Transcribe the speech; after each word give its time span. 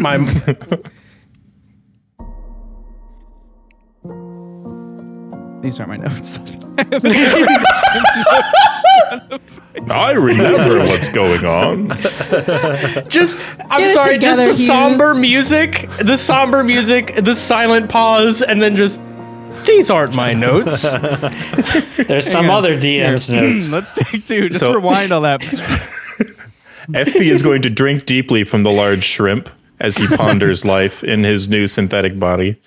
my 0.00 0.18
These 5.62 5.78
aren't 5.78 5.90
my 5.90 5.96
notes. 5.98 6.40
I 9.90 10.12
remember 10.12 10.78
what's 10.86 11.08
going 11.10 11.44
on. 11.44 11.88
just 13.10 13.38
I'm 13.70 13.80
Get 13.80 13.90
it 13.90 13.94
sorry, 13.94 14.18
just 14.18 14.40
together, 14.40 14.46
the 14.52 14.56
somber 14.56 15.14
music, 15.14 15.88
the 15.98 16.16
somber 16.16 16.64
music, 16.64 17.14
the 17.16 17.34
silent 17.34 17.90
pause, 17.90 18.40
and 18.40 18.62
then 18.62 18.74
just 18.76 19.00
these 19.66 19.90
aren't 19.90 20.14
my 20.14 20.32
notes. 20.32 20.82
There's 21.98 22.26
some 22.26 22.48
other 22.48 22.78
DM's 22.78 23.28
notes. 23.28 23.68
Hmm, 23.68 23.74
let's 23.74 23.94
take 23.94 24.24
two. 24.26 24.48
Just 24.48 24.60
So- 24.60 24.72
rewind 24.74 25.12
all 25.12 25.20
that. 25.22 25.40
FP 26.90 27.16
is 27.16 27.42
going 27.42 27.60
to 27.62 27.70
drink 27.70 28.06
deeply 28.06 28.42
from 28.44 28.62
the 28.62 28.70
large 28.70 29.04
shrimp 29.04 29.48
as 29.80 29.96
he 29.96 30.06
ponders 30.06 30.64
life 30.66 31.02
in 31.02 31.24
his 31.24 31.48
new 31.48 31.66
synthetic 31.66 32.18
body. 32.18 32.60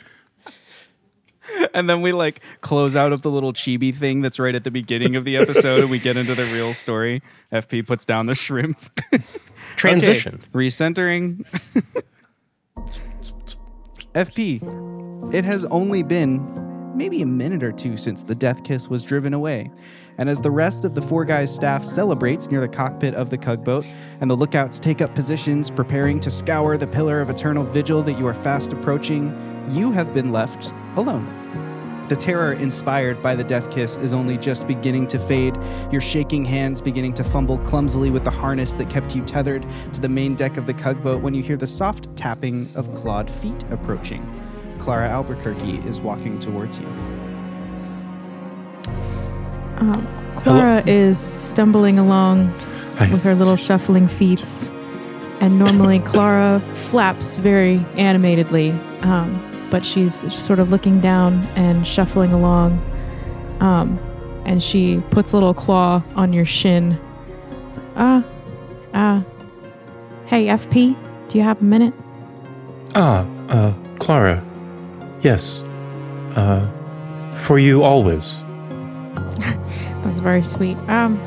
and 1.73 1.89
then 1.89 2.01
we 2.01 2.11
like 2.11 2.41
close 2.61 2.95
out 2.95 3.13
of 3.13 3.21
the 3.21 3.29
little 3.29 3.53
chibi 3.53 3.93
thing 3.93 4.21
that's 4.21 4.39
right 4.39 4.55
at 4.55 4.63
the 4.63 4.71
beginning 4.71 5.15
of 5.15 5.23
the 5.23 5.37
episode 5.37 5.81
and 5.81 5.91
we 5.91 5.99
get 5.99 6.17
into 6.17 6.35
the 6.35 6.45
real 6.45 6.73
story. 6.73 7.21
FP 7.51 7.85
puts 7.85 8.05
down 8.05 8.25
the 8.25 8.35
shrimp. 8.35 8.99
Transition. 9.75 10.35
Okay, 10.35 10.47
recentering. 10.53 11.45
FP, 14.15 15.33
it 15.33 15.43
has 15.43 15.65
only 15.65 16.03
been 16.03 16.39
maybe 16.95 17.21
a 17.21 17.25
minute 17.25 17.63
or 17.63 17.71
two 17.71 17.97
since 17.97 18.23
the 18.23 18.35
death 18.35 18.63
kiss 18.63 18.87
was 18.87 19.03
driven 19.03 19.33
away. 19.33 19.71
And 20.17 20.29
as 20.29 20.39
the 20.39 20.51
rest 20.51 20.85
of 20.85 20.95
the 20.95 21.01
Four 21.01 21.25
Guys 21.25 21.53
staff 21.53 21.83
celebrates 21.83 22.51
near 22.51 22.61
the 22.61 22.67
cockpit 22.67 23.15
of 23.15 23.29
the 23.29 23.37
Cugboat, 23.37 23.85
and 24.21 24.29
the 24.29 24.37
lookouts 24.37 24.79
take 24.79 25.01
up 25.01 25.13
positions 25.15 25.69
preparing 25.69 26.19
to 26.19 26.29
scour 26.29 26.77
the 26.77 26.87
pillar 26.87 27.19
of 27.19 27.29
eternal 27.29 27.63
vigil 27.63 28.03
that 28.03 28.19
you 28.19 28.27
are 28.27 28.33
fast 28.33 28.73
approaching, 28.73 29.35
you 29.71 29.91
have 29.91 30.13
been 30.13 30.31
left 30.31 30.73
alone. 30.95 31.39
The 32.09 32.17
terror 32.17 32.53
inspired 32.53 33.23
by 33.23 33.33
the 33.33 33.45
death 33.45 33.71
kiss 33.71 33.95
is 33.97 34.13
only 34.13 34.37
just 34.37 34.67
beginning 34.67 35.07
to 35.07 35.19
fade, 35.19 35.57
your 35.89 36.01
shaking 36.01 36.43
hands 36.43 36.81
beginning 36.81 37.13
to 37.13 37.23
fumble 37.23 37.57
clumsily 37.59 38.09
with 38.09 38.25
the 38.25 38.29
harness 38.29 38.73
that 38.73 38.89
kept 38.89 39.15
you 39.15 39.23
tethered 39.23 39.65
to 39.93 40.01
the 40.01 40.09
main 40.09 40.35
deck 40.35 40.57
of 40.57 40.65
the 40.65 40.73
Cugboat 40.73 41.21
when 41.21 41.33
you 41.33 41.41
hear 41.41 41.57
the 41.57 41.65
soft 41.65 42.13
tapping 42.15 42.69
of 42.75 42.93
clawed 42.93 43.29
feet 43.29 43.63
approaching. 43.71 44.23
Clara 44.79 45.07
Albuquerque 45.07 45.77
is 45.87 46.01
walking 46.01 46.39
towards 46.41 46.77
you. 46.77 47.22
Um, 49.83 50.07
Clara 50.37 50.83
is 50.85 51.19
stumbling 51.19 51.99
along 51.99 52.47
Hi. 52.97 53.11
with 53.11 53.23
her 53.23 53.35
little 53.35 53.55
shuffling 53.55 54.07
feet. 54.07 54.71
And 55.41 55.59
normally 55.59 55.99
Clara 55.99 56.61
flaps 56.89 57.35
very 57.37 57.85
animatedly, 57.97 58.71
um, 59.01 59.41
but 59.69 59.85
she's 59.85 60.13
sort 60.33 60.59
of 60.59 60.69
looking 60.69 61.01
down 61.01 61.33
and 61.55 61.85
shuffling 61.85 62.31
along. 62.31 62.79
Um, 63.59 63.99
and 64.45 64.63
she 64.63 65.01
puts 65.09 65.33
a 65.33 65.35
little 65.35 65.53
claw 65.53 66.03
on 66.15 66.31
your 66.31 66.45
shin. 66.45 66.97
Ah, 67.95 68.23
uh, 68.93 69.21
hey, 70.27 70.47
FP, 70.47 70.95
do 71.27 71.37
you 71.37 71.43
have 71.43 71.61
a 71.61 71.63
minute? 71.63 71.93
Ah, 72.95 73.25
uh, 73.49 73.73
Clara. 73.99 74.43
Yes. 75.21 75.61
Uh, 76.35 76.69
for 77.35 77.59
you 77.59 77.83
always. 77.83 78.42
That's 80.03 80.21
very 80.21 80.43
sweet. 80.43 80.77
Um, 80.89 81.19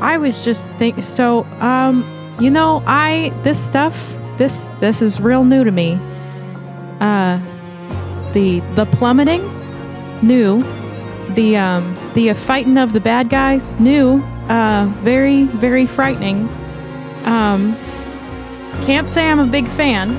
I 0.00 0.18
was 0.18 0.44
just 0.44 0.68
think 0.74 1.02
so. 1.02 1.44
Um, 1.60 2.04
you 2.40 2.50
know, 2.50 2.82
I 2.86 3.32
this 3.42 3.64
stuff 3.64 3.94
this 4.38 4.70
this 4.80 5.02
is 5.02 5.20
real 5.20 5.44
new 5.44 5.64
to 5.64 5.70
me. 5.70 5.98
Uh, 7.00 7.38
the 8.32 8.60
the 8.74 8.86
plummeting, 8.86 9.42
new. 10.22 10.62
The 11.34 11.58
um 11.58 11.96
the 12.14 12.32
fighting 12.32 12.78
of 12.78 12.92
the 12.92 13.00
bad 13.00 13.28
guys, 13.28 13.78
new. 13.78 14.22
Uh, 14.48 14.90
very 14.98 15.44
very 15.44 15.86
frightening. 15.86 16.48
Um, 17.24 17.76
can't 18.86 19.08
say 19.08 19.30
I'm 19.30 19.38
a 19.38 19.46
big 19.46 19.68
fan. 19.68 20.10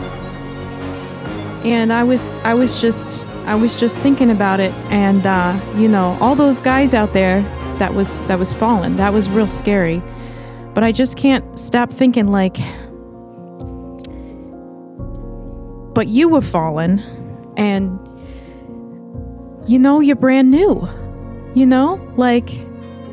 And 1.65 1.91
I 1.91 2.03
was 2.03 2.27
I 2.43 2.53
was 2.53 2.79
just 2.79 3.25
I 3.45 3.55
was 3.55 3.75
just 3.75 3.97
thinking 3.99 4.29
about 4.29 4.59
it, 4.59 4.71
and 4.91 5.25
uh, 5.25 5.59
you 5.75 5.87
know, 5.87 6.17
all 6.21 6.35
those 6.35 6.59
guys 6.59 6.93
out 6.93 7.13
there 7.13 7.41
that 7.79 7.93
was 7.93 8.19
that 8.27 8.37
was 8.37 8.53
fallen. 8.53 8.97
That 8.97 9.13
was 9.13 9.29
real 9.29 9.49
scary. 9.49 10.01
But 10.73 10.83
I 10.83 10.91
just 10.91 11.17
can't 11.17 11.59
stop 11.59 11.91
thinking 11.91 12.27
like, 12.27 12.55
but 15.93 16.07
you 16.07 16.29
were 16.29 16.41
fallen, 16.41 16.99
and 17.57 17.99
you 19.67 19.79
know 19.79 19.99
you're 19.99 20.15
brand 20.15 20.51
new. 20.51 20.87
You 21.55 21.65
know, 21.65 21.95
like 22.15 22.51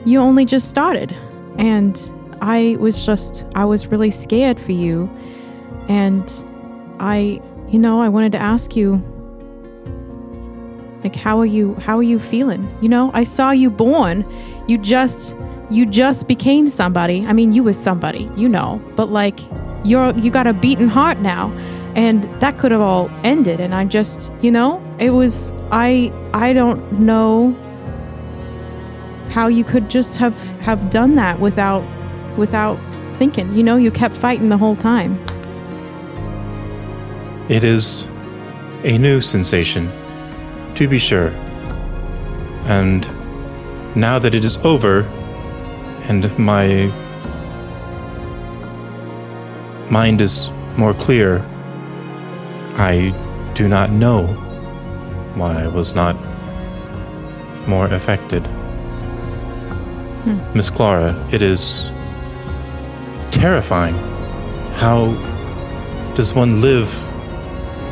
you 0.05 0.21
only 0.21 0.45
just 0.45 0.69
started, 0.69 1.17
and 1.57 1.99
I 2.41 2.77
was 2.79 3.05
just 3.05 3.47
I 3.55 3.65
was 3.65 3.87
really 3.87 4.11
scared 4.11 4.61
for 4.61 4.73
you, 4.73 5.11
and 5.89 6.31
I, 7.01 7.41
you 7.69 7.79
know, 7.79 8.01
I 8.01 8.09
wanted 8.09 8.33
to 8.33 8.39
ask 8.39 8.77
you 8.77 9.03
like 11.03 11.17
how 11.17 11.39
are 11.39 11.47
you 11.47 11.75
how 11.77 11.97
are 11.99 12.03
you 12.03 12.19
feeling? 12.19 12.69
You 12.81 12.89
know 12.89 13.11
i 13.15 13.25
saw 13.25 13.51
you 13.51 13.71
born. 13.71 14.25
You 14.67 14.79
just 14.79 15.37
you 15.71 15.87
just 15.87 16.29
became 16.29 16.69
somebody. 16.69 17.25
I 17.27 17.33
mean 17.33 17.53
you 17.53 17.63
was 17.63 17.79
somebody 17.79 18.29
you 18.37 18.49
know 18.49 18.81
but 18.97 19.11
like 19.11 19.41
you're 19.85 20.13
you 20.17 20.31
got 20.31 20.47
a 20.47 20.53
beating 20.53 20.89
heart 20.89 21.19
now. 21.19 21.53
And 21.95 22.25
that 22.41 22.59
could 22.59 22.71
have 22.71 22.81
all 22.81 23.11
ended. 23.25 23.61
And 23.61 23.75
i 23.75 23.85
just 23.85 24.33
you 24.41 24.51
know 24.51 24.83
it 24.99 25.11
was 25.11 25.53
i 25.71 26.13
i 26.35 26.53
don't 26.53 27.01
know 27.01 27.57
how 29.31 29.47
you 29.47 29.63
could 29.63 29.89
just 29.89 30.19
have 30.19 30.35
have 30.61 30.91
done 30.91 31.15
that 31.17 31.39
without 31.39 31.85
without 32.37 32.79
thinking. 33.19 33.53
You 33.55 33.63
know 33.63 33.77
you 33.77 33.91
kept 33.91 34.17
fighting 34.17 34.49
the 34.49 34.57
whole 34.57 34.77
time. 34.77 35.19
It 37.49 37.65
is 37.65 38.07
a 38.85 38.99
new 38.99 39.21
sensation, 39.21 39.91
to 40.79 40.87
be 40.87 40.99
sure. 40.99 41.31
And 42.67 43.03
now 43.97 44.21
that 44.21 44.33
it 44.33 44.45
is 44.45 44.59
over, 44.59 45.03
and 46.09 46.39
my 46.39 46.87
mind 49.91 50.21
is 50.21 50.51
more 50.77 50.95
clear, 50.95 51.45
I 52.77 53.13
do 53.57 53.67
not 53.67 53.91
know 53.91 54.29
why 55.35 55.65
I 55.65 55.67
was 55.67 55.97
not 55.97 56.15
more 57.67 57.87
affected. 57.87 58.47
Hmm. 60.23 60.39
Miss 60.57 60.71
Clara, 60.71 61.13
it 61.33 61.43
is 61.43 61.91
terrifying. 63.33 63.97
How 64.75 65.07
does 66.15 66.35
one 66.35 66.61
live 66.61 66.89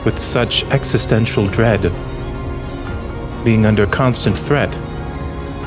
with 0.05 0.21
such 0.21 0.63
existential 0.67 1.49
dread, 1.49 1.91
being 3.47 3.65
under 3.65 3.87
constant 3.87 4.37
threat? 4.37 4.69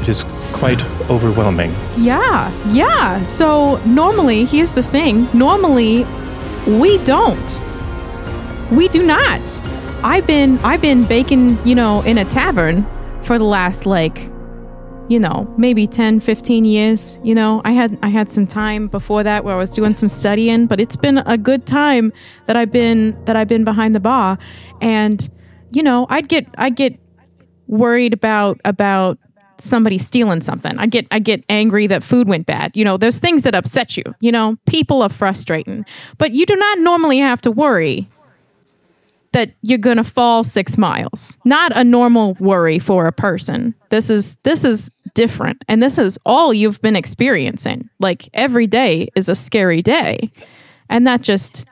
It 0.02 0.10
is 0.10 0.24
quite 0.54 0.82
overwhelming. 1.10 1.74
Yeah, 1.96 2.52
yeah. 2.68 3.24
So 3.24 3.78
normally, 3.86 4.44
here's 4.44 4.74
the 4.74 4.84
thing 4.84 5.28
normally, 5.34 6.06
we 6.68 6.98
don't. 7.06 7.62
We 8.70 8.90
do 8.90 9.02
not. 9.02 9.42
I've 10.04 10.28
been 10.28 10.60
I've 10.60 10.82
been 10.82 11.06
baking, 11.06 11.58
you 11.66 11.74
know, 11.74 12.02
in 12.02 12.18
a 12.18 12.26
tavern 12.26 12.86
for 13.24 13.38
the 13.40 13.46
last 13.46 13.86
like 13.86 14.30
you 15.08 15.20
know, 15.20 15.52
maybe 15.58 15.88
10, 15.88 16.20
15 16.20 16.66
years, 16.66 17.18
you 17.24 17.34
know. 17.34 17.62
I 17.66 17.72
had 17.72 17.98
I 18.04 18.10
had 18.10 18.30
some 18.30 18.46
time 18.46 18.90
before 18.90 19.24
that 19.24 19.44
where 19.44 19.56
I 19.56 19.58
was 19.58 19.72
doing 19.72 19.96
some 19.96 20.10
studying, 20.10 20.68
but 20.68 20.80
it's 20.80 20.98
been 20.98 21.20
a 21.20 21.38
good 21.38 21.66
time 21.66 22.12
that 22.46 22.58
I've 22.58 22.72
been 22.72 23.18
that 23.26 23.36
I've 23.38 23.48
been 23.48 23.64
behind 23.64 23.96
the 23.96 24.00
bar 24.02 24.38
and 24.82 25.30
you 25.72 25.82
know, 25.82 26.08
I'd 26.10 26.28
get 26.28 26.46
I'd 26.58 26.76
get 26.76 27.00
worried 27.70 28.14
about 28.14 28.60
about 28.66 29.18
somebody 29.60 29.98
stealing 29.98 30.42
something. 30.42 30.78
I 30.78 30.88
get 30.88 31.08
I 31.12 31.20
get 31.20 31.44
angry 31.50 31.88
that 31.88 32.04
food 32.04 32.28
went 32.28 32.46
bad. 32.46 32.76
You 32.76 32.84
know, 32.84 32.98
there's 32.98 33.20
things 33.20 33.44
that 33.44 33.56
upset 33.56 33.96
you. 33.96 34.04
You 34.20 34.32
know, 34.32 34.58
people 34.66 35.02
are 35.02 35.10
frustrating. 35.10 35.86
But 36.18 36.32
you 36.32 36.46
do 36.46 36.56
not 36.56 36.80
normally 36.80 37.20
have 37.20 37.42
to 37.44 37.52
worry 37.52 38.10
that 39.32 39.54
you're 39.62 39.78
going 39.78 39.98
to 39.98 40.04
fall 40.04 40.44
6 40.44 40.78
miles. 40.80 41.38
Not 41.46 41.72
a 41.78 41.84
normal 41.84 42.34
worry 42.40 42.80
for 42.80 43.06
a 43.06 43.12
person. 43.12 43.76
This 43.90 44.10
is 44.10 44.38
this 44.44 44.64
is 44.64 44.92
different 45.14 45.64
and 45.68 45.82
this 45.82 45.98
is 45.98 46.18
all 46.26 46.54
you've 46.54 46.82
been 46.82 46.96
experiencing. 46.96 47.90
Like 48.00 48.30
every 48.34 48.68
day 48.68 49.10
is 49.16 49.30
a 49.30 49.36
scary 49.36 49.82
day. 49.82 50.32
And 50.90 51.06
that 51.06 51.22
just 51.22 51.68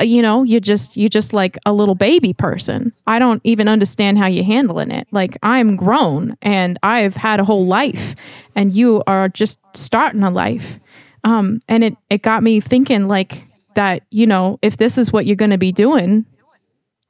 you 0.00 0.20
know 0.22 0.42
you're 0.42 0.60
just 0.60 0.96
you 0.96 1.08
just 1.08 1.32
like 1.32 1.56
a 1.66 1.72
little 1.72 1.94
baby 1.94 2.32
person 2.32 2.92
i 3.06 3.18
don't 3.18 3.40
even 3.44 3.68
understand 3.68 4.18
how 4.18 4.26
you're 4.26 4.44
handling 4.44 4.90
it 4.90 5.06
like 5.12 5.36
i'm 5.42 5.76
grown 5.76 6.36
and 6.42 6.78
i've 6.82 7.14
had 7.14 7.38
a 7.38 7.44
whole 7.44 7.66
life 7.66 8.14
and 8.56 8.72
you 8.72 9.02
are 9.06 9.28
just 9.28 9.60
starting 9.74 10.22
a 10.22 10.30
life 10.30 10.80
um 11.22 11.60
and 11.68 11.84
it 11.84 11.96
it 12.10 12.22
got 12.22 12.42
me 12.42 12.60
thinking 12.60 13.06
like 13.06 13.44
that, 13.74 14.02
you 14.10 14.26
know, 14.26 14.58
if 14.62 14.76
this 14.76 14.98
is 14.98 15.12
what 15.12 15.26
you're 15.26 15.36
going 15.36 15.50
to 15.50 15.58
be 15.58 15.72
doing, 15.72 16.24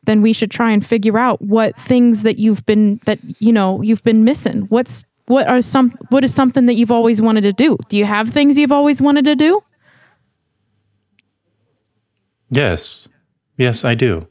then 0.02 0.20
we 0.20 0.32
should 0.32 0.50
try 0.50 0.70
and 0.70 0.84
figure 0.84 1.18
out 1.18 1.40
what 1.40 1.76
things 1.76 2.24
that 2.24 2.38
you've 2.38 2.64
been 2.66 3.00
that 3.06 3.18
you 3.40 3.52
know 3.52 3.80
you've 3.80 4.02
been 4.02 4.24
missing. 4.24 4.62
What's 4.62 5.04
what 5.26 5.46
are 5.48 5.62
some 5.62 5.90
what 6.10 6.24
is 6.24 6.34
something 6.34 6.66
that 6.66 6.74
you've 6.74 6.90
always 6.90 7.22
wanted 7.22 7.42
to 7.42 7.52
do? 7.52 7.78
Do 7.88 7.96
you 7.96 8.04
have 8.04 8.28
things 8.28 8.58
you've 8.58 8.72
always 8.72 9.00
wanted 9.00 9.24
to 9.24 9.36
do? 9.36 9.62
Yes. 12.54 13.08
Yes, 13.56 13.84
I 13.84 13.94
do. 13.94 14.28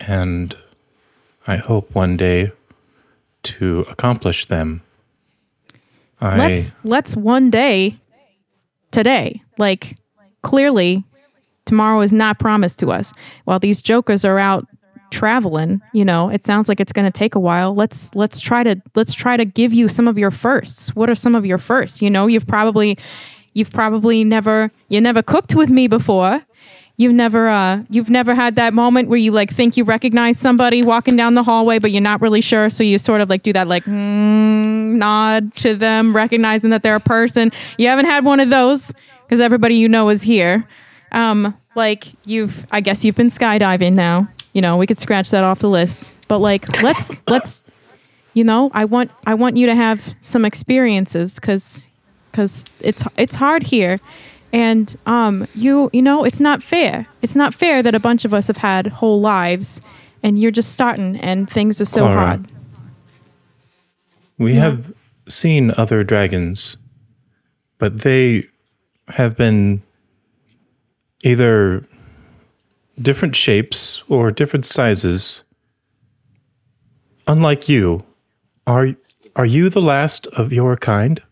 And 0.00 0.56
I 1.46 1.56
hope 1.56 1.94
one 1.94 2.16
day 2.16 2.52
to 3.42 3.80
accomplish 3.90 4.46
them. 4.46 4.82
I 6.20 6.36
let's 6.36 6.76
let's 6.84 7.16
one 7.16 7.48
day 7.48 7.98
today 8.90 9.40
like 9.56 9.96
clearly 10.42 11.02
tomorrow 11.64 12.02
is 12.02 12.12
not 12.12 12.38
promised 12.38 12.78
to 12.80 12.90
us 12.90 13.14
while 13.44 13.58
these 13.58 13.80
jokers 13.80 14.22
are 14.22 14.38
out 14.38 14.66
traveling 15.10 15.80
you 15.94 16.04
know 16.04 16.28
it 16.28 16.44
sounds 16.44 16.68
like 16.68 16.78
it's 16.78 16.92
going 16.92 17.10
to 17.10 17.18
take 17.18 17.34
a 17.34 17.40
while 17.40 17.74
let's 17.74 18.14
let's 18.14 18.38
try 18.38 18.62
to 18.62 18.80
let's 18.94 19.14
try 19.14 19.34
to 19.34 19.46
give 19.46 19.72
you 19.72 19.88
some 19.88 20.06
of 20.06 20.18
your 20.18 20.30
firsts 20.30 20.94
what 20.94 21.08
are 21.08 21.14
some 21.14 21.34
of 21.34 21.46
your 21.46 21.58
firsts 21.58 22.02
you 22.02 22.10
know 22.10 22.26
you've 22.26 22.46
probably 22.46 22.98
you've 23.54 23.70
probably 23.70 24.22
never 24.22 24.70
you 24.88 25.00
never 25.00 25.22
cooked 25.22 25.54
with 25.54 25.70
me 25.70 25.88
before 25.88 26.44
you've 27.00 27.14
never 27.14 27.48
uh 27.48 27.82
you've 27.88 28.10
never 28.10 28.34
had 28.34 28.56
that 28.56 28.74
moment 28.74 29.08
where 29.08 29.16
you 29.16 29.32
like 29.32 29.50
think 29.50 29.74
you 29.74 29.84
recognize 29.84 30.38
somebody 30.38 30.82
walking 30.82 31.16
down 31.16 31.32
the 31.32 31.42
hallway 31.42 31.78
but 31.78 31.90
you're 31.90 32.02
not 32.02 32.20
really 32.20 32.42
sure 32.42 32.68
so 32.68 32.84
you 32.84 32.98
sort 32.98 33.22
of 33.22 33.30
like 33.30 33.42
do 33.42 33.54
that 33.54 33.66
like 33.66 33.84
mm, 33.84 34.96
nod 34.96 35.54
to 35.54 35.74
them 35.74 36.14
recognizing 36.14 36.68
that 36.70 36.82
they're 36.82 36.96
a 36.96 37.00
person. 37.00 37.50
You 37.78 37.88
haven't 37.88 38.04
had 38.04 38.22
one 38.22 38.38
of 38.38 38.50
those 38.50 38.92
because 39.22 39.40
everybody 39.40 39.76
you 39.76 39.88
know 39.88 40.10
is 40.10 40.20
here. 40.20 40.66
Um 41.10 41.56
like 41.74 42.12
you've 42.26 42.66
i 42.70 42.80
guess 42.82 43.02
you've 43.02 43.16
been 43.16 43.30
skydiving 43.30 43.94
now. 43.94 44.28
You 44.52 44.60
know 44.60 44.76
we 44.76 44.86
could 44.86 45.00
scratch 45.00 45.30
that 45.30 45.42
off 45.42 45.60
the 45.60 45.70
list. 45.70 46.14
But 46.28 46.40
like 46.40 46.82
let's 46.82 47.22
let's 47.28 47.64
you 48.34 48.44
know 48.44 48.70
i 48.74 48.84
want 48.84 49.10
i 49.26 49.34
want 49.34 49.56
you 49.56 49.66
to 49.66 49.74
have 49.74 50.14
some 50.20 50.44
experiences 50.44 51.36
because 51.36 51.86
because 52.30 52.64
it's 52.80 53.02
it's 53.16 53.34
hard 53.34 53.62
here 53.62 53.98
and 54.52 54.96
um 55.06 55.46
you 55.54 55.90
you 55.92 56.02
know 56.02 56.24
it's 56.24 56.40
not 56.40 56.62
fair 56.62 57.06
it's 57.22 57.36
not 57.36 57.54
fair 57.54 57.82
that 57.82 57.94
a 57.94 58.00
bunch 58.00 58.24
of 58.24 58.34
us 58.34 58.46
have 58.46 58.56
had 58.56 58.86
whole 58.86 59.20
lives 59.20 59.80
and 60.22 60.38
you're 60.38 60.50
just 60.50 60.72
starting 60.72 61.16
and 61.16 61.48
things 61.50 61.80
are 61.80 61.84
so 61.84 62.00
Clara. 62.00 62.26
hard 62.26 62.46
We 64.38 64.54
have 64.54 64.92
seen 65.28 65.72
other 65.76 66.04
dragons, 66.04 66.76
but 67.78 68.00
they 68.00 68.46
have 69.08 69.36
been 69.36 69.82
either 71.22 71.82
different 73.00 73.36
shapes 73.36 74.02
or 74.08 74.30
different 74.30 74.66
sizes. 74.66 75.44
Unlike 77.26 77.68
you, 77.68 78.00
are 78.66 78.94
are 79.36 79.46
you 79.46 79.68
the 79.68 79.82
last 79.82 80.26
of 80.28 80.52
your 80.52 80.76
kind? 80.76 81.22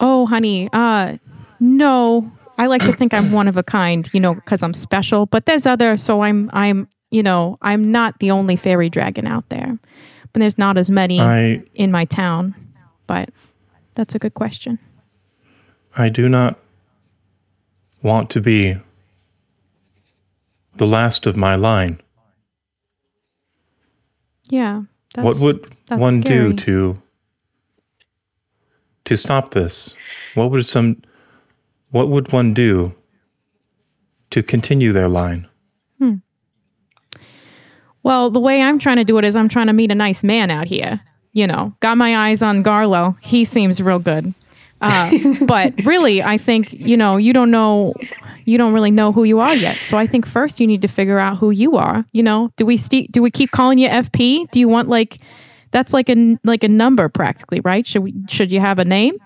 Oh 0.00 0.26
honey 0.26 0.68
uh 0.72 1.16
no 1.60 2.30
i 2.58 2.66
like 2.66 2.82
to 2.84 2.92
think 2.92 3.12
i'm 3.14 3.32
one 3.40 3.48
of 3.48 3.56
a 3.56 3.62
kind 3.62 4.08
you 4.12 4.20
know 4.20 4.34
because 4.34 4.62
i'm 4.62 4.74
special 4.74 5.26
but 5.26 5.46
there's 5.46 5.66
other 5.66 5.96
so 5.96 6.22
i'm 6.22 6.50
i'm 6.52 6.88
you 7.10 7.22
know 7.22 7.58
i'm 7.62 7.90
not 7.90 8.18
the 8.20 8.30
only 8.30 8.56
fairy 8.56 8.88
dragon 8.90 9.26
out 9.26 9.48
there 9.48 9.78
but 10.32 10.40
there's 10.40 10.58
not 10.58 10.76
as 10.76 10.90
many 10.90 11.20
I 11.20 11.62
in 11.74 11.90
my 11.90 12.04
town 12.04 12.54
but 13.06 13.30
that's 13.94 14.14
a 14.14 14.18
good 14.18 14.34
question 14.34 14.78
I 15.96 16.08
do 16.10 16.28
not 16.28 16.58
want 18.02 18.30
to 18.30 18.40
be 18.40 18.76
the 20.76 20.86
last 20.86 21.26
of 21.26 21.36
my 21.36 21.56
line. 21.56 22.00
yeah 24.44 24.82
that's, 25.14 25.24
what 25.24 25.38
would 25.40 25.76
one 25.88 26.22
scary. 26.22 26.50
do 26.50 26.56
to 26.56 27.02
to 29.08 29.16
stop 29.16 29.52
this? 29.52 29.94
What 30.34 30.50
would 30.50 30.66
some 30.66 31.02
what 31.90 32.08
would 32.08 32.32
one 32.32 32.54
do 32.54 32.94
to 34.30 34.42
continue 34.42 34.92
their 34.92 35.08
line? 35.08 35.48
Well, 38.02 38.30
the 38.30 38.40
way 38.40 38.62
I'm 38.62 38.78
trying 38.78 38.96
to 38.96 39.04
do 39.04 39.18
it 39.18 39.24
is 39.24 39.36
I'm 39.36 39.48
trying 39.48 39.66
to 39.66 39.72
meet 39.72 39.90
a 39.90 39.94
nice 39.94 40.24
man 40.24 40.50
out 40.50 40.66
here. 40.66 41.00
You 41.32 41.46
know, 41.46 41.74
got 41.80 41.98
my 41.98 42.28
eyes 42.28 42.42
on 42.42 42.64
Garlo. 42.64 43.16
He 43.20 43.44
seems 43.44 43.82
real 43.82 43.98
good. 43.98 44.32
Uh, 44.80 45.10
but 45.46 45.74
really, 45.84 46.22
I 46.22 46.38
think, 46.38 46.72
you 46.72 46.96
know, 46.96 47.16
you 47.16 47.32
don't 47.32 47.50
know, 47.50 47.94
you 48.44 48.56
don't 48.56 48.72
really 48.72 48.90
know 48.90 49.12
who 49.12 49.24
you 49.24 49.40
are 49.40 49.54
yet. 49.54 49.76
So 49.76 49.98
I 49.98 50.06
think 50.06 50.26
first 50.26 50.58
you 50.58 50.66
need 50.66 50.82
to 50.82 50.88
figure 50.88 51.18
out 51.18 51.36
who 51.38 51.50
you 51.50 51.76
are. 51.76 52.04
You 52.12 52.22
know, 52.22 52.50
do 52.56 52.64
we 52.64 52.76
st- 52.76 53.12
do 53.12 53.22
we 53.22 53.30
keep 53.30 53.50
calling 53.50 53.78
you 53.78 53.88
FP? 53.88 54.50
Do 54.50 54.60
you 54.60 54.68
want 54.68 54.88
like, 54.88 55.18
that's 55.70 55.92
like 55.92 56.08
a 56.08 56.38
like 56.44 56.64
a 56.64 56.68
number 56.68 57.08
practically, 57.08 57.60
right? 57.60 57.86
Should 57.86 58.02
we 58.02 58.14
should 58.28 58.50
you 58.52 58.60
have 58.60 58.78
a 58.78 58.84
name? 58.84 59.18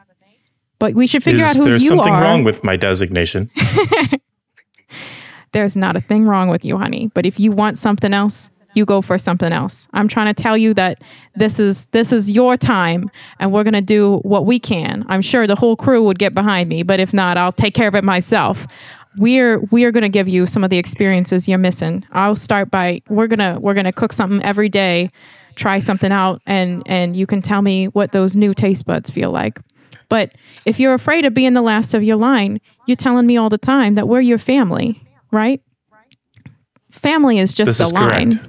But 0.78 0.94
we 0.94 1.06
should 1.06 1.22
figure 1.22 1.44
Is 1.44 1.50
out 1.50 1.56
who 1.56 1.62
you 1.62 1.68
there 1.68 1.78
you 1.78 1.88
something 1.88 2.12
wrong 2.12 2.42
with 2.42 2.64
my 2.64 2.76
designation? 2.76 3.50
There's 5.52 5.76
not 5.76 5.96
a 5.96 6.00
thing 6.00 6.24
wrong 6.24 6.48
with 6.48 6.64
you, 6.64 6.76
honey. 6.78 7.10
But 7.14 7.24
if 7.24 7.38
you 7.38 7.52
want 7.52 7.78
something 7.78 8.12
else, 8.12 8.50
you 8.74 8.84
go 8.84 9.02
for 9.02 9.18
something 9.18 9.52
else. 9.52 9.86
I'm 9.92 10.08
trying 10.08 10.34
to 10.34 10.42
tell 10.42 10.56
you 10.56 10.74
that 10.74 11.02
this 11.34 11.58
is 11.58 11.86
this 11.86 12.12
is 12.12 12.30
your 12.30 12.56
time 12.56 13.10
and 13.38 13.52
we're 13.52 13.64
going 13.64 13.74
to 13.74 13.80
do 13.80 14.18
what 14.18 14.46
we 14.46 14.58
can. 14.58 15.04
I'm 15.08 15.22
sure 15.22 15.46
the 15.46 15.54
whole 15.54 15.76
crew 15.76 16.02
would 16.04 16.18
get 16.18 16.34
behind 16.34 16.68
me, 16.68 16.82
but 16.82 17.00
if 17.00 17.12
not, 17.12 17.36
I'll 17.36 17.52
take 17.52 17.74
care 17.74 17.88
of 17.88 17.94
it 17.94 18.04
myself. 18.04 18.66
We're 19.18 19.60
we're 19.70 19.92
going 19.92 20.02
to 20.02 20.08
give 20.08 20.28
you 20.28 20.46
some 20.46 20.64
of 20.64 20.70
the 20.70 20.78
experiences 20.78 21.48
you're 21.48 21.58
missing. 21.58 22.04
I'll 22.12 22.36
start 22.36 22.70
by 22.70 23.02
we're 23.08 23.26
going 23.26 23.40
to 23.40 23.60
we're 23.60 23.74
going 23.74 23.84
to 23.84 23.92
cook 23.92 24.12
something 24.12 24.42
every 24.42 24.70
day, 24.70 25.10
try 25.56 25.78
something 25.78 26.12
out 26.12 26.40
and 26.46 26.82
and 26.86 27.16
you 27.16 27.26
can 27.26 27.42
tell 27.42 27.62
me 27.62 27.86
what 27.88 28.12
those 28.12 28.36
new 28.36 28.54
taste 28.54 28.86
buds 28.86 29.10
feel 29.10 29.30
like. 29.30 29.58
But 30.08 30.32
if 30.66 30.78
you're 30.78 30.94
afraid 30.94 31.24
of 31.24 31.32
being 31.34 31.54
the 31.54 31.62
last 31.62 31.94
of 31.94 32.02
your 32.02 32.16
line, 32.16 32.60
you're 32.86 32.96
telling 32.96 33.26
me 33.26 33.36
all 33.36 33.48
the 33.48 33.58
time 33.58 33.94
that 33.94 34.08
we're 34.08 34.20
your 34.20 34.38
family, 34.38 35.02
right? 35.30 35.60
Family 36.90 37.38
is 37.38 37.54
just 37.54 37.66
This 37.66 37.80
a 37.80 37.84
is 37.84 37.92
line. 37.92 38.38
correct. 38.38 38.48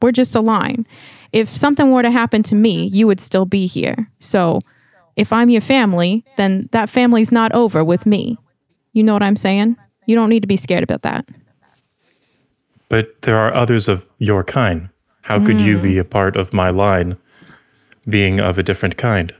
We're 0.00 0.12
just 0.12 0.34
a 0.34 0.40
line. 0.40 0.86
If 1.32 1.54
something 1.54 1.90
were 1.90 2.02
to 2.02 2.10
happen 2.10 2.42
to 2.44 2.54
me, 2.54 2.86
you 2.86 3.06
would 3.06 3.20
still 3.20 3.44
be 3.44 3.66
here. 3.66 4.10
So 4.20 4.60
if 5.16 5.32
I'm 5.32 5.50
your 5.50 5.60
family, 5.60 6.24
then 6.36 6.68
that 6.72 6.88
family's 6.88 7.32
not 7.32 7.52
over 7.52 7.84
with 7.84 8.06
me. 8.06 8.38
You 8.92 9.02
know 9.02 9.12
what 9.12 9.22
I'm 9.22 9.36
saying? 9.36 9.76
You 10.06 10.14
don't 10.16 10.28
need 10.30 10.40
to 10.40 10.46
be 10.46 10.56
scared 10.56 10.82
about 10.82 11.02
that. 11.02 11.28
But 12.88 13.22
there 13.22 13.36
are 13.36 13.52
others 13.52 13.88
of 13.88 14.06
your 14.18 14.44
kind. 14.44 14.88
How 15.26 15.44
could 15.44 15.60
you 15.60 15.76
Hmm. 15.78 15.82
be 15.82 15.98
a 15.98 16.04
part 16.04 16.36
of 16.36 16.52
my 16.52 16.70
line 16.70 17.16
being 18.08 18.38
of 18.40 18.58
a 18.58 18.62
different 18.62 18.96
kind? 18.96 19.32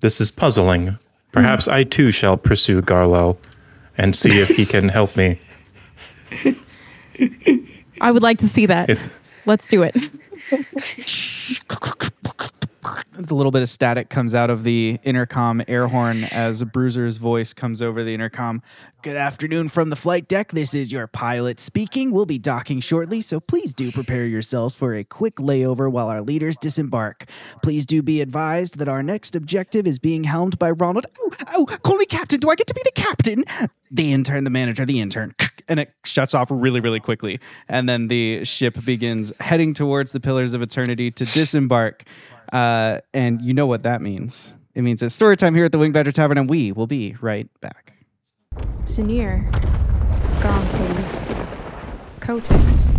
This 0.00 0.20
is 0.20 0.30
puzzling. 0.30 0.98
Perhaps 1.32 1.64
Hmm. 1.66 1.72
I 1.72 1.84
too 1.84 2.10
shall 2.10 2.36
pursue 2.36 2.82
Garlow 2.82 3.36
and 3.96 4.14
see 4.16 4.38
if 4.40 4.48
he 4.48 4.66
can 4.66 4.88
help 4.90 5.16
me. 5.16 5.38
I 8.00 8.10
would 8.12 8.22
like 8.22 8.38
to 8.38 8.48
see 8.48 8.66
that. 8.66 8.88
If 8.90 9.14
Let's 9.46 9.66
do 9.68 9.82
it. 9.82 9.96
the 13.30 13.36
little 13.36 13.52
bit 13.52 13.62
of 13.62 13.68
static 13.68 14.10
comes 14.10 14.34
out 14.34 14.50
of 14.50 14.64
the 14.64 14.98
intercom 15.04 15.62
air 15.68 15.86
horn 15.86 16.24
as 16.32 16.60
a 16.60 16.66
Bruiser's 16.66 17.16
voice 17.16 17.54
comes 17.54 17.80
over 17.80 18.02
the 18.02 18.12
intercom. 18.12 18.60
Good 19.02 19.16
afternoon 19.16 19.68
from 19.68 19.88
the 19.88 19.96
flight 19.96 20.26
deck. 20.28 20.50
This 20.50 20.74
is 20.74 20.90
your 20.90 21.06
pilot 21.06 21.60
speaking. 21.60 22.10
We'll 22.10 22.26
be 22.26 22.38
docking 22.38 22.80
shortly, 22.80 23.20
so 23.20 23.38
please 23.38 23.72
do 23.72 23.92
prepare 23.92 24.26
yourselves 24.26 24.74
for 24.74 24.94
a 24.94 25.04
quick 25.04 25.36
layover 25.36 25.90
while 25.90 26.08
our 26.08 26.20
leaders 26.20 26.56
disembark. 26.56 27.24
Please 27.62 27.86
do 27.86 28.02
be 28.02 28.20
advised 28.20 28.78
that 28.78 28.88
our 28.88 29.02
next 29.02 29.36
objective 29.36 29.86
is 29.86 30.00
being 30.00 30.24
helmed 30.24 30.58
by 30.58 30.72
Ronald. 30.72 31.06
Oh, 31.20 31.30
oh, 31.54 31.66
call 31.66 31.96
me 31.96 32.06
captain. 32.06 32.40
Do 32.40 32.50
I 32.50 32.56
get 32.56 32.66
to 32.66 32.74
be 32.74 32.82
the 32.84 33.00
captain? 33.00 33.44
The 33.92 34.12
intern, 34.12 34.44
the 34.44 34.50
manager, 34.50 34.84
the 34.84 35.00
intern. 35.00 35.34
And 35.68 35.78
it 35.78 35.94
shuts 36.04 36.34
off 36.34 36.48
really, 36.50 36.80
really 36.80 36.98
quickly. 36.98 37.38
And 37.68 37.88
then 37.88 38.08
the 38.08 38.42
ship 38.42 38.84
begins 38.84 39.32
heading 39.38 39.72
towards 39.72 40.10
the 40.10 40.18
Pillars 40.18 40.52
of 40.52 40.62
Eternity 40.62 41.12
to 41.12 41.24
disembark. 41.24 42.02
Uh, 42.52 42.98
and 43.14 43.40
you 43.40 43.54
know 43.54 43.66
what 43.66 43.82
that 43.82 44.02
means. 44.02 44.54
It 44.74 44.82
means 44.82 45.02
it's 45.02 45.14
story 45.14 45.36
time 45.36 45.54
here 45.54 45.64
at 45.64 45.72
the 45.72 45.78
Wing 45.78 45.92
Badger 45.92 46.12
Tavern, 46.12 46.38
and 46.38 46.48
we 46.48 46.72
will 46.72 46.86
be 46.86 47.16
right 47.20 47.48
back. 47.60 47.92
Sinir, 48.84 49.50
Gaunteus, 50.40 51.32
Kotex, 52.20 52.90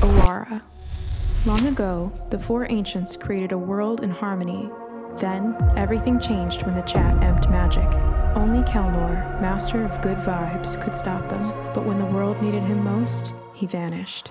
Owara. 0.00 0.62
Long 1.46 1.66
ago, 1.66 2.12
the 2.30 2.38
four 2.38 2.70
ancients 2.70 3.16
created 3.16 3.52
a 3.52 3.58
world 3.58 4.02
in 4.02 4.10
harmony. 4.10 4.70
Then, 5.18 5.56
everything 5.76 6.18
changed 6.18 6.64
when 6.64 6.74
the 6.74 6.82
chat 6.82 7.22
emped 7.22 7.50
magic. 7.50 7.86
Only 8.36 8.62
Kelnor, 8.62 9.40
master 9.40 9.84
of 9.84 10.00
good 10.02 10.16
vibes, 10.18 10.82
could 10.82 10.94
stop 10.94 11.28
them, 11.28 11.48
but 11.74 11.84
when 11.84 11.98
the 11.98 12.06
world 12.06 12.40
needed 12.42 12.62
him 12.62 12.82
most, 12.82 13.32
he 13.52 13.66
vanished. 13.66 14.30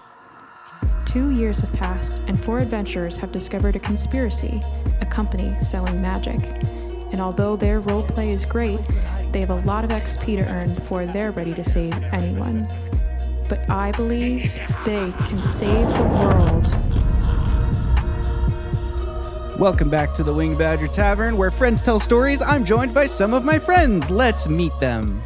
Two 1.05 1.31
years 1.31 1.59
have 1.59 1.73
passed, 1.73 2.21
and 2.27 2.39
four 2.43 2.59
adventurers 2.59 3.17
have 3.17 3.31
discovered 3.31 3.75
a 3.75 3.79
conspiracy, 3.79 4.61
a 5.01 5.05
company 5.05 5.55
selling 5.59 6.01
magic. 6.01 6.39
And 7.11 7.21
although 7.21 7.55
their 7.55 7.81
roleplay 7.81 8.33
is 8.33 8.45
great, 8.45 8.79
They 9.33 9.39
have 9.39 9.49
a 9.49 9.61
lot 9.61 9.83
of 9.83 9.89
XP 9.89 10.37
to 10.37 10.47
earn 10.47 10.75
before 10.75 11.07
they're 11.07 11.31
ready 11.31 11.55
to 11.55 11.63
save 11.63 11.91
anyone. 12.13 12.67
But 13.49 13.67
I 13.67 13.91
believe 13.93 14.53
they 14.85 15.11
can 15.27 15.41
save 15.41 15.87
the 15.97 16.03
world. 16.03 16.67
Welcome 19.59 19.89
back 19.89 20.13
to 20.13 20.23
the 20.23 20.31
Wing 20.31 20.55
Badger 20.55 20.87
Tavern, 20.87 21.35
where 21.35 21.49
friends 21.49 21.81
tell 21.81 21.99
stories. 21.99 22.43
I'm 22.43 22.63
joined 22.63 22.93
by 22.93 23.07
some 23.07 23.33
of 23.33 23.43
my 23.43 23.57
friends. 23.57 24.11
Let's 24.11 24.47
meet 24.47 24.79
them. 24.79 25.23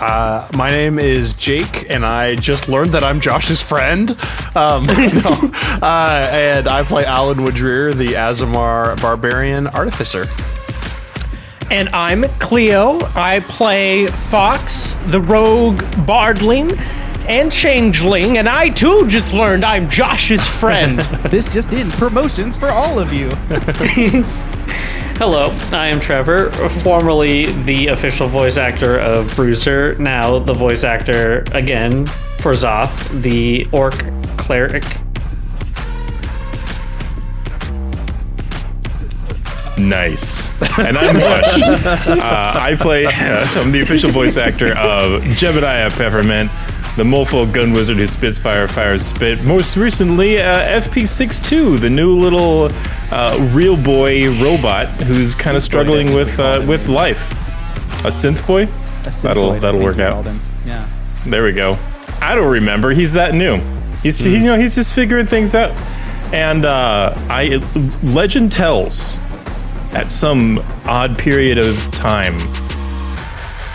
Uh, 0.00 0.46
my 0.54 0.68
name 0.70 0.98
is 0.98 1.32
Jake, 1.34 1.90
and 1.90 2.04
I 2.04 2.34
just 2.36 2.68
learned 2.68 2.92
that 2.92 3.02
I'm 3.02 3.18
Josh's 3.20 3.62
friend. 3.62 4.10
Um, 4.54 4.84
no. 4.86 5.50
uh, 5.82 6.28
and 6.30 6.68
I 6.68 6.82
play 6.84 7.04
Alan 7.06 7.38
Woodrear, 7.38 7.94
the 7.94 8.08
Azamar 8.08 9.00
Barbarian 9.00 9.66
Artificer. 9.68 10.26
And 11.70 11.88
I'm 11.90 12.24
Cleo. 12.38 13.00
I 13.14 13.40
play 13.48 14.06
Fox, 14.06 14.94
the 15.06 15.20
rogue 15.20 15.82
bardling, 16.06 16.78
and 17.26 17.50
changeling, 17.50 18.38
and 18.38 18.48
I 18.48 18.68
too 18.68 19.06
just 19.08 19.32
learned 19.32 19.64
I'm 19.64 19.88
Josh's 19.88 20.46
friend. 20.46 21.00
This 21.30 21.52
just 21.52 21.72
in 21.72 21.90
promotions 21.92 22.56
for 22.56 22.68
all 22.68 22.98
of 23.00 23.12
you. 23.12 23.30
Hello, 25.18 25.48
I 25.72 25.86
am 25.86 25.98
Trevor, 25.98 26.50
formerly 26.82 27.46
the 27.62 27.86
official 27.86 28.28
voice 28.28 28.58
actor 28.58 28.98
of 29.00 29.34
Bruiser, 29.34 29.94
now 29.94 30.38
the 30.38 30.52
voice 30.52 30.84
actor 30.84 31.42
again 31.52 32.04
for 32.38 32.52
Zoth, 32.52 33.22
the 33.22 33.66
orc 33.72 33.94
cleric. 34.36 34.84
Nice. 39.78 40.50
And 40.78 40.98
I'm 40.98 41.14
Bush. 41.14 41.62
uh, 42.20 42.52
I 42.54 42.76
play, 42.78 43.06
I'm 43.08 43.72
the 43.72 43.80
official 43.80 44.10
voice 44.10 44.36
actor 44.36 44.76
of 44.76 45.22
Jebediah 45.22 45.96
Peppermint, 45.96 46.50
the 46.96 47.02
Mofo 47.04 47.50
gun 47.52 47.72
wizard 47.72 47.98
who 47.98 48.06
spits 48.06 48.38
fire, 48.38 48.66
fires 48.66 49.04
spit. 49.04 49.42
Most 49.44 49.76
recently, 49.76 50.38
uh, 50.40 50.80
FP62, 50.80 51.78
the 51.80 51.90
new 51.90 52.16
little 52.16 52.70
uh, 53.10 53.38
real 53.52 53.76
boy 53.76 54.30
robot 54.42 54.88
who's 55.04 55.34
kind 55.34 55.56
of 55.56 55.62
struggling 55.62 56.14
with 56.14 56.38
uh, 56.38 56.64
with 56.66 56.88
life. 56.88 57.30
A 58.04 58.08
synth 58.08 58.46
boy? 58.46 58.62
A 58.64 58.66
synth 58.66 59.22
That'll- 59.22 59.50
boy, 59.52 59.60
that'll 59.60 59.82
work 59.82 59.98
out. 59.98 60.24
Yeah. 60.64 60.88
There 61.26 61.44
we 61.44 61.52
go. 61.52 61.78
I 62.20 62.34
don't 62.34 62.50
remember. 62.50 62.90
He's 62.90 63.12
that 63.12 63.34
new. 63.34 63.60
He's 64.02 64.24
you 64.24 64.38
know 64.40 64.56
he's 64.58 64.74
just 64.74 64.94
figuring 64.94 65.26
things 65.26 65.54
out. 65.54 65.72
And 66.32 66.64
uh, 66.64 67.14
I 67.28 67.56
legend 68.02 68.52
tells, 68.52 69.16
at 69.92 70.10
some 70.10 70.58
odd 70.86 71.18
period 71.18 71.58
of 71.58 71.76
time, 71.92 72.34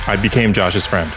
I 0.08 0.18
became 0.22 0.54
Josh's 0.54 0.86
friend. 0.86 1.13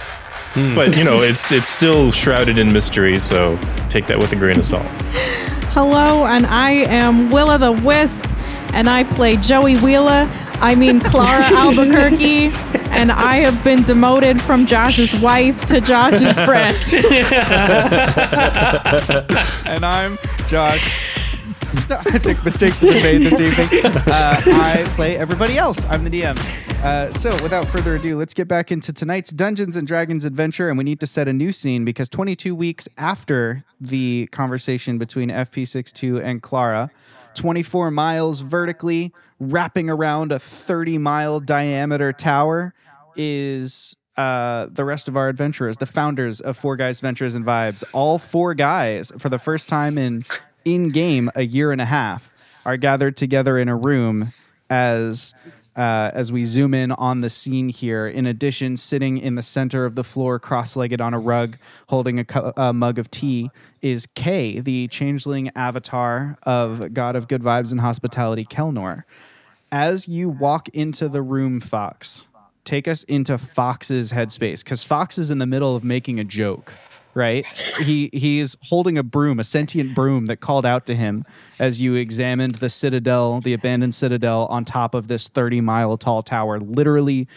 Hmm. 0.55 0.75
But 0.75 0.97
you 0.97 1.05
know 1.05 1.17
it's 1.19 1.53
it's 1.53 1.69
still 1.69 2.11
shrouded 2.11 2.59
in 2.59 2.73
mystery, 2.73 3.19
so 3.19 3.59
take 3.89 4.07
that 4.07 4.19
with 4.19 4.33
a 4.33 4.37
grain 4.37 4.59
of 4.59 4.65
salt. 4.65 4.87
Hello, 5.73 6.27
and 6.27 6.47
I 6.47 6.71
am 6.71 7.31
Willa 7.31 7.59
the 7.59 7.73
Wisp, 7.73 8.27
and 8.73 8.89
I 8.89 9.05
play 9.05 9.37
Joey 9.37 9.77
Wheeler. 9.77 10.31
I 10.61 10.77
mean 10.77 11.01
Clara 11.01 11.43
Albuquerque, 11.53 12.51
and 12.91 13.11
I 13.11 13.39
have 13.39 13.63
been 13.65 13.83
demoted 13.83 14.41
from 14.41 14.67
Josh's 14.67 15.15
wife 15.17 15.67
to 15.67 15.81
Josh's 15.81 16.39
friend. 16.39 16.77
and 19.67 19.85
I'm 19.85 20.17
Josh. 20.47 21.14
I 21.91 22.19
think 22.19 22.45
mistakes 22.45 22.81
have 22.83 22.93
been 22.93 23.03
made 23.03 23.33
this 23.33 23.41
evening. 23.41 23.85
Uh, 23.85 24.41
I 24.47 24.85
play 24.95 25.17
everybody 25.17 25.59
else. 25.59 25.85
I'm 25.87 26.05
the 26.05 26.11
DM. 26.11 26.39
Uh, 26.85 27.13
so, 27.13 27.31
without 27.43 27.67
further 27.67 27.97
ado, 27.97 28.17
let's 28.17 28.33
get 28.33 28.47
back 28.47 28.71
into 28.71 28.93
tonight's 28.93 29.31
Dungeons 29.31 29.77
and 29.77 29.85
Dragons 29.85 30.25
adventure, 30.25 30.69
and 30.69 30.79
we 30.79 30.85
need 30.85 31.01
to 31.01 31.07
set 31.07 31.27
a 31.27 31.33
new 31.33 31.51
scene 31.51 31.85
because 31.85 32.09
22 32.09 32.55
weeks 32.55 32.89
after 32.97 33.65
the 33.81 34.29
conversation 34.31 34.99
between 34.99 35.31
FP62 35.31 36.23
and 36.23 36.43
Clara, 36.43 36.91
24 37.35 37.91
miles 37.91 38.41
vertically, 38.41 39.13
wrapping 39.41 39.91
around 39.91 40.31
a 40.31 40.39
30 40.39 40.99
mile 40.99 41.41
diameter 41.41 42.13
tower, 42.13 42.73
is 43.17 43.97
uh, 44.17 44.69
the 44.71 44.85
rest 44.85 45.09
of 45.09 45.17
our 45.17 45.29
adventurers, 45.29 45.79
the 45.79 45.87
founders 45.87 46.41
of 46.41 46.57
Four 46.57 46.77
Guys 46.77 47.01
Ventures 47.01 47.35
and 47.35 47.45
Vibes. 47.45 47.83
All 47.93 48.19
four 48.19 48.55
guys, 48.55 49.11
for 49.19 49.29
the 49.29 49.41
first 49.41 49.69
time 49.69 49.99
in 49.99 50.23
in 50.65 50.91
game 50.91 51.31
a 51.35 51.43
year 51.43 51.73
and 51.73 51.81
a 51.81 51.87
half, 51.87 52.33
are 52.65 52.77
gathered 52.77 53.17
together 53.17 53.59
in 53.59 53.69
a 53.69 53.77
room 53.77 54.33
as 54.71 55.35
uh, 55.77 56.11
as 56.15 56.31
we 56.31 56.45
zoom 56.45 56.73
in 56.73 56.93
on 56.93 57.21
the 57.21 57.31
scene 57.31 57.69
here. 57.69 58.07
In 58.07 58.27
addition, 58.27 58.77
sitting 58.77 59.19
in 59.19 59.35
the 59.35 59.43
center 59.43 59.85
of 59.85 59.97
the 59.97 60.05
floor, 60.05 60.39
cross-legged 60.39 61.01
on 61.01 61.15
a 61.15 61.19
rug, 61.19 61.57
holding 61.89 62.21
a, 62.21 62.25
cu- 62.25 62.53
a 62.57 62.73
mug 62.73 62.99
of 62.99 63.11
tea, 63.11 63.51
is 63.83 64.07
Kay, 64.15 64.61
the 64.61 64.87
changeling 64.89 65.51
avatar 65.57 66.39
of 66.45 66.95
God 66.95 67.17
of 67.17 67.27
Good 67.27 67.43
Vibes 67.43 67.73
and 67.73 67.81
Hospitality, 67.81 68.45
Kelnor. 68.45 69.03
As 69.73 70.07
you 70.07 70.29
walk 70.29 70.69
into 70.69 71.09
the 71.09 71.23
room, 71.23 71.61
Fox, 71.61 72.29
take 72.63 72.87
us 72.87 73.03
into 73.05 73.37
Fox's 73.37 74.13
headspace 74.13 74.63
because 74.63 74.85
Fox 74.85 75.19
is 75.19 75.31
in 75.31 75.39
the 75.39 75.47
middle 75.47 75.75
of 75.75 75.83
making 75.83 76.21
a 76.21 76.25
joke. 76.25 76.73
Right, 77.15 77.47
he 77.81 78.11
he 78.13 78.41
is 78.41 78.57
holding 78.63 78.99
a 78.99 79.05
broom, 79.05 79.39
a 79.39 79.45
sentient 79.45 79.95
broom 79.95 80.27
that 80.27 80.39
called 80.39 80.67
out 80.67 80.85
to 80.87 80.97
him 80.97 81.25
as 81.61 81.81
you 81.81 81.95
examined 81.95 82.57
the 82.57 82.69
citadel, 82.69 83.41
the 83.41 83.53
abandoned 83.53 83.95
citadel 83.95 84.47
on 84.47 84.65
top 84.65 84.95
of 84.95 85.07
this 85.07 85.29
thirty 85.29 85.61
mile 85.61 85.97
tall 85.97 86.25
tower, 86.25 86.59
literally, 86.59 87.29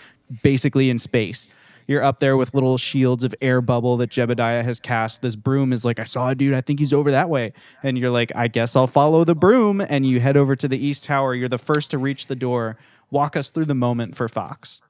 basically 0.42 0.90
in 0.90 0.98
space. 0.98 1.48
You're 1.88 2.04
up 2.04 2.20
there 2.20 2.36
with 2.36 2.54
little 2.54 2.78
shields 2.78 3.24
of 3.24 3.34
air 3.42 3.62
bubble 3.62 3.96
that 3.98 4.10
Jebediah 4.10 4.64
has 4.64 4.80
cast. 4.80 5.22
This 5.22 5.38
broom 5.38 5.72
is 5.72 5.86
like, 5.86 6.00
I 6.00 6.04
saw 6.04 6.30
a 6.30 6.36
dude. 6.36 6.54
I 6.54 6.60
think 6.60 6.80
he's 6.80 6.92
over 6.92 7.12
that 7.12 7.30
way. 7.30 7.54
And 7.82 7.98
you're 7.98 8.10
like, 8.10 8.32
I 8.36 8.50
guess 8.50 8.76
I'll 8.76 8.88
follow 8.88 9.24
the 9.24 9.36
broom. 9.36 9.80
And 9.80 10.06
you 10.06 10.20
head 10.20 10.36
over 10.36 10.56
to 10.58 10.68
the 10.68 10.78
east 10.78 11.06
tower. 11.06 11.34
You're 11.34 11.48
the 11.48 11.58
first 11.58 11.92
to 11.92 11.98
reach 11.98 12.28
the 12.28 12.36
door. 12.36 12.78
Walk 13.10 13.38
us 13.38 13.52
through 13.52 13.66
the 13.66 13.76
moment 13.76 14.18
for 14.18 14.28
Fox. 14.28 14.82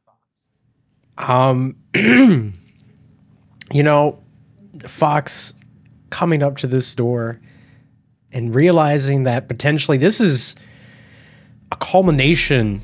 Um, 1.19 1.75
you 1.93 2.53
know, 3.71 4.19
Fox 4.83 5.53
coming 6.09 6.43
up 6.43 6.57
to 6.57 6.67
this 6.67 6.93
door 6.95 7.39
and 8.31 8.53
realizing 8.53 9.23
that 9.23 9.47
potentially 9.47 9.97
this 9.97 10.21
is 10.21 10.55
a 11.71 11.75
culmination, 11.77 12.81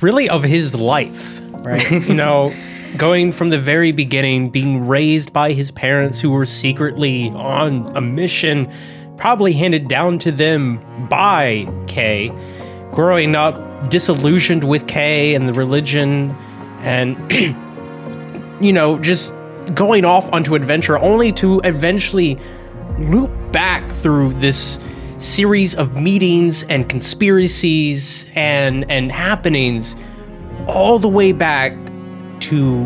really, 0.00 0.28
of 0.28 0.42
his 0.42 0.74
life, 0.74 1.40
right? 1.60 1.90
you 2.08 2.14
know, 2.14 2.52
going 2.96 3.32
from 3.32 3.50
the 3.50 3.58
very 3.58 3.92
beginning, 3.92 4.50
being 4.50 4.86
raised 4.86 5.32
by 5.32 5.52
his 5.52 5.70
parents 5.70 6.20
who 6.20 6.30
were 6.30 6.46
secretly 6.46 7.30
on 7.30 7.94
a 7.96 8.00
mission, 8.00 8.72
probably 9.16 9.52
handed 9.52 9.88
down 9.88 10.18
to 10.18 10.32
them 10.32 10.80
by 11.08 11.68
Kay, 11.86 12.32
growing 12.92 13.34
up 13.34 13.90
disillusioned 13.90 14.64
with 14.64 14.86
Kay 14.86 15.34
and 15.34 15.48
the 15.48 15.52
religion, 15.52 16.30
and 16.80 17.16
you 18.60 18.72
know, 18.72 18.98
just 18.98 19.34
going 19.74 20.04
off 20.04 20.32
onto 20.32 20.54
adventure 20.54 20.98
only 20.98 21.32
to 21.32 21.60
eventually 21.64 22.38
loop 22.98 23.30
back 23.52 23.88
through 23.88 24.32
this 24.34 24.78
series 25.18 25.74
of 25.74 25.96
meetings 25.96 26.64
and 26.64 26.88
conspiracies 26.88 28.26
and 28.34 28.90
and 28.90 29.12
happenings 29.12 29.94
all 30.66 30.98
the 30.98 31.08
way 31.08 31.32
back 31.32 31.72
to 32.40 32.84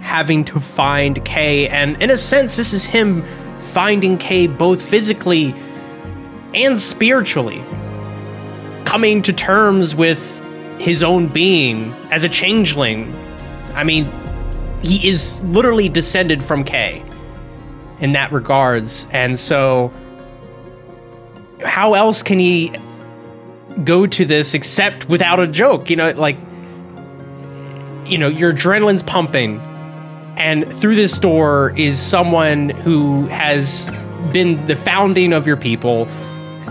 having 0.00 0.44
to 0.44 0.58
find 0.58 1.24
Kay 1.24 1.68
and 1.68 2.00
in 2.02 2.10
a 2.10 2.18
sense 2.18 2.56
this 2.56 2.72
is 2.72 2.84
him 2.84 3.22
finding 3.60 4.18
Kay 4.18 4.46
both 4.46 4.82
physically 4.82 5.54
and 6.54 6.78
spiritually 6.78 7.62
coming 8.84 9.22
to 9.22 9.32
terms 9.32 9.94
with 9.94 10.40
his 10.78 11.02
own 11.02 11.26
being 11.28 11.92
as 12.10 12.24
a 12.24 12.28
changeling. 12.28 13.12
I 13.74 13.84
mean 13.84 14.06
he 14.84 15.08
is 15.08 15.42
literally 15.44 15.88
descended 15.88 16.42
from 16.42 16.64
Kay 16.64 17.02
in 18.00 18.12
that 18.12 18.32
regards. 18.32 19.06
And 19.10 19.38
so 19.38 19.92
how 21.64 21.94
else 21.94 22.22
can 22.22 22.38
he 22.38 22.72
go 23.82 24.06
to 24.06 24.24
this 24.24 24.54
except 24.54 25.08
without 25.08 25.40
a 25.40 25.46
joke? 25.46 25.90
You 25.90 25.96
know, 25.96 26.10
like 26.10 26.36
you 28.06 28.18
know, 28.18 28.28
your 28.28 28.52
adrenaline's 28.52 29.02
pumping 29.02 29.60
and 30.36 30.72
through 30.76 30.96
this 30.96 31.18
door 31.18 31.72
is 31.76 31.98
someone 31.98 32.68
who 32.68 33.26
has 33.28 33.90
been 34.32 34.64
the 34.66 34.76
founding 34.76 35.32
of 35.32 35.46
your 35.46 35.56
people 35.56 36.06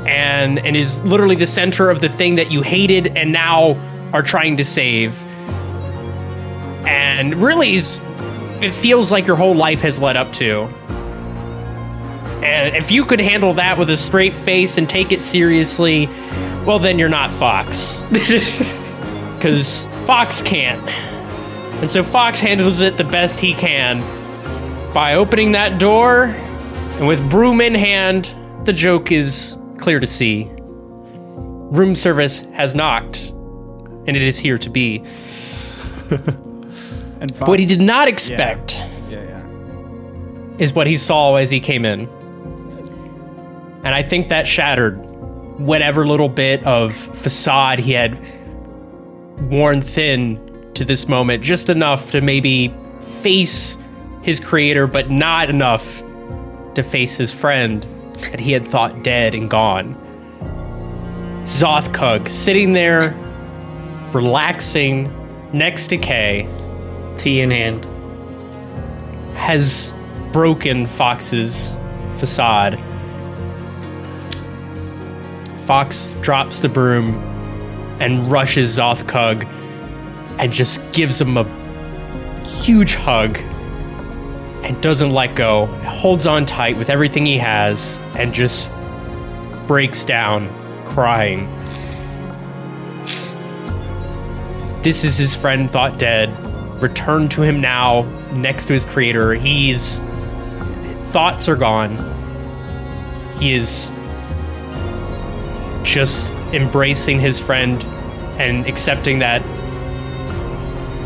and 0.06 0.60
and 0.60 0.76
is 0.76 1.02
literally 1.04 1.36
the 1.36 1.48
center 1.48 1.90
of 1.90 2.02
the 2.02 2.10
thing 2.10 2.36
that 2.36 2.52
you 2.52 2.62
hated 2.62 3.16
and 3.16 3.32
now 3.32 3.78
are 4.12 4.22
trying 4.22 4.58
to 4.58 4.64
save 4.64 5.18
and 6.94 7.36
really 7.42 7.74
is 7.74 8.02
it 8.62 8.72
feels 8.72 9.12
like 9.12 9.26
your 9.26 9.36
whole 9.36 9.56
life 9.56 9.82
has 9.82 10.00
led 10.00 10.16
up 10.16 10.32
to. 10.34 10.62
And 12.44 12.76
if 12.76 12.92
you 12.92 13.04
could 13.04 13.20
handle 13.20 13.54
that 13.56 13.78
with 13.78 13.90
a 13.90 13.98
straight 13.98 14.34
face 14.34 14.78
and 14.78 14.90
take 14.90 15.12
it 15.12 15.20
seriously, 15.20 16.08
well 16.66 16.80
then 16.80 17.00
you're 17.00 17.10
not 17.10 17.32
Fox. 17.32 18.00
Cuz 19.42 19.86
Fox 20.06 20.42
can't. 20.42 20.88
And 21.82 21.90
so 21.90 22.04
Fox 22.04 22.40
handles 22.40 22.80
it 22.82 22.96
the 22.98 23.04
best 23.04 23.40
he 23.40 23.54
can 23.54 24.02
by 24.94 25.16
opening 25.16 25.54
that 25.54 25.80
door, 25.80 26.26
and 26.26 27.08
with 27.08 27.28
broom 27.30 27.60
in 27.60 27.74
hand, 27.74 28.36
the 28.66 28.74
joke 28.74 29.12
is 29.12 29.58
clear 29.80 30.00
to 30.00 30.06
see. 30.06 30.50
Room 30.56 31.96
service 31.96 32.42
has 32.54 32.76
knocked, 32.76 33.30
and 34.06 34.10
it 34.10 34.22
is 34.22 34.38
here 34.38 34.60
to 34.60 34.70
be. 34.70 35.04
And 37.24 37.34
Fox, 37.34 37.48
What 37.48 37.58
he 37.58 37.66
did 37.66 37.80
not 37.80 38.10
expect 38.10 38.80
yeah, 39.10 39.24
yeah. 39.24 40.58
is 40.60 40.74
what 40.74 40.88
he 40.88 40.98
saw 40.98 41.36
as 41.36 41.50
he 41.50 41.62
came 41.62 41.86
in. 41.86 42.10
And 43.86 43.96
I 43.96 44.04
think 44.04 44.28
that 44.28 44.46
shattered 44.46 44.98
whatever 45.58 46.06
little 46.06 46.28
bit 46.28 46.62
of 46.66 46.94
facade 46.94 47.80
he 47.80 47.94
had 47.94 48.20
worn 49.50 49.80
thin 49.80 50.38
to 50.74 50.84
this 50.84 51.08
moment, 51.08 51.42
just 51.44 51.70
enough 51.70 52.12
to 52.12 52.20
maybe 52.20 52.74
face 53.00 53.78
his 54.22 54.42
creator, 54.42 54.86
but 54.86 55.10
not 55.10 55.50
enough 55.50 56.04
to 56.76 56.84
face 56.84 57.16
his 57.16 57.34
friend 57.34 57.88
that 58.20 58.42
he 58.42 58.52
had 58.52 58.68
thought 58.68 59.02
dead 59.02 59.34
and 59.34 59.50
gone. 59.50 59.96
Zothkug 61.44 62.30
sitting 62.30 62.74
there, 62.74 63.16
relaxing 64.12 65.10
next 65.54 65.88
to 65.88 65.98
Kay, 65.98 66.50
Tea 67.24 67.40
in 67.40 67.52
hand. 67.52 67.86
has 69.36 69.94
broken 70.34 70.86
Fox's 70.86 71.78
facade. 72.18 72.78
Fox 75.60 76.14
drops 76.20 76.60
the 76.60 76.68
broom 76.68 77.16
and 78.02 78.30
rushes 78.30 78.78
Zothkug 78.78 79.48
and 80.38 80.52
just 80.52 80.82
gives 80.92 81.22
him 81.22 81.38
a 81.38 81.46
huge 82.44 82.96
hug 82.96 83.38
and 84.64 84.82
doesn't 84.82 85.14
let 85.14 85.34
go. 85.34 85.68
Holds 85.86 86.28
on 86.28 86.46
tight 86.46 86.76
with 86.76 86.90
everything 86.90 87.26
he 87.26 87.38
has 87.38 88.02
and 88.18 88.34
just 88.34 88.70
breaks 89.66 90.04
down 90.04 90.50
crying. 90.84 91.48
This 94.82 95.06
is 95.06 95.18
his 95.18 95.34
friend 95.34 95.72
thought 95.72 95.98
dead. 95.98 96.38
Returned 96.84 97.32
to 97.32 97.42
him 97.42 97.62
now, 97.62 98.02
next 98.34 98.66
to 98.66 98.74
his 98.74 98.84
creator. 98.84 99.34
He's 99.34 100.00
thoughts 101.14 101.48
are 101.48 101.56
gone. 101.56 101.96
He 103.40 103.54
is 103.54 103.94
just 105.84 106.34
embracing 106.54 107.22
his 107.22 107.40
friend 107.40 107.82
and 108.38 108.68
accepting 108.68 109.20
that 109.20 109.42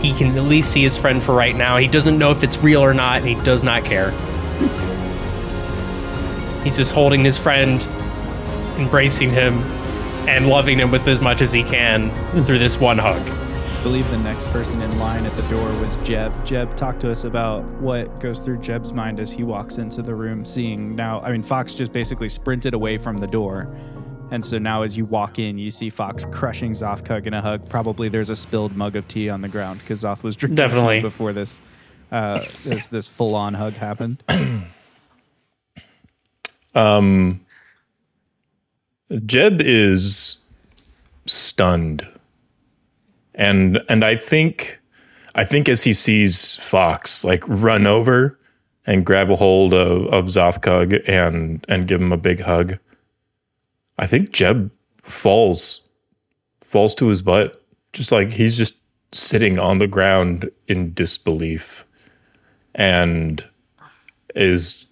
he 0.02 0.16
can 0.16 0.36
at 0.36 0.46
least 0.46 0.72
see 0.72 0.82
his 0.82 0.98
friend 0.98 1.22
for 1.22 1.36
right 1.36 1.56
now. 1.56 1.78
He 1.78 1.88
doesn't 1.88 2.18
know 2.18 2.32
if 2.32 2.44
it's 2.44 2.64
real 2.64 2.82
or 2.82 2.96
not, 2.96 3.20
and 3.20 3.28
he 3.28 3.36
does 3.44 3.64
not 3.64 3.86
care. 3.86 4.10
He's 6.64 6.78
just 6.78 6.92
holding 6.92 7.24
his 7.24 7.38
friend, 7.38 7.84
embracing 8.80 9.30
him, 9.30 9.60
and 10.28 10.48
loving 10.48 10.80
him 10.80 10.90
with 10.90 11.08
as 11.08 11.22
much 11.22 11.42
as 11.42 11.52
he 11.52 11.64
can 11.64 12.10
through 12.46 12.58
this 12.58 12.80
one 12.80 12.98
hug. 12.98 13.47
I 13.78 13.84
believe 13.84 14.10
the 14.10 14.18
next 14.18 14.48
person 14.48 14.82
in 14.82 14.98
line 14.98 15.26
at 15.26 15.38
the 15.38 15.44
door 15.44 15.72
was 15.80 15.96
Jeb. 15.98 16.34
Jeb, 16.46 16.76
talk 16.76 17.00
to 17.00 17.12
us 17.12 17.26
about 17.26 17.64
what 17.74 18.20
goes 18.20 18.42
through 18.42 18.58
Jeb's 18.58 18.92
mind 18.92 19.20
as 19.20 19.32
he 19.32 19.44
walks 19.44 19.78
into 19.78 20.02
the 20.02 20.16
room, 20.16 20.46
seeing 20.46 20.96
now. 20.96 21.22
I 21.22 21.32
mean, 21.32 21.44
Fox 21.44 21.76
just 21.76 21.94
basically 21.94 22.28
sprinted 22.28 22.74
away 22.74 22.98
from 22.98 23.18
the 23.18 23.28
door. 23.28 23.74
And 24.32 24.44
so 24.44 24.58
now, 24.58 24.82
as 24.82 24.98
you 24.98 25.06
walk 25.06 25.38
in, 25.38 25.60
you 25.60 25.70
see 25.70 25.92
Fox 25.92 26.26
crushing 26.26 26.72
Zothkug 26.72 27.28
in 27.28 27.36
a 27.36 27.42
hug. 27.42 27.70
Probably 27.70 28.10
there's 28.10 28.32
a 28.32 28.36
spilled 28.36 28.76
mug 28.76 28.96
of 28.96 29.08
tea 29.08 29.30
on 29.30 29.42
the 29.42 29.48
ground 29.48 29.80
because 29.80 30.02
Zoth 30.02 30.24
was 30.24 30.36
drinking 30.36 30.56
Definitely. 30.56 30.98
tea 30.98 31.02
before 31.04 31.32
this 31.32 31.62
uh, 32.12 32.44
this 32.64 32.88
this 32.88 33.08
full 33.08 33.36
on 33.36 33.54
hug 33.54 33.74
happened. 33.74 34.24
um, 36.74 37.46
Jeb 39.28 39.62
is 39.62 40.38
stunned. 41.28 42.08
And 43.38 43.82
and 43.88 44.04
I 44.04 44.18
think 44.18 44.82
I 45.36 45.46
think 45.46 45.70
as 45.70 45.84
he 45.84 45.94
sees 45.94 46.56
Fox 46.58 47.24
like 47.24 47.44
run 47.48 47.88
over 47.88 48.38
and 48.86 49.06
grab 49.06 49.30
a 49.30 49.36
hold 49.38 49.74
of, 49.74 50.08
of 50.08 50.26
Zothkug 50.26 51.02
and 51.08 51.64
and 51.70 51.88
give 51.88 52.02
him 52.02 52.12
a 52.12 52.18
big 52.18 52.42
hug, 52.42 52.80
I 53.98 54.08
think 54.08 54.32
Jeb 54.32 54.72
falls 55.04 55.88
falls 56.60 56.94
to 56.96 57.08
his 57.08 57.22
butt. 57.22 57.64
Just 57.94 58.12
like 58.12 58.32
he's 58.32 58.58
just 58.58 58.82
sitting 59.14 59.58
on 59.58 59.78
the 59.78 59.88
ground 59.88 60.52
in 60.68 60.94
disbelief 60.94 61.86
and 62.76 63.44
is 64.36 64.86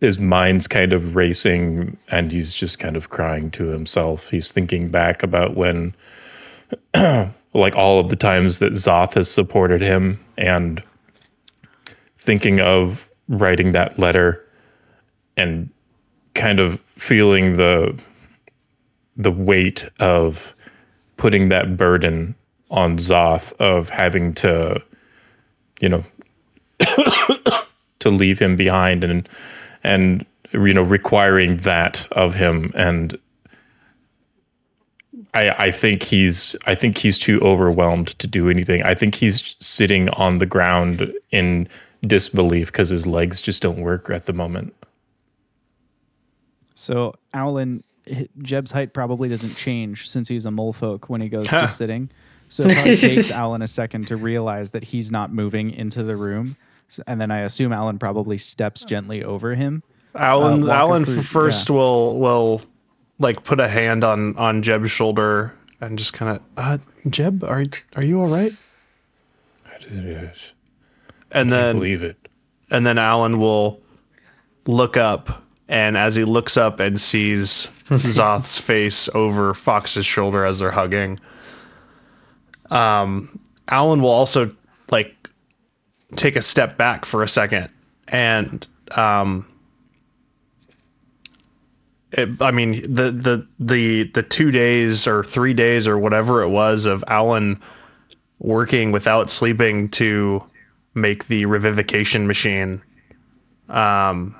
his 0.00 0.18
mind's 0.18 0.68
kind 0.68 0.92
of 0.92 1.16
racing 1.16 1.96
and 2.10 2.30
he's 2.30 2.54
just 2.54 2.78
kind 2.78 2.96
of 2.96 3.10
crying 3.10 3.50
to 3.50 3.68
himself. 3.68 4.30
He's 4.30 4.52
thinking 4.52 4.90
back 4.90 5.22
about 5.22 5.56
when, 5.56 5.94
like, 7.54 7.76
all 7.76 8.00
of 8.00 8.08
the 8.08 8.16
times 8.16 8.58
that 8.58 8.72
Zoth 8.72 9.14
has 9.14 9.30
supported 9.30 9.80
him 9.80 10.20
and 10.36 10.82
thinking 12.18 12.60
of 12.60 13.08
writing 13.28 13.72
that 13.72 13.98
letter 13.98 14.44
and 15.36 15.70
kind 16.34 16.60
of 16.60 16.80
feeling 16.96 17.56
the 17.56 18.00
the 19.16 19.30
weight 19.30 19.88
of 20.00 20.54
putting 21.16 21.48
that 21.48 21.76
burden 21.76 22.34
on 22.70 22.96
Zoth 22.96 23.52
of 23.54 23.90
having 23.90 24.34
to 24.34 24.82
you 25.80 25.88
know 25.88 26.04
to 28.00 28.10
leave 28.10 28.38
him 28.38 28.56
behind 28.56 29.04
and 29.04 29.28
and 29.82 30.26
you 30.52 30.74
know 30.74 30.82
requiring 30.82 31.58
that 31.58 32.08
of 32.12 32.34
him 32.34 32.72
and 32.74 33.18
I, 35.34 35.66
I 35.66 35.70
think 35.70 36.02
he's 36.04 36.56
I 36.66 36.74
think 36.74 36.98
he's 36.98 37.18
too 37.18 37.40
overwhelmed 37.40 38.18
to 38.20 38.26
do 38.26 38.48
anything. 38.48 38.82
I 38.84 38.94
think 38.94 39.16
he's 39.16 39.56
sitting 39.58 40.08
on 40.10 40.38
the 40.38 40.46
ground 40.46 41.12
in 41.30 41.68
disbelief 42.06 42.70
because 42.72 42.90
his 42.90 43.06
legs 43.06 43.42
just 43.42 43.62
don't 43.62 43.80
work 43.80 44.08
at 44.10 44.26
the 44.26 44.32
moment. 44.32 44.74
So 46.74 47.14
Alan, 47.32 47.82
Jeb's 48.42 48.70
height 48.70 48.92
probably 48.92 49.28
doesn't 49.28 49.54
change 49.56 50.08
since 50.08 50.28
he's 50.28 50.44
a 50.44 50.50
mole 50.50 50.72
folk 50.72 51.08
when 51.08 51.20
he 51.20 51.28
goes 51.28 51.46
to 51.48 51.68
sitting. 51.68 52.10
So 52.48 52.64
it 52.68 52.72
probably 52.74 52.96
takes 52.96 53.32
Alan 53.32 53.62
a 53.62 53.68
second 53.68 54.08
to 54.08 54.16
realize 54.16 54.72
that 54.72 54.84
he's 54.84 55.10
not 55.10 55.32
moving 55.32 55.70
into 55.70 56.02
the 56.02 56.16
room. 56.16 56.56
And 57.06 57.20
then 57.20 57.30
I 57.30 57.40
assume 57.40 57.72
Alan 57.72 57.98
probably 57.98 58.38
steps 58.38 58.84
gently 58.84 59.24
over 59.24 59.54
him. 59.54 59.82
Alan, 60.14 60.62
Uh, 60.68 60.72
Alan 60.72 61.04
through- 61.04 61.22
first 61.22 61.70
will 61.70 62.18
will 62.18 62.60
like 63.18 63.44
put 63.44 63.60
a 63.60 63.68
hand 63.68 64.04
on 64.04 64.36
on 64.36 64.62
Jeb's 64.62 64.90
shoulder 64.90 65.54
and 65.80 65.98
just 65.98 66.12
kind 66.12 66.36
of, 66.36 66.42
uh, 66.56 66.78
Jeb, 67.08 67.44
are 67.44 67.64
are 67.96 68.02
you 68.02 68.20
all 68.20 68.28
right? 68.28 68.52
It 69.86 69.92
is. 70.06 70.52
And 71.30 71.52
I 71.52 71.56
then 71.56 71.76
believe 71.76 72.02
it. 72.02 72.16
and 72.70 72.86
then 72.86 72.96
Alan 72.96 73.38
will 73.38 73.80
look 74.66 74.96
up, 74.96 75.42
and 75.68 75.96
as 75.98 76.14
he 76.16 76.24
looks 76.24 76.56
up 76.56 76.80
and 76.80 76.98
sees 76.98 77.68
Zoth's 77.90 78.58
face 78.58 79.08
over 79.14 79.52
Fox's 79.52 80.06
shoulder 80.06 80.46
as 80.46 80.58
they're 80.60 80.70
hugging, 80.70 81.18
um, 82.70 83.38
Alan 83.68 84.00
will 84.00 84.10
also 84.10 84.50
like 84.90 85.28
take 86.16 86.36
a 86.36 86.42
step 86.42 86.78
back 86.78 87.04
for 87.04 87.22
a 87.22 87.28
second, 87.28 87.68
and 88.08 88.66
um, 88.92 89.46
I 92.40 92.50
mean 92.50 92.72
the 92.94 93.10
the 93.10 93.48
the 93.58 94.04
the 94.12 94.22
two 94.22 94.50
days 94.50 95.06
or 95.06 95.24
three 95.24 95.54
days 95.54 95.88
or 95.88 95.98
whatever 95.98 96.42
it 96.42 96.48
was 96.48 96.86
of 96.86 97.02
Alan 97.08 97.60
working 98.38 98.92
without 98.92 99.30
sleeping 99.30 99.88
to 99.88 100.44
make 100.94 101.26
the 101.26 101.44
revivification 101.46 102.26
machine 102.26 102.82
um, 103.68 104.36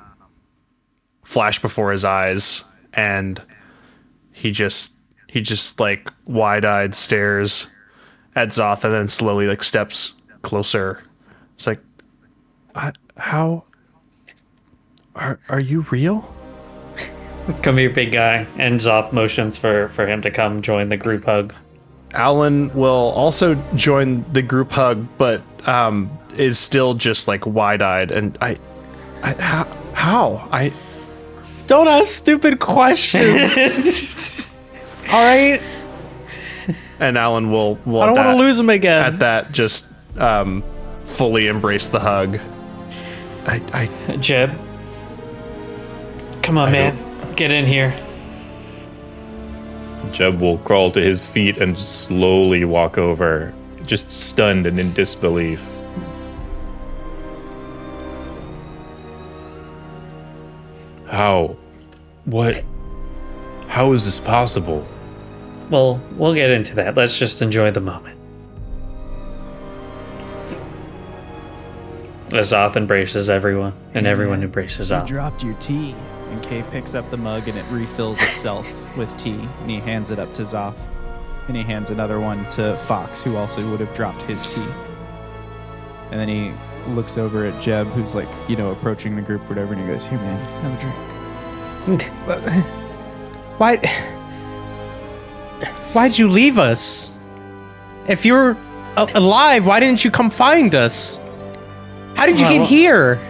flash 1.25 1.61
before 1.61 1.91
his 1.91 2.05
eyes, 2.05 2.65
and 2.93 3.43
he 4.33 4.51
just 4.51 4.93
he 5.27 5.41
just 5.41 5.81
like 5.81 6.13
wide-eyed 6.27 6.95
stares 6.95 7.69
at 8.37 8.49
Zoth, 8.49 8.85
and 8.85 8.93
then 8.95 9.09
slowly 9.09 9.47
like 9.49 9.65
steps 9.65 10.13
closer. 10.43 11.03
It's 11.57 11.67
like, 11.67 11.81
"I- 12.75 12.93
how 13.17 13.65
are 15.17 15.41
are 15.49 15.61
you 15.61 15.81
real? 15.91 16.33
Come 17.63 17.79
here, 17.79 17.91
big 17.91 18.13
guy. 18.13 18.47
And 18.59 18.81
Zoth 18.81 19.13
motions 19.13 19.59
for, 19.59 19.89
for 19.91 20.07
him 20.07 20.23
to 20.23 20.31
come 20.31 20.63
join 20.63 20.89
the 20.89 20.97
group 20.97 21.25
hug. 21.25 21.55
Alan 22.15 22.73
will 22.75 23.13
also 23.17 23.55
join 23.75 24.25
the 24.33 24.43
group 24.43 24.71
hug, 24.73 25.07
but 25.19 25.43
um, 25.69 26.17
is 26.37 26.59
still 26.59 26.95
just 26.95 27.29
like 27.29 27.45
wide-eyed, 27.47 28.11
and 28.11 28.37
I, 28.41 28.59
I 29.23 29.35
how, 29.35 29.65
how 29.93 30.49
I 30.53 30.73
Don't 31.67 31.89
ask 31.89 32.13
stupid 32.13 32.61
questions. 32.61 34.49
All 35.11 35.25
right, 35.25 35.61
and 37.01 37.19
Alan 37.19 37.51
will 37.51 37.77
will 37.85 38.03
I 38.03 38.07
don't 38.07 38.17
want 38.17 38.39
to 38.39 38.45
lose 38.45 38.59
him 38.59 38.71
again. 38.71 39.05
at 39.05 39.19
that 39.19 39.53
just 39.53 39.89
um, 40.19 40.63
fully 41.05 41.49
embrace 41.49 41.89
the 41.89 42.01
hug. 42.01 42.39
I, 43.47 43.61
I 44.09 44.17
Jeb, 44.17 44.57
come 46.43 46.57
on, 46.59 46.73
man, 46.73 46.97
get 47.37 47.53
in 47.53 47.67
here. 47.67 47.95
Jeb 50.13 50.41
will 50.41 50.59
crawl 50.59 50.91
to 50.93 51.01
his 51.01 51.27
feet 51.27 51.59
and 51.59 51.77
slowly 51.79 52.65
walk 52.65 52.99
over, 52.99 53.53
just 53.85 54.11
stunned 54.11 54.67
and 54.67 54.79
in 54.79 54.93
disbelief. 54.93 55.65
How? 61.09 61.57
What? 62.25 62.63
How 63.69 63.93
is 63.93 64.05
this 64.05 64.19
possible? 64.21 64.87
Well, 65.71 66.01
we'll 66.17 66.35
get 66.35 66.51
into 66.51 66.75
that. 66.77 66.97
Let's 66.97 67.19
just 67.19 67.43
enjoy 67.43 67.71
the 67.71 67.81
moment. 67.81 68.19
Azoth 72.29 72.77
embraces 72.77 73.31
everyone, 73.31 73.73
and 73.95 74.07
everyone 74.07 74.43
embraces 74.43 74.91
You 74.91 74.97
Zoth. 74.97 75.07
dropped 75.07 75.43
your 75.43 75.55
tea. 75.55 75.95
And 76.35 76.43
Kay 76.43 76.65
picks 76.73 76.97
up 76.97 77.09
the 77.13 77.17
mug 77.17 77.47
and 77.47 77.57
it 77.57 77.65
refills 77.71 78.21
itself 78.21 78.67
with 78.97 79.17
tea. 79.17 79.39
And 79.61 79.71
he 79.71 79.79
hands 79.79 80.11
it 80.11 80.19
up 80.19 80.35
to 80.35 80.43
Zoth. 80.43 80.75
And 81.47 81.57
he 81.57 81.63
hands 81.63 81.91
another 81.91 82.19
one 82.19 82.45
to 82.51 82.77
Fox, 82.89 83.23
who 83.23 83.37
also 83.37 83.69
would 83.71 83.79
have 83.79 83.95
dropped 83.95 84.21
his 84.23 84.53
tea. 84.53 84.67
And 86.11 86.19
then 86.19 86.29
he 86.29 86.53
looks 86.93 87.19
over 87.19 87.45
at 87.47 87.63
Jeb, 87.63 87.87
who's 87.89 88.17
like, 88.17 88.29
you 88.49 88.57
know, 88.57 88.73
approaching 88.73 89.15
the 89.15 89.23
group, 89.23 89.43
or 89.43 89.49
whatever, 89.51 89.75
and 89.75 89.83
he 89.83 89.87
goes, 89.87 90.07
Here, 90.07 90.19
man, 90.19 90.63
have 90.63 91.87
a 91.87 91.87
drink. 91.87 92.03
Why? 93.59 93.77
Why'd 95.93 96.19
you 96.19 96.29
leave 96.29 96.59
us? 96.59 97.11
If 98.09 98.25
you're 98.27 98.57
alive, 98.97 99.67
why 99.67 99.81
didn't 99.81 100.05
you 100.05 100.11
come 100.11 100.31
find 100.31 100.75
us? 100.75 101.19
How 102.17 102.27
did 102.27 102.41
you 102.41 102.47
Well- 102.47 102.59
get 102.59 102.67
here? 102.69 103.21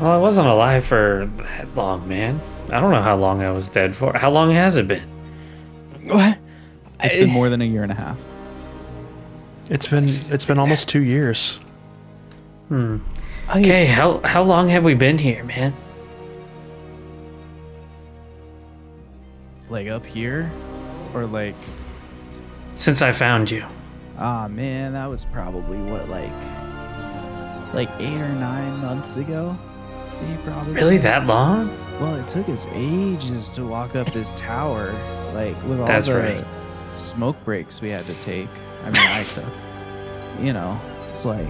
Well, 0.00 0.10
I 0.10 0.18
wasn't 0.18 0.46
alive 0.48 0.84
for 0.84 1.30
that 1.38 1.74
long, 1.74 2.06
man. 2.06 2.40
I 2.70 2.80
don't 2.80 2.90
know 2.90 3.00
how 3.00 3.16
long 3.16 3.42
I 3.42 3.50
was 3.50 3.68
dead 3.68 3.94
for. 3.96 4.12
How 4.16 4.30
long 4.30 4.50
has 4.52 4.76
it 4.76 4.86
been? 4.86 5.08
What? 6.04 6.38
It's 7.00 7.16
been 7.16 7.30
more 7.30 7.48
than 7.48 7.62
a 7.62 7.64
year 7.64 7.82
and 7.82 7.92
a 7.92 7.94
half. 7.94 8.18
it's 9.70 9.86
been 9.88 10.08
it's 10.30 10.44
been 10.44 10.58
almost 10.58 10.88
two 10.88 11.02
years. 11.02 11.60
Hmm. 12.68 12.98
Okay, 13.50 13.86
how 13.86 14.20
how 14.24 14.42
long 14.42 14.68
have 14.68 14.84
we 14.84 14.94
been 14.94 15.18
here, 15.18 15.44
man? 15.44 15.72
Like 19.68 19.88
up 19.88 20.04
here? 20.04 20.50
Or 21.14 21.26
like, 21.26 21.54
Since 22.76 23.02
I 23.02 23.12
found 23.12 23.50
you. 23.50 23.64
ah, 24.18 24.46
man, 24.48 24.92
that 24.92 25.06
was 25.08 25.24
probably 25.26 25.78
what, 25.78 26.08
like, 26.08 26.32
like 27.74 27.88
eight 28.00 28.18
or 28.20 28.28
nine 28.34 28.78
months 28.80 29.16
ago? 29.16 29.56
You 30.22 30.38
probably 30.44 30.72
Really, 30.74 30.96
that 30.98 31.26
long? 31.26 31.68
Well, 32.00 32.14
it 32.16 32.28
took 32.28 32.48
us 32.48 32.66
ages 32.72 33.50
to 33.52 33.64
walk 33.64 33.94
up 33.96 34.10
this 34.12 34.32
tower, 34.32 34.92
like 35.34 35.60
with 35.64 35.80
all 35.80 35.86
That's 35.86 36.06
the 36.06 36.14
right. 36.14 36.44
smoke 36.94 37.42
breaks 37.44 37.80
we 37.80 37.90
had 37.90 38.06
to 38.06 38.14
take. 38.14 38.48
I 38.82 38.86
mean, 38.86 38.94
I 38.96 39.24
took. 39.34 40.44
You 40.44 40.52
know, 40.52 40.78
it's 41.10 41.24
like 41.24 41.46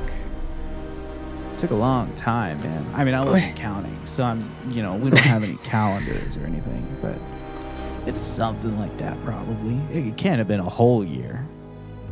it 1.52 1.58
took 1.58 1.70
a 1.70 1.74
long 1.76 2.14
time, 2.14 2.60
man. 2.60 2.86
I 2.94 3.04
mean, 3.04 3.14
I 3.14 3.24
wasn't 3.24 3.56
counting, 3.56 3.98
so 4.04 4.24
I'm. 4.24 4.48
You 4.70 4.82
know, 4.82 4.94
we 4.96 5.10
don't 5.10 5.18
have 5.24 5.42
any 5.42 5.56
calendars 5.64 6.36
or 6.36 6.44
anything, 6.44 6.86
but 7.02 7.16
it's 8.06 8.20
something 8.20 8.78
like 8.78 8.96
that 8.98 9.16
probably. 9.24 9.76
It 9.92 10.16
can't 10.16 10.38
have 10.38 10.48
been 10.48 10.60
a 10.60 10.68
whole 10.68 11.04
year. 11.04 11.44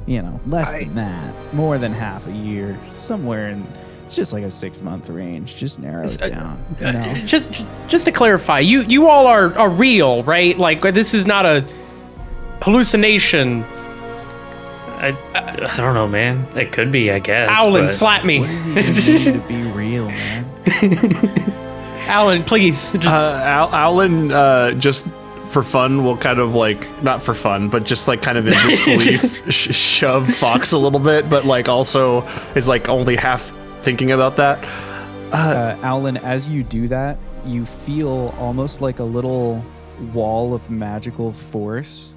You 0.07 0.23
know, 0.23 0.41
less 0.47 0.73
than 0.73 0.95
that, 0.97 1.35
more 1.55 1.79
than 1.79 1.93
half 1.93 2.27
a 2.27 2.33
year, 2.33 2.77
somewhere 2.93 3.51
in. 3.51 3.67
It's 4.15 4.31
just 4.31 4.33
like 4.33 4.45
a 4.45 4.51
six 4.51 4.81
month 4.81 5.11
range. 5.11 5.57
Just 5.57 5.81
narrow 5.81 6.05
it 6.05 6.23
uh, 6.23 6.29
down. 6.29 6.65
You 6.81 6.93
know? 6.93 7.15
Just, 7.27 7.51
just, 7.51 7.67
just 7.89 8.05
to 8.05 8.13
clarify, 8.13 8.61
you, 8.61 8.83
you 8.83 9.09
all 9.09 9.27
are, 9.27 9.53
are 9.59 9.69
real, 9.69 10.23
right? 10.23 10.57
Like 10.57 10.83
this 10.83 11.15
is 11.15 11.27
not 11.27 11.45
a 11.47 11.67
hallucination. 12.63 13.65
I, 13.65 15.17
I 15.35 15.77
don't 15.77 15.95
know, 15.95 16.07
man. 16.07 16.47
It 16.57 16.71
could 16.71 16.93
be, 16.93 17.11
I 17.11 17.19
guess. 17.19 17.51
Alan, 17.51 17.87
but- 17.87 17.89
slap 17.89 18.25
me. 18.25 18.39
What 18.39 18.51
does 18.77 19.09
it 19.09 19.33
mean 19.33 19.43
to 19.43 19.49
be 19.49 19.63
real, 19.73 20.07
man? 20.07 20.47
Alan, 22.07 22.45
please. 22.45 22.93
Just, 22.93 23.07
Uh, 23.07 23.43
Al- 23.45 23.75
Alan, 23.75 24.31
uh, 24.31 24.71
just 24.75 25.09
for 25.47 25.65
fun, 25.65 26.05
will 26.05 26.17
kind 26.17 26.39
of 26.39 26.55
like 26.55 27.03
not 27.03 27.21
for 27.21 27.35
fun, 27.35 27.69
but 27.69 27.83
just 27.83 28.07
like 28.07 28.23
kind 28.23 28.39
of 28.39 28.47
in 28.47 28.53
disbelief, 28.69 29.51
sh- 29.53 29.75
shove 29.75 30.33
Fox 30.33 30.71
a 30.71 30.79
little 30.79 31.01
bit, 31.01 31.29
but 31.29 31.45
like 31.45 31.69
also 31.69 32.23
is 32.55 32.69
like 32.69 32.89
only 32.89 33.17
half 33.17 33.53
thinking 33.85 34.13
about 34.13 34.37
that. 34.37 34.65
uh, 35.31 35.77
Alan, 35.83 36.17
as 36.17 36.49
you 36.49 36.63
do 36.63 36.89
that, 36.89 37.19
you 37.45 37.67
feel 37.67 38.35
almost 38.39 38.81
like 38.81 38.99
a 38.99 39.05
little 39.05 39.63
wall 40.15 40.55
of 40.55 40.71
magical 40.71 41.33
force 41.33 42.15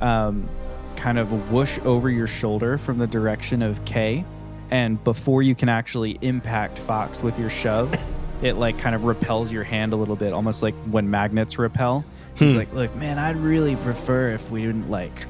um, 0.00 0.48
kind 0.96 1.18
of 1.18 1.52
whoosh 1.52 1.78
over 1.84 2.10
your 2.10 2.26
shoulder 2.26 2.76
from 2.76 2.98
the 2.98 3.06
direction 3.06 3.62
of 3.62 3.84
Kay. 3.84 4.24
And 4.70 5.02
before 5.04 5.42
you 5.42 5.54
can 5.54 5.68
actually 5.68 6.18
impact 6.20 6.80
Fox 6.80 7.22
with 7.22 7.38
your 7.38 7.48
shove, 7.48 7.94
it 8.42 8.54
like 8.54 8.76
kind 8.78 8.96
of 8.96 9.04
repels 9.04 9.52
your 9.52 9.64
hand 9.64 9.92
a 9.92 9.96
little 9.96 10.16
bit, 10.16 10.32
almost 10.32 10.64
like 10.64 10.74
when 10.90 11.08
magnets 11.08 11.58
repel. 11.58 12.04
He's 12.34 12.54
like, 12.54 12.72
look, 12.72 12.94
man, 12.94 13.18
I'd 13.18 13.36
really 13.36 13.74
prefer 13.76 14.30
if 14.30 14.48
we 14.48 14.62
didn't 14.62 14.88
like 14.88 15.26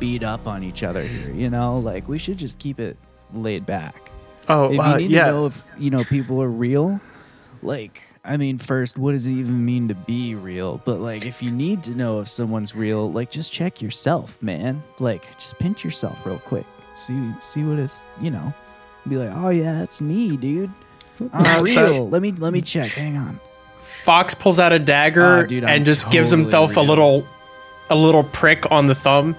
beat 0.00 0.24
up 0.24 0.48
on 0.48 0.64
each 0.64 0.82
other 0.82 1.02
here, 1.02 1.32
you 1.32 1.48
know? 1.48 1.78
Like, 1.78 2.08
we 2.08 2.18
should 2.18 2.38
just 2.38 2.58
keep 2.58 2.80
it 2.80 2.96
laid 3.32 3.66
back 3.66 4.09
Oh, 4.50 4.66
if 4.66 4.72
you 4.72 4.80
uh, 4.80 4.96
need 4.96 5.10
yeah. 5.10 5.26
to 5.26 5.32
know 5.32 5.46
if 5.46 5.62
you 5.78 5.90
know 5.90 6.04
people 6.04 6.42
are 6.42 6.48
real, 6.48 7.00
like 7.62 8.02
I 8.24 8.36
mean, 8.36 8.58
first, 8.58 8.98
what 8.98 9.12
does 9.12 9.26
it 9.26 9.32
even 9.32 9.64
mean 9.64 9.88
to 9.88 9.94
be 9.94 10.34
real? 10.34 10.82
But 10.84 11.00
like, 11.00 11.24
if 11.24 11.42
you 11.42 11.50
need 11.50 11.82
to 11.84 11.92
know 11.92 12.20
if 12.20 12.28
someone's 12.28 12.74
real, 12.74 13.10
like 13.10 13.30
just 13.30 13.52
check 13.52 13.80
yourself, 13.80 14.40
man. 14.42 14.82
Like, 14.98 15.38
just 15.38 15.58
pinch 15.58 15.84
yourself 15.84 16.24
real 16.26 16.38
quick. 16.38 16.66
See, 16.94 17.32
see 17.40 17.64
what 17.64 17.78
it's 17.78 18.06
you 18.20 18.30
know. 18.30 18.52
Be 19.08 19.16
like, 19.16 19.30
oh 19.34 19.48
yeah, 19.48 19.72
that's 19.72 20.00
me, 20.00 20.36
dude. 20.36 20.70
I'm 21.32 21.64
real. 21.64 22.08
Let 22.08 22.20
me 22.20 22.32
let 22.32 22.52
me 22.52 22.60
check. 22.60 22.88
Hang 22.88 23.16
on. 23.16 23.40
Fox 23.80 24.34
pulls 24.34 24.60
out 24.60 24.72
a 24.74 24.78
dagger 24.78 25.38
Oh, 25.38 25.46
dude, 25.46 25.64
and 25.64 25.86
just 25.86 26.10
gives 26.10 26.30
totally 26.30 26.44
himself 26.44 26.76
a 26.76 26.80
little, 26.80 27.26
a 27.88 27.96
little 27.96 28.24
prick 28.24 28.70
on 28.70 28.84
the 28.84 28.94
thumb. 28.94 29.34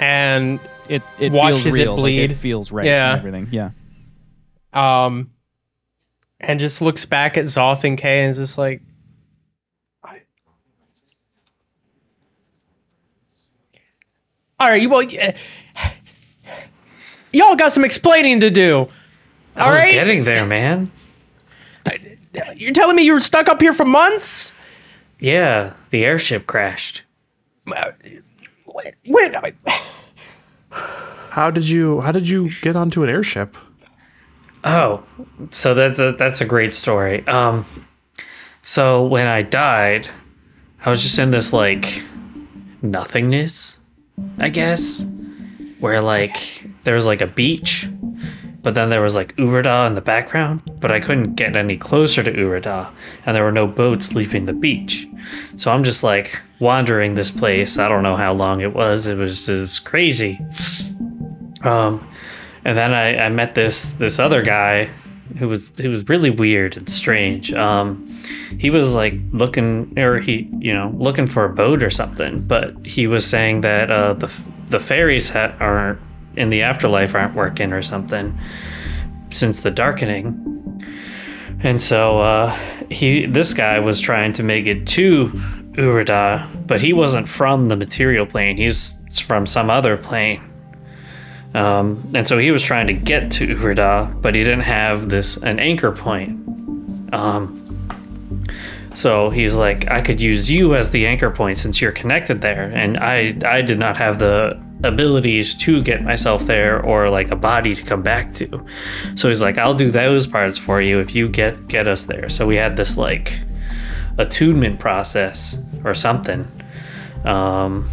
And 0.00 0.58
It 0.88 1.02
it 1.18 1.32
Watches 1.32 1.62
feels 1.64 1.74
it 1.76 1.80
real. 1.82 1.92
like, 1.92 2.00
bleed. 2.00 2.30
it 2.32 2.36
feels 2.36 2.70
right. 2.72 2.86
Yeah. 2.86 3.10
And 3.12 3.18
everything. 3.18 3.48
Yeah. 3.50 3.70
um, 4.72 5.30
and 6.40 6.60
just 6.60 6.80
looks 6.82 7.04
back 7.06 7.36
at 7.36 7.44
Zoth 7.46 7.82
and 7.84 7.96
Kay 7.96 8.22
and 8.22 8.30
is 8.30 8.36
just 8.36 8.58
like, 8.58 8.82
I- 10.04 10.20
"All 14.60 14.68
right, 14.68 14.80
you 14.80 14.88
well, 14.88 15.06
y- 15.06 15.34
y'all 17.32 17.56
got 17.56 17.72
some 17.72 17.84
explaining 17.84 18.40
to 18.40 18.50
do. 18.50 18.88
All 19.56 19.66
I 19.68 19.70
was 19.70 19.80
right, 19.82 19.92
getting 19.92 20.24
there, 20.24 20.44
man. 20.46 20.90
you're 22.56 22.72
telling 22.72 22.96
me 22.96 23.02
you 23.04 23.14
were 23.14 23.20
stuck 23.20 23.48
up 23.48 23.60
here 23.60 23.72
for 23.72 23.84
months. 23.86 24.52
Yeah, 25.18 25.72
the 25.90 26.04
airship 26.04 26.46
crashed. 26.46 27.02
Wait, 27.66 28.94
wait, 29.06 29.34
How 31.30 31.50
did 31.50 31.68
you 31.68 32.00
How 32.00 32.12
did 32.12 32.28
you 32.28 32.50
get 32.62 32.76
onto 32.76 33.02
an 33.02 33.10
airship? 33.10 33.56
Oh, 34.64 35.04
so 35.50 35.74
that's 35.74 35.98
a 35.98 36.12
that's 36.12 36.40
a 36.40 36.44
great 36.44 36.72
story. 36.72 37.26
Um, 37.28 37.66
so 38.62 39.06
when 39.06 39.26
I 39.26 39.42
died, 39.42 40.08
I 40.84 40.90
was 40.90 41.02
just 41.02 41.18
in 41.18 41.30
this 41.30 41.52
like 41.52 42.02
nothingness, 42.82 43.78
I 44.38 44.48
guess, 44.48 45.04
where 45.78 46.00
like 46.00 46.64
there 46.84 46.94
was 46.94 47.06
like 47.06 47.20
a 47.20 47.26
beach, 47.26 47.88
but 48.66 48.74
then 48.74 48.88
there 48.88 49.00
was 49.00 49.14
like 49.14 49.36
Urada 49.36 49.86
in 49.86 49.94
the 49.94 50.00
background, 50.00 50.60
but 50.80 50.90
I 50.90 50.98
couldn't 50.98 51.36
get 51.36 51.54
any 51.54 51.76
closer 51.76 52.24
to 52.24 52.32
Urada, 52.32 52.90
and 53.24 53.36
there 53.36 53.44
were 53.44 53.52
no 53.52 53.68
boats 53.68 54.12
leaving 54.12 54.46
the 54.46 54.52
beach. 54.52 55.06
So 55.56 55.70
I'm 55.70 55.84
just 55.84 56.02
like 56.02 56.36
wandering 56.58 57.14
this 57.14 57.30
place. 57.30 57.78
I 57.78 57.86
don't 57.86 58.02
know 58.02 58.16
how 58.16 58.32
long 58.32 58.62
it 58.62 58.74
was. 58.74 59.06
It 59.06 59.18
was 59.18 59.46
just 59.46 59.84
crazy. 59.84 60.40
Um, 61.62 62.04
and 62.64 62.76
then 62.76 62.92
I, 62.92 63.26
I 63.26 63.28
met 63.28 63.54
this 63.54 63.90
this 63.90 64.18
other 64.18 64.42
guy 64.42 64.86
who 65.38 65.46
was 65.46 65.70
who 65.80 65.88
was 65.88 66.08
really 66.08 66.30
weird 66.30 66.76
and 66.76 66.90
strange. 66.90 67.52
Um, 67.52 68.20
he 68.58 68.70
was 68.70 68.94
like 68.94 69.14
looking, 69.30 69.96
or 69.96 70.18
he 70.18 70.50
you 70.58 70.74
know 70.74 70.92
looking 70.96 71.28
for 71.28 71.44
a 71.44 71.54
boat 71.54 71.84
or 71.84 71.90
something, 71.90 72.40
but 72.40 72.74
he 72.84 73.06
was 73.06 73.24
saying 73.24 73.60
that 73.60 73.92
uh, 73.92 74.14
the 74.14 74.32
the 74.70 74.80
ferries 74.80 75.28
ha- 75.28 75.54
aren't 75.60 76.00
in 76.36 76.50
the 76.50 76.62
afterlife 76.62 77.14
aren't 77.14 77.34
working 77.34 77.72
or 77.72 77.82
something 77.82 78.38
since 79.30 79.60
the 79.60 79.70
darkening. 79.70 80.42
And 81.60 81.80
so 81.80 82.20
uh, 82.20 82.50
he 82.90 83.26
this 83.26 83.54
guy 83.54 83.78
was 83.78 84.00
trying 84.00 84.32
to 84.34 84.42
make 84.42 84.66
it 84.66 84.86
to 84.88 85.28
Urada, 85.72 86.46
but 86.66 86.80
he 86.80 86.92
wasn't 86.92 87.28
from 87.28 87.66
the 87.66 87.76
material 87.76 88.26
plane. 88.26 88.56
He's 88.56 88.94
from 89.20 89.46
some 89.46 89.70
other 89.70 89.96
plane. 89.96 90.42
Um, 91.54 92.02
and 92.14 92.28
so 92.28 92.36
he 92.36 92.50
was 92.50 92.62
trying 92.62 92.86
to 92.88 92.92
get 92.92 93.30
to 93.32 93.46
Urda, 93.46 94.20
but 94.20 94.34
he 94.34 94.44
didn't 94.44 94.60
have 94.60 95.08
this 95.08 95.38
an 95.38 95.58
anchor 95.58 95.90
point. 95.90 96.38
Um, 97.14 97.62
so 98.94 99.30
he's 99.30 99.54
like, 99.54 99.90
I 99.90 100.02
could 100.02 100.20
use 100.20 100.50
you 100.50 100.74
as 100.74 100.90
the 100.90 101.06
anchor 101.06 101.30
point 101.30 101.56
since 101.58 101.80
you're 101.80 101.92
connected 101.92 102.40
there, 102.42 102.70
and 102.74 102.98
I 102.98 103.36
I 103.44 103.62
did 103.62 103.78
not 103.78 103.96
have 103.96 104.18
the 104.18 104.60
abilities 104.82 105.54
to 105.54 105.82
get 105.82 106.02
myself 106.02 106.46
there 106.46 106.82
or 106.82 107.08
like 107.08 107.30
a 107.30 107.36
body 107.36 107.74
to 107.74 107.82
come 107.82 108.02
back 108.02 108.32
to. 108.34 108.64
So 109.14 109.28
he's 109.28 109.42
like, 109.42 109.58
I'll 109.58 109.74
do 109.74 109.90
those 109.90 110.26
parts 110.26 110.58
for 110.58 110.80
you 110.80 111.00
if 111.00 111.14
you 111.14 111.28
get 111.28 111.68
get 111.68 111.88
us 111.88 112.04
there. 112.04 112.28
So 112.28 112.46
we 112.46 112.56
had 112.56 112.76
this 112.76 112.96
like 112.96 113.38
attunement 114.18 114.78
process 114.78 115.58
or 115.84 115.94
something, 115.94 116.46
um, 117.24 117.88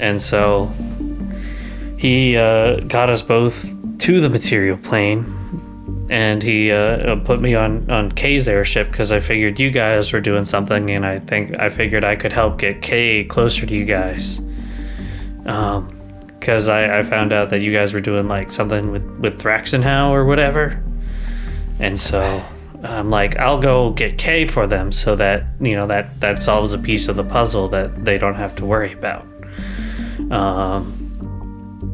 and 0.00 0.20
so 0.22 0.72
he 1.98 2.36
uh, 2.36 2.80
got 2.80 3.10
us 3.10 3.22
both 3.22 3.74
to 3.98 4.20
the 4.20 4.28
material 4.28 4.76
plane 4.76 5.24
and 6.10 6.42
he 6.42 6.70
uh, 6.70 7.16
put 7.16 7.40
me 7.40 7.54
on 7.54 7.90
on 7.90 8.12
Kay's 8.12 8.48
airship 8.48 8.90
because 8.90 9.12
I 9.12 9.20
figured 9.20 9.60
you 9.60 9.70
guys 9.70 10.12
were 10.12 10.20
doing 10.20 10.44
something, 10.44 10.90
and 10.90 11.04
I 11.04 11.18
think 11.18 11.58
I 11.58 11.68
figured 11.68 12.04
I 12.04 12.16
could 12.16 12.32
help 12.32 12.58
get 12.58 12.80
Kay 12.82 13.24
closer 13.24 13.66
to 13.66 13.74
you 13.74 13.84
guys. 13.84 14.40
Um, 15.44 15.97
because 16.38 16.68
I, 16.68 16.98
I 16.98 17.02
found 17.02 17.32
out 17.32 17.48
that 17.50 17.62
you 17.62 17.72
guys 17.72 17.92
were 17.92 18.00
doing 18.00 18.28
like 18.28 18.52
something 18.52 18.90
with 18.90 19.04
with 19.18 19.40
Thraxenhow 19.40 20.10
or 20.10 20.24
whatever, 20.24 20.82
and 21.78 21.98
so 21.98 22.42
I'm 22.82 23.10
like, 23.10 23.36
I'll 23.38 23.60
go 23.60 23.90
get 23.90 24.18
Kay 24.18 24.46
for 24.46 24.66
them 24.66 24.92
so 24.92 25.16
that 25.16 25.44
you 25.60 25.74
know 25.74 25.86
that 25.86 26.20
that 26.20 26.42
solves 26.42 26.72
a 26.72 26.78
piece 26.78 27.08
of 27.08 27.16
the 27.16 27.24
puzzle 27.24 27.68
that 27.68 28.04
they 28.04 28.18
don't 28.18 28.36
have 28.36 28.54
to 28.56 28.64
worry 28.64 28.92
about. 28.92 29.26
Um. 30.30 30.94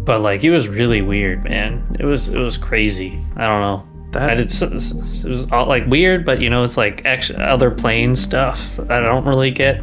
But 0.04 0.20
like 0.20 0.44
it 0.44 0.50
was 0.50 0.68
really 0.68 1.00
weird, 1.00 1.44
man. 1.44 1.96
It 1.98 2.04
was 2.04 2.28
it 2.28 2.38
was 2.38 2.58
crazy. 2.58 3.18
I 3.36 3.46
don't 3.46 3.60
know. 3.62 3.88
That- 4.10 4.30
I 4.30 4.34
did, 4.34 4.52
it 4.52 5.28
was 5.28 5.50
all 5.50 5.66
like 5.66 5.86
weird, 5.86 6.24
but 6.24 6.40
you 6.40 6.50
know, 6.50 6.62
it's 6.62 6.76
like 6.76 7.04
actually 7.04 7.42
other 7.42 7.70
plane 7.70 8.14
stuff. 8.14 8.78
I 8.90 9.00
don't 9.00 9.24
really 9.24 9.50
get. 9.50 9.82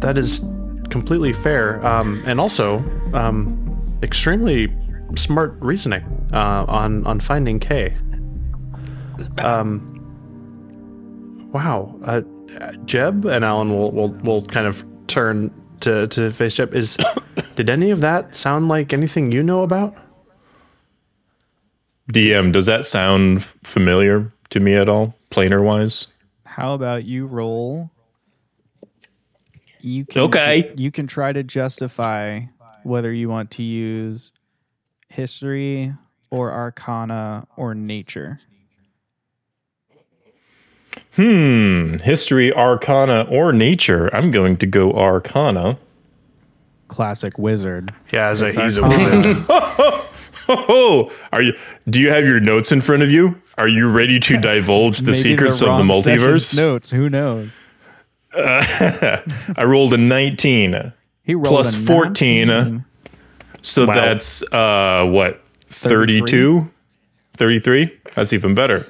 That 0.00 0.18
is 0.18 0.40
completely 0.94 1.32
fair, 1.32 1.84
um, 1.84 2.22
and 2.24 2.40
also 2.40 2.78
um, 3.14 3.42
extremely 4.04 4.72
smart 5.16 5.56
reasoning 5.58 6.04
uh, 6.32 6.64
on 6.68 7.04
on 7.04 7.18
finding 7.18 7.58
Kay. 7.58 7.96
Um, 9.38 9.90
wow, 11.52 11.98
uh, 12.04 12.20
Jeb 12.84 13.24
and 13.24 13.44
Alan 13.44 13.70
will 13.76 13.90
will 13.90 14.10
will 14.22 14.42
kind 14.42 14.68
of 14.68 14.86
turn 15.08 15.50
to 15.80 16.06
to 16.06 16.30
face 16.30 16.54
Jeb. 16.54 16.72
Is 16.72 16.96
did 17.56 17.68
any 17.68 17.90
of 17.90 18.00
that 18.00 18.36
sound 18.36 18.68
like 18.68 18.92
anything 18.92 19.32
you 19.32 19.42
know 19.42 19.64
about? 19.64 19.96
DM, 22.12 22.52
does 22.52 22.66
that 22.66 22.84
sound 22.84 23.42
familiar 23.42 24.32
to 24.50 24.60
me 24.60 24.76
at 24.76 24.88
all, 24.88 25.16
planar 25.32 25.64
wise? 25.64 26.06
How 26.44 26.72
about 26.74 27.02
you 27.02 27.26
roll? 27.26 27.90
You 29.84 30.06
can 30.06 30.22
Okay. 30.22 30.72
You 30.76 30.90
can 30.90 31.06
try 31.06 31.32
to 31.32 31.42
justify 31.42 32.40
whether 32.84 33.12
you 33.12 33.28
want 33.28 33.50
to 33.52 33.62
use 33.62 34.32
history 35.08 35.92
or 36.30 36.50
arcana 36.52 37.46
or 37.56 37.74
nature. 37.74 38.38
Hmm. 41.16 41.98
History, 41.98 42.52
Arcana, 42.52 43.26
or 43.30 43.52
Nature. 43.52 44.14
I'm 44.14 44.30
going 44.30 44.56
to 44.56 44.66
go 44.66 44.92
Arcana. 44.92 45.78
Classic 46.88 47.38
wizard. 47.38 47.92
Yeah, 48.12 48.30
as 48.30 48.42
a, 48.42 48.50
he's 48.50 48.78
a 48.78 48.82
wizard. 48.82 49.36
Oh, 50.46 51.10
are 51.32 51.40
you? 51.40 51.54
Do 51.88 52.02
you 52.02 52.10
have 52.10 52.24
your 52.24 52.38
notes 52.38 52.70
in 52.70 52.82
front 52.82 53.02
of 53.02 53.10
you? 53.10 53.40
Are 53.56 53.66
you 53.68 53.88
ready 53.88 54.20
to 54.20 54.36
divulge 54.36 54.98
the 54.98 55.12
Maybe 55.12 55.14
secrets 55.14 55.62
of 55.62 55.78
the 55.78 55.84
wrong 55.84 56.02
session's 56.02 56.20
multiverse? 56.20 56.56
Notes. 56.58 56.90
Who 56.90 57.08
knows? 57.08 57.56
I 59.56 59.64
rolled 59.64 59.94
a 59.94 59.98
19 59.98 60.92
He 61.22 61.34
rolled 61.34 61.46
plus 61.48 61.74
a 61.74 61.86
14. 61.86 62.48
19. 62.48 62.84
So 63.62 63.86
Wow. 63.86 63.94
that's 63.94 64.42
uh 64.52 65.06
what? 65.08 65.40
32? 65.68 66.70
33? 67.34 67.90
That's 68.14 68.32
even 68.32 68.54
better. 68.54 68.86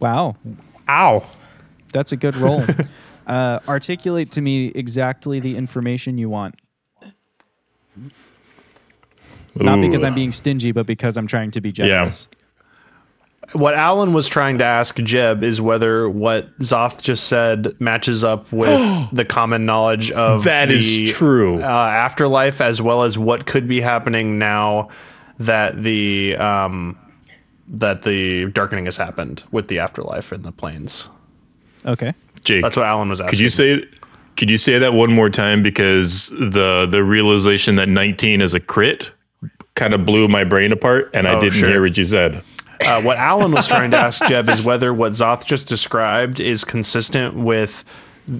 Wow, 0.00 0.36
Ow. 0.88 1.24
that's 1.92 2.10
a 2.12 2.16
good 2.16 2.36
roll. 2.36 2.64
uh, 3.26 3.60
articulate 3.68 4.32
to 4.32 4.40
me 4.40 4.66
exactly 4.74 5.38
the 5.38 5.56
information 5.56 6.18
you 6.18 6.28
want. 6.28 6.56
Not 9.54 9.80
because 9.80 10.02
I'm 10.02 10.14
being 10.14 10.32
stingy, 10.32 10.72
but 10.72 10.86
because 10.86 11.16
I'm 11.16 11.26
trying 11.26 11.50
to 11.52 11.60
be 11.60 11.70
generous. 11.72 12.28
What 13.52 13.74
Alan 13.74 14.12
was 14.12 14.28
trying 14.28 14.58
to 14.58 14.64
ask 14.64 14.96
Jeb 14.96 15.42
is 15.42 15.60
whether 15.60 16.08
what 16.08 16.56
Zoth 16.60 17.02
just 17.02 17.24
said 17.24 17.78
matches 17.80 18.24
up 18.24 18.50
with 18.52 19.10
the 19.12 19.24
common 19.24 19.66
knowledge 19.66 20.10
of 20.12 20.44
That 20.44 20.70
is 20.70 20.96
the, 20.96 21.06
true. 21.08 21.60
uh, 21.62 21.66
afterlife, 21.66 22.60
as 22.60 22.80
well 22.82 23.02
as 23.02 23.18
what 23.18 23.46
could 23.46 23.68
be 23.68 23.80
happening 23.80 24.38
now 24.38 24.88
that 25.38 25.82
the 25.82 26.36
um, 26.36 26.98
that 27.68 28.02
the 28.02 28.46
darkening 28.52 28.84
has 28.84 28.96
happened 28.96 29.44
with 29.50 29.68
the 29.68 29.78
afterlife 29.78 30.32
in 30.32 30.42
the 30.42 30.52
planes. 30.52 31.08
Okay. 31.86 32.12
Jake, 32.44 32.62
That's 32.62 32.76
what 32.76 32.86
Alan 32.86 33.08
was 33.08 33.20
asking. 33.20 33.30
could 33.30 33.38
you 33.40 33.48
say 33.48 33.84
could 34.36 34.50
you 34.50 34.58
say 34.58 34.78
that 34.78 34.94
one 34.94 35.12
more 35.12 35.28
time 35.30 35.62
because 35.62 36.28
the 36.30 36.86
the 36.90 37.02
realization 37.04 37.76
that 37.76 37.88
19 37.88 38.40
is 38.40 38.54
a 38.54 38.60
crit 38.60 39.10
kind 39.74 39.94
of 39.94 40.04
blew 40.04 40.28
my 40.28 40.44
brain 40.44 40.70
apart 40.72 41.10
and 41.14 41.26
I 41.26 41.34
Oh, 41.34 41.40
didn't 41.40 41.54
sure. 41.54 41.68
hear 41.68 41.82
what 41.82 41.96
you 41.96 42.04
said. 42.04 42.42
Uh, 42.86 43.02
what 43.02 43.16
Alan 43.18 43.52
was 43.52 43.68
trying 43.68 43.90
to 43.92 43.96
ask 43.98 44.22
Jeb 44.26 44.48
is 44.48 44.62
whether 44.62 44.92
what 44.92 45.12
Zoth 45.12 45.44
just 45.44 45.68
described 45.68 46.40
is 46.40 46.64
consistent 46.64 47.34
with 47.34 47.84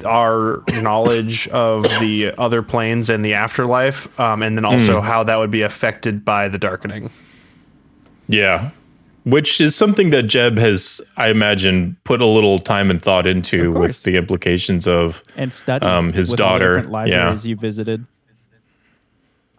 our 0.07 0.63
knowledge 0.81 1.49
of 1.49 1.83
the 2.01 2.33
other 2.39 2.63
planes 2.63 3.11
and 3.11 3.25
the 3.25 3.35
afterlife, 3.35 4.09
um, 4.21 4.43
and 4.43 4.57
then 4.57 4.65
also 4.65 5.01
Hmm. 5.01 5.07
how 5.07 5.25
that 5.25 5.39
would 5.39 5.51
be 5.51 5.63
affected 5.63 6.25
by 6.25 6.49
the 6.49 6.59
darkening. 6.59 7.11
Yeah. 8.29 8.71
Which 9.25 9.61
is 9.61 9.75
something 9.77 10.11
that 10.11 10.25
Jeb 10.25 10.59
has, 10.59 11.01
I 11.17 11.29
imagine, 11.29 11.97
put 12.05 12.21
a 12.21 12.27
little 12.27 12.59
time 12.59 12.91
and 12.91 13.01
thought 13.01 13.27
into 13.27 13.71
with 13.73 14.03
the 14.03 14.17
implications 14.17 14.87
of 14.89 15.23
And 15.37 15.53
study 15.55 15.87
Um, 15.87 16.13
his 16.13 16.31
with 16.31 16.41
all 16.41 16.47
the 16.47 16.53
daughter, 16.59 16.75
different 16.77 16.93
libraries 16.93 17.47
you 17.47 17.57
visited. 17.57 18.05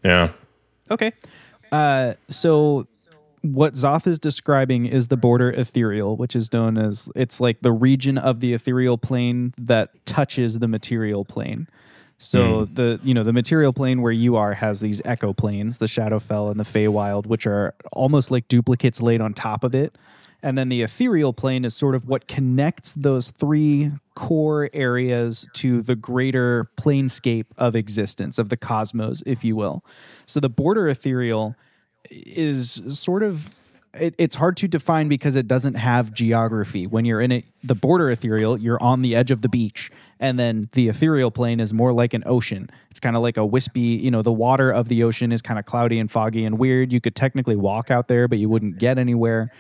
yeah. 0.04 0.30
Okay. 0.92 1.14
Uh, 1.72 2.14
so 2.30 2.88
what 3.44 3.74
Zoth 3.74 4.08
is 4.08 4.20
describing 4.20 4.86
is 4.86 5.10
the 5.10 5.18
border 5.18 5.52
ethereal, 5.52 6.16
which 6.16 6.34
is 6.34 6.52
known 6.54 6.78
as 6.78 7.10
it's 7.14 7.42
like 7.42 7.60
the 7.60 7.74
region 7.74 8.18
of 8.18 8.40
the 8.40 8.54
ethereal 8.54 8.98
plane 8.98 9.54
that 9.58 10.06
touches 10.06 10.60
the 10.60 10.68
material 10.68 11.26
plane. 11.26 11.68
So 12.18 12.66
hmm. 12.66 12.74
the 12.74 13.00
you 13.04 13.14
know 13.14 13.24
the 13.24 13.34
material 13.34 13.74
plane 13.74 14.02
where 14.02 14.14
you 14.14 14.38
are 14.38 14.54
has 14.54 14.80
these 14.80 15.02
echo 15.04 15.34
planes, 15.34 15.80
the 15.80 15.88
Shadowfell 15.88 16.52
and 16.52 16.60
the 16.60 16.64
Feywild, 16.64 17.28
which 17.28 17.46
are 17.46 17.76
almost 17.92 18.32
like 18.32 18.48
duplicates 18.48 19.02
laid 19.02 19.20
on 19.20 19.34
top 19.34 19.66
of 19.66 19.76
it. 19.76 19.98
And 20.42 20.58
then 20.58 20.70
the 20.70 20.82
ethereal 20.82 21.34
plane 21.34 21.66
is 21.66 21.74
sort 21.74 21.96
of 21.96 22.08
what 22.08 22.28
connects 22.28 22.94
those 22.94 23.30
three 23.32 23.92
core 24.16 24.70
areas 24.74 25.48
to 25.54 25.82
the 25.82 25.96
greater 25.96 26.70
planescape 26.78 27.46
of 27.58 27.76
existence, 27.76 28.38
of 28.38 28.50
the 28.50 28.58
cosmos, 28.58 29.24
if 29.26 29.44
you 29.44 29.56
will. 29.56 29.86
So 30.26 30.40
the 30.40 30.50
border 30.50 30.88
ethereal 30.88 31.56
is 32.10 32.82
sort 32.88 33.24
of 33.24 33.50
it, 33.94 34.16
it's 34.18 34.36
hard 34.36 34.58
to 34.58 34.68
define 34.68 35.08
because 35.08 35.36
it 35.36 35.48
doesn't 35.48 35.76
have 35.76 36.14
geography. 36.14 36.88
When 36.88 37.06
you're 37.06 37.22
in 37.22 37.32
it, 37.32 37.46
the 37.64 37.76
border 37.76 38.10
ethereal, 38.10 38.58
you're 38.58 38.82
on 38.82 39.02
the 39.02 39.16
edge 39.16 39.32
of 39.32 39.42
the 39.42 39.50
beach, 39.50 39.92
and 40.20 40.40
then 40.40 40.70
the 40.72 40.88
ethereal 40.88 41.32
plane 41.32 41.60
is 41.60 41.74
more 41.74 41.94
like 41.94 42.14
an 42.14 42.24
ocean. 42.26 42.70
It's 42.90 43.00
kind 43.00 43.16
of 43.16 43.22
like 43.22 43.38
a 43.38 43.46
wispy, 43.46 43.82
you 43.82 44.10
know, 44.10 44.22
the 44.22 44.32
water 44.32 44.72
of 44.72 44.88
the 44.88 45.04
ocean 45.04 45.32
is 45.32 45.42
kind 45.42 45.60
of 45.60 45.66
cloudy 45.66 46.00
and 46.00 46.10
foggy 46.10 46.46
and 46.46 46.58
weird. 46.58 46.92
You 46.92 47.02
could 47.02 47.16
technically 47.16 47.56
walk 47.56 47.92
out 47.92 48.08
there, 48.08 48.28
but 48.28 48.40
you 48.40 48.50
wouldn't 48.50 48.80
get 48.80 48.98
anywhere. 48.98 49.52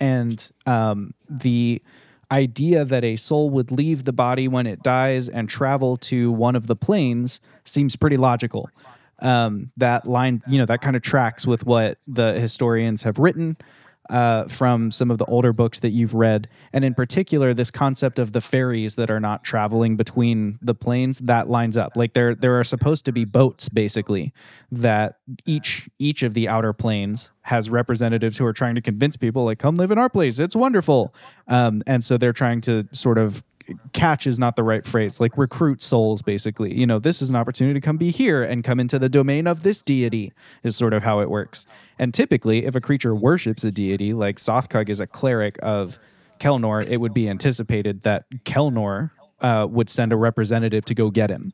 And 0.00 0.44
um, 0.66 1.12
the 1.28 1.82
idea 2.30 2.84
that 2.86 3.04
a 3.04 3.16
soul 3.16 3.50
would 3.50 3.70
leave 3.70 4.04
the 4.04 4.12
body 4.12 4.48
when 4.48 4.66
it 4.66 4.82
dies 4.82 5.28
and 5.28 5.50
travel 5.50 5.98
to 5.98 6.32
one 6.32 6.56
of 6.56 6.66
the 6.66 6.74
planes 6.74 7.40
seems 7.64 7.94
pretty 7.94 8.16
logical 8.16 8.70
um, 9.22 9.72
that 9.78 10.06
line, 10.06 10.42
you 10.46 10.58
know, 10.58 10.66
that 10.66 10.82
kind 10.82 10.96
of 10.96 11.02
tracks 11.02 11.46
with 11.46 11.64
what 11.64 11.98
the 12.06 12.38
historians 12.38 13.02
have 13.04 13.18
written 13.18 13.56
uh, 14.10 14.46
from 14.48 14.90
some 14.90 15.10
of 15.10 15.18
the 15.18 15.24
older 15.26 15.52
books 15.52 15.78
that 15.78 15.90
you've 15.90 16.12
read, 16.12 16.48
and 16.72 16.84
in 16.84 16.92
particular, 16.92 17.54
this 17.54 17.70
concept 17.70 18.18
of 18.18 18.32
the 18.32 18.40
ferries 18.40 18.96
that 18.96 19.10
are 19.10 19.20
not 19.20 19.44
traveling 19.44 19.96
between 19.96 20.58
the 20.60 20.74
planes 20.74 21.18
that 21.20 21.48
lines 21.48 21.76
up. 21.76 21.96
Like 21.96 22.12
there, 22.12 22.34
there 22.34 22.58
are 22.58 22.64
supposed 22.64 23.04
to 23.04 23.12
be 23.12 23.24
boats, 23.24 23.68
basically, 23.68 24.34
that 24.72 25.18
each 25.46 25.88
each 25.98 26.22
of 26.24 26.34
the 26.34 26.48
outer 26.48 26.72
planes 26.72 27.30
has 27.42 27.70
representatives 27.70 28.38
who 28.38 28.44
are 28.44 28.52
trying 28.52 28.74
to 28.74 28.82
convince 28.82 29.16
people, 29.16 29.44
like, 29.44 29.60
come 29.60 29.76
live 29.76 29.90
in 29.92 29.98
our 29.98 30.10
place, 30.10 30.38
it's 30.40 30.56
wonderful. 30.56 31.14
Um, 31.46 31.82
and 31.86 32.04
so 32.04 32.18
they're 32.18 32.32
trying 32.32 32.60
to 32.62 32.88
sort 32.92 33.18
of 33.18 33.44
catch 33.92 34.26
is 34.26 34.38
not 34.38 34.56
the 34.56 34.62
right 34.62 34.84
phrase. 34.84 35.20
Like 35.20 35.36
recruit 35.36 35.82
souls, 35.82 36.22
basically. 36.22 36.74
You 36.74 36.86
know, 36.86 36.98
this 36.98 37.22
is 37.22 37.30
an 37.30 37.36
opportunity 37.36 37.78
to 37.78 37.84
come 37.84 37.96
be 37.96 38.10
here 38.10 38.42
and 38.42 38.62
come 38.64 38.80
into 38.80 38.98
the 38.98 39.08
domain 39.08 39.46
of 39.46 39.62
this 39.62 39.82
deity. 39.82 40.32
Is 40.62 40.76
sort 40.76 40.92
of 40.92 41.02
how 41.02 41.20
it 41.20 41.30
works. 41.30 41.66
And 41.98 42.12
typically, 42.12 42.66
if 42.66 42.74
a 42.74 42.80
creature 42.80 43.14
worships 43.14 43.64
a 43.64 43.70
deity, 43.70 44.12
like 44.12 44.36
Zothkug 44.36 44.88
is 44.88 45.00
a 45.00 45.06
cleric 45.06 45.58
of 45.62 45.98
Kelnor, 46.38 46.86
it 46.86 46.98
would 46.98 47.14
be 47.14 47.28
anticipated 47.28 48.02
that 48.02 48.24
Kelnor 48.44 49.10
uh, 49.40 49.66
would 49.68 49.88
send 49.88 50.12
a 50.12 50.16
representative 50.16 50.84
to 50.86 50.94
go 50.94 51.10
get 51.10 51.30
him 51.30 51.52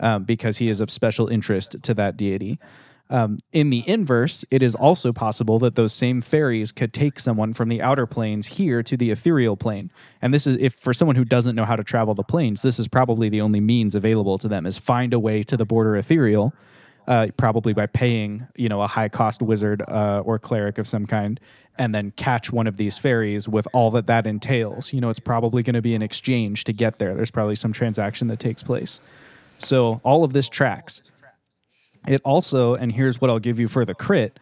um, 0.00 0.24
because 0.24 0.58
he 0.58 0.68
is 0.68 0.80
of 0.80 0.90
special 0.90 1.28
interest 1.28 1.76
to 1.82 1.94
that 1.94 2.16
deity. 2.16 2.58
Um, 3.10 3.38
in 3.52 3.68
the 3.68 3.86
inverse, 3.86 4.44
it 4.50 4.62
is 4.62 4.74
also 4.74 5.12
possible 5.12 5.58
that 5.58 5.76
those 5.76 5.92
same 5.92 6.22
fairies 6.22 6.72
could 6.72 6.92
take 6.92 7.20
someone 7.20 7.52
from 7.52 7.68
the 7.68 7.82
outer 7.82 8.06
planes 8.06 8.46
here 8.46 8.82
to 8.82 8.96
the 8.96 9.10
ethereal 9.10 9.56
plane. 9.56 9.90
And 10.22 10.32
this 10.32 10.46
is, 10.46 10.56
if 10.58 10.74
for 10.74 10.94
someone 10.94 11.16
who 11.16 11.24
doesn't 11.24 11.54
know 11.54 11.66
how 11.66 11.76
to 11.76 11.84
travel 11.84 12.14
the 12.14 12.22
planes, 12.22 12.62
this 12.62 12.78
is 12.78 12.88
probably 12.88 13.28
the 13.28 13.42
only 13.42 13.60
means 13.60 13.94
available 13.94 14.38
to 14.38 14.48
them 14.48 14.64
is 14.64 14.78
find 14.78 15.12
a 15.12 15.18
way 15.18 15.42
to 15.42 15.56
the 15.56 15.66
border 15.66 15.96
ethereal, 15.96 16.54
uh, 17.06 17.28
probably 17.36 17.74
by 17.74 17.86
paying, 17.86 18.46
you 18.56 18.70
know, 18.70 18.80
a 18.80 18.86
high 18.86 19.10
cost 19.10 19.42
wizard 19.42 19.82
uh, 19.86 20.22
or 20.24 20.38
cleric 20.38 20.78
of 20.78 20.88
some 20.88 21.04
kind, 21.04 21.38
and 21.76 21.94
then 21.94 22.10
catch 22.12 22.52
one 22.52 22.66
of 22.66 22.78
these 22.78 22.96
fairies 22.96 23.46
with 23.46 23.68
all 23.74 23.90
that 23.90 24.06
that 24.06 24.26
entails. 24.26 24.94
You 24.94 25.02
know, 25.02 25.10
it's 25.10 25.20
probably 25.20 25.62
going 25.62 25.74
to 25.74 25.82
be 25.82 25.94
an 25.94 26.02
exchange 26.02 26.64
to 26.64 26.72
get 26.72 26.98
there. 26.98 27.14
There's 27.14 27.30
probably 27.30 27.56
some 27.56 27.72
transaction 27.74 28.28
that 28.28 28.40
takes 28.40 28.62
place. 28.62 29.02
So 29.58 30.00
all 30.04 30.24
of 30.24 30.32
this 30.32 30.48
tracks. 30.48 31.02
It 32.06 32.20
also, 32.24 32.74
and 32.74 32.92
here's 32.92 33.20
what 33.20 33.30
I'll 33.30 33.38
give 33.38 33.58
you 33.58 33.68
for 33.68 33.84
the 33.84 33.94
crit. 33.94 34.38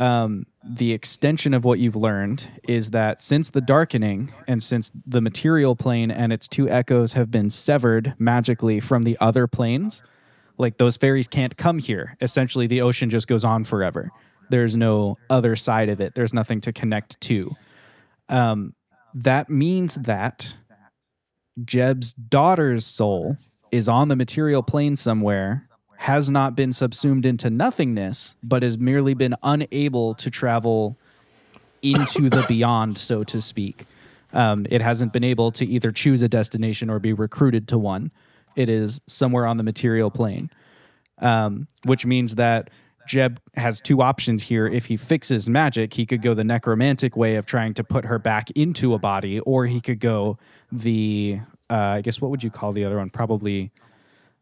Um, 0.00 0.46
the 0.64 0.92
extension 0.92 1.54
of 1.54 1.64
what 1.64 1.78
you've 1.78 1.94
learned 1.94 2.50
is 2.68 2.90
that 2.90 3.22
since 3.22 3.50
the 3.50 3.60
darkening 3.60 4.32
and 4.48 4.62
since 4.62 4.90
the 5.06 5.20
material 5.20 5.76
plane 5.76 6.10
and 6.10 6.32
its 6.32 6.48
two 6.48 6.68
echoes 6.68 7.12
have 7.12 7.30
been 7.30 7.50
severed 7.50 8.14
magically 8.18 8.80
from 8.80 9.04
the 9.04 9.16
other 9.20 9.46
planes, 9.46 10.02
like 10.58 10.78
those 10.78 10.96
fairies 10.96 11.28
can't 11.28 11.56
come 11.56 11.78
here. 11.78 12.16
Essentially, 12.20 12.66
the 12.66 12.80
ocean 12.80 13.10
just 13.10 13.28
goes 13.28 13.44
on 13.44 13.64
forever. 13.64 14.10
There's 14.50 14.76
no 14.76 15.16
other 15.30 15.54
side 15.56 15.88
of 15.88 16.00
it. 16.00 16.14
There's 16.14 16.34
nothing 16.34 16.60
to 16.62 16.72
connect 16.72 17.20
to. 17.22 17.52
Um, 18.28 18.74
that 19.14 19.48
means 19.48 19.94
that 19.94 20.54
Jeb's 21.64 22.12
daughter's 22.12 22.84
soul 22.84 23.36
is 23.70 23.88
on 23.88 24.08
the 24.08 24.16
material 24.16 24.62
plane 24.62 24.96
somewhere, 24.96 25.68
has 25.96 26.28
not 26.28 26.56
been 26.56 26.72
subsumed 26.72 27.24
into 27.24 27.50
nothingness, 27.50 28.36
but 28.42 28.62
has 28.62 28.78
merely 28.78 29.14
been 29.14 29.34
unable 29.42 30.14
to 30.14 30.30
travel 30.30 30.96
into 31.82 32.28
the 32.28 32.44
beyond, 32.48 32.98
so 32.98 33.24
to 33.24 33.40
speak. 33.40 33.84
Um, 34.32 34.66
it 34.68 34.80
hasn't 34.80 35.12
been 35.12 35.24
able 35.24 35.52
to 35.52 35.64
either 35.64 35.92
choose 35.92 36.20
a 36.22 36.28
destination 36.28 36.90
or 36.90 36.98
be 36.98 37.12
recruited 37.12 37.68
to 37.68 37.78
one. 37.78 38.10
It 38.56 38.68
is 38.68 39.00
somewhere 39.06 39.46
on 39.46 39.56
the 39.56 39.62
material 39.62 40.10
plane, 40.10 40.50
um, 41.18 41.68
which 41.84 42.04
means 42.04 42.34
that 42.34 42.70
Jeb 43.06 43.40
has 43.54 43.80
two 43.80 44.02
options 44.02 44.42
here. 44.42 44.66
If 44.66 44.86
he 44.86 44.96
fixes 44.96 45.48
magic, 45.48 45.94
he 45.94 46.06
could 46.06 46.22
go 46.22 46.34
the 46.34 46.44
necromantic 46.44 47.16
way 47.16 47.36
of 47.36 47.46
trying 47.46 47.74
to 47.74 47.84
put 47.84 48.04
her 48.06 48.18
back 48.18 48.50
into 48.52 48.94
a 48.94 48.98
body, 48.98 49.40
or 49.40 49.66
he 49.66 49.80
could 49.80 50.00
go 50.00 50.38
the, 50.72 51.40
uh, 51.70 51.74
I 51.74 52.00
guess, 52.00 52.20
what 52.20 52.30
would 52.30 52.42
you 52.42 52.50
call 52.50 52.72
the 52.72 52.84
other 52.84 52.96
one? 52.96 53.10
Probably 53.10 53.70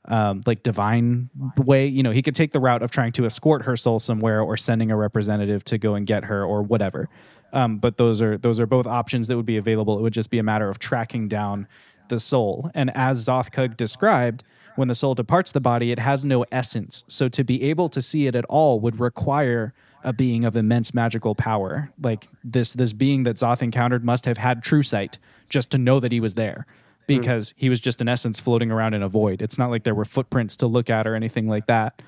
um, 0.06 0.42
like 0.46 0.62
divine 0.62 1.30
way. 1.56 1.86
You 1.86 2.02
know, 2.02 2.10
he 2.10 2.22
could 2.22 2.34
take 2.34 2.52
the 2.52 2.60
route 2.60 2.82
of 2.82 2.90
trying 2.90 3.12
to 3.12 3.26
escort 3.26 3.64
her 3.64 3.76
soul 3.76 3.98
somewhere 3.98 4.40
or 4.40 4.56
sending 4.56 4.90
a 4.90 4.96
representative 4.96 5.64
to 5.64 5.78
go 5.78 5.94
and 5.94 6.06
get 6.06 6.24
her 6.24 6.44
or 6.44 6.62
whatever. 6.62 7.08
Um, 7.52 7.78
but 7.78 7.98
those 7.98 8.22
are 8.22 8.38
those 8.38 8.58
are 8.58 8.66
both 8.66 8.86
options 8.86 9.28
that 9.28 9.36
would 9.36 9.46
be 9.46 9.56
available. 9.56 9.98
It 9.98 10.02
would 10.02 10.14
just 10.14 10.30
be 10.30 10.38
a 10.38 10.42
matter 10.42 10.68
of 10.68 10.78
tracking 10.78 11.28
down 11.28 11.68
the 12.08 12.18
soul. 12.18 12.70
And 12.74 12.90
as 12.96 13.26
Zothkug 13.26 13.76
described, 13.76 14.42
when 14.76 14.88
the 14.88 14.94
soul 14.94 15.14
departs 15.14 15.52
the 15.52 15.60
body, 15.60 15.92
it 15.92 15.98
has 15.98 16.24
no 16.24 16.44
essence. 16.50 17.04
So 17.08 17.28
to 17.28 17.44
be 17.44 17.62
able 17.64 17.88
to 17.90 18.00
see 18.00 18.26
it 18.26 18.34
at 18.34 18.44
all 18.46 18.80
would 18.80 18.98
require 18.98 19.74
a 20.02 20.12
being 20.12 20.44
of 20.44 20.56
immense 20.56 20.94
magical 20.94 21.34
power. 21.34 21.92
Like 22.00 22.26
this 22.42 22.72
this 22.72 22.92
being 22.92 23.22
that 23.24 23.36
Zoth 23.36 23.62
encountered 23.62 24.04
must 24.04 24.24
have 24.24 24.38
had 24.38 24.62
true 24.62 24.82
sight 24.82 25.18
just 25.48 25.70
to 25.72 25.78
know 25.78 26.00
that 26.00 26.12
he 26.12 26.20
was 26.20 26.34
there. 26.34 26.66
Because 27.06 27.52
he 27.56 27.68
was 27.68 27.80
just 27.80 28.00
in 28.00 28.08
essence 28.08 28.40
floating 28.40 28.70
around 28.70 28.94
in 28.94 29.02
a 29.02 29.08
void. 29.08 29.42
It's 29.42 29.58
not 29.58 29.70
like 29.70 29.84
there 29.84 29.94
were 29.94 30.04
footprints 30.04 30.56
to 30.58 30.66
look 30.66 30.88
at 30.88 31.06
or 31.06 31.14
anything 31.14 31.48
like 31.48 31.66
that. 31.66 32.00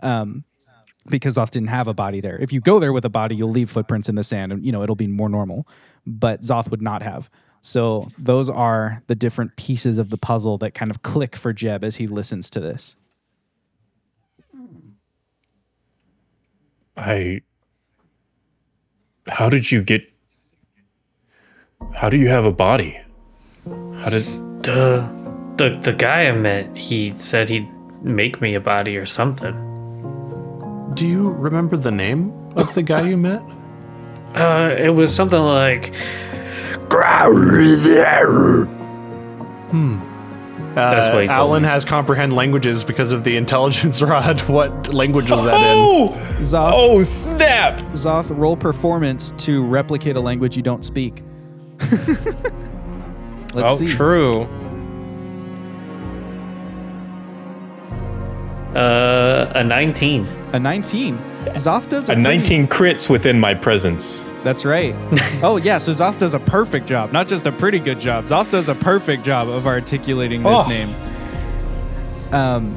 Um, 0.00 0.44
because 1.08 1.36
Zoth 1.36 1.50
didn't 1.50 1.68
have 1.68 1.88
a 1.88 1.94
body 1.94 2.20
there. 2.20 2.38
If 2.38 2.52
you 2.52 2.60
go 2.60 2.78
there 2.78 2.92
with 2.92 3.04
a 3.04 3.10
body, 3.10 3.36
you'll 3.36 3.50
leave 3.50 3.70
footprints 3.70 4.08
in 4.08 4.14
the 4.14 4.24
sand 4.24 4.52
and 4.52 4.64
you 4.64 4.72
know 4.72 4.82
it'll 4.82 4.96
be 4.96 5.06
more 5.06 5.28
normal. 5.28 5.66
But 6.06 6.42
Zoth 6.42 6.70
would 6.70 6.82
not 6.82 7.02
have. 7.02 7.30
So 7.62 8.08
those 8.18 8.50
are 8.50 9.02
the 9.06 9.14
different 9.14 9.56
pieces 9.56 9.96
of 9.96 10.10
the 10.10 10.18
puzzle 10.18 10.58
that 10.58 10.74
kind 10.74 10.90
of 10.90 11.02
click 11.02 11.34
for 11.34 11.52
Jeb 11.52 11.82
as 11.82 11.96
he 11.96 12.06
listens 12.06 12.50
to 12.50 12.60
this. 12.60 12.94
I. 16.96 17.40
How 19.26 19.48
did 19.48 19.72
you 19.72 19.82
get? 19.82 20.10
How 21.94 22.10
do 22.10 22.18
you 22.18 22.28
have 22.28 22.44
a 22.44 22.52
body? 22.52 23.00
How 23.98 24.10
did? 24.10 24.24
The 24.62 25.08
the 25.56 25.78
the 25.82 25.92
guy 25.92 26.26
I 26.26 26.32
met, 26.32 26.76
he 26.76 27.12
said 27.16 27.48
he'd 27.48 27.68
make 28.02 28.40
me 28.40 28.54
a 28.54 28.60
body 28.60 28.96
or 28.96 29.06
something. 29.06 29.54
Do 30.94 31.06
you 31.06 31.30
remember 31.30 31.76
the 31.76 31.90
name 31.90 32.32
of 32.56 32.74
the 32.74 32.82
guy 32.82 33.08
you 33.08 33.16
met? 33.16 33.42
Uh, 34.34 34.74
it 34.78 34.90
was 34.90 35.14
something 35.14 35.38
like. 35.38 35.94
That's 40.74 41.06
what 41.08 41.26
Alan 41.28 41.62
me. 41.62 41.68
Uh, 41.68 41.72
has 41.72 41.84
comprehend 41.84 42.32
languages 42.32 42.84
because 42.84 43.12
of 43.12 43.24
the 43.24 43.36
intelligence 43.36 44.02
rod. 44.10 44.40
What 44.42 44.92
language 44.92 45.30
was 45.30 45.44
that 45.44 45.54
in? 45.54 45.78
Oh! 45.78 46.08
Zoth, 46.40 46.72
Oh 46.74 47.02
snap! 47.02 47.78
Zoth, 47.92 48.36
roll 48.36 48.56
performance 48.56 49.32
to 49.38 49.64
replicate 49.64 50.16
a 50.16 50.20
language 50.20 50.56
you 50.56 50.62
don't 50.62 50.84
speak. 50.84 51.22
Let's 53.54 53.72
oh, 53.72 53.76
see. 53.76 53.86
true. 53.86 54.42
Uh, 58.74 59.52
a 59.54 59.62
19. 59.62 60.26
A 60.52 60.58
19. 60.58 61.16
Zoth 61.54 61.88
does 61.88 62.08
a, 62.08 62.12
A 62.12 62.14
pretty- 62.16 62.22
19 62.22 62.66
crits 62.68 63.08
within 63.08 63.38
my 63.38 63.54
presence. 63.54 64.22
That's 64.42 64.64
right. 64.64 64.94
oh 65.42 65.58
yeah, 65.62 65.78
so 65.78 65.92
Zoth 65.92 66.18
does 66.18 66.34
a 66.34 66.40
perfect 66.40 66.86
job, 66.88 67.12
not 67.12 67.28
just 67.28 67.46
a 67.46 67.52
pretty 67.52 67.78
good 67.78 68.00
job. 68.00 68.24
Zoth 68.26 68.50
does 68.50 68.68
a 68.68 68.74
perfect 68.74 69.24
job 69.24 69.48
of 69.48 69.66
articulating 69.66 70.42
this 70.42 70.60
Oh. 70.64 70.68
name. 70.68 70.94
Um. 72.32 72.76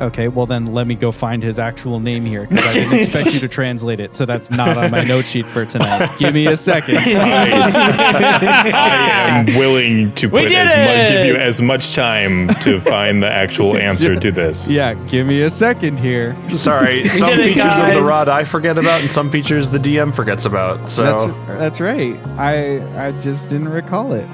Okay, 0.00 0.26
well 0.26 0.46
then 0.46 0.74
let 0.74 0.86
me 0.88 0.96
go 0.96 1.12
find 1.12 1.42
his 1.42 1.58
actual 1.58 2.00
name 2.00 2.24
here 2.24 2.46
because 2.46 2.66
I 2.66 2.72
didn't 2.72 2.94
expect 2.98 3.32
you 3.34 3.40
to 3.40 3.48
translate 3.48 4.00
it, 4.00 4.14
so 4.14 4.26
that's 4.26 4.50
not 4.50 4.76
on 4.76 4.90
my 4.90 5.04
note 5.04 5.26
sheet 5.26 5.46
for 5.46 5.64
tonight. 5.64 6.10
Give 6.18 6.34
me 6.34 6.46
a 6.48 6.56
second. 6.56 6.96
I, 6.98 7.10
I 8.74 9.28
am 9.28 9.46
willing 9.56 10.12
to 10.14 10.28
put 10.28 10.48
did 10.48 10.52
as 10.52 10.70
much, 10.74 11.12
give 11.12 11.26
you 11.26 11.36
as 11.36 11.60
much 11.60 11.94
time 11.94 12.48
to 12.62 12.80
find 12.80 13.22
the 13.22 13.30
actual 13.30 13.76
answer 13.76 14.18
to 14.18 14.30
this. 14.32 14.74
Yeah, 14.74 14.94
give 15.06 15.28
me 15.28 15.42
a 15.42 15.50
second 15.50 16.00
here. 16.00 16.36
Sorry, 16.48 17.08
some 17.08 17.28
did 17.28 17.40
it, 17.40 17.54
features 17.54 17.78
of 17.78 17.94
the 17.94 18.02
rod 18.02 18.28
I 18.28 18.42
forget 18.42 18.78
about, 18.78 19.00
and 19.00 19.12
some 19.12 19.30
features 19.30 19.70
the 19.70 19.78
DM 19.78 20.12
forgets 20.12 20.44
about. 20.44 20.90
So 20.90 21.04
That's 21.04 21.48
that's 21.58 21.80
right. 21.80 22.16
I 22.36 23.06
I 23.06 23.12
just 23.20 23.48
didn't 23.48 23.68
recall 23.68 24.12
it. 24.12 24.28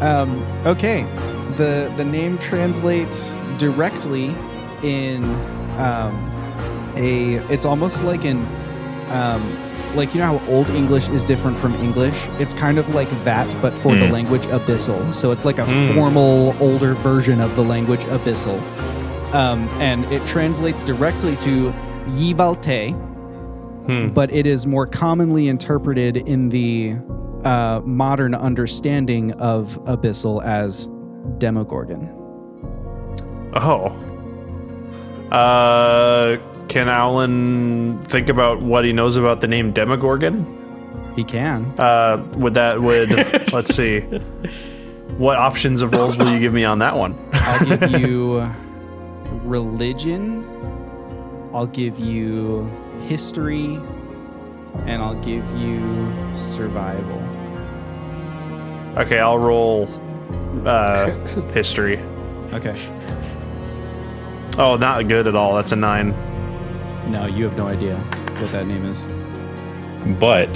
Um, 0.00 0.40
okay, 0.66 1.02
the 1.56 1.92
the 1.96 2.04
name 2.04 2.38
translates 2.38 3.32
directly 3.58 4.28
in 4.82 5.24
um, 5.78 6.14
a. 6.96 7.34
It's 7.52 7.64
almost 7.64 8.02
like 8.02 8.24
in 8.24 8.44
um, 9.10 9.96
like 9.96 10.14
you 10.14 10.20
know 10.20 10.38
how 10.38 10.52
Old 10.52 10.68
English 10.70 11.08
is 11.08 11.24
different 11.24 11.56
from 11.58 11.74
English. 11.76 12.26
It's 12.38 12.54
kind 12.54 12.78
of 12.78 12.94
like 12.94 13.10
that, 13.24 13.54
but 13.62 13.72
for 13.72 13.94
the 13.94 14.08
language 14.08 14.42
Abyssal. 14.42 15.14
So 15.14 15.32
it's 15.32 15.44
like 15.44 15.58
a 15.58 15.66
formal 15.94 16.56
older 16.60 16.94
version 16.94 17.40
of 17.40 17.54
the 17.56 17.62
language 17.62 18.04
Abyssal, 18.04 18.60
um, 19.34 19.68
and 19.80 20.04
it 20.06 20.24
translates 20.26 20.82
directly 20.82 21.36
to 21.36 21.72
Yivalte 22.08 23.08
but 23.88 24.30
it 24.30 24.46
is 24.46 24.66
more 24.66 24.86
commonly 24.86 25.48
interpreted 25.48 26.18
in 26.18 26.50
the 26.50 26.94
uh, 27.44 27.80
modern 27.84 28.34
understanding 28.34 29.32
of 29.40 29.82
abyssal 29.84 30.44
as 30.44 30.86
demogorgon. 31.38 32.06
oh, 33.54 33.88
uh, 35.30 36.38
can 36.68 36.88
Alan 36.88 38.00
think 38.02 38.28
about 38.28 38.60
what 38.60 38.84
he 38.84 38.92
knows 38.92 39.16
about 39.16 39.40
the 39.40 39.48
name 39.48 39.72
Demogorgon? 39.72 40.54
He 41.16 41.24
can. 41.24 41.64
Uh, 41.78 42.24
would 42.36 42.54
that 42.54 42.80
would 42.80 43.10
let's 43.52 43.74
see. 43.74 44.00
What 45.16 45.36
options 45.36 45.82
of 45.82 45.92
roles 45.92 46.16
will 46.16 46.32
you 46.32 46.38
give 46.38 46.52
me 46.52 46.64
on 46.64 46.78
that 46.78 46.96
one? 46.96 47.18
I'll 47.32 47.64
give 47.64 47.90
you 48.00 48.48
religion. 49.42 50.44
I'll 51.52 51.66
give 51.66 51.98
you 51.98 52.70
history, 53.06 53.80
and 54.84 55.02
I'll 55.02 55.20
give 55.22 55.44
you 55.56 56.12
survival. 56.36 57.20
Okay, 58.96 59.18
I'll 59.18 59.38
roll 59.38 59.88
uh, 60.66 61.10
history. 61.52 61.98
Okay. 62.52 62.78
Oh, 64.58 64.76
not 64.76 65.06
good 65.08 65.26
at 65.26 65.34
all. 65.36 65.54
That's 65.54 65.72
a 65.72 65.76
nine. 65.76 66.10
No, 67.10 67.26
you 67.26 67.44
have 67.44 67.56
no 67.56 67.66
idea 67.68 67.96
what 67.96 68.50
that 68.52 68.66
name 68.66 68.84
is. 68.84 69.12
But 70.18 70.48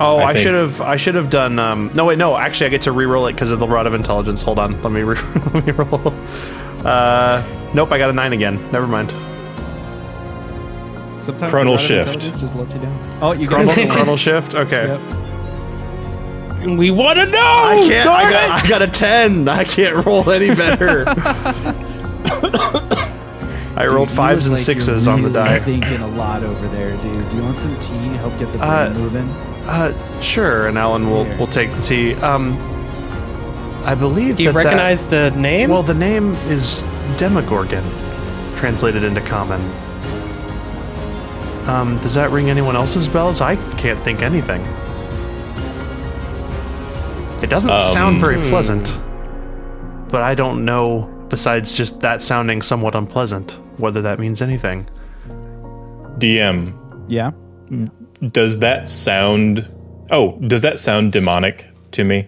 Oh, 0.00 0.18
I 0.18 0.28
I, 0.30 0.34
should 0.34 0.54
have. 0.54 0.80
I 0.80 0.96
should 0.96 1.16
have 1.16 1.28
done. 1.28 1.58
Um, 1.58 1.90
no, 1.92 2.04
wait, 2.04 2.18
no. 2.18 2.36
Actually, 2.36 2.68
I 2.68 2.70
get 2.70 2.82
to 2.82 2.92
re-roll 2.92 3.26
it 3.26 3.32
because 3.32 3.50
of 3.50 3.58
the 3.58 3.66
rod 3.66 3.84
of 3.88 3.94
intelligence. 3.94 4.42
Hold 4.44 4.60
on. 4.60 4.80
Let 4.82 4.92
me 4.92 5.02
re- 5.02 5.16
let 5.54 5.66
me 5.66 5.72
roll. 5.72 6.14
Uh, 6.86 7.42
nope. 7.74 7.90
I 7.90 7.98
got 7.98 8.08
a 8.08 8.12
nine 8.12 8.32
again. 8.32 8.54
Never 8.70 8.86
mind. 8.86 9.10
Sometimes 11.20 11.50
Frontal 11.50 11.62
the 11.62 11.66
rod 11.70 11.74
of 11.74 11.80
shift. 11.80 12.08
intelligence 12.14 12.40
just 12.40 12.54
lets 12.54 12.74
you 12.74 12.80
down. 12.80 13.18
Oh, 13.20 13.32
you 13.32 13.48
got 13.48 13.64
Frontal, 13.64 13.84
it. 13.84 13.90
frontal 13.90 14.16
shift. 14.16 14.54
Okay. 14.64 14.86
Yep. 14.86 15.00
We 16.76 16.90
want 16.90 17.18
to 17.18 17.26
know. 17.26 17.38
I 17.38 17.84
can't. 17.88 18.08
I 18.08 18.30
got! 18.30 18.64
I 18.64 18.68
got 18.68 18.82
a 18.82 18.88
ten. 18.88 19.48
I 19.48 19.64
can't 19.64 20.04
roll 20.04 20.28
any 20.30 20.48
better. 20.54 21.04
I 23.76 23.86
rolled 23.86 24.10
fives 24.10 24.46
and 24.46 24.54
like 24.56 24.64
sixes 24.64 25.06
you're 25.06 25.14
on 25.14 25.22
the 25.22 25.28
really 25.30 25.48
die. 25.48 25.58
Thinking 25.60 26.00
a 26.00 26.08
lot 26.08 26.42
over 26.42 26.66
there, 26.68 26.90
dude. 26.96 27.30
Do 27.30 27.36
you 27.36 27.42
want 27.42 27.58
some 27.58 27.78
tea? 27.80 27.92
to 27.92 28.16
Help 28.18 28.38
get 28.38 28.50
the 28.52 28.58
brain 28.58 28.70
Uh, 28.70 28.92
moving. 28.96 29.28
Uh, 29.66 30.20
sure. 30.20 30.66
And 30.66 30.76
Alan 30.76 31.10
will 31.10 31.24
Here. 31.24 31.38
will 31.38 31.46
take 31.46 31.70
the 31.72 31.80
tea. 31.82 32.14
Um, 32.14 32.56
I 33.84 33.94
believe. 33.94 34.36
Do 34.36 34.42
you 34.42 34.48
that 34.52 34.54
that- 34.54 34.64
recognize 34.64 35.08
the 35.08 35.30
name? 35.36 35.70
Well, 35.70 35.82
the 35.84 35.94
name 35.94 36.34
is 36.48 36.82
Demogorgon, 37.16 37.84
translated 38.56 39.04
into 39.04 39.20
common. 39.20 39.60
Um, 41.68 41.98
does 41.98 42.14
that 42.14 42.30
ring 42.30 42.50
anyone 42.50 42.74
else's 42.76 43.06
bells? 43.08 43.40
I 43.42 43.56
can't 43.76 43.98
think 44.00 44.22
anything. 44.22 44.62
It 47.42 47.50
doesn't 47.50 47.70
Um, 47.70 47.80
sound 47.80 48.20
very 48.20 48.36
pleasant, 48.48 48.98
but 50.08 50.22
I 50.22 50.34
don't 50.34 50.64
know, 50.64 51.08
besides 51.28 51.72
just 51.72 52.00
that 52.00 52.22
sounding 52.22 52.62
somewhat 52.62 52.94
unpleasant, 52.94 53.58
whether 53.78 54.02
that 54.02 54.18
means 54.18 54.42
anything. 54.42 54.86
DM, 56.18 56.74
Yeah. 57.08 57.30
does 58.32 58.58
that 58.58 58.88
sound? 58.88 59.68
Oh, 60.10 60.36
does 60.46 60.62
that 60.62 60.78
sound 60.78 61.12
demonic 61.12 61.68
to 61.92 62.02
me? 62.04 62.26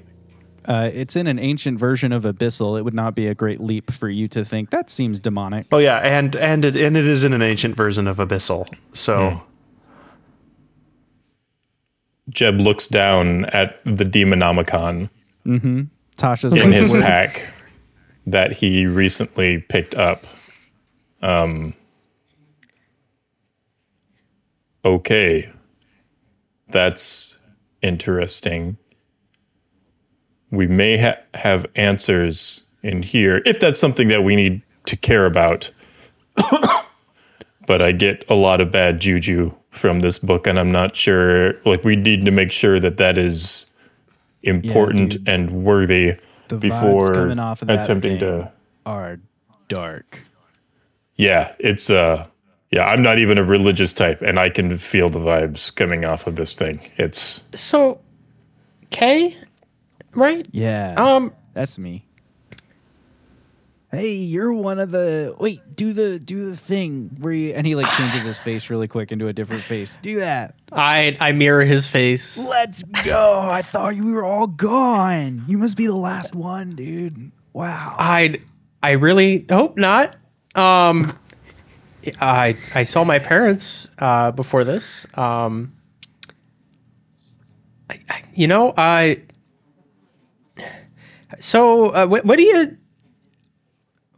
Uh, 0.66 0.90
it's 0.92 1.16
in 1.16 1.26
an 1.26 1.38
ancient 1.40 1.78
version 1.78 2.12
of 2.12 2.22
Abyssal. 2.22 2.78
It 2.78 2.82
would 2.84 2.94
not 2.94 3.16
be 3.16 3.26
a 3.26 3.34
great 3.34 3.60
leap 3.60 3.90
for 3.90 4.08
you 4.08 4.28
to 4.28 4.44
think 4.44 4.70
that 4.70 4.88
seems 4.90 5.18
demonic. 5.18 5.66
Oh 5.72 5.78
yeah, 5.78 5.96
and 5.96 6.36
and 6.36 6.64
it 6.64 6.76
and 6.76 6.96
it 6.96 7.06
is 7.06 7.24
in 7.24 7.32
an 7.32 7.42
ancient 7.42 7.74
version 7.74 8.06
of 8.06 8.18
Abyssal. 8.18 8.68
So 8.92 9.40
Jeb 12.30 12.60
looks 12.60 12.86
down 12.86 13.44
at 13.46 13.82
the 13.84 14.04
Demonomicon 14.04 15.10
Tasha's 16.16 16.54
in 16.54 16.72
his 16.72 16.92
"What- 16.92 17.02
pack 17.02 17.44
that 18.26 18.52
he 18.52 18.86
recently 18.86 19.58
picked 19.58 19.94
up. 19.94 20.24
Um, 21.22 21.74
okay, 24.84 25.50
that's 26.68 27.38
interesting. 27.82 28.76
We 30.50 30.66
may 30.66 30.98
ha- 30.98 31.18
have 31.34 31.66
answers 31.76 32.62
in 32.82 33.02
here 33.02 33.42
if 33.44 33.60
that's 33.60 33.78
something 33.78 34.08
that 34.08 34.24
we 34.24 34.36
need 34.36 34.62
to 34.86 34.96
care 34.96 35.26
about. 35.26 35.70
but 37.66 37.82
I 37.82 37.92
get 37.92 38.24
a 38.28 38.34
lot 38.34 38.60
of 38.60 38.70
bad 38.70 39.00
juju 39.00 39.54
from 39.70 40.00
this 40.00 40.18
book, 40.18 40.46
and 40.46 40.58
I'm 40.58 40.72
not 40.72 40.96
sure. 40.96 41.54
Like, 41.64 41.84
we 41.84 41.96
need 41.96 42.24
to 42.24 42.30
make 42.30 42.52
sure 42.52 42.78
that 42.80 42.96
that 42.98 43.16
is 43.16 43.66
important 44.42 45.10
dude. 45.10 45.28
and 45.28 45.64
worthy 45.64 46.16
The 46.48 46.56
before 46.56 47.12
coming 47.12 47.38
off 47.38 47.62
of 47.62 47.68
that 47.68 47.84
attempting 47.84 48.18
to. 48.20 48.50
are 48.86 49.20
dark. 49.68 50.24
Yeah, 51.16 51.54
it's 51.58 51.90
uh, 51.90 52.26
yeah. 52.70 52.84
I'm 52.86 53.02
not 53.02 53.18
even 53.18 53.36
a 53.38 53.44
religious 53.44 53.92
type, 53.92 54.22
and 54.22 54.38
I 54.38 54.48
can 54.48 54.76
feel 54.78 55.08
the 55.08 55.18
vibes 55.18 55.74
coming 55.74 56.04
off 56.04 56.26
of 56.26 56.36
this 56.36 56.54
thing. 56.54 56.80
It's 56.96 57.44
so, 57.54 58.00
K, 58.90 59.36
right? 60.14 60.48
Yeah. 60.50 60.94
Um, 60.96 61.34
That's 61.52 61.78
me. 61.78 62.06
Hey, 63.90 64.12
you're 64.12 64.52
one 64.52 64.78
of 64.78 64.92
the 64.92 65.34
wait, 65.40 65.60
do 65.74 65.92
the 65.92 66.18
do 66.20 66.50
the 66.50 66.56
thing 66.56 67.16
where 67.18 67.32
you 67.32 67.52
and 67.54 67.66
he 67.66 67.74
like 67.74 67.90
changes 67.96 68.24
his 68.24 68.38
face 68.38 68.70
really 68.70 68.86
quick 68.86 69.10
into 69.10 69.26
a 69.26 69.32
different 69.32 69.62
face. 69.62 69.96
Do 69.96 70.20
that. 70.20 70.54
I 70.72 71.16
I 71.18 71.32
mirror 71.32 71.64
his 71.64 71.88
face. 71.88 72.38
Let's 72.38 72.84
go. 73.04 73.40
I 73.40 73.62
thought 73.62 73.96
you 73.96 74.12
were 74.12 74.24
all 74.24 74.46
gone. 74.46 75.44
You 75.48 75.58
must 75.58 75.76
be 75.76 75.86
the 75.86 75.96
last 75.96 76.36
one, 76.36 76.70
dude. 76.70 77.32
Wow. 77.52 77.96
I 77.98 78.38
I 78.82 78.92
really 78.92 79.44
hope 79.50 79.76
not. 79.76 80.16
Um, 80.54 81.18
I 82.20 82.56
I 82.74 82.84
saw 82.84 83.04
my 83.04 83.18
parents 83.18 83.90
uh, 83.98 84.30
before 84.30 84.64
this. 84.64 85.06
Um, 85.14 85.74
I, 87.88 88.00
I, 88.08 88.22
you 88.34 88.46
know, 88.46 88.72
I. 88.76 89.22
So, 91.38 91.90
uh, 91.90 92.06
what, 92.06 92.24
what 92.24 92.36
do 92.36 92.42
you? 92.42 92.76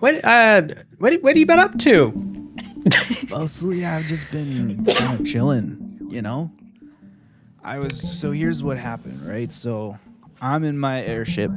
What 0.02 0.24
uh, 0.24 0.62
what 0.98 1.12
what 1.22 1.28
have 1.30 1.36
you 1.36 1.46
been 1.46 1.60
up 1.60 1.78
to? 1.78 2.10
Mostly 3.30 3.86
I've 3.86 4.06
just 4.06 4.28
been 4.32 4.84
kind 4.84 5.20
of 5.20 5.24
chilling, 5.24 6.08
you 6.10 6.20
know? 6.20 6.50
I 7.62 7.78
was 7.78 8.18
so 8.18 8.32
here's 8.32 8.64
what 8.64 8.78
happened, 8.78 9.24
right? 9.24 9.52
So 9.52 9.96
I'm 10.40 10.64
in 10.64 10.76
my 10.76 11.04
airship 11.04 11.52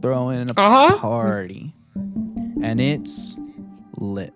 throwing 0.00 0.48
a 0.48 0.52
Uh-huh. 0.56 0.96
party. 0.98 1.74
And 2.62 2.80
it's 2.80 3.36
lit. 3.96 4.32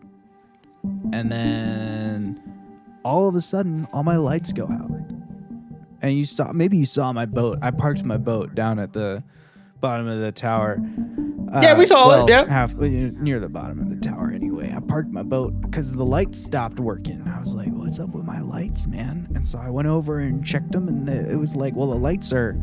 And 1.12 1.30
then 1.30 2.42
all 3.04 3.28
of 3.28 3.36
a 3.36 3.40
sudden 3.40 3.86
all 3.92 4.02
my 4.02 4.16
lights 4.16 4.52
go 4.52 4.64
out. 4.64 4.90
And 6.02 6.14
you 6.18 6.24
saw 6.24 6.50
maybe 6.50 6.78
you 6.78 6.84
saw 6.84 7.12
my 7.12 7.26
boat. 7.26 7.60
I 7.62 7.70
parked 7.70 8.02
my 8.02 8.16
boat 8.16 8.56
down 8.56 8.80
at 8.80 8.92
the 8.92 9.22
bottom 9.80 10.06
of 10.06 10.20
the 10.20 10.32
tower. 10.32 10.78
Yeah, 11.52 11.76
we 11.76 11.84
saw 11.84 12.24
it, 12.24 12.30
yeah. 12.30 12.46
half 12.46 12.74
uh, 12.76 12.82
near 12.82 13.40
the 13.40 13.48
bottom 13.48 13.80
of 13.80 13.90
the 13.90 13.96
tower 13.96 14.30
anyway. 14.32 14.72
I 14.74 14.78
parked 14.78 15.10
my 15.10 15.24
boat 15.24 15.60
because 15.62 15.92
the 15.92 16.04
lights 16.04 16.38
stopped 16.38 16.78
working. 16.78 17.26
I 17.26 17.40
was 17.40 17.54
like, 17.54 17.70
"What's 17.72 17.98
up 17.98 18.10
with 18.10 18.24
my 18.24 18.40
lights, 18.40 18.86
man?" 18.86 19.26
And 19.34 19.44
so 19.44 19.58
I 19.58 19.68
went 19.68 19.88
over 19.88 20.20
and 20.20 20.46
checked 20.46 20.70
them, 20.70 20.86
and 20.86 21.08
the, 21.08 21.28
it 21.28 21.36
was 21.36 21.56
like, 21.56 21.74
"Well, 21.74 21.88
the 21.88 21.96
lights 21.96 22.32
are 22.32 22.56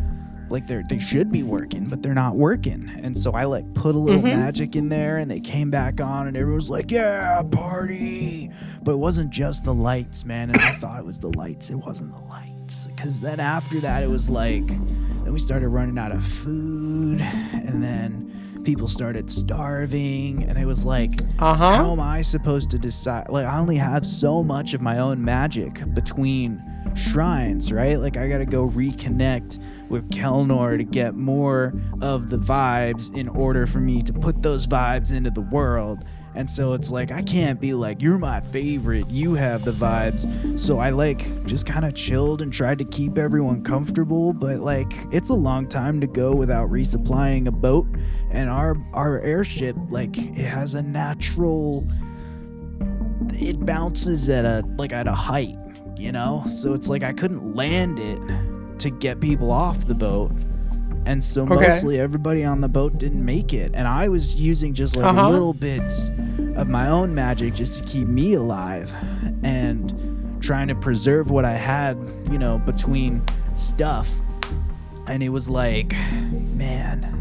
like 0.49 0.67
they're 0.67 0.83
they 0.87 0.99
should 0.99 1.29
be 1.29 1.43
working, 1.43 1.89
but 1.89 2.01
they're 2.01 2.13
not 2.13 2.37
working." 2.37 2.89
And 3.03 3.17
so 3.17 3.33
I 3.33 3.43
like 3.43 3.73
put 3.73 3.93
a 3.95 3.99
little 3.99 4.21
magic 4.21 4.77
in 4.77 4.87
there, 4.87 5.17
and 5.17 5.29
they 5.29 5.41
came 5.41 5.69
back 5.69 5.99
on, 5.99 6.27
and 6.27 6.37
everyone 6.37 6.55
was 6.55 6.69
like, 6.69 6.89
"Yeah, 6.89 7.41
party!" 7.51 8.51
But 8.83 8.93
it 8.93 8.99
wasn't 8.99 9.31
just 9.31 9.65
the 9.65 9.73
lights, 9.73 10.23
man. 10.23 10.49
And 10.49 10.61
I 10.61 10.71
thought 10.75 10.97
it 10.97 11.05
was 11.05 11.19
the 11.19 11.37
lights. 11.37 11.69
It 11.69 11.75
wasn't 11.75 12.13
the 12.13 12.23
lights, 12.23 12.85
because 12.85 13.19
then 13.19 13.41
after 13.41 13.81
that, 13.81 14.01
it 14.01 14.09
was 14.09 14.29
like, 14.29 14.69
then 15.27 15.33
we 15.33 15.39
started 15.39 15.67
running 15.67 15.99
out 15.99 16.13
of 16.13 16.23
food, 16.25 17.19
and 17.19 17.83
then 17.83 18.61
people 18.63 18.87
started 18.87 19.29
starving 19.29 20.43
and 20.45 20.57
it 20.57 20.65
was 20.65 20.83
like 20.85 21.11
Uh 21.39 21.53
huh. 21.53 21.75
how 21.77 21.91
am 21.93 22.01
i 22.01 22.21
supposed 22.21 22.69
to 22.69 22.77
decide 22.77 23.29
like 23.29 23.45
i 23.45 23.57
only 23.59 23.77
have 23.77 24.05
so 24.05 24.43
much 24.43 24.73
of 24.73 24.81
my 24.81 24.99
own 24.99 25.23
magic 25.23 25.81
between 25.93 26.61
shrines 26.93 27.71
right 27.71 27.97
like 27.99 28.17
i 28.17 28.27
gotta 28.27 28.45
go 28.45 28.67
reconnect 28.67 29.59
with 29.89 30.09
kelnor 30.09 30.77
to 30.77 30.83
get 30.83 31.15
more 31.15 31.73
of 32.01 32.29
the 32.29 32.37
vibes 32.37 33.15
in 33.15 33.29
order 33.29 33.65
for 33.65 33.79
me 33.79 34.01
to 34.01 34.11
put 34.11 34.41
those 34.41 34.67
vibes 34.67 35.13
into 35.13 35.29
the 35.31 35.41
world 35.41 36.03
and 36.37 36.47
so 36.47 36.73
it's 36.73 36.91
like 36.91 37.11
i 37.11 37.21
can't 37.23 37.59
be 37.59 37.73
like 37.73 37.99
you're 37.99 38.19
my 38.19 38.39
favorite. 38.39 39.09
You 39.09 39.33
have 39.33 39.65
the 39.65 39.71
vibes. 39.71 40.57
So 40.57 40.79
i 40.79 40.91
like 40.91 41.43
just 41.45 41.65
kind 41.65 41.83
of 41.83 41.95
chilled 41.95 42.43
and 42.43 42.53
tried 42.53 42.77
to 42.77 42.85
keep 42.85 43.17
everyone 43.17 43.63
comfortable 43.63 44.33
but 44.33 44.59
like 44.59 44.93
it's 45.11 45.29
a 45.29 45.33
long 45.33 45.67
time 45.67 45.99
to 45.99 46.07
go 46.07 46.35
without 46.35 46.69
resupplying 46.69 47.47
a 47.47 47.51
boat. 47.51 47.87
And 48.29 48.49
our 48.49 48.77
our 48.93 49.19
airship 49.21 49.75
like 49.89 50.15
it 50.17 50.45
has 50.45 50.75
a 50.75 50.81
natural 50.81 51.87
it 53.33 53.65
bounces 53.65 54.29
at 54.29 54.45
a 54.45 54.63
like 54.77 54.93
at 54.93 55.07
a 55.07 55.13
height 55.13 55.57
you 55.97 56.11
know? 56.11 56.43
So 56.47 56.75
it's 56.75 56.87
like 56.87 57.01
i 57.01 57.13
couldn't 57.13 57.55
land 57.55 57.97
it 57.97 58.79
to 58.79 58.91
get 58.91 59.19
people 59.19 59.51
off 59.51 59.87
the 59.87 59.95
boat 59.95 60.31
and 61.07 61.23
so 61.23 61.43
Okay. 61.43 61.55
mostly 61.55 61.99
everybody 61.99 62.43
on 62.43 62.61
the 62.61 62.67
boat 62.69 62.97
didn't 62.97 63.23
make 63.25 63.53
it 63.53 63.71
and 63.73 63.87
i 63.87 64.07
was 64.07 64.35
using 64.35 64.73
just 64.73 64.95
like 64.95 65.05
Uh-huh. 65.05 65.29
little 65.29 65.53
bits 65.53 66.09
of 66.55 66.67
my 66.67 66.87
own 66.89 67.15
magic 67.15 67.53
just 67.55 67.79
to 67.79 67.83
keep 67.85 68.07
me 68.07 68.33
alive 68.33 68.93
and 69.43 69.93
trying 70.41 70.67
to 70.67 70.75
preserve 70.75 71.31
what 71.31 71.45
i 71.45 71.53
had 71.53 71.97
you 72.29 72.37
know 72.37 72.59
between 72.59 73.23
stuff 73.55 74.11
and 75.07 75.23
it 75.23 75.29
was 75.29 75.49
like 75.49 75.95
man 76.55 77.13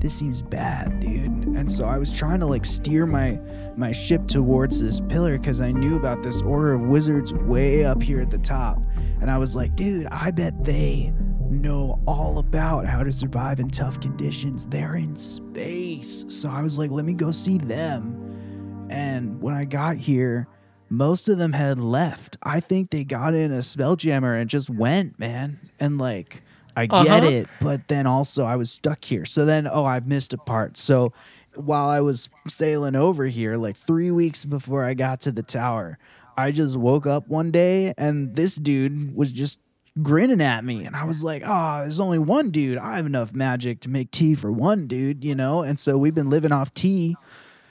this 0.00 0.14
seems 0.14 0.42
bad, 0.42 1.00
dude. 1.00 1.24
And 1.58 1.68
so 1.68 1.84
I 1.84 1.98
was 1.98 2.12
trying 2.12 2.38
to 2.38 2.46
like 2.46 2.64
steer 2.64 3.04
my 3.04 3.36
my 3.76 3.90
ship 3.90 4.28
towards 4.28 4.80
this 4.80 5.00
pillar 5.00 5.36
because 5.36 5.60
I 5.60 5.72
knew 5.72 5.96
about 5.96 6.22
this 6.22 6.40
order 6.42 6.72
of 6.74 6.82
wizards 6.82 7.34
way 7.34 7.84
up 7.84 8.00
here 8.00 8.20
at 8.20 8.30
the 8.30 8.38
top. 8.38 8.80
And 9.20 9.28
I 9.28 9.38
was 9.38 9.56
like, 9.56 9.74
dude, 9.74 10.06
I 10.12 10.30
bet 10.30 10.62
they 10.62 11.12
know 11.50 12.00
all 12.06 12.38
about 12.38 12.86
how 12.86 13.02
to 13.02 13.12
survive 13.12 13.60
in 13.60 13.68
tough 13.70 14.00
conditions. 14.00 14.66
They're 14.66 14.96
in 14.96 15.16
space. 15.16 16.24
So 16.28 16.48
I 16.48 16.62
was 16.62 16.78
like, 16.78 16.90
let 16.90 17.04
me 17.04 17.12
go 17.14 17.30
see 17.30 17.58
them. 17.58 18.86
And 18.90 19.40
when 19.40 19.54
I 19.54 19.64
got 19.64 19.96
here, 19.96 20.46
most 20.90 21.28
of 21.28 21.38
them 21.38 21.52
had 21.52 21.78
left. 21.78 22.36
I 22.42 22.60
think 22.60 22.90
they 22.90 23.04
got 23.04 23.34
in 23.34 23.52
a 23.52 23.58
spelljammer 23.58 24.40
and 24.40 24.48
just 24.48 24.70
went, 24.70 25.18
man. 25.18 25.58
And 25.78 25.98
like, 25.98 26.42
I 26.76 26.86
get 26.86 26.94
Uh-huh. 27.24 27.26
it, 27.26 27.48
but 27.60 27.88
then 27.88 28.06
also 28.06 28.44
I 28.44 28.56
was 28.56 28.70
stuck 28.70 29.04
here. 29.04 29.24
So 29.24 29.44
then, 29.44 29.68
oh, 29.70 29.84
I've 29.84 30.06
missed 30.06 30.32
a 30.32 30.38
part. 30.38 30.78
So 30.78 31.12
while 31.54 31.88
I 31.88 32.00
was 32.00 32.30
sailing 32.46 32.94
over 32.96 33.26
here, 33.26 33.56
like 33.56 33.76
three 33.76 34.10
weeks 34.10 34.44
before 34.44 34.84
I 34.84 34.94
got 34.94 35.20
to 35.22 35.32
the 35.32 35.42
tower, 35.42 35.98
I 36.36 36.52
just 36.52 36.76
woke 36.76 37.04
up 37.06 37.28
one 37.28 37.50
day 37.50 37.92
and 37.98 38.36
this 38.36 38.54
dude 38.56 39.14
was 39.16 39.32
just 39.32 39.58
grinning 40.02 40.40
at 40.40 40.64
me. 40.64 40.84
And 40.84 40.96
I 40.96 41.04
was 41.04 41.24
like, 41.24 41.42
oh, 41.46 41.80
there's 41.80 42.00
only 42.00 42.18
one 42.18 42.50
dude. 42.50 42.78
I 42.78 42.96
have 42.96 43.06
enough 43.06 43.34
magic 43.34 43.80
to 43.80 43.90
make 43.90 44.10
tea 44.10 44.34
for 44.34 44.50
one 44.52 44.86
dude, 44.86 45.24
you 45.24 45.34
know? 45.34 45.62
And 45.62 45.78
so 45.78 45.98
we've 45.98 46.14
been 46.14 46.30
living 46.30 46.52
off 46.52 46.72
tea 46.74 47.16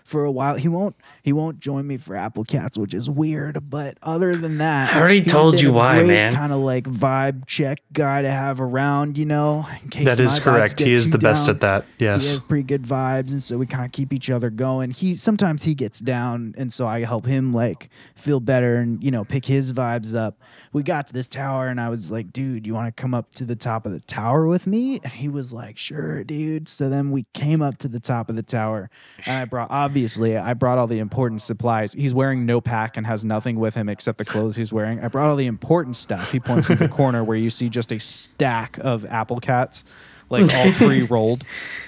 for 0.03 0.23
a 0.23 0.31
while. 0.31 0.55
He 0.55 0.67
won't 0.67 0.95
he 1.27 1.33
won't 1.33 1.59
join 1.59 1.85
me 1.85 1.97
for 1.97 2.15
Apple 2.15 2.45
Cats, 2.45 2.77
which 2.77 2.93
is 2.93 3.09
weird. 3.09 3.69
But 3.69 3.97
other 4.01 4.33
than 4.33 4.59
that, 4.59 4.95
I 4.95 5.01
already 5.01 5.21
told 5.21 5.59
you 5.59 5.71
a 5.71 5.73
why, 5.73 5.95
great 5.97 6.07
man. 6.07 6.31
Kind 6.31 6.53
of 6.53 6.59
like 6.59 6.85
vibe 6.85 7.45
check 7.45 7.81
guy 7.91 8.21
to 8.21 8.31
have 8.31 8.61
around, 8.61 9.17
you 9.17 9.25
know. 9.25 9.67
In 9.83 9.89
case 9.89 10.05
That 10.05 10.21
is 10.21 10.39
correct. 10.39 10.79
He 10.79 10.93
is 10.93 11.09
the 11.09 11.17
best 11.17 11.47
down. 11.47 11.55
at 11.55 11.59
that. 11.59 11.85
Yes, 11.99 12.23
he 12.23 12.31
has 12.31 12.39
pretty 12.39 12.63
good 12.63 12.83
vibes, 12.83 13.33
and 13.33 13.43
so 13.43 13.57
we 13.57 13.65
kind 13.65 13.83
of 13.83 13.91
keep 13.91 14.13
each 14.13 14.29
other 14.29 14.49
going. 14.49 14.91
He 14.91 15.15
sometimes 15.15 15.63
he 15.63 15.75
gets 15.75 15.99
down, 15.99 16.55
and 16.57 16.71
so 16.71 16.87
I 16.87 17.03
help 17.03 17.25
him 17.25 17.51
like 17.51 17.89
feel 18.15 18.39
better 18.39 18.77
and 18.77 19.03
you 19.03 19.11
know 19.11 19.25
pick 19.25 19.43
his 19.43 19.73
vibes 19.73 20.15
up. 20.15 20.39
We 20.71 20.81
got 20.81 21.07
to 21.07 21.13
this 21.13 21.27
tower, 21.27 21.67
and 21.67 21.81
I 21.81 21.89
was 21.89 22.09
like, 22.09 22.31
"Dude, 22.31 22.65
you 22.65 22.73
want 22.73 22.87
to 22.95 23.01
come 23.01 23.13
up 23.13 23.33
to 23.33 23.43
the 23.43 23.57
top 23.57 23.85
of 23.85 23.91
the 23.91 23.99
tower 23.99 24.47
with 24.47 24.65
me?" 24.65 25.01
And 25.03 25.11
he 25.11 25.27
was 25.27 25.51
like, 25.51 25.77
"Sure, 25.77 26.23
dude." 26.23 26.69
So 26.69 26.87
then 26.87 27.11
we 27.11 27.25
came 27.33 27.61
up 27.61 27.79
to 27.79 27.89
the 27.89 27.99
top 27.99 28.29
of 28.29 28.37
the 28.37 28.43
tower, 28.43 28.89
and 29.25 29.35
I 29.35 29.43
brought 29.43 29.69
obviously 29.69 30.37
I 30.37 30.53
brought 30.53 30.77
all 30.77 30.87
the 30.87 30.99
important 30.99 31.16
supplies. 31.39 31.93
He's 31.93 32.13
wearing 32.13 32.45
no 32.45 32.61
pack 32.61 32.97
and 32.97 33.05
has 33.07 33.25
nothing 33.25 33.59
with 33.59 33.75
him 33.75 33.89
except 33.89 34.17
the 34.17 34.25
clothes 34.25 34.55
he's 34.55 34.71
wearing. 34.71 34.99
I 35.03 35.07
brought 35.07 35.29
all 35.29 35.35
the 35.35 35.47
important 35.47 35.95
stuff. 35.95 36.31
He 36.31 36.39
points 36.39 36.67
to 36.67 36.75
the 36.75 36.87
corner 36.87 37.23
where 37.23 37.37
you 37.37 37.49
see 37.49 37.69
just 37.69 37.91
a 37.91 37.99
stack 37.99 38.77
of 38.79 39.03
apple 39.05 39.39
cats, 39.39 39.83
like 40.29 40.53
all 40.53 40.71
pre 40.73 41.01
rolled. 41.03 41.43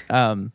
Um, 0.10 0.52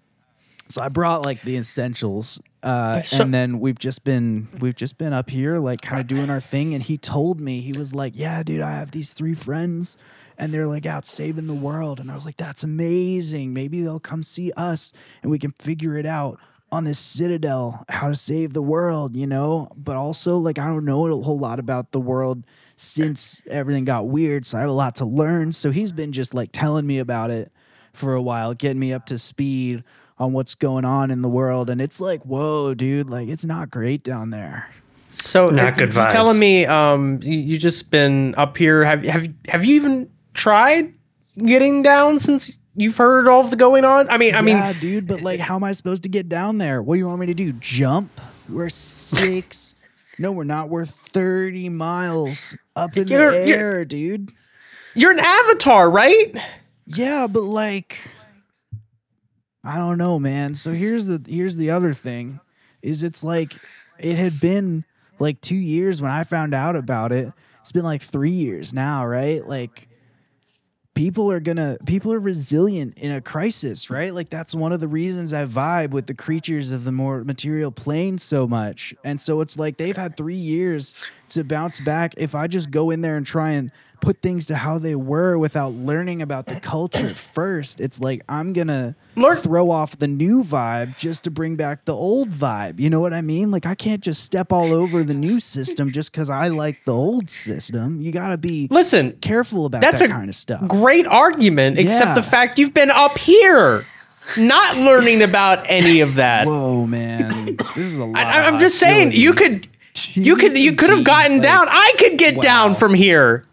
so 0.68 0.83
I 0.83 0.89
brought 0.89 1.25
like 1.25 1.43
the 1.43 1.57
essentials, 1.57 2.41
uh, 2.62 3.03
So- 3.03 3.22
and 3.22 3.33
then 3.35 3.61
we've 3.61 3.79
just 3.79 4.03
been 4.05 4.49
we've 4.61 4.75
just 4.75 4.99
been 4.99 5.12
up 5.12 5.31
here 5.31 5.59
like 5.59 5.81
kind 5.83 6.01
of 6.01 6.07
doing 6.07 6.31
our 6.31 6.41
thing. 6.41 6.75
And 6.75 6.83
he 6.83 6.99
told 6.99 7.41
me 7.41 7.61
he 7.61 7.72
was 7.72 7.95
like, 7.95 8.16
"Yeah, 8.16 8.43
dude, 8.43 8.61
I 8.62 8.72
have 8.72 8.91
these 8.91 9.12
three 9.12 9.35
friends, 9.35 9.97
and 10.39 10.53
they're 10.53 10.66
like 10.66 10.87
out 10.87 11.07
saving 11.07 11.47
the 11.47 11.55
world." 11.55 12.01
And 12.01 12.11
I 12.11 12.14
was 12.14 12.25
like, 12.25 12.39
"That's 12.39 12.64
amazing. 12.64 13.53
Maybe 13.53 13.83
they'll 13.83 14.01
come 14.01 14.22
see 14.22 14.51
us, 14.57 14.93
and 15.22 15.31
we 15.31 15.39
can 15.39 15.53
figure 15.53 15.97
it 15.99 16.07
out." 16.07 16.41
On 16.75 16.83
this 16.83 16.99
citadel, 16.99 17.85
how 17.89 18.09
to 18.09 18.16
save 18.16 18.53
the 18.53 18.61
world, 18.61 19.14
you 19.14 19.29
know? 19.29 19.68
But 19.77 19.95
also, 19.95 20.39
like, 20.39 20.59
I 20.59 20.66
don't 20.66 20.85
know 20.85 21.07
a 21.07 21.22
whole 21.22 21.39
lot 21.39 21.61
about 21.61 21.93
the 21.93 22.01
world 22.01 22.43
since 22.75 23.43
everything 23.49 23.85
got 23.85 24.09
weird. 24.09 24.45
So 24.45 24.59
I 24.59 24.62
have 24.62 24.70
a 24.70 24.72
lot 24.72 24.97
to 24.97 25.05
learn. 25.05 25.53
So 25.53 25.70
he's 25.70 25.93
been 25.93 26.11
just 26.11 26.35
like 26.35 26.51
telling 26.53 26.85
me 26.85 26.99
about 26.99 27.31
it 27.31 27.53
for 27.93 28.14
a 28.14 28.20
while, 28.20 28.55
getting 28.55 28.81
me 28.81 28.93
up 28.93 29.07
to 29.07 29.18
speed 29.18 29.85
on 30.18 30.33
what's 30.33 30.57
going 30.57 30.85
on 30.85 31.11
in 31.12 31.22
the 31.22 31.29
world. 31.29 31.70
And 31.70 31.81
it's 31.81 32.01
like, 32.01 32.22
whoa, 32.22 32.75
dude, 32.75 33.09
like 33.09 33.29
it's 33.29 33.45
not 33.45 33.70
great 33.70 34.03
down 34.03 34.31
there. 34.31 34.68
So 35.12 35.51
Not 35.51 35.79
good 35.79 35.95
you 35.95 36.07
telling 36.09 36.41
me 36.41 36.66
um 36.66 37.20
you, 37.22 37.39
you 37.39 37.59
just 37.59 37.89
been 37.89 38.35
up 38.37 38.57
here 38.57 38.85
have 38.85 39.05
have 39.05 39.29
have 39.47 39.64
you 39.64 39.77
even 39.77 40.11
tried 40.33 40.93
getting 41.39 41.83
down 41.83 42.18
since 42.18 42.59
you've 42.77 42.97
heard 42.97 43.29
all 43.29 43.41
of 43.41 43.51
the 43.51 43.57
going 43.57 43.85
on? 43.85 44.09
I 44.09 44.18
mean 44.18 44.35
I 44.35 44.41
mean 44.41 44.57
yeah, 44.57 44.72
dude, 44.72 45.07
but 45.07 45.20
like, 45.22 45.41
how 45.41 45.57
am 45.57 45.64
I 45.64 45.72
supposed 45.72 46.03
to 46.05 46.09
get 46.09 46.29
down 46.29 46.59
there? 46.59 46.83
What 46.83 46.95
do 46.95 46.99
you 46.99 47.07
want 47.07 47.20
me 47.20 47.27
to 47.27 47.35
do? 47.35 47.53
Jump? 47.55 48.20
We're 48.49 48.68
six. 48.68 49.75
no, 50.18 50.33
we're 50.33 50.45
not. 50.45 50.68
We're 50.68 50.85
30 50.87 51.68
miles 51.70 52.57
up 52.77 52.97
in 52.97 53.09
You're- 53.09 53.39
the 53.41 53.47
you're- 53.49 53.59
air, 53.61 53.85
dude. 53.85 54.33
you're 54.95 55.12
an 55.12 55.18
avatar, 55.20 55.91
right? 55.91 56.35
Yeah, 56.87 57.27
but 57.27 57.43
like 57.43 57.99
I 59.64 59.77
don't 59.79 59.97
know, 59.99 60.18
man. 60.18 60.55
So 60.55 60.72
here's 60.72 61.07
the 61.07 61.25
here's 61.27 61.57
the 61.57 61.70
other 61.70 61.95
thing 61.95 62.41
is 62.83 63.03
it's 63.03 63.25
like 63.25 63.55
it 63.99 64.16
had 64.16 64.39
been 64.41 64.85
like 65.18 65.41
2 65.41 65.55
years 65.55 66.03
when 66.03 66.11
I 66.11 66.25
found 66.25 66.53
out 66.55 66.77
about 66.77 67.12
it. 67.12 67.33
It's 67.61 67.72
been 67.72 67.85
like 67.85 68.03
3 68.03 68.31
years 68.31 68.75
now, 68.75 69.07
right? 69.07 69.43
Like 69.47 69.89
people 70.95 71.30
are 71.30 71.40
to 71.40 71.76
people 71.84 72.12
are 72.12 72.20
resilient 72.20 72.97
in 72.99 73.11
a 73.11 73.20
crisis, 73.20 73.90
right? 73.90 74.14
Like 74.14 74.30
that's 74.30 74.55
one 74.55 74.72
of 74.72 74.80
the 74.80 74.88
reasons 74.88 75.32
I 75.32 75.45
vibe 75.45 75.90
with 75.90 76.07
the 76.07 76.14
creatures 76.14 76.70
of 76.70 76.84
the 76.84 76.92
more 76.92 77.24
material 77.24 77.72
plane 77.72 78.18
so 78.18 78.47
much. 78.47 78.95
And 79.05 79.20
so 79.20 79.40
it's 79.40 79.59
like 79.59 79.76
they've 79.76 79.97
had 79.97 80.16
3 80.16 80.34
years 80.34 80.95
to 81.30 81.45
bounce 81.45 81.80
back. 81.80 82.14
If 82.16 82.34
I 82.34 82.47
just 82.47 82.70
go 82.70 82.90
in 82.90 83.01
there 83.01 83.16
and 83.16 83.26
try 83.26 83.51
and 83.51 83.72
put 84.05 84.20
things 84.20 84.44
to 84.46 84.55
how 84.57 84.78
they 84.78 84.94
were 84.94 85.38
without 85.38 85.72
learning 85.72 86.20
about 86.20 86.46
the 86.46 86.61
culture 86.61 87.14
first, 87.14 87.80
it's 87.80 88.00
like 88.00 88.22
I'm 88.28 88.52
gonna 88.52 88.94
throw 89.38 89.70
off 89.70 89.98
the 89.98 90.07
new 90.07 90.44
vibe 90.44 90.96
just 90.98 91.24
to 91.24 91.30
bring 91.30 91.57
back 91.57 91.86
the 91.86 91.94
old 91.94 92.28
vibe. 92.28 92.78
You 92.78 92.90
know 92.90 93.00
what 93.00 93.14
I 93.14 93.22
mean? 93.22 93.50
Like 93.50 93.64
I 93.64 93.74
can't 93.74 94.02
just 94.02 94.22
step 94.22 94.52
all 94.52 94.72
over 94.74 95.02
the 95.02 95.14
new 95.14 95.40
system 95.40 95.90
just 95.90 96.12
because 96.12 96.28
I 96.28 96.48
like 96.48 96.84
the 96.84 96.92
old 96.92 97.30
system. 97.30 98.00
You 98.02 98.12
gotta 98.12 98.36
be 98.36 98.68
Listen, 98.70 99.12
careful 99.22 99.64
about 99.64 99.80
that's 99.80 100.00
that 100.00 100.11
a 100.11 100.12
kind 100.12 100.28
of 100.28 100.34
stuff. 100.36 100.68
great 100.68 101.07
argument, 101.07 101.78
except 101.78 102.09
Yeah. 102.11 102.14
the 102.14 102.22
fact 102.22 102.59
you've 102.59 102.74
been 102.74 102.90
up 102.90 103.16
here, 103.16 103.86
not 104.36 104.76
learning 104.76 105.22
about 105.22 105.64
any 105.66 106.00
of 106.00 106.16
that. 106.16 106.46
Whoa, 106.46 106.86
man, 106.86 107.57
this 107.74 107.86
is 107.86 107.96
a 107.96 108.05
lot. 108.05 108.16
I, 108.16 108.46
I'm 108.46 108.59
just 108.59 108.78
saying, 108.78 109.12
you 109.12 109.32
could, 109.32 109.66
you 110.12 110.36
could, 110.36 110.57
you 110.59 110.74
could 110.74 110.90
have 110.90 111.05
gotten 111.05 111.34
like, 111.38 111.42
down. 111.42 111.68
I 111.70 111.94
could 111.98 112.18
get 112.18 112.42
down 112.42 112.74
from 112.74 112.92
here. 112.92 113.46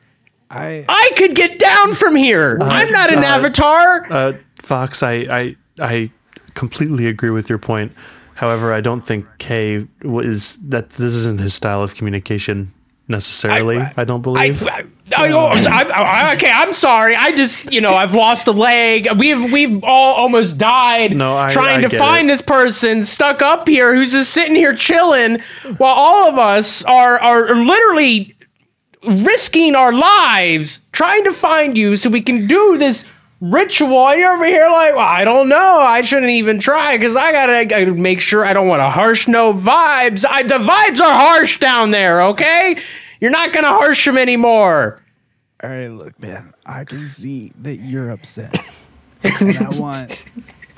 I 0.51 0.85
I 0.89 1.11
could 1.17 1.33
get 1.35 1.57
down 1.59 1.93
from 1.93 2.15
here. 2.15 2.57
I'm 2.61 2.91
not 2.91 3.11
an 3.11 3.23
avatar. 3.23 4.11
Uh, 4.11 4.33
Fox, 4.61 5.01
I, 5.01 5.13
I 5.31 5.55
I 5.79 6.11
completely 6.53 7.07
agree 7.07 7.29
with 7.29 7.49
your 7.49 7.57
point. 7.57 7.93
However, 8.35 8.73
I 8.73 8.81
don't 8.81 9.01
think 9.01 9.25
Kay 9.37 9.87
was 10.03 10.57
that 10.67 10.91
this 10.91 11.13
isn't 11.13 11.39
his 11.39 11.53
style 11.53 11.81
of 11.83 11.95
communication 11.95 12.73
necessarily. 13.07 13.77
I, 13.77 14.03
don't 14.05 14.21
believe. 14.21 14.63
I, 14.67 14.85
I, 15.15 15.27
I, 15.27 16.31
I- 16.31 16.33
okay, 16.35 16.51
I'm 16.53 16.71
sorry. 16.73 17.15
I 17.15 17.35
just, 17.35 17.71
you 17.71 17.81
know, 17.81 17.93
I've 17.95 18.15
lost 18.15 18.47
a 18.47 18.51
leg. 18.51 19.07
We've 19.19 19.51
we've 19.51 19.83
all 19.83 20.15
almost 20.15 20.57
died 20.57 21.15
No, 21.15 21.37
I- 21.37 21.49
trying 21.49 21.85
I 21.85 21.89
to 21.89 21.97
find 21.97 22.25
it. 22.25 22.33
this 22.33 22.41
person 22.41 23.03
stuck 23.03 23.41
up 23.41 23.67
here 23.67 23.93
who's 23.95 24.11
just 24.11 24.31
sitting 24.31 24.55
here 24.55 24.75
chilling, 24.75 25.39
while 25.77 25.93
all 25.93 26.29
of 26.29 26.37
us 26.37 26.83
are 26.83 27.19
are 27.19 27.55
literally 27.55 28.35
risking 29.03 29.75
our 29.75 29.93
lives 29.93 30.81
trying 30.91 31.23
to 31.23 31.33
find 31.33 31.77
you 31.77 31.97
so 31.97 32.09
we 32.09 32.21
can 32.21 32.47
do 32.47 32.77
this 32.77 33.05
ritual. 33.39 34.15
You're 34.15 34.33
over 34.33 34.45
here 34.45 34.69
like, 34.69 34.95
well, 34.95 35.05
I 35.05 35.23
don't 35.23 35.49
know. 35.49 35.79
I 35.79 36.01
shouldn't 36.01 36.31
even 36.31 36.59
try 36.59 36.97
because 36.97 37.15
I 37.15 37.31
gotta, 37.31 37.93
make 37.93 38.21
sure 38.21 38.45
I 38.45 38.53
don't 38.53 38.67
want 38.67 38.81
to 38.81 38.89
harsh 38.89 39.27
no 39.27 39.53
vibes. 39.53 40.23
I, 40.27 40.43
the 40.43 40.59
vibes 40.59 41.01
are 41.01 41.13
harsh 41.13 41.59
down 41.59 41.91
there. 41.91 42.21
Okay, 42.21 42.77
you're 43.19 43.31
not 43.31 43.53
gonna 43.53 43.69
harsh 43.69 44.05
them 44.05 44.17
anymore. 44.17 45.01
All 45.63 45.69
right, 45.69 45.87
look, 45.87 46.19
man. 46.19 46.53
I 46.65 46.85
can 46.85 47.05
see 47.05 47.51
that 47.61 47.77
you're 47.77 48.09
upset, 48.09 48.57
and 49.23 49.57
I 49.57 49.69
want. 49.77 50.25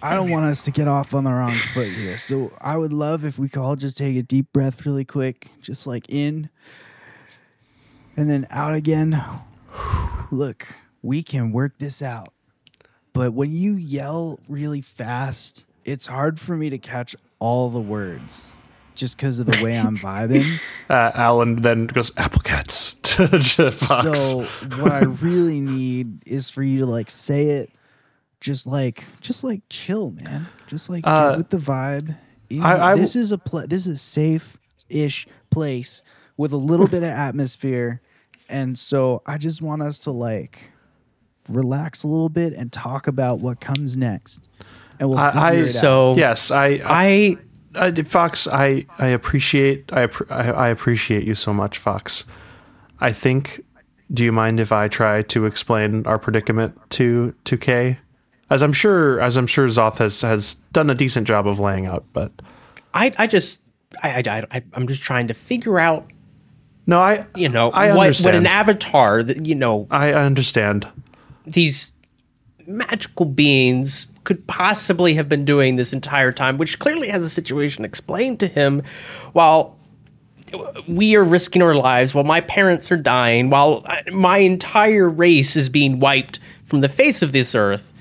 I 0.01 0.15
don't 0.15 0.29
want 0.29 0.47
us 0.47 0.65
to 0.65 0.71
get 0.71 0.89
off 0.89 1.13
on 1.13 1.23
the 1.23 1.31
wrong 1.31 1.53
foot 1.53 1.87
here. 1.87 2.17
So 2.17 2.51
I 2.59 2.75
would 2.75 2.91
love 2.91 3.23
if 3.23 3.39
we 3.39 3.47
could 3.47 3.61
all 3.61 3.77
just 3.77 3.97
take 3.97 4.17
a 4.17 4.21
deep 4.21 4.51
breath 4.51 4.85
really 4.85 5.05
quick, 5.05 5.49
just 5.61 5.87
like 5.87 6.09
in 6.09 6.49
and 8.15 8.29
then 8.29 8.47
out 8.49 8.75
again. 8.75 9.23
Look, 10.31 10.67
we 11.01 11.23
can 11.23 11.51
work 11.51 11.77
this 11.77 12.01
out. 12.01 12.33
But 13.13 13.33
when 13.33 13.51
you 13.51 13.73
yell 13.73 14.39
really 14.49 14.81
fast, 14.81 15.65
it's 15.85 16.07
hard 16.07 16.39
for 16.39 16.55
me 16.57 16.69
to 16.71 16.77
catch 16.77 17.15
all 17.39 17.69
the 17.69 17.79
words 17.79 18.55
just 18.95 19.17
because 19.17 19.37
of 19.39 19.45
the 19.45 19.63
way 19.63 19.77
I'm 19.77 19.97
vibing. 19.97 20.45
Uh, 20.89 21.11
Alan 21.15 21.55
then 21.55 21.87
goes 21.87 22.11
apple 22.17 22.41
cats 22.41 22.93
to 23.03 23.71
Fox. 23.71 24.19
So 24.19 24.41
what 24.79 24.91
I 24.91 25.05
really 25.05 25.59
need 25.59 26.21
is 26.27 26.49
for 26.49 26.61
you 26.61 26.79
to 26.79 26.85
like 26.85 27.09
say 27.09 27.45
it, 27.51 27.71
just 28.41 28.67
like 28.67 29.05
just 29.21 29.43
like 29.43 29.61
chill, 29.69 30.11
man. 30.11 30.47
Just 30.67 30.89
like 30.89 31.07
Uh, 31.07 31.35
with 31.37 31.49
the 31.49 31.57
vibe. 31.57 32.15
You 32.49 32.59
know, 32.59 32.67
I 32.67 32.95
this 32.95 33.15
is 33.15 33.31
a 33.31 33.37
pla 33.39 33.65
this 33.65 33.87
is 33.87 33.95
a 33.95 33.97
safe 33.97 34.57
ish 34.89 35.25
place 35.49 36.03
with 36.37 36.51
a 36.53 36.57
little 36.57 36.87
bit 36.87 37.03
of 37.03 37.09
atmosphere, 37.09 38.01
and 38.49 38.77
so 38.77 39.21
I 39.25 39.37
just 39.37 39.61
want 39.61 39.81
us 39.81 39.99
to 39.99 40.11
like 40.11 40.71
relax 41.49 42.03
a 42.03 42.07
little 42.07 42.29
bit 42.29 42.53
and 42.53 42.71
talk 42.71 43.07
about 43.07 43.39
what 43.39 43.59
comes 43.59 43.97
next, 43.97 44.47
and 44.99 45.09
we'll 45.09 45.19
I- 45.19 45.31
figure 45.31 45.39
I- 45.41 45.51
it 45.53 45.75
out. 45.75 45.81
So 45.81 46.15
yes, 46.15 46.51
I, 46.51 46.65
I, 46.65 47.37
I 47.75 47.87
I 47.87 47.91
Fox, 48.03 48.47
I, 48.47 48.85
I 48.99 49.07
appreciate, 49.07 49.91
I, 49.91 50.07
I, 50.29 50.51
I 50.51 50.67
appreciate 50.69 51.23
you 51.25 51.33
so 51.35 51.53
much, 51.53 51.77
Fox. 51.79 52.23
I 52.99 53.11
think 53.11 53.63
do 54.13 54.23
you 54.23 54.31
mind 54.31 54.59
if 54.59 54.71
I 54.71 54.87
try 54.89 55.23
to 55.23 55.45
explain 55.47 56.05
our 56.05 56.19
predicament 56.19 56.77
to 56.91 57.33
to 57.45 57.57
Kay? 57.57 57.97
As 58.49 58.61
I'm 58.61 58.73
sure, 58.73 59.19
as 59.19 59.37
I'm 59.37 59.47
sure 59.47 59.65
Zoth 59.67 59.97
has 59.97 60.21
has 60.21 60.55
done 60.71 60.89
a 60.91 60.93
decent 60.95 61.25
job 61.27 61.47
of 61.47 61.59
laying 61.59 61.87
out, 61.87 62.05
but 62.13 62.31
I, 62.93 63.11
I 63.17 63.25
just, 63.25 63.61
I, 64.03 64.21
I, 64.27 64.43
I, 64.51 64.63
I'm 64.73 64.85
just 64.87 65.01
trying 65.01 65.27
to 65.29 65.33
figure 65.33 65.79
out, 65.79 66.05
no, 66.85 66.99
I 66.99 67.25
you 67.35 67.49
know, 67.49 67.71
I 67.71 67.95
what, 67.95 68.15
what 68.19 68.35
an 68.35 68.45
avatar, 68.45 69.23
that, 69.23 69.45
you 69.45 69.55
know, 69.55 69.87
I 69.89 70.13
understand. 70.13 70.87
these 71.45 71.93
magical 72.65 73.25
beings 73.25 74.07
could 74.23 74.45
possibly 74.47 75.15
have 75.15 75.27
been 75.27 75.43
doing 75.45 75.75
this 75.75 75.91
entire 75.91 76.31
time, 76.31 76.57
which 76.57 76.79
clearly 76.79 77.09
has 77.09 77.23
a 77.23 77.29
situation 77.29 77.83
explained 77.83 78.39
to 78.39 78.47
him 78.47 78.81
while 79.33 79.77
we 80.87 81.15
are 81.15 81.23
risking 81.23 81.61
our 81.61 81.73
lives, 81.73 82.13
while 82.15 82.23
my 82.23 82.39
parents 82.41 82.91
are 82.91 82.97
dying, 82.97 83.49
while 83.49 83.83
uh, 83.85 83.97
my 84.13 84.37
entire 84.37 85.09
race 85.09 85.55
is 85.55 85.67
being 85.67 85.99
wiped 85.99 86.39
from 86.65 86.79
the 86.79 86.89
face 86.89 87.21
of 87.21 87.31
this 87.31 87.53
earth. 87.55 87.91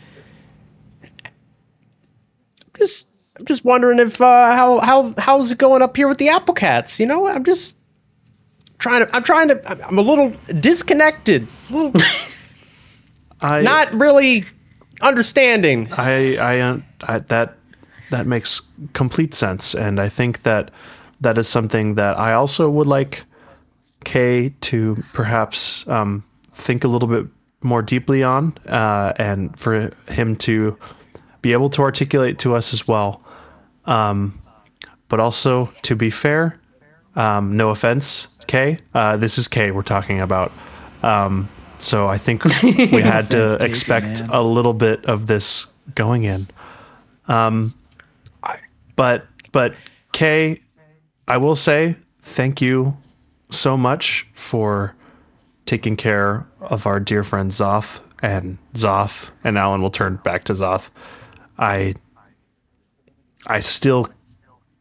Just, 2.79 3.09
I'm 3.37 3.45
just 3.45 3.65
wondering 3.65 3.99
if 3.99 4.21
uh, 4.21 4.55
how 4.55 4.81
how 4.81 5.15
how's 5.19 5.51
it 5.51 5.59
going 5.59 5.83
up 5.83 5.97
here 5.97 6.09
with 6.09 6.19
the 6.19 6.29
apple 6.29 6.55
cats? 6.55 7.01
You 7.01 7.07
know, 7.07 7.27
I'm 7.27 7.45
just 7.45 7.77
trying 8.83 9.07
to. 9.07 9.17
I'm 9.17 9.23
trying 9.23 9.49
to. 9.49 9.69
I'm- 9.69 9.99
a 9.99 10.03
little 10.03 10.33
disconnected. 10.61 11.49
A 11.71 11.73
little 11.73 11.93
I 13.41 13.63
not 13.63 13.93
really 13.95 14.45
understanding. 15.01 15.89
I, 15.93 16.37
I, 16.37 16.59
uh, 16.61 16.81
I 17.03 17.19
that 17.19 17.57
that 18.11 18.27
makes 18.27 18.61
complete 18.93 19.35
sense, 19.35 19.75
and 19.75 20.01
I 20.01 20.09
think 20.09 20.43
that 20.43 20.71
that 21.21 21.39
is 21.39 21.49
something 21.49 21.95
that 21.95 22.19
I 22.19 22.35
also 22.35 22.69
would 22.69 22.87
like 22.87 23.25
Kay 24.05 24.53
to 24.63 25.03
perhaps 25.13 25.87
um, 25.89 26.25
think 26.51 26.85
a 26.85 26.89
little 26.89 27.09
bit 27.09 27.27
more 27.63 27.83
deeply 27.83 28.23
on, 28.25 28.57
uh, 28.67 29.13
and 29.17 29.57
for 29.59 29.93
him 30.09 30.35
to 30.37 30.77
be 31.41 31.53
able 31.53 31.71
to 31.71 31.83
articulate 31.83 32.39
to 32.41 32.55
us 32.55 32.73
as 32.73 32.89
well. 32.89 33.25
Um, 33.85 34.41
but 35.09 35.21
also, 35.21 35.73
to 35.83 35.95
be 35.95 36.11
fair, 36.11 36.59
um, 37.15 37.57
no 37.57 37.71
offense, 37.71 38.29
Kay. 38.47 38.79
Uh, 38.95 39.17
this 39.17 39.39
is 39.39 39.49
Kay 39.49 39.71
we're 39.71 39.83
talking 39.83 40.21
about. 40.21 40.53
Um, 41.03 41.49
so 41.79 42.07
I 42.07 42.19
think 42.19 42.45
we 42.63 43.03
had 43.03 43.31
to 43.31 43.51
taken, 43.51 43.67
expect 43.67 44.21
man. 44.21 44.31
a 44.31 44.43
little 44.43 44.75
bit 44.75 45.05
of 45.07 45.27
this 45.27 45.67
going 45.95 46.25
in. 46.25 46.47
Um, 47.29 47.75
but 48.97 49.27
but 49.53 49.75
Kay, 50.13 50.61
I 51.27 51.39
will 51.39 51.57
say 51.57 51.97
thank 52.21 52.61
you 52.61 52.97
so 53.51 53.77
much 53.77 54.27
for 54.35 54.95
taking 55.67 55.97
care 55.97 56.47
of 56.61 56.87
our 56.87 57.01
dear 57.01 57.25
friend 57.25 57.51
Zoth 57.51 58.01
and 58.21 58.59
Zoth 58.75 59.31
and 59.43 59.59
Alan 59.59 59.83
will 59.83 59.91
turn 59.91 60.17
back 60.17 60.45
to 60.45 60.53
Zoth. 60.53 60.91
I 61.59 61.95
I 63.47 63.61
still 63.61 64.09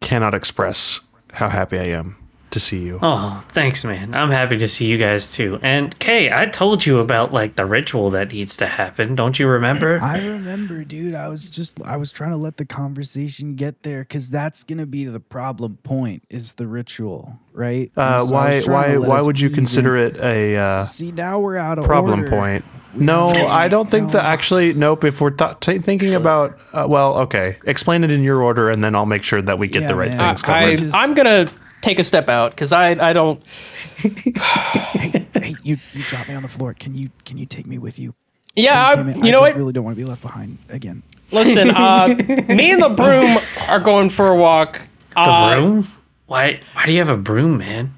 cannot 0.02 0.36
express 0.36 1.00
how 1.34 1.50
happy 1.50 1.80
I 1.80 1.86
am 1.86 2.21
to 2.52 2.60
see 2.60 2.80
you. 2.80 3.00
Oh, 3.02 3.44
thanks, 3.50 3.84
man. 3.84 4.14
I'm 4.14 4.30
happy 4.32 4.58
to 4.58 4.68
see 4.68 4.86
you 4.86 4.98
guys 4.98 5.32
too. 5.32 5.60
And 5.62 5.98
Kay, 6.00 6.32
I 6.32 6.46
told 6.46 6.86
you 6.86 7.00
about 7.00 7.34
like 7.34 7.56
the 7.56 7.66
ritual 7.66 8.10
that 8.12 8.32
needs 8.32 8.56
to 8.58 8.68
happen. 8.68 9.16
Don't 9.16 9.40
you 9.40 9.48
remember? 9.48 10.00
I 10.02 10.26
remember, 10.26 10.84
dude. 10.84 11.16
I 11.16 11.28
was 11.28 11.46
just 11.46 11.82
I 11.84 11.98
was 11.98 12.12
trying 12.12 12.32
to 12.32 12.38
let 12.38 12.58
the 12.58 12.66
conversation 12.66 13.56
get 13.56 13.84
there 13.84 14.02
because 14.02 14.30
that's 14.30 14.64
gonna 14.64 14.86
be 14.86 15.06
the 15.06 15.20
problem 15.20 15.78
point 15.84 16.24
is 16.30 16.54
the 16.54 16.68
ritual, 16.68 17.40
right? 17.54 17.92
Uh, 17.98 18.20
so 18.26 18.34
why 18.34 18.62
why 18.62 18.98
why 18.98 19.22
would 19.22 19.40
you 19.40 19.50
consider 19.50 19.98
in. 19.98 20.16
it 20.16 20.22
a 20.22 20.58
uh, 20.58 20.84
See, 20.84 21.12
now 21.12 21.40
we're 21.40 21.58
out 21.58 21.80
of 21.80 21.86
problem 21.86 22.20
order. 22.22 22.30
point? 22.32 22.66
We 22.96 23.06
No, 23.06 23.28
I 23.30 23.70
don't 23.70 23.90
think 23.90 24.12
that 24.12 24.26
actually. 24.26 24.74
Nope. 24.74 25.06
If 25.06 25.22
we're 25.22 25.32
th- 25.32 25.60
t- 25.62 25.80
thinking 25.80 26.14
about, 26.14 26.60
uh, 26.74 26.86
well, 26.90 27.20
okay, 27.20 27.58
explain 27.66 28.04
it 28.04 28.12
in 28.12 28.22
your 28.22 28.42
order, 28.44 28.70
and 28.70 28.84
then 28.84 28.96
I'll 28.96 29.06
make 29.06 29.24
sure 29.24 29.42
that 29.42 29.58
we 29.58 29.68
get 29.70 29.84
Yeah, 29.84 29.88
the 29.88 29.96
right 29.96 30.12
man. 30.12 30.36
things 30.36 30.44
I, 30.44 30.76
covered. 30.76 30.94
I'm 30.94 31.14
gonna 31.14 31.50
take 31.82 32.00
a 32.00 32.04
step 32.04 32.30
out 32.30 32.52
because 32.52 32.72
I 32.72 32.92
I 33.10 33.14
don't. 33.14 33.42
hey, 33.98 35.26
hey, 35.34 35.56
you 35.64 35.78
you 35.94 36.04
dropped 36.04 36.30
me 36.30 36.36
on 36.36 36.44
the 36.44 36.50
floor. 36.50 36.74
Can 36.74 36.96
you 36.96 37.10
can 37.26 37.38
you 37.38 37.46
take 37.46 37.68
me 37.68 37.78
with 37.78 38.00
you? 38.00 38.14
Yeah, 38.56 38.74
I, 38.90 38.94
you 38.96 39.00
I 39.00 39.14
know 39.14 39.32
just 39.32 39.42
what? 39.42 39.56
really 39.56 39.74
don't 39.74 39.84
want 39.86 39.96
to 39.98 40.04
be 40.04 40.08
left 40.10 40.22
behind 40.22 40.58
again. 40.70 41.04
Listen, 41.32 41.72
uh, 41.72 42.08
me 42.50 42.72
and 42.72 42.82
the 42.82 42.90
broom 42.90 43.38
are 43.70 43.80
going 43.80 44.10
for 44.10 44.28
a 44.28 44.36
walk. 44.36 44.82
the 45.16 45.20
Uh, 45.22 45.56
broom? 45.60 45.88
Why? 46.26 46.60
Why 46.74 46.86
do 46.86 46.92
you 46.92 47.00
have 47.00 47.10
a 47.10 47.18
broom, 47.18 47.58
man? 47.60 47.94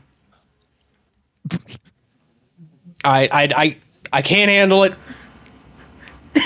I, 3.03 3.27
I 3.31 3.49
I 3.55 3.77
I 4.13 4.21
can't 4.21 4.49
handle 4.49 4.84
it. 4.84 4.93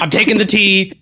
I'm 0.02 0.10
taking 0.10 0.38
the 0.38 0.46
tea. 0.46 0.94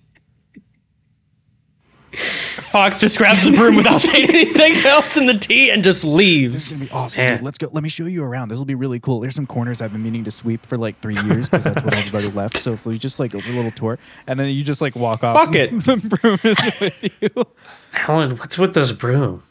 Fox 2.16 2.97
just 2.97 3.18
grabs 3.18 3.43
the 3.43 3.51
broom 3.51 3.76
without 3.76 4.01
saying 4.01 4.30
anything 4.30 4.76
else 4.86 5.18
in 5.18 5.26
the 5.26 5.38
tea 5.38 5.70
and 5.70 5.84
just 5.84 6.03
leaves. 6.03 6.53
This 6.53 6.68
is 6.68 6.74
gonna 6.74 6.86
be 6.86 6.91
awesome. 6.91 7.24
Yeah. 7.24 7.36
Dude. 7.36 7.45
Let's 7.45 7.57
go. 7.57 7.70
Let 7.72 7.84
me 7.84 7.89
show 7.89 8.05
you 8.05 8.24
around. 8.24 8.49
This 8.49 8.57
will 8.57 8.66
be 8.66 8.76
really 8.76 8.99
cool. 8.99 9.20
There's 9.20 9.36
some 9.36 9.45
corners 9.45 9.82
I've 9.82 9.91
been 9.91 10.03
meaning 10.03 10.24
to 10.26 10.32
sweep 10.32 10.66
for 10.66 10.78
like 10.78 10.99
three 11.01 11.16
years 11.16 11.49
because 11.49 11.63
that's 11.63 11.84
what 11.84 11.95
everybody 11.95 12.30
left. 12.30 12.57
So 12.57 12.74
if 12.74 12.86
we 12.86 12.97
just 12.97 13.20
like 13.20 13.32
go 13.32 13.39
for 13.39 13.51
a 13.51 13.55
little 13.55 13.72
tour 13.72 13.99
and 14.28 14.39
then 14.39 14.49
you 14.49 14.63
just 14.63 14.82
like 14.82 14.95
walk 14.95 15.24
off. 15.24 15.36
Fuck 15.36 15.55
it. 15.55 15.72
the 15.84 15.97
broom 15.97 16.39
is 16.43 16.80
with 16.80 17.22
you. 17.22 17.45
Alan, 17.93 18.38
what's 18.38 18.57
with 18.57 18.74
this 18.74 18.91
broom? 18.91 19.43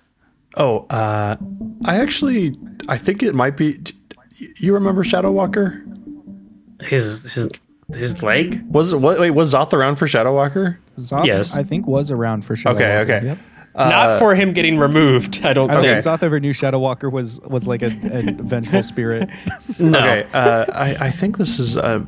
oh, 0.57 0.87
uh, 0.91 1.37
I 1.85 2.01
actually, 2.01 2.55
I 2.89 2.97
think 2.97 3.23
it 3.23 3.35
might 3.35 3.57
be. 3.57 3.79
You 4.57 4.75
remember 4.75 5.05
Shadow 5.05 5.31
Walker? 5.31 5.85
His 6.81 7.33
his 7.33 7.51
his 7.95 8.23
leg? 8.23 8.63
Was 8.69 8.93
it 8.93 8.99
what? 8.99 9.19
Wait, 9.21 9.31
was 9.31 9.55
Zoth 9.55 9.73
around 9.73 9.97
for 9.97 10.07
Shadow 10.07 10.35
Walker? 10.35 10.79
Zoth, 10.99 11.27
Yes. 11.27 11.55
I 11.57 11.63
think 11.63 11.87
was 11.87 12.11
around 12.11 12.45
for 12.45 12.57
Shadow 12.57 12.77
Okay, 12.77 12.99
Walker. 12.99 13.13
okay. 13.15 13.27
Yep. 13.27 13.39
Not 13.77 14.19
for 14.21 14.37
him 14.37 14.53
getting 14.53 14.79
removed. 14.79 15.45
I 15.45 15.53
don't 15.53 15.69
I 15.69 15.81
think. 15.83 16.03
think 16.03 16.21
Zoth 16.21 16.23
ever 16.23 16.39
knew 16.39 16.53
Shadow 16.53 16.79
Walker 16.79 17.11
was 17.11 17.41
was 17.41 17.67
like 17.67 17.83
a, 17.83 17.87
a 17.87 18.33
vengeful 18.43 18.83
spirit. 18.83 19.29
No. 19.81 19.99
Okay, 19.99 20.27
uh, 20.33 20.67
I, 20.73 20.97
I 21.07 21.11
think 21.11 21.39
this 21.39 21.59
is, 21.59 21.77
uh, 21.77 22.01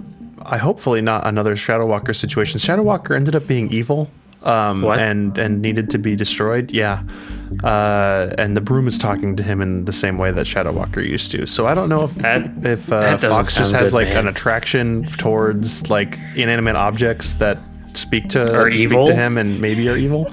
I 0.43 0.59
hopefully 0.59 1.01
not 1.01 1.27
another 1.27 1.57
Shadow 1.57 1.85
Walker 1.87 2.15
situation. 2.15 2.61
Shadow 2.61 2.83
Walker 2.85 3.13
ended 3.15 3.35
up 3.35 3.49
being 3.49 3.73
evil, 3.73 4.09
um, 4.43 4.83
What? 4.83 4.99
and 4.99 5.37
and 5.39 5.61
needed 5.63 5.91
to 5.91 5.99
be 5.99 6.15
destroyed. 6.17 6.71
Yeah, 6.73 7.03
uh, 7.65 8.31
and 8.39 8.57
the 8.57 8.61
broom 8.61 8.87
is 8.89 8.99
talking 8.99 9.37
to 9.37 9.43
him 9.43 9.61
in 9.61 9.85
the 9.85 9.93
same 9.93 10.19
way 10.19 10.31
that 10.33 10.47
Shadow 10.47 10.73
Walker 10.73 11.01
used 11.01 11.31
to. 11.33 11.47
So 11.47 11.67
I 11.67 11.75
don't 11.75 11.89
know 11.89 12.05
if 12.05 12.15
That- 12.17 12.51
if 12.63 12.93
uh, 12.93 13.01
that 13.17 13.21
Fox 13.21 13.55
just 13.55 13.73
has 13.75 13.91
good, 13.93 13.97
like 14.07 14.15
an 14.15 14.29
attraction 14.29 15.05
towards 15.19 15.91
like 15.91 16.19
inanimate 16.35 16.77
objects 16.77 17.35
that 17.35 17.59
speak 17.95 18.29
to 18.31 18.55
Are 18.55 18.71
speak 18.71 18.81
evil? 18.91 19.07
to 19.07 19.15
him 19.15 19.39
and 19.39 19.61
maybe 19.61 19.89
are 19.89 19.97
evil. 19.97 20.31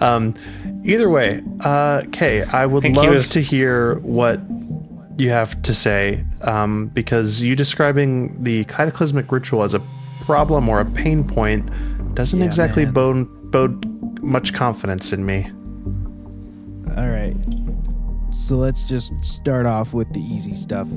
Um, 0.00 0.34
either 0.82 1.08
way, 1.10 1.42
uh, 1.60 2.02
Kay, 2.10 2.42
I 2.44 2.64
would 2.66 2.82
think 2.82 2.96
he 2.96 3.02
love 3.02 3.10
was- 3.14 3.30
to 3.30 3.40
hear 3.42 3.96
what 4.00 4.40
you 5.18 5.28
have 5.28 5.60
to 5.62 5.74
say 5.74 6.24
um, 6.40 6.86
because 6.94 7.42
you 7.42 7.54
describing 7.54 8.42
the 8.42 8.64
cataclysmic 8.64 9.30
ritual 9.30 9.62
as 9.62 9.74
a 9.74 9.80
problem 10.24 10.68
or 10.70 10.80
a 10.80 10.86
pain 10.86 11.22
point 11.22 11.68
doesn't 12.14 12.38
Yeah, 12.40 12.46
exactly 12.46 12.84
man. 12.86 12.94
bode, 12.94 13.28
bode 13.52 14.20
much 14.22 14.52
confidence 14.54 15.12
in 15.12 15.24
me. 15.24 15.50
All 16.96 17.08
right. 17.08 17.36
So 18.32 18.56
let's 18.56 18.82
just 18.84 19.12
start 19.24 19.66
off 19.66 19.94
with 19.94 20.12
the 20.12 20.20
easy 20.20 20.54
stuff 20.54 20.88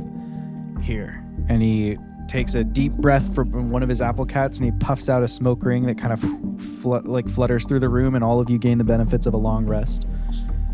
here. 0.82 1.24
And 1.50 1.62
he 1.62 1.98
takes 2.28 2.56
a 2.56 2.64
deep 2.64 2.94
breath 2.94 3.36
from 3.36 3.70
one 3.70 3.84
of 3.84 3.90
his 3.90 4.02
apple 4.02 4.26
cats 4.26 4.58
and 4.60 4.66
he 4.66 4.80
puffs 4.80 5.10
out 5.10 5.22
a 5.22 5.28
smoke 5.28 5.64
ring 5.64 5.84
that 5.86 5.98
kind 5.98 6.12
of 6.12 6.20
fl- 6.82 6.98
like 7.04 7.28
flutters 7.30 7.66
through 7.68 7.80
the 7.82 7.90
room 7.90 8.16
and 8.16 8.24
all 8.24 8.40
of 8.40 8.50
you 8.50 8.58
gain 8.58 8.78
the 8.80 8.84
benefits 8.84 9.28
of 9.28 9.34
a 9.34 9.38
long 9.38 9.66
rest. 9.66 10.08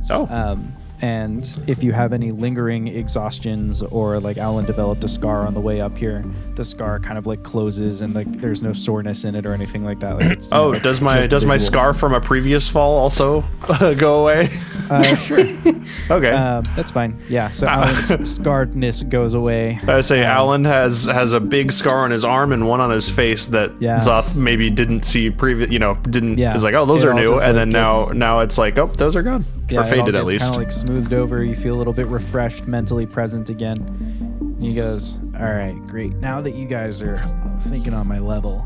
Oh, 0.09 0.27
Um, 0.29 0.73
and 1.01 1.63
if 1.65 1.83
you 1.83 1.93
have 1.93 2.13
any 2.13 2.31
lingering 2.31 2.87
exhaustions 2.87 3.81
or 3.81 4.19
like 4.19 4.37
Alan 4.37 4.65
developed 4.65 5.03
a 5.03 5.09
scar 5.09 5.47
on 5.47 5.55
the 5.55 5.59
way 5.59 5.81
up 5.81 5.97
here, 5.97 6.23
the 6.55 6.63
scar 6.63 6.99
kind 6.99 7.17
of 7.17 7.25
like 7.25 7.41
closes 7.41 8.01
and 8.01 8.13
like 8.13 8.31
there's 8.33 8.61
no 8.61 8.71
soreness 8.71 9.25
in 9.25 9.33
it 9.33 9.45
or 9.47 9.53
anything 9.53 9.83
like 9.83 9.99
that. 9.99 10.19
Like 10.19 10.39
oh, 10.51 10.71
know, 10.71 10.79
does 10.79 11.01
my 11.01 11.25
does 11.25 11.43
my 11.43 11.57
scar 11.57 11.95
from 11.95 12.13
a 12.13 12.21
previous 12.21 12.69
fall 12.69 12.97
also 12.97 13.43
go 13.97 14.21
away? 14.21 14.49
Uh, 14.89 15.15
sure. 15.15 15.41
Okay. 16.09 16.31
Um, 16.31 16.63
that's 16.75 16.91
fine. 16.91 17.19
Yeah. 17.29 17.49
So 17.49 17.65
Alan's 17.65 18.09
scarredness 18.09 19.07
goes 19.07 19.33
away. 19.33 19.79
I 19.87 20.01
say 20.01 20.23
Alan 20.23 20.65
has 20.65 21.05
has 21.05 21.33
a 21.33 21.39
big 21.39 21.71
scar 21.71 22.03
on 22.03 22.11
his 22.11 22.25
arm 22.25 22.51
and 22.51 22.67
one 22.67 22.81
on 22.81 22.91
his 22.91 23.09
face 23.09 23.47
that 23.47 23.71
Yeah. 23.79 23.97
Zoth 23.97 24.35
maybe 24.35 24.69
didn't 24.69 25.03
see 25.03 25.29
previous. 25.29 25.71
You 25.71 25.79
know, 25.79 25.95
didn't. 25.95 26.37
Yeah. 26.37 26.53
Is 26.53 26.63
like, 26.63 26.73
oh, 26.73 26.85
those 26.85 27.03
It 27.03 27.09
are 27.09 27.13
new, 27.13 27.31
and 27.33 27.39
like, 27.39 27.53
then 27.53 27.69
now 27.69 28.07
now 28.13 28.39
it's 28.41 28.57
like, 28.57 28.77
oh, 28.77 28.87
those 28.87 29.15
are 29.15 29.23
gone 29.23 29.45
or 29.79 29.83
faded 29.85 30.15
at 30.15 30.25
least. 30.25 30.45
Kind 30.45 30.55
of 30.55 30.61
like 30.61 30.71
smoothed 30.71 31.13
over. 31.13 31.43
You 31.43 31.55
feel 31.55 31.75
a 31.75 31.79
little 31.79 31.93
bit 31.93 32.07
refreshed, 32.07 32.67
mentally 32.67 33.05
present 33.05 33.49
again. 33.49 33.77
And 34.39 34.63
he 34.63 34.73
goes, 34.73 35.19
"All 35.39 35.51
right, 35.51 35.75
great. 35.87 36.13
Now 36.17 36.41
that 36.41 36.51
you 36.51 36.65
guys 36.65 37.01
are 37.01 37.17
thinking 37.61 37.93
on 37.93 38.07
my 38.07 38.19
level, 38.19 38.65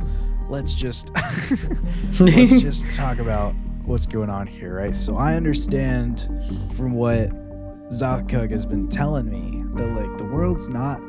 let's 0.49 0.73
just 0.73 1.11
let's 2.19 2.61
just 2.61 2.93
talk 2.93 3.19
about 3.19 3.53
what's 3.85 4.05
going 4.05 4.29
on 4.29 4.47
here, 4.47 4.75
right? 4.75 4.95
So 4.95 5.17
I 5.17 5.35
understand 5.35 6.29
from 6.75 6.93
what 6.93 7.29
Zothkug 7.89 8.51
has 8.51 8.65
been 8.65 8.87
telling 8.89 9.29
me 9.29 9.63
that 9.75 9.87
like 9.87 10.17
the 10.17 10.25
world's 10.25 10.69
not 10.69 11.01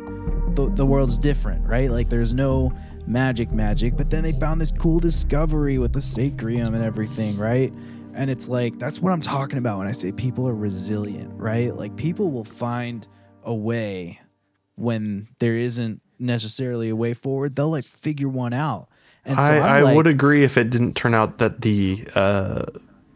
the, 0.55 0.71
the 0.75 0.87
world's 0.87 1.19
different, 1.19 1.67
right? 1.67 1.91
Like 1.91 2.09
there's 2.09 2.35
no 2.35 2.73
magic 3.07 3.53
magic, 3.53 3.97
but 3.97 4.11
then 4.11 4.23
they 4.23 4.33
found 4.33 4.61
this 4.61 4.73
cool 4.73 4.99
discovery 4.99 5.79
with 5.79 5.93
the 5.93 6.03
sacrium 6.03 6.75
and 6.75 6.83
everything, 6.83 7.39
right? 7.39 7.73
And 8.17 8.31
it's 8.31 8.49
like 8.49 8.79
that's 8.79 9.01
what 9.01 9.13
I'm 9.13 9.21
talking 9.21 9.59
about 9.59 9.79
when 9.79 9.87
I 9.87 9.93
say 9.93 10.11
people 10.11 10.49
are 10.49 10.55
resilient, 10.55 11.33
right? 11.35 11.75
Like 11.75 11.97
people 11.97 12.31
will 12.31 12.45
find 12.45 13.07
a 13.45 13.55
way 13.55 14.21
when 14.77 15.29
there 15.39 15.57
isn't 15.57 16.01
necessarily 16.19 16.89
a 16.89 16.97
way 16.97 17.15
forward. 17.15 17.57
They'll 17.57 17.71
like 17.71 17.85
figure 17.85 18.29
one 18.29 18.53
out. 18.53 18.89
And 19.25 19.37
so 19.37 19.43
I, 19.43 19.79
I'm 19.79 19.85
like, 19.85 19.97
would 19.97 20.07
agree 20.07 20.45
if 20.45 20.57
it 20.57 20.71
didn't 20.71 20.95
turn 20.95 21.15
out 21.15 21.39
that 21.39 21.61
the 21.61 22.07
uh, 22.15 22.65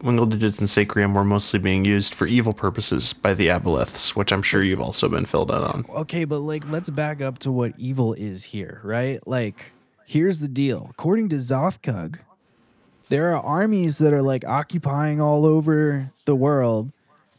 Wingle 0.03 0.25
digits 0.25 0.59
and 0.59 0.67
Sacrium 0.67 1.13
were 1.13 1.23
mostly 1.23 1.59
being 1.59 1.85
used 1.85 2.13
for 2.13 2.27
evil 2.27 2.53
purposes 2.53 3.13
by 3.13 3.33
the 3.33 3.47
Aboleths, 3.47 4.15
which 4.15 4.31
I'm 4.31 4.41
sure 4.41 4.63
you've 4.63 4.81
also 4.81 5.07
been 5.07 5.25
filled 5.25 5.51
in 5.51 5.57
on. 5.57 5.85
okay, 5.89 6.25
but 6.25 6.39
like 6.39 6.67
let's 6.69 6.89
back 6.89 7.21
up 7.21 7.39
to 7.39 7.51
what 7.51 7.73
evil 7.77 8.13
is 8.13 8.43
here, 8.43 8.81
right? 8.83 9.25
Like, 9.27 9.71
here's 10.05 10.39
the 10.39 10.47
deal. 10.47 10.87
According 10.91 11.29
to 11.29 11.37
Zothkug, 11.37 12.19
there 13.11 13.35
are 13.35 13.43
armies 13.43 13.97
that 13.97 14.13
are 14.13 14.21
like 14.21 14.45
occupying 14.45 15.19
all 15.19 15.45
over 15.45 16.09
the 16.25 16.33
world, 16.35 16.91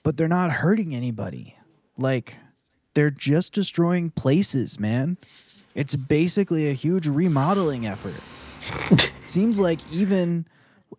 but 0.02 0.16
they're 0.18 0.28
not 0.28 0.52
hurting 0.52 0.94
anybody. 0.94 1.56
Like, 1.96 2.36
they're 2.94 3.10
just 3.10 3.54
destroying 3.54 4.10
places, 4.10 4.78
man. 4.78 5.16
It's 5.74 5.96
basically 5.96 6.68
a 6.68 6.74
huge 6.74 7.06
remodeling 7.08 7.86
effort. 7.86 8.20
Seems 9.24 9.58
like 9.58 9.80
even 9.90 10.46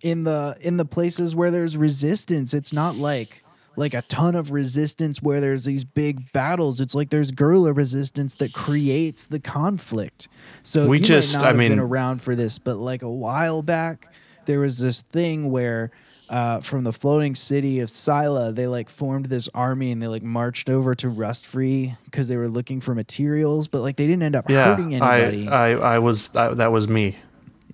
in 0.01 0.23
the 0.23 0.57
in 0.59 0.77
the 0.77 0.85
places 0.85 1.35
where 1.35 1.51
there's 1.51 1.77
resistance, 1.77 2.55
it's 2.55 2.73
not 2.73 2.95
like 2.95 3.43
like 3.77 3.93
a 3.93 4.01
ton 4.03 4.33
of 4.33 4.51
resistance 4.51 5.21
where 5.21 5.39
there's 5.39 5.65
these 5.65 5.83
big 5.83 6.31
battles. 6.31 6.81
It's 6.81 6.95
like 6.95 7.11
there's 7.11 7.29
guerrilla 7.29 7.73
resistance 7.73 8.33
that 8.35 8.53
creates 8.53 9.27
the 9.27 9.39
conflict. 9.39 10.29
So 10.63 10.87
We 10.87 10.99
just- 10.99 11.37
I 11.37 11.47
have 11.47 11.57
been 11.57 11.69
mean- 11.73 11.79
around 11.79 12.23
for 12.23 12.35
this, 12.35 12.57
but 12.57 12.77
like 12.77 13.03
a 13.03 13.09
while 13.09 13.61
back, 13.61 14.11
there 14.45 14.59
was 14.59 14.79
this 14.79 15.01
thing 15.01 15.51
where 15.51 15.91
uh, 16.29 16.59
from 16.61 16.83
the 16.83 16.93
floating 16.93 17.35
city 17.35 17.79
of 17.79 17.89
Sila, 17.89 18.51
they 18.51 18.65
like 18.65 18.89
formed 18.89 19.27
this 19.27 19.49
army 19.53 19.91
and 19.91 20.01
they 20.01 20.07
like 20.07 20.23
marched 20.23 20.69
over 20.69 20.95
to 20.95 21.09
Rust 21.09 21.45
Free 21.45 21.95
because 22.05 22.27
they 22.27 22.37
were 22.37 22.47
looking 22.47 22.79
for 22.79 22.95
materials, 22.95 23.67
but 23.67 23.81
like 23.81 23.97
they 23.97 24.07
didn't 24.07 24.23
end 24.23 24.35
up 24.35 24.49
Yeah, 24.49 24.69
hurting 24.71 24.95
anybody. 24.95 25.47
I, 25.49 25.71
I, 25.73 25.95
I 25.95 25.99
was 25.99 26.33
I, 26.35 26.53
that 26.53 26.71
was 26.71 26.87
me. 26.87 27.17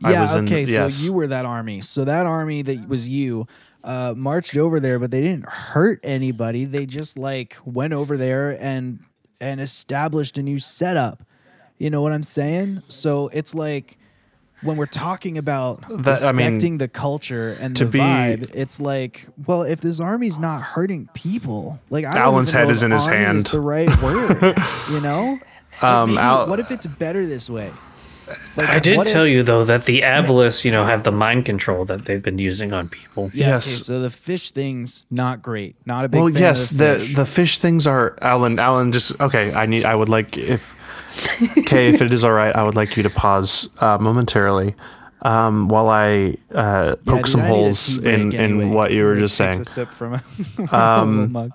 I 0.03 0.11
Yeah, 0.11 0.21
was 0.21 0.35
in- 0.35 0.45
okay, 0.47 0.63
yes. 0.63 0.95
so 0.95 1.05
you 1.05 1.13
were 1.13 1.27
that 1.27 1.45
army. 1.45 1.81
So 1.81 2.05
that 2.05 2.25
army 2.25 2.61
that 2.63 2.87
was 2.87 3.07
you 3.07 3.47
uh, 3.83 4.13
marched 4.17 4.57
over 4.57 4.79
there, 4.79 4.97
but 4.97 5.11
they 5.11 5.21
didn't 5.21 5.47
hurt 5.47 5.99
anybody. 6.03 6.65
They 6.65 6.85
just 6.85 7.17
like 7.17 7.55
went 7.65 7.93
over 7.93 8.17
there 8.17 8.51
and 8.61 8.99
and 9.39 9.61
established 9.61 10.37
a 10.37 10.43
new 10.43 10.57
setup. 10.59 11.23
You 11.77 11.89
know 11.89 12.01
what 12.01 12.11
I'm 12.11 12.23
saying? 12.23 12.81
So 12.87 13.27
it's 13.29 13.53
like 13.55 13.97
when 14.61 14.77
we're 14.77 14.85
talking 14.85 15.37
about 15.37 15.81
That- 16.03 16.23
I 16.23 16.31
mean, 16.31 16.45
respecting 16.53 16.77
the 16.79 16.87
culture 16.87 17.55
and 17.59 17.75
to 17.77 17.85
the 17.85 17.91
be- 17.91 17.99
vibe, 17.99 18.51
it's 18.53 18.79
like, 18.81 19.27
well, 19.45 19.63
if 19.63 19.81
this 19.81 19.99
army's 19.99 20.37
not 20.39 20.61
hurting 20.61 21.09
people, 21.13 21.79
like 21.89 22.05
I 22.05 22.11
don't 22.11 22.21
Alan's 22.21 22.51
head 22.51 22.69
is 22.69 22.83
in 22.83 22.91
his 22.91 23.05
hand. 23.05 23.45
the 23.47 23.61
right 23.61 24.01
word, 24.01 24.55
you 24.89 24.99
know? 25.01 25.39
Um, 25.81 26.09
maybe- 26.09 26.19
Al- 26.19 26.49
what 26.49 26.59
if 26.59 26.71
it's 26.71 26.85
better 26.85 27.25
this 27.25 27.49
way? 27.49 27.71
Like, 28.55 28.69
I 28.69 28.79
did 28.79 28.97
what 28.97 29.07
if- 29.07 29.13
tell 29.13 29.25
you 29.27 29.43
though 29.43 29.63
that 29.63 29.85
the 29.85 30.01
Aboleths, 30.01 30.65
you 30.65 30.71
know, 30.71 30.85
have 30.85 31.03
the 31.03 31.11
mind 31.11 31.45
control 31.45 31.85
that 31.85 32.05
they've 32.05 32.21
been 32.21 32.37
using 32.39 32.73
on 32.73 32.87
people. 32.89 33.29
Yeah, 33.33 33.47
Yes. 33.49 33.67
Okay, 33.67 33.83
so 33.83 33.99
the 34.01 34.09
fish 34.09 34.51
thing's 34.51 35.05
not 35.09 35.41
great. 35.41 35.75
Not 35.85 36.05
a 36.05 36.09
big 36.09 36.21
well, 36.21 36.31
fan 36.33 36.41
yes, 36.41 36.71
of 36.71 36.77
the 36.77 36.85
the 36.85 36.99
fish. 36.99 37.15
the 37.15 37.25
fish 37.25 37.57
things 37.59 37.87
are 37.87 38.17
Alan. 38.21 38.59
Alan, 38.59 38.91
just 38.91 39.19
okay. 39.21 39.53
I 39.53 39.65
need. 39.65 39.85
I 39.85 39.95
would 39.95 40.09
like 40.09 40.37
if 40.37 40.75
okay, 41.57 41.89
if 41.89 42.01
it 42.01 42.13
is 42.13 42.23
all 42.23 42.33
right, 42.33 42.55
I 42.55 42.63
would 42.63 42.75
like 42.75 42.95
you 42.97 43.03
to 43.03 43.09
pause 43.09 43.67
uh, 43.79 43.97
momentarily 43.97 44.75
um, 45.23 45.67
while 45.67 45.89
I 45.89 46.35
uh, 46.53 46.95
poke 47.05 47.23
dude, 47.23 47.27
some 47.27 47.41
I 47.41 47.47
holes 47.47 47.97
in 47.97 48.29
break 48.29 48.39
in 48.39 48.61
anyway. 48.61 48.65
what 48.75 48.91
you 48.91 49.03
were 49.03 49.15
just 49.15 49.35
saying. 49.35 49.61
A 49.61 49.65
sip 49.65 49.91
from 49.91 50.13
a, 50.13 50.17
from 50.67 51.19
a 51.19 51.27
mug. 51.27 51.51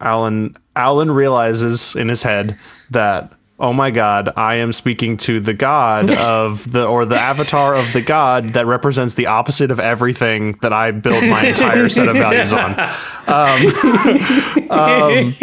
Alan 0.00 0.56
Alan 0.76 1.10
realizes 1.10 1.94
in 1.94 2.08
his 2.08 2.22
head 2.22 2.58
that 2.90 3.32
oh 3.60 3.72
my 3.74 3.90
god, 3.90 4.32
I 4.36 4.56
am 4.56 4.72
speaking 4.72 5.16
to 5.18 5.38
the 5.38 5.54
god 5.54 6.10
of 6.18 6.72
the 6.72 6.86
or 6.86 7.04
the 7.04 7.16
avatar 7.16 7.74
of 7.74 7.92
the 7.92 8.00
god 8.00 8.54
that 8.54 8.66
represents 8.66 9.14
the 9.14 9.26
opposite 9.26 9.70
of 9.70 9.78
everything 9.78 10.52
that 10.62 10.72
I 10.72 10.90
build 10.90 11.22
my 11.24 11.46
entire 11.46 11.88
set 11.88 12.08
of 12.08 12.16
values 12.16 12.52
on. 12.52 12.80
Um, 13.26 14.70
um, 14.70 15.34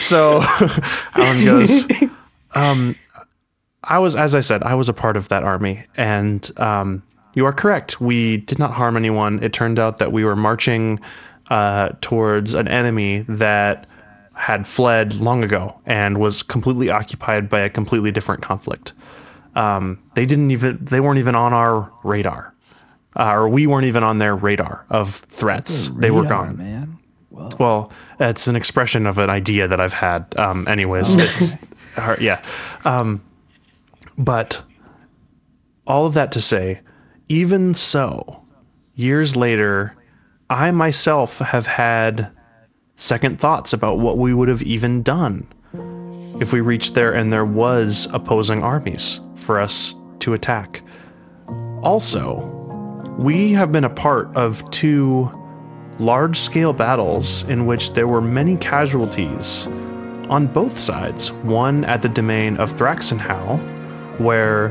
so 0.00 0.40
Alan 1.14 1.44
goes, 1.44 1.86
um, 2.54 2.94
I 3.82 3.98
was, 3.98 4.14
as 4.14 4.34
I 4.34 4.40
said, 4.40 4.62
I 4.62 4.74
was 4.74 4.88
a 4.88 4.92
part 4.92 5.16
of 5.16 5.28
that 5.28 5.42
army, 5.42 5.84
and 5.96 6.48
um, 6.58 7.02
you 7.34 7.46
are 7.46 7.52
correct. 7.52 8.00
We 8.00 8.36
did 8.36 8.58
not 8.58 8.72
harm 8.72 8.96
anyone. 8.96 9.42
It 9.42 9.52
turned 9.52 9.78
out 9.78 9.98
that 9.98 10.12
we 10.12 10.24
were 10.24 10.36
marching 10.36 11.00
uh, 11.50 11.90
towards 12.00 12.54
an 12.54 12.68
enemy 12.68 13.24
that 13.28 13.86
had 14.34 14.66
fled 14.66 15.14
long 15.14 15.44
ago 15.44 15.78
and 15.86 16.18
was 16.18 16.42
completely 16.42 16.90
occupied 16.90 17.48
by 17.48 17.60
a 17.60 17.70
completely 17.70 18.10
different 18.10 18.42
conflict. 18.42 18.92
Um, 19.54 20.02
they 20.14 20.24
didn't 20.26 20.50
even, 20.50 20.78
they 20.82 21.00
weren't 21.00 21.18
even 21.18 21.34
on 21.34 21.52
our 21.52 21.92
radar, 22.02 22.54
uh, 23.16 23.34
or 23.34 23.48
we 23.48 23.66
weren't 23.66 23.84
even 23.84 24.02
on 24.02 24.16
their 24.16 24.34
radar 24.34 24.86
of 24.88 25.14
threats. 25.14 25.88
They 25.88 26.10
were 26.10 26.24
gone. 26.24 26.56
man. 26.56 26.98
Well, 27.58 27.92
it's 28.20 28.46
an 28.46 28.56
expression 28.56 29.06
of 29.06 29.18
an 29.18 29.30
idea 29.30 29.66
that 29.68 29.80
I've 29.80 29.92
had. 29.92 30.34
Um, 30.38 30.66
anyways, 30.68 31.16
it's 31.16 31.56
hard, 31.96 32.20
yeah. 32.20 32.42
Um, 32.84 33.22
but 34.18 34.62
all 35.86 36.06
of 36.06 36.14
that 36.14 36.32
to 36.32 36.40
say, 36.40 36.80
even 37.28 37.74
so, 37.74 38.42
years 38.94 39.34
later, 39.36 39.94
I 40.50 40.70
myself 40.70 41.38
have 41.38 41.66
had 41.66 42.30
second 43.02 43.40
thoughts 43.40 43.72
about 43.72 43.98
what 43.98 44.16
we 44.16 44.32
would 44.32 44.48
have 44.48 44.62
even 44.62 45.02
done 45.02 45.44
if 46.40 46.52
we 46.52 46.60
reached 46.60 46.94
there 46.94 47.12
and 47.12 47.32
there 47.32 47.44
was 47.44 48.06
opposing 48.12 48.62
armies 48.62 49.18
for 49.34 49.58
us 49.58 49.94
to 50.20 50.34
attack. 50.34 50.82
Also, 51.82 52.36
we 53.18 53.50
have 53.50 53.72
been 53.72 53.82
a 53.82 53.90
part 53.90 54.34
of 54.36 54.68
two 54.70 55.30
large 55.98 56.38
scale 56.38 56.72
battles 56.72 57.42
in 57.44 57.66
which 57.66 57.92
there 57.92 58.06
were 58.06 58.20
many 58.20 58.56
casualties 58.56 59.66
on 60.30 60.46
both 60.46 60.78
sides. 60.78 61.32
One 61.42 61.84
at 61.86 62.02
the 62.02 62.08
domain 62.08 62.56
of 62.58 62.72
Thraxenhau, 62.74 63.58
where 64.20 64.68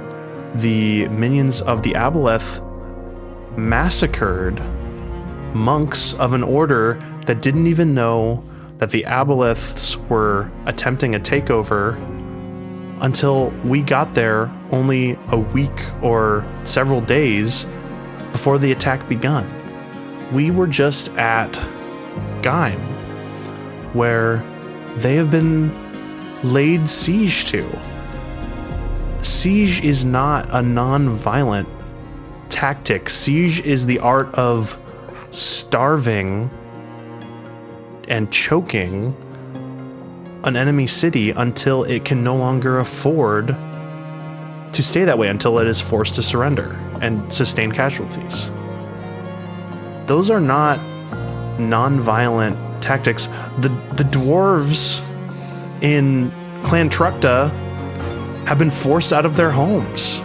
the 0.56 1.10
minions 1.10 1.62
of 1.62 1.84
the 1.84 1.92
Aboleth 1.92 2.66
massacred 3.58 4.58
monks 5.54 6.14
of 6.14 6.32
an 6.32 6.44
order 6.44 6.94
that 7.26 7.42
didn't 7.42 7.68
even 7.68 7.94
know 7.94 8.44
that 8.78 8.90
the 8.90 9.04
Aboleths 9.04 9.96
were 10.10 10.50
attempting 10.66 11.16
a 11.16 11.20
takeover 11.20 11.96
until 13.02 13.50
we 13.66 13.82
got 13.82 14.14
there 14.14 14.52
only 14.72 15.18
a 15.30 15.38
week 15.38 15.82
or 16.02 16.46
several 16.64 17.02
days 17.02 17.66
before 18.32 18.58
the 18.58 18.72
attack 18.72 19.08
begun 19.10 19.48
we 20.32 20.50
were 20.50 20.68
just 20.68 21.10
at 21.18 21.52
Geim, 22.42 22.80
where 23.94 24.44
they 24.98 25.16
have 25.16 25.30
been 25.30 25.72
laid 26.44 26.88
siege 26.88 27.46
to. 27.46 27.68
Siege 29.22 29.84
is 29.84 30.04
not 30.04 30.48
a 30.52 30.62
non-violent 30.62 31.68
tactic. 32.50 33.10
Siege 33.10 33.60
is 33.62 33.86
the 33.86 34.00
art 34.00 34.34
of 34.36 34.78
starving 35.32 36.50
and 38.12 38.32
choking 38.32 39.16
an 40.43 40.55
enemy 40.55 40.86
city 40.86 41.32
until 41.32 41.84
it 41.86 42.05
can 42.05 42.24
no 42.24 42.36
longer 42.36 42.78
afford 42.78 43.47
to 44.74 44.84
stay 44.84 45.03
that 45.05 45.18
way 45.18 45.28
until 45.28 45.57
it 45.57 45.68
is 45.68 45.82
forced 45.82 46.14
to 46.16 46.22
surrender 46.22 46.74
and 47.01 47.34
sustain 47.34 47.72
casualties 47.72 48.51
those 50.12 50.30
are 50.30 50.41
not 50.41 50.78
non-violent 51.57 52.57
tactics. 52.82 53.28
The 53.59 53.70
the 53.95 54.03
dwarves 54.03 55.01
in 55.82 56.32
Clan 56.64 56.89
Trukta 56.89 57.49
have 58.45 58.59
been 58.59 58.72
forced 58.72 59.14
out 59.14 59.26
of 59.26 59.38
their 59.38 59.51
homes. 59.51 60.22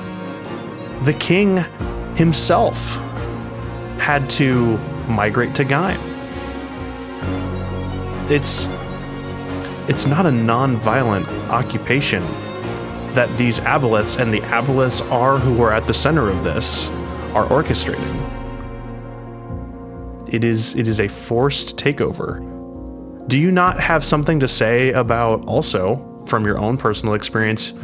The 1.04 1.14
king 1.20 1.58
himself 2.16 2.96
had 3.98 4.28
to 4.30 4.76
migrate 5.08 5.54
to 5.54 5.64
Gaim. 5.64 6.15
It's 8.30 8.66
it's 9.88 10.04
not 10.04 10.26
a 10.26 10.32
non-violent 10.32 11.28
occupation 11.48 12.22
that 13.14 13.28
these 13.38 13.60
aboleths 13.60 14.18
and 14.18 14.32
the 14.34 14.40
aboleths 14.40 15.08
are 15.12 15.38
who 15.38 15.62
are 15.62 15.72
at 15.72 15.86
the 15.86 15.94
center 15.94 16.28
of 16.28 16.42
this 16.42 16.90
are 17.34 17.46
orchestrating. 17.46 18.22
It 20.28 20.42
is 20.42 20.74
it 20.74 20.88
is 20.88 21.00
a 21.00 21.08
forced 21.08 21.76
takeover. 21.76 22.40
Do 23.28 23.38
you 23.38 23.50
not 23.50 23.80
have 23.80 24.04
something 24.04 24.40
to 24.40 24.48
say 24.48 24.92
about 24.92 25.44
also 25.46 26.02
from 26.26 26.44
your 26.44 26.58
own 26.58 26.76
personal 26.76 27.14
experience, 27.14 27.74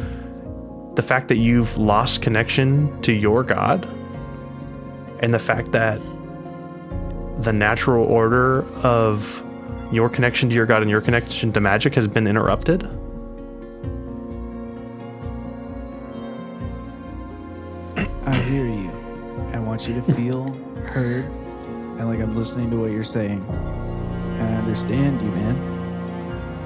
the 0.95 1.01
fact 1.01 1.27
that 1.29 1.37
you've 1.37 1.77
lost 1.77 2.21
connection 2.21 3.01
to 3.01 3.13
your 3.13 3.43
God, 3.43 3.85
and 5.19 5.33
the 5.33 5.39
fact 5.39 5.71
that 5.71 6.01
the 7.39 7.53
natural 7.53 8.05
order 8.05 8.65
of 8.83 9.42
your 9.93 10.09
connection 10.09 10.49
to 10.49 10.55
your 10.55 10.65
God 10.65 10.81
and 10.81 10.89
your 10.89 11.01
connection 11.01 11.51
to 11.53 11.59
magic 11.59 11.93
has 11.95 12.07
been 12.07 12.27
interrupted? 12.27 12.83
I 18.25 18.35
hear 18.35 18.65
you. 18.65 18.89
I 19.53 19.59
want 19.59 19.87
you 19.87 19.93
to 19.95 20.01
feel 20.13 20.53
heard 20.87 21.25
and 21.99 22.07
like 22.07 22.19
I'm 22.19 22.35
listening 22.35 22.71
to 22.71 22.77
what 22.77 22.91
you're 22.91 23.03
saying. 23.03 23.45
And 23.49 24.41
I 24.41 24.55
understand 24.57 25.21
you, 25.21 25.27
man. 25.29 25.55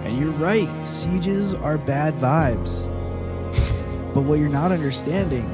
And 0.06 0.18
you're 0.18 0.32
right, 0.32 0.70
sieges 0.88 1.54
are 1.54 1.78
bad 1.78 2.16
vibes. 2.16 2.92
But 4.14 4.22
what 4.24 4.40
you're 4.40 4.50
not 4.50 4.72
understanding 4.72 5.46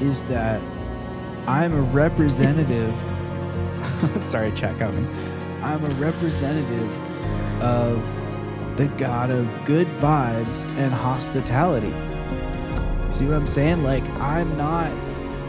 is 0.00 0.24
that 0.26 0.62
I'm 1.46 1.74
a 1.74 1.82
representative. 1.82 2.94
Sorry, 4.22 4.50
chat 4.52 4.78
got 4.78 4.94
me. 4.94 5.04
I'm 5.62 5.84
a 5.84 5.94
representative 5.94 6.90
of 7.62 8.02
the 8.76 8.86
god 8.98 9.30
of 9.30 9.48
good 9.64 9.86
vibes 9.86 10.64
and 10.76 10.92
hospitality. 10.92 11.92
See 13.12 13.26
what 13.26 13.34
I'm 13.34 13.46
saying? 13.46 13.82
Like, 13.82 14.08
I'm 14.18 14.56
not 14.56 14.90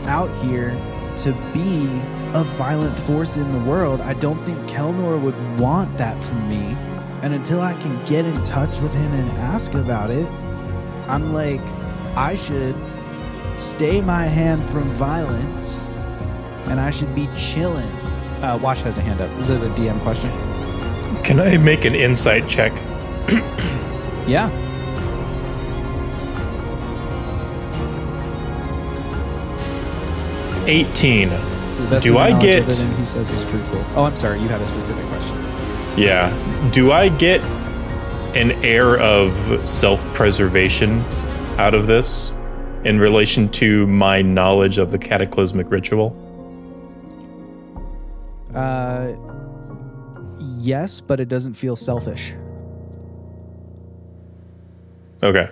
out 0.05 0.30
here 0.43 0.72
to 1.18 1.32
be 1.53 1.86
a 2.34 2.43
violent 2.57 2.97
force 2.99 3.38
in 3.38 3.51
the 3.51 3.70
world. 3.70 4.01
I 4.01 4.14
don't 4.16 4.43
think 4.43 4.57
Kelnor 4.70 5.22
would 5.22 5.59
want 5.59 5.97
that 5.97 6.22
from 6.24 6.49
me. 6.49 6.76
And 7.22 7.34
until 7.34 7.61
I 7.61 7.74
can 7.74 8.05
get 8.05 8.26
in 8.26 8.43
touch 8.43 8.80
with 8.82 8.93
him 8.93 9.14
and 9.14 9.30
ask 9.38 9.74
about 9.76 10.09
it, 10.09 10.28
I'm 11.07 11.34
like, 11.34 11.61
I 12.18 12.36
should 12.36 12.76
stay 13.57 14.01
my 14.01 14.26
hand 14.26 14.61
from 14.70 14.84
violence 14.91 15.82
and 16.68 16.80
I 16.80 16.91
should 16.91 17.14
be 17.16 17.30
chilling. 17.38 17.89
Uh, 18.44 18.60
Wash 18.62 18.82
has 18.82 18.98
a 18.98 19.02
hand 19.02 19.22
up. 19.22 19.30
Is 19.39 19.50
it 19.50 19.62
a 19.64 19.70
DM 19.70 19.98
question? 20.02 20.30
Can 21.24 21.39
I 21.39 21.56
make 21.58 21.86
an 21.86 21.96
insight 21.96 22.48
check? 22.50 22.74
Yeah. 24.28 24.50
Eighteen. 30.66 31.30
Do 32.00 32.18
I 32.18 32.39
get- 32.39 32.64
he 32.66 33.06
says 33.06 33.30
is 33.32 33.44
truthful. 33.46 33.84
Oh, 33.96 34.04
I'm 34.06 34.16
sorry. 34.16 34.39
You 34.39 34.48
had 34.48 34.62
a 34.62 34.66
specific 34.66 35.06
question. 35.08 35.36
Yeah. 35.98 36.32
Do 36.72 36.91
I 36.91 37.10
get 37.10 37.41
an 38.34 38.52
air 38.64 38.98
of 38.98 39.34
self-preservation 39.68 41.04
out 41.58 41.74
of 41.74 41.88
this 41.88 42.32
in 42.86 43.00
relation 43.00 43.50
to 43.50 43.86
my 43.88 44.22
knowledge 44.22 44.78
of 44.78 44.91
the 44.91 44.98
cataclysmic 44.98 45.70
ritual? 45.70 46.16
Yes, 50.66 51.01
but 51.01 51.20
it 51.20 51.28
doesn't 51.28 51.53
feel 51.53 51.76
selfish. 51.76 52.34
Okay. 55.22 55.49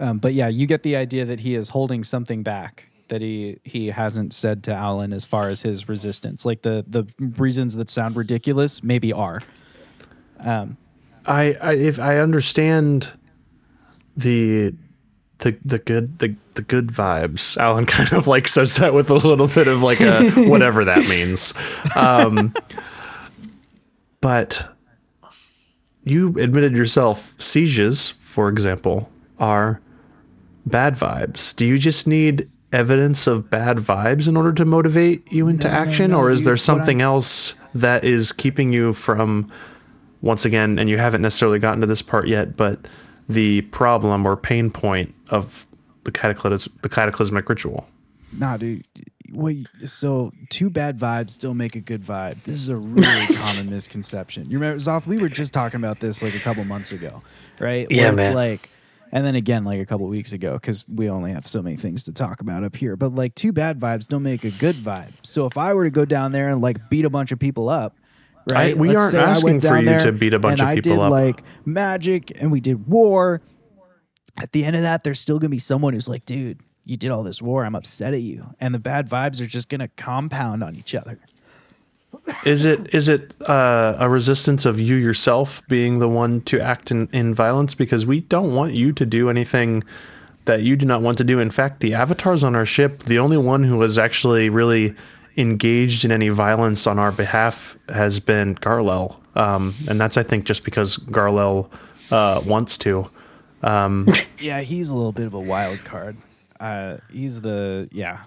Um, 0.00 0.18
but 0.18 0.34
yeah, 0.34 0.48
you 0.48 0.66
get 0.66 0.82
the 0.82 0.96
idea 0.96 1.24
that 1.24 1.40
he 1.40 1.54
is 1.54 1.70
holding 1.70 2.04
something 2.04 2.42
back 2.42 2.88
that 3.08 3.22
he 3.22 3.58
he 3.64 3.88
hasn't 3.88 4.32
said 4.32 4.62
to 4.64 4.72
Alan 4.72 5.12
as 5.12 5.24
far 5.24 5.48
as 5.48 5.62
his 5.62 5.88
resistance. 5.88 6.44
Like 6.44 6.62
the 6.62 6.84
the 6.86 7.04
reasons 7.18 7.76
that 7.76 7.90
sound 7.90 8.16
ridiculous 8.16 8.82
maybe 8.82 9.12
are. 9.12 9.42
Um, 10.38 10.76
I, 11.26 11.56
I 11.60 11.72
if 11.74 11.98
I 11.98 12.18
understand 12.18 13.12
the 14.16 14.74
the 15.38 15.56
the 15.64 15.78
good 15.78 16.18
the, 16.18 16.34
the 16.54 16.62
good 16.62 16.88
vibes. 16.88 17.56
Alan 17.56 17.86
kind 17.96 18.12
of 18.12 18.26
like 18.26 18.48
says 18.48 18.76
that 18.76 18.94
with 18.94 19.10
a 19.10 19.14
little 19.14 19.46
bit 19.48 19.68
of 19.68 19.82
like 19.82 20.00
a 20.00 20.30
whatever 20.48 20.84
that 20.84 21.08
means. 21.08 21.54
Um, 21.96 22.54
but 24.20 24.74
you 26.04 26.28
admitted 26.38 26.76
yourself 26.76 27.34
sieges, 27.40 28.10
for 28.10 28.48
example, 28.48 29.10
are 29.38 29.80
bad 30.66 30.94
vibes. 30.94 31.54
Do 31.54 31.66
you 31.66 31.78
just 31.78 32.06
need 32.06 32.48
evidence 32.72 33.26
of 33.26 33.48
bad 33.48 33.78
vibes 33.78 34.28
in 34.28 34.36
order 34.36 34.52
to 34.52 34.64
motivate 34.64 35.30
you 35.32 35.48
into 35.48 35.68
No, 35.68 35.74
no, 35.74 35.80
action, 35.80 36.10
no, 36.10 36.18
or 36.18 36.30
is 36.30 36.44
there 36.44 36.56
something 36.56 37.00
I'm- 37.00 37.06
else 37.06 37.54
that 37.74 38.04
is 38.04 38.32
keeping 38.32 38.72
you 38.72 38.92
from? 38.92 39.50
once 40.20 40.44
again, 40.44 40.80
and 40.80 40.90
you 40.90 40.98
haven't 40.98 41.22
necessarily 41.22 41.60
gotten 41.60 41.80
to 41.80 41.86
this 41.86 42.02
part 42.02 42.26
yet, 42.26 42.56
but 42.56 42.88
the 43.28 43.62
problem 43.62 44.26
or 44.26 44.36
pain 44.36 44.70
point 44.70 45.14
of 45.30 45.66
the 46.04 46.10
cataclysm, 46.12 46.72
the 46.82 46.88
cataclysmic 46.88 47.48
ritual. 47.48 47.86
nah, 48.36 48.56
dude. 48.56 48.86
Wait, 49.30 49.66
so 49.84 50.32
two 50.48 50.70
bad 50.70 50.98
vibes 50.98 51.38
don't 51.38 51.58
make 51.58 51.76
a 51.76 51.80
good 51.80 52.02
vibe. 52.02 52.42
This 52.44 52.54
is 52.54 52.70
a 52.70 52.76
really 52.76 53.26
common 53.36 53.68
misconception. 53.68 54.50
You 54.50 54.56
remember, 54.58 54.78
Zoth? 54.78 55.06
We 55.06 55.18
were 55.18 55.28
just 55.28 55.52
talking 55.52 55.78
about 55.78 56.00
this 56.00 56.22
like 56.22 56.34
a 56.34 56.38
couple 56.38 56.64
months 56.64 56.92
ago, 56.92 57.22
right? 57.60 57.86
Yeah, 57.90 58.04
Where 58.04 58.12
it's 58.20 58.26
man. 58.28 58.34
like, 58.34 58.70
and 59.12 59.26
then 59.26 59.34
again, 59.34 59.64
like 59.64 59.80
a 59.80 59.84
couple 59.84 60.06
weeks 60.06 60.32
ago, 60.32 60.54
because 60.54 60.88
we 60.88 61.10
only 61.10 61.32
have 61.32 61.46
so 61.46 61.60
many 61.60 61.76
things 61.76 62.04
to 62.04 62.12
talk 62.12 62.40
about 62.40 62.64
up 62.64 62.74
here. 62.74 62.96
But 62.96 63.14
like, 63.14 63.34
two 63.34 63.52
bad 63.52 63.78
vibes 63.78 64.06
don't 64.08 64.22
make 64.22 64.44
a 64.44 64.50
good 64.50 64.76
vibe. 64.76 65.12
So 65.22 65.44
if 65.44 65.58
I 65.58 65.74
were 65.74 65.84
to 65.84 65.90
go 65.90 66.06
down 66.06 66.32
there 66.32 66.48
and 66.48 66.62
like 66.62 66.88
beat 66.88 67.04
a 67.04 67.10
bunch 67.10 67.30
of 67.30 67.38
people 67.38 67.68
up, 67.68 67.97
right? 68.52 68.76
we 68.76 68.94
aren't 68.94 69.14
asking 69.14 69.60
for 69.60 69.78
you 69.78 69.98
to 69.98 70.12
beat 70.12 70.34
a 70.34 70.38
bunch 70.38 70.60
and 70.60 70.68
of 70.68 70.72
I 70.72 70.74
people 70.76 70.96
did 70.96 71.00
up. 71.00 71.10
like 71.10 71.42
magic 71.64 72.32
and 72.40 72.50
we 72.50 72.60
did 72.60 72.86
war. 72.86 73.40
At 74.36 74.52
the 74.52 74.64
end 74.64 74.76
of 74.76 74.82
that, 74.82 75.02
there's 75.04 75.20
still 75.20 75.38
gonna 75.38 75.48
be 75.50 75.58
someone 75.58 75.94
who's 75.94 76.08
like, 76.08 76.24
dude, 76.24 76.60
you 76.84 76.96
did 76.96 77.10
all 77.10 77.22
this 77.22 77.42
war. 77.42 77.64
I'm 77.64 77.74
upset 77.74 78.14
at 78.14 78.20
you, 78.20 78.54
and 78.60 78.74
the 78.74 78.78
bad 78.78 79.08
vibes 79.08 79.40
are 79.40 79.46
just 79.46 79.68
gonna 79.68 79.88
compound 79.88 80.62
on 80.62 80.76
each 80.76 80.94
other. 80.94 81.18
Is 82.44 82.64
it 82.64 82.94
is 82.94 83.08
it 83.08 83.34
uh, 83.48 83.96
a 83.98 84.08
resistance 84.08 84.64
of 84.64 84.80
you 84.80 84.96
yourself 84.96 85.66
being 85.68 85.98
the 85.98 86.08
one 86.08 86.40
to 86.42 86.60
act 86.60 86.90
in, 86.90 87.08
in 87.12 87.34
violence? 87.34 87.74
Because 87.74 88.06
we 88.06 88.20
don't 88.22 88.54
want 88.54 88.74
you 88.74 88.92
to 88.92 89.04
do 89.04 89.28
anything 89.28 89.82
that 90.44 90.62
you 90.62 90.76
do 90.76 90.86
not 90.86 91.02
want 91.02 91.18
to 91.18 91.24
do. 91.24 91.38
In 91.38 91.50
fact, 91.50 91.80
the 91.80 91.94
avatars 91.94 92.42
on 92.42 92.54
our 92.54 92.66
ship, 92.66 93.04
the 93.04 93.18
only 93.18 93.36
one 93.36 93.64
who 93.64 93.76
was 93.76 93.98
actually 93.98 94.48
really 94.48 94.94
engaged 95.38 96.04
in 96.04 96.12
any 96.12 96.28
violence 96.28 96.86
on 96.86 96.98
our 96.98 97.12
behalf 97.12 97.78
has 97.88 98.20
been 98.20 98.56
Garlel, 98.56 99.16
um, 99.36 99.74
and 99.88 99.98
that's 100.00 100.16
I 100.18 100.22
think 100.22 100.44
just 100.44 100.64
because 100.64 100.96
Garlel 100.98 101.70
uh, 102.10 102.42
wants 102.44 102.76
to. 102.78 103.08
Yeah, 104.40 104.60
he's 104.60 104.90
a 104.90 104.94
little 104.94 105.12
bit 105.12 105.26
of 105.26 105.34
a 105.34 105.40
wild 105.40 105.82
card. 105.84 106.16
Uh, 106.60 106.98
he's 107.10 107.40
the 107.40 107.88
yeah. 107.90 108.20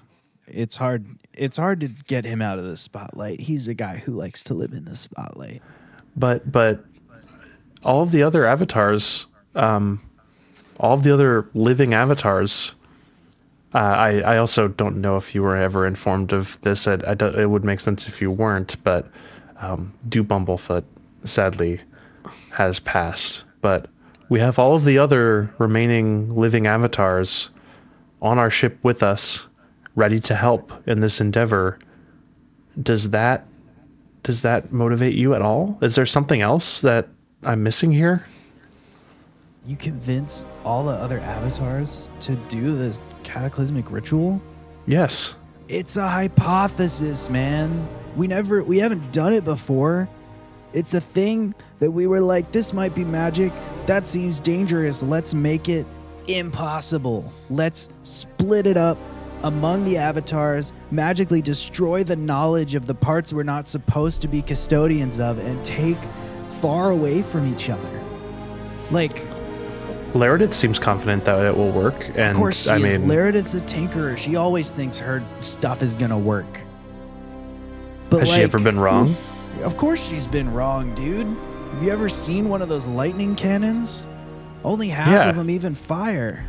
It's 0.48 0.76
hard. 0.76 1.06
It's 1.34 1.56
hard 1.58 1.80
to 1.82 1.88
get 1.88 2.26
him 2.26 2.42
out 2.42 2.58
of 2.60 2.66
the 2.66 2.76
spotlight. 2.76 3.40
He's 3.40 3.68
a 3.70 3.74
guy 3.74 3.98
who 3.98 4.12
likes 4.12 4.44
to 4.44 4.54
live 4.54 4.74
in 4.74 4.84
the 4.86 4.96
spotlight. 4.96 5.62
but 6.16 6.52
but 6.52 6.84
all 7.84 8.02
of 8.02 8.12
the 8.12 8.22
other 8.24 8.46
avatars 8.46 9.26
um 9.56 10.02
all 10.80 10.94
of 10.94 11.04
the 11.04 11.12
other 11.12 11.48
living 11.54 11.94
avatars 11.94 12.74
uh, 13.74 13.78
I, 13.78 14.20
I 14.22 14.38
also 14.38 14.68
don't 14.68 14.98
know 14.98 15.16
if 15.18 15.34
you 15.34 15.42
were 15.44 15.56
ever 15.56 15.86
informed 15.88 16.34
of 16.34 16.60
this. 16.62 16.88
I, 16.88 16.94
I 17.08 17.14
don't- 17.14 17.36
it 17.36 17.50
would 17.50 17.64
make 17.64 17.80
sense 17.80 18.08
if 18.08 18.22
you 18.22 18.30
weren't, 18.32 18.82
but 18.84 19.08
um, 19.62 19.94
Do 20.10 20.24
Bumblefoot 20.24 20.84
sadly 21.24 21.80
has 22.52 22.80
passed. 22.80 23.44
But 23.62 23.88
we 24.30 24.40
have 24.40 24.58
all 24.60 24.76
of 24.76 24.86
the 24.86 24.98
other 24.98 25.54
remaining 25.58 26.30
living 26.36 26.68
avatars 26.68 27.50
on 28.22 28.38
our 28.38 28.50
ship 28.50 28.78
with 28.84 29.04
us, 29.04 29.48
ready 29.96 30.20
to 30.22 30.36
help 30.36 30.72
in 30.88 31.00
this 31.00 31.22
endeavor. 31.22 31.78
Does 32.82 33.12
that 33.12 33.46
does 34.24 34.44
that 34.44 34.72
motivate 34.72 35.16
you 35.16 35.34
at 35.34 35.42
all? 35.42 35.78
Is 35.82 35.96
there 35.96 36.06
something 36.06 36.42
else 36.42 36.82
that 36.82 37.08
I'm 37.44 37.64
missing 37.64 37.92
here? 37.92 38.24
You 39.66 39.76
convince 39.76 40.46
all 40.64 40.84
the 40.84 40.92
other 40.92 41.20
avatars 41.20 42.08
to 42.22 42.36
do 42.48 42.76
the 42.76 42.98
cataclysmic 43.24 43.92
ritual? 43.92 44.42
Yes. 44.88 45.36
It's 45.68 45.98
a 45.98 46.08
hypothesis, 46.08 47.30
man. 47.30 47.88
We 48.16 48.28
never 48.28 48.64
we 48.64 48.80
haven't 48.80 49.12
done 49.12 49.34
it 49.34 49.44
before. 49.44 50.10
It's 50.74 50.94
a 50.94 51.02
thing 51.02 51.54
that 51.80 51.92
we 51.92 52.08
were 52.08 52.22
like 52.22 52.52
this 52.52 52.74
might 52.74 52.94
be 52.96 53.04
magic. 53.04 53.52
That 53.86 54.08
seems 54.08 54.40
dangerous. 54.40 55.04
Let's 55.04 55.34
make 55.34 55.70
it 55.70 55.86
impossible. 56.28 57.32
Let's 57.50 57.90
split 58.04 58.68
it 58.68 58.78
up 58.78 58.98
among 59.44 59.84
the 59.86 59.98
avatars, 59.98 60.72
magically 60.92 61.42
destroy 61.42 62.04
the 62.04 62.16
knowledge 62.16 62.76
of 62.76 62.86
the 62.86 62.94
parts 62.94 63.34
we're 63.34 63.44
not 63.44 63.68
supposed 63.68 64.22
to 64.22 64.28
be 64.28 64.42
custodians 64.42 65.20
of 65.20 65.40
and 65.40 65.64
take 65.66 65.98
far 66.62 66.92
away 66.92 67.22
from 67.22 67.52
each 67.52 67.70
other. 67.70 68.04
Like 68.92 69.18
Laredith 70.14 70.54
seems 70.54 70.78
confident 70.80 71.24
that 71.26 71.46
it 71.46 71.56
will 71.56 71.72
work, 71.72 72.06
and 72.10 72.32
of 72.32 72.36
course, 72.38 72.64
she 72.64 72.70
I 72.70 72.78
is. 72.78 73.00
mean, 73.00 73.08
Laredith's 73.08 73.54
a 73.54 73.62
tinkerer. 73.62 74.18
She 74.18 74.36
always 74.36 74.72
thinks 74.72 75.00
her 75.00 75.24
stuff 75.40 75.82
is 75.82 75.96
gonna 75.96 76.20
work. 76.20 76.60
But 78.10 78.20
has 78.22 78.34
she 78.34 78.42
ever 78.44 78.60
been 78.60 78.78
wrong? 78.80 79.14
Hmm? 79.14 79.64
Of 79.64 79.78
course, 79.78 80.06
she's 80.06 80.28
been 80.28 80.54
wrong, 80.54 80.94
dude. 80.96 81.28
Have 81.28 81.84
you 81.84 81.92
ever 81.92 82.10
seen 82.10 82.50
one 82.50 82.62
of 82.62 82.68
those 82.68 82.88
lightning 82.88 83.36
cannons? 83.36 84.06
Only 84.66 84.90
half 84.90 85.08
Yeah. 85.08 85.30
of 85.30 85.36
them 85.38 85.50
even 85.50 85.76
fire. 85.76 86.46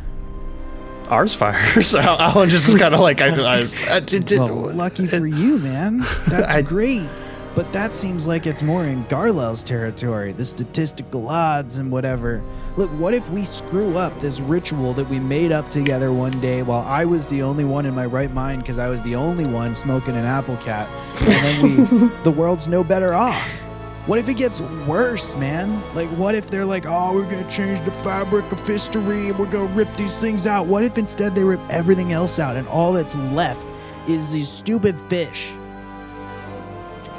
Ours 1.09 1.33
fires. 1.33 1.95
Al- 1.95 2.19
Alan 2.19 2.49
just 2.49 2.67
is 2.67 2.75
kind 2.75 2.93
of 2.93 2.99
like 2.99 3.21
I. 3.21 3.29
I, 3.59 3.61
I 3.89 3.99
did, 4.01 4.25
did- 4.25 4.39
Well, 4.39 4.71
lucky 4.73 5.05
for 5.05 5.25
you, 5.25 5.57
man. 5.57 6.05
That's 6.27 6.51
I- 6.53 6.61
great. 6.61 7.07
But 7.55 7.71
that 7.71 7.95
seems 7.95 8.25
like 8.25 8.47
it's 8.47 8.63
more 8.63 8.83
in 8.83 9.03
Garlel's 9.03 9.63
territory, 9.63 10.31
the 10.31 10.43
statistical 10.43 11.27
odds 11.29 11.77
and 11.77 11.91
whatever. 11.91 12.41
Look, 12.77 12.89
what 12.91 13.13
if 13.13 13.29
we 13.29 13.45
screw 13.45 13.95
up 13.95 14.17
this 14.19 14.39
ritual 14.39 14.93
that 14.93 15.07
we 15.07 15.19
made 15.19 15.51
up 15.51 15.69
together 15.69 16.11
one 16.11 16.39
day 16.41 16.63
while 16.63 16.81
I 16.87 17.05
was 17.05 17.27
the 17.27 17.43
only 17.43 17.63
one 17.63 17.85
in 17.85 17.93
my 17.93 18.07
right 18.07 18.33
mind 18.33 18.63
because 18.63 18.79
I 18.79 18.89
was 18.89 19.03
the 19.03 19.15
only 19.15 19.45
one 19.45 19.75
smoking 19.75 20.15
an 20.15 20.25
apple 20.25 20.57
cat, 20.57 20.89
and 21.21 21.61
then 21.61 21.61
we, 21.61 22.07
the 22.23 22.31
world's 22.31 22.67
no 22.67 22.83
better 22.83 23.13
off? 23.13 23.59
What 24.07 24.17
if 24.17 24.27
it 24.27 24.33
gets 24.33 24.59
worse, 24.87 25.35
man? 25.37 25.81
Like, 25.93 26.09
what 26.09 26.33
if 26.33 26.49
they're 26.49 26.65
like, 26.65 26.85
oh, 26.87 27.13
we're 27.13 27.29
gonna 27.29 27.49
change 27.51 27.79
the 27.85 27.91
fabric 27.91 28.51
of 28.51 28.67
history 28.67 29.29
and 29.29 29.37
we're 29.37 29.45
gonna 29.45 29.73
rip 29.75 29.95
these 29.95 30.17
things 30.17 30.47
out? 30.47 30.65
What 30.65 30.83
if 30.83 30.97
instead 30.97 31.35
they 31.35 31.43
rip 31.43 31.61
everything 31.69 32.13
else 32.13 32.39
out 32.39 32.55
and 32.55 32.67
all 32.67 32.91
that's 32.93 33.15
left 33.15 33.65
is 34.07 34.33
these 34.33 34.49
stupid 34.49 34.99
fish? 35.01 35.53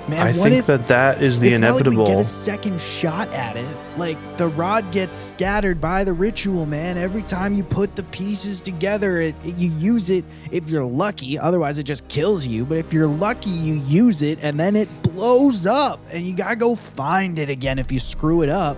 Man, 0.07 0.27
I 0.27 0.33
think 0.33 0.53
if 0.55 0.67
that 0.67 0.87
that 0.89 1.23
is 1.23 1.41
the 1.41 1.51
it's 1.51 1.61
not 1.61 1.77
like 1.77 1.87
we 1.87 1.97
get 1.97 2.19
a 2.19 2.25
second 2.25 2.79
shot 2.79 3.27
at 3.33 3.57
it. 3.57 3.67
Like 3.97 4.19
the 4.37 4.49
rod 4.49 4.91
gets 4.93 5.17
scattered 5.17 5.81
by 5.81 6.05
the 6.05 6.13
ritual, 6.13 6.67
man. 6.67 6.99
Every 6.99 7.23
time 7.23 7.55
you 7.55 7.65
put 7.65 7.97
the 7.97 8.03
pieces 8.03 8.61
together, 8.61 9.19
it, 9.21 9.35
it- 9.45 9.57
you 9.57 9.71
use 9.71 10.11
it 10.11 10.25
if 10.51 10.69
you're 10.69 10.85
lucky. 10.85 11.39
Otherwise, 11.39 11.79
it 11.79 11.85
just 11.85 12.07
kills 12.09 12.47
you. 12.47 12.67
But 12.67 12.77
if 12.79 12.93
you're 12.93 13.07
lucky, 13.07 13.49
you 13.51 13.77
use 13.87 14.21
it 14.21 14.39
and 14.43 14.59
then 14.59 14.77
it 14.77 14.89
blows 15.03 15.65
up, 15.65 16.01
and 16.13 16.27
you 16.27 16.35
gotta 16.35 16.57
go 16.57 16.75
find 16.75 17.39
it 17.39 17.49
again 17.49 17.79
if 17.79 17.91
you 17.91 17.99
screw 17.99 18.43
it 18.43 18.51
up. 18.51 18.77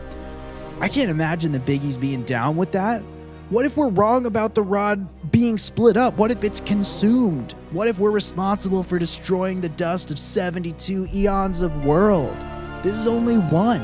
I 0.81 0.89
can't 0.89 1.11
imagine 1.11 1.51
the 1.51 1.59
biggies 1.61 1.99
being 1.99 2.22
down 2.22 2.57
with 2.57 2.70
that. 2.72 3.03
What 3.49 3.65
if 3.65 3.77
we're 3.77 3.91
wrong 3.91 4.27
about 4.27 4.57
the 4.57 4.63
rod 4.63 5.31
being 5.31 5.57
split 5.57 5.97
up? 5.97 6.17
What 6.19 6.33
if 6.33 6.43
it's 6.43 6.59
consumed? 6.59 7.53
What 7.71 7.87
if 7.87 7.97
we're 7.97 8.11
responsible 8.11 8.83
for 8.83 8.99
destroying 8.99 9.61
the 9.61 9.69
dust 9.69 10.11
of 10.11 10.19
72 10.19 11.07
eons 11.15 11.63
of 11.63 11.85
world? 11.85 12.37
This 12.83 12.97
is 12.97 13.07
only 13.07 13.37
one. 13.37 13.81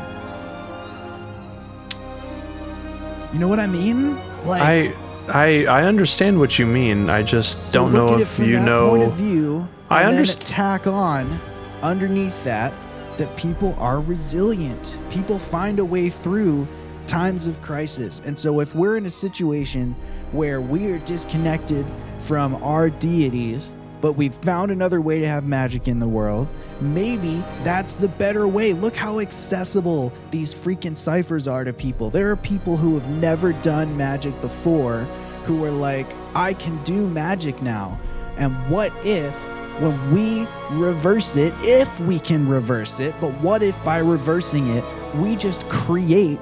You 3.33 3.39
know 3.39 3.47
what 3.47 3.61
I 3.61 3.69
mean? 3.69 4.17
Like 4.45 4.63
I 4.63 4.95
I 5.29 5.67
I 5.67 5.85
understand 5.85 6.41
what 6.41 6.59
you 6.59 6.67
mean. 6.67 7.09
I 7.09 7.23
just 7.23 7.67
so 7.67 7.73
don't 7.73 7.93
know 7.93 8.19
if 8.19 8.41
you 8.41 8.59
know. 8.59 8.91
point 8.91 9.03
of 9.05 9.15
view. 9.15 9.69
I 9.89 10.05
understand 10.05 10.47
tack 10.47 10.87
on 10.89 11.39
underneath 11.83 12.43
that 12.43 12.73
that 13.17 13.35
people 13.37 13.77
are 13.79 14.01
resilient. 14.01 14.99
People 15.11 15.39
find 15.39 15.79
a 15.79 15.85
way 15.85 16.11
through 16.11 16.67
times 17.07 17.47
of 17.47 17.61
crisis. 17.63 18.23
And 18.25 18.39
so 18.39 18.61
if 18.61 18.75
we're 18.75 18.97
in 18.97 19.07
a 19.07 19.11
situation 19.11 19.95
where 20.33 20.61
we 20.61 20.91
are 20.91 20.99
disconnected 21.01 21.85
from 22.21 22.55
our 22.63 22.91
deities, 22.91 23.75
but 24.01 24.13
we've 24.13 24.35
found 24.35 24.71
another 24.71 25.01
way 25.01 25.21
to 25.21 25.27
have 25.29 25.45
magic 25.45 25.89
in 25.89 25.99
the 25.99 26.09
world, 26.09 26.49
maybe 26.81 27.43
that's 27.63 27.95
the 27.95 28.09
better 28.09 28.49
way. 28.49 28.73
Look 28.73 28.97
how 28.97 29.21
accessible 29.21 30.13
these 30.31 30.55
freaking 30.55 30.97
ciphers 30.97 31.47
are 31.47 31.65
to 31.65 31.73
people. 31.73 32.11
There 32.11 32.31
are 32.31 32.37
people 32.37 32.77
who 32.77 32.99
have 32.99 33.09
never 33.09 33.53
done 33.55 33.97
magic 33.97 34.39
before 34.41 35.01
who 35.45 35.65
are 35.65 35.71
like, 35.71 36.07
I 36.35 36.55
can 36.55 36.83
do 36.85 37.07
magic 37.09 37.63
now. 37.63 37.99
And 38.39 38.55
what 38.71 38.93
if 39.05 39.33
when 39.81 40.15
we 40.15 40.47
reverse 40.71 41.37
it, 41.37 41.53
if 41.61 42.01
we 42.01 42.19
can 42.19 42.49
reverse 42.49 43.01
it, 43.01 43.15
but 43.21 43.31
what 43.41 43.63
if 43.63 43.83
by 43.85 43.99
reversing 43.99 44.69
it, 44.69 44.85
we 45.17 45.37
just 45.37 45.69
create 45.69 46.39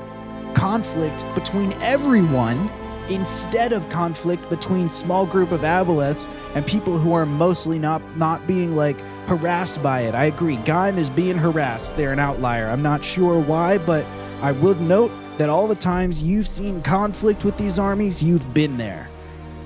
conflict 0.55 1.25
between 1.35 1.73
everyone 1.81 2.71
instead 3.09 3.73
of 3.73 3.89
conflict 3.89 4.49
between 4.49 4.89
small 4.89 5.27
group 5.27 5.51
of 5.53 5.61
aboleths 5.61 6.29
and 6.55 6.67
people 6.67 6.99
who 6.99 7.13
are 7.13 7.27
mostly 7.27 7.79
not 7.79 8.01
not 8.17 8.47
being 8.47 8.77
like 8.77 9.01
harassed 9.27 9.83
by 9.83 10.03
it. 10.03 10.15
I 10.15 10.27
agree. 10.27 10.57
Gaim 10.59 10.99
is 10.99 11.11
being 11.11 11.37
harassed. 11.37 11.97
They're 11.97 12.13
an 12.13 12.19
outlier. 12.19 12.67
I'm 12.69 12.83
not 12.83 13.05
sure 13.05 13.39
why, 13.39 13.79
but 13.79 14.05
I 14.43 14.53
would 14.53 14.81
note 14.81 15.13
that 15.39 15.49
all 15.49 15.67
the 15.67 15.75
times 15.75 16.23
you've 16.23 16.49
seen 16.49 16.83
conflict 16.83 17.45
with 17.45 17.57
these 17.57 17.79
armies, 17.79 18.23
you've 18.23 18.53
been 18.53 18.77
there. 18.77 19.09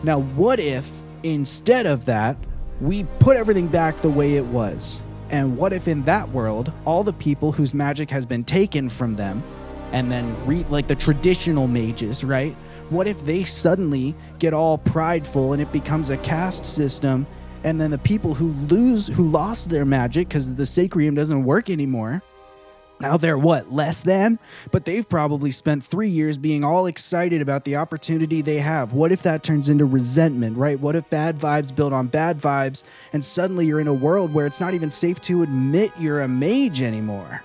Now, 0.02 0.20
what 0.20 0.60
if 0.60 1.02
instead 1.22 1.86
of 1.86 2.04
that, 2.04 2.36
we 2.80 3.04
put 3.18 3.36
everything 3.36 3.68
back 3.68 4.00
the 4.00 4.10
way 4.10 4.34
it 4.34 4.44
was? 4.44 5.02
And 5.30 5.56
what 5.56 5.72
if 5.72 5.88
in 5.88 6.02
that 6.02 6.28
world, 6.30 6.70
all 6.84 7.02
the 7.02 7.12
people 7.12 7.50
whose 7.50 7.72
magic 7.72 8.10
has 8.10 8.26
been 8.26 8.44
taken 8.44 8.88
from 8.88 9.14
them 9.14 9.42
and 9.94 10.10
then 10.10 10.34
re- 10.44 10.66
like 10.68 10.88
the 10.88 10.94
traditional 10.96 11.68
mages, 11.68 12.24
right? 12.24 12.54
What 12.90 13.06
if 13.06 13.24
they 13.24 13.44
suddenly 13.44 14.14
get 14.40 14.52
all 14.52 14.76
prideful 14.76 15.52
and 15.52 15.62
it 15.62 15.70
becomes 15.72 16.10
a 16.10 16.16
caste 16.18 16.66
system 16.66 17.26
and 17.62 17.80
then 17.80 17.92
the 17.92 17.98
people 17.98 18.34
who 18.34 18.48
lose 18.68 19.06
who 19.06 19.22
lost 19.22 19.70
their 19.70 19.84
magic 19.86 20.28
cuz 20.28 20.52
the 20.54 20.66
sacrium 20.66 21.14
doesn't 21.14 21.44
work 21.44 21.70
anymore 21.70 22.22
now 23.00 23.16
they're 23.16 23.38
what, 23.38 23.72
less 23.72 24.02
than? 24.02 24.38
But 24.70 24.84
they've 24.84 25.06
probably 25.06 25.50
spent 25.50 25.82
three 25.82 26.08
years 26.08 26.38
being 26.38 26.62
all 26.62 26.86
excited 26.86 27.42
about 27.42 27.64
the 27.64 27.76
opportunity 27.76 28.40
they 28.40 28.60
have. 28.60 28.92
What 28.92 29.10
if 29.10 29.22
that 29.22 29.42
turns 29.42 29.68
into 29.68 29.84
resentment, 29.84 30.56
right? 30.56 30.78
What 30.78 30.94
if 30.94 31.10
bad 31.10 31.36
vibes 31.36 31.74
build 31.74 31.92
on 31.92 32.06
bad 32.06 32.38
vibes 32.38 32.84
and 33.12 33.24
suddenly 33.24 33.66
you're 33.66 33.80
in 33.80 33.88
a 33.88 33.94
world 33.94 34.32
where 34.32 34.46
it's 34.46 34.60
not 34.60 34.74
even 34.74 34.90
safe 34.90 35.20
to 35.22 35.42
admit 35.42 35.90
you're 35.98 36.22
a 36.22 36.28
mage 36.28 36.82
anymore? 36.82 37.42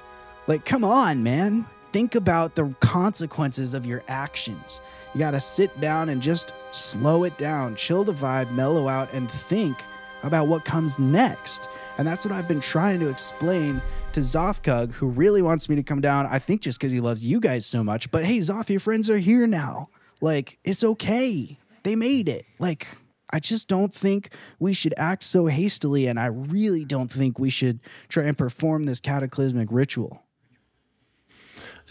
Like, 0.48 0.66
come 0.66 0.84
on, 0.84 1.24
man. 1.24 1.66
Think 1.92 2.16
about 2.16 2.56
the 2.56 2.74
consequences 2.80 3.74
of 3.74 3.86
your 3.86 4.04
actions. 4.08 4.82
You 5.14 5.20
gotta 5.20 5.40
sit 5.40 5.80
down 5.82 6.10
and 6.10 6.22
just 6.22 6.54
slow 6.72 7.24
it 7.24 7.38
down, 7.38 7.76
chill 7.76 8.04
the 8.04 8.14
vibe, 8.14 8.52
mellow 8.52 8.88
out, 8.88 9.12
and 9.12 9.30
think 9.30 9.82
about 10.24 10.48
what 10.48 10.66
comes 10.66 11.00
next. 11.00 11.68
And 11.98 12.08
that's 12.08 12.26
what 12.26 12.32
I've 12.32 12.48
been 12.48 12.62
trying 12.62 13.00
to 13.00 13.10
explain 13.10 13.82
to 14.14 14.20
Zothkug, 14.20 14.92
who 14.92 15.08
really 15.08 15.42
wants 15.42 15.68
me 15.68 15.76
to 15.76 15.84
come 15.84 16.02
down. 16.02 16.28
I 16.28 16.40
think 16.40 16.62
just 16.62 16.80
because 16.80 16.92
he 16.92 17.00
loves 17.00 17.26
you 17.26 17.40
guys 17.40 17.66
so 17.66 17.84
much. 17.84 18.12
But 18.12 18.24
hey, 18.24 18.38
Zoth, 18.40 18.70
your 18.70 18.80
friends 18.80 19.10
are 19.10 19.18
here 19.18 19.48
now. 19.48 19.90
Like, 20.22 20.60
it's 20.64 20.84
okay. 20.84 21.58
They 21.84 21.96
made 21.96 22.30
it. 22.30 22.46
Like, 22.60 22.88
I 23.32 23.40
just 23.40 23.68
don't 23.68 23.94
think 23.94 24.34
we 24.60 24.74
should 24.74 24.94
act 24.98 25.24
so 25.24 25.48
hastily. 25.48 26.08
And 26.08 26.20
I 26.20 26.28
really 26.28 26.86
don't 26.86 27.12
think 27.12 27.40
we 27.40 27.50
should 27.50 27.80
try 28.10 28.26
and 28.26 28.38
perform 28.38 28.84
this 28.84 29.00
cataclysmic 29.00 29.70
ritual. 29.72 30.24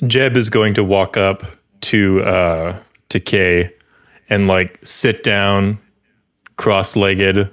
Jeb 0.07 0.37
is 0.37 0.49
going 0.49 0.75
to 0.75 0.85
walk 0.85 1.17
up 1.17 1.43
to 1.81 2.23
uh 2.23 2.79
to 3.09 3.21
Kay 3.21 3.71
and 4.29 4.47
like 4.47 4.79
sit 4.85 5.25
down 5.25 5.79
cross-legged 6.57 7.51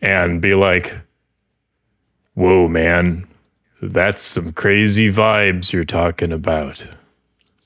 and 0.00 0.40
be 0.42 0.54
like, 0.54 1.00
"Whoa, 2.34 2.68
man. 2.68 3.26
That's 3.80 4.22
some 4.22 4.52
crazy 4.52 5.10
vibes 5.10 5.72
you're 5.72 5.84
talking 5.84 6.32
about. 6.32 6.86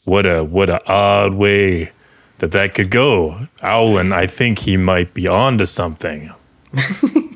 What 0.04 0.26
a 0.26 0.44
what 0.44 0.68
a 0.68 0.86
odd 0.90 1.34
way 1.34 1.90
that 2.38 2.52
that 2.52 2.74
could 2.74 2.90
go. 2.90 3.48
Owlin, 3.62 4.12
I 4.12 4.26
think 4.26 4.60
he 4.60 4.76
might 4.76 5.14
be 5.14 5.26
onto 5.26 5.66
something." 5.66 6.32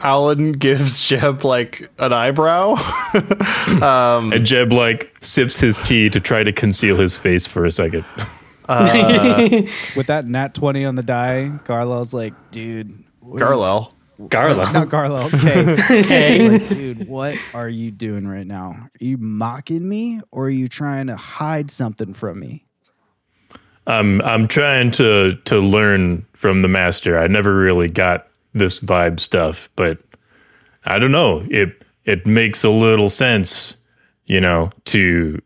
Alan 0.00 0.52
gives 0.52 1.06
Jeb 1.06 1.44
like 1.44 1.90
an 1.98 2.12
eyebrow. 2.12 2.76
Um, 3.82 4.32
and 4.32 4.44
Jeb 4.44 4.72
like 4.72 5.14
sips 5.20 5.60
his 5.60 5.78
tea 5.78 6.08
to 6.10 6.18
try 6.18 6.42
to 6.42 6.52
conceal 6.52 6.96
his 6.96 7.18
face 7.18 7.46
for 7.46 7.64
a 7.64 7.72
second. 7.72 8.04
Uh, 8.68 9.48
with 9.96 10.08
that 10.08 10.26
nat 10.26 10.52
20 10.54 10.84
on 10.84 10.94
the 10.94 11.02
die, 11.02 11.50
Garlel's 11.64 12.12
like, 12.12 12.34
dude. 12.50 13.02
Garlel. 13.24 13.92
Garland. 14.28 14.74
Not 14.74 14.88
Garlo. 14.88 15.32
Okay. 15.32 16.00
okay. 16.02 16.48
Like, 16.50 16.68
dude, 16.68 17.08
what 17.08 17.38
are 17.54 17.68
you 17.68 17.90
doing 17.90 18.28
right 18.28 18.46
now? 18.46 18.72
Are 18.72 18.90
you 18.98 19.16
mocking 19.16 19.88
me 19.88 20.20
or 20.30 20.46
are 20.46 20.50
you 20.50 20.68
trying 20.68 21.06
to 21.06 21.16
hide 21.16 21.70
something 21.70 22.12
from 22.12 22.40
me? 22.40 22.66
I'm 23.86 24.20
I'm 24.20 24.48
trying 24.48 24.90
to 24.92 25.36
to 25.46 25.60
learn 25.60 26.26
from 26.34 26.60
the 26.60 26.68
master. 26.68 27.18
I 27.18 27.26
never 27.26 27.56
really 27.56 27.88
got 27.88 28.27
this 28.58 28.80
vibe 28.80 29.20
stuff, 29.20 29.68
but 29.76 29.98
I 30.84 30.98
don't 30.98 31.12
know. 31.12 31.46
It 31.50 31.82
it 32.04 32.26
makes 32.26 32.64
a 32.64 32.70
little 32.70 33.08
sense, 33.08 33.76
you 34.26 34.40
know, 34.40 34.70
to 34.86 35.40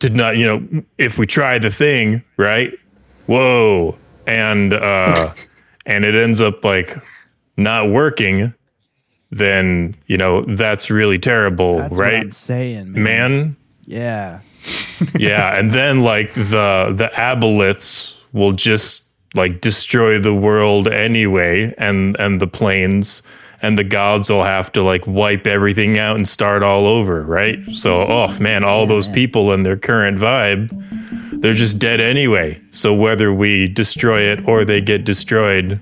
to 0.00 0.10
not, 0.10 0.36
you 0.36 0.44
know, 0.44 0.84
if 0.98 1.18
we 1.18 1.26
try 1.26 1.58
the 1.58 1.70
thing, 1.70 2.22
right? 2.36 2.72
Whoa. 3.26 3.98
And 4.26 4.72
uh 4.74 5.32
and 5.86 6.04
it 6.04 6.14
ends 6.14 6.40
up 6.40 6.64
like 6.64 6.94
not 7.56 7.90
working, 7.90 8.54
then, 9.30 9.94
you 10.06 10.16
know, 10.16 10.42
that's 10.42 10.90
really 10.90 11.18
terrible, 11.18 11.78
That's 11.78 11.90
what 11.92 12.00
right? 12.00 12.20
I'm 12.22 12.30
saying, 12.30 12.92
man. 12.92 13.02
Man, 13.02 13.56
Yeah. 13.84 14.40
yeah, 15.18 15.58
and 15.58 15.72
then 15.72 16.00
like 16.00 16.32
the 16.32 16.94
the 16.96 17.10
aboleths 17.14 18.16
will 18.32 18.52
just 18.52 19.03
like 19.34 19.60
destroy 19.60 20.18
the 20.18 20.34
world 20.34 20.88
anyway, 20.88 21.74
and 21.76 22.16
and 22.18 22.40
the 22.40 22.46
planes, 22.46 23.22
and 23.60 23.78
the 23.78 23.84
gods 23.84 24.30
will 24.30 24.44
have 24.44 24.70
to 24.72 24.82
like 24.82 25.06
wipe 25.06 25.46
everything 25.46 25.98
out 25.98 26.16
and 26.16 26.28
start 26.28 26.62
all 26.62 26.86
over, 26.86 27.22
right? 27.22 27.58
So, 27.72 28.02
oh 28.02 28.38
man, 28.38 28.62
all 28.62 28.86
those 28.86 29.08
people 29.08 29.52
and 29.52 29.64
their 29.66 29.76
current 29.76 30.18
vibe, 30.18 31.40
they're 31.40 31.54
just 31.54 31.78
dead 31.78 32.00
anyway. 32.00 32.60
So 32.70 32.94
whether 32.94 33.32
we 33.32 33.68
destroy 33.68 34.22
it 34.22 34.46
or 34.46 34.64
they 34.64 34.80
get 34.80 35.04
destroyed, 35.04 35.80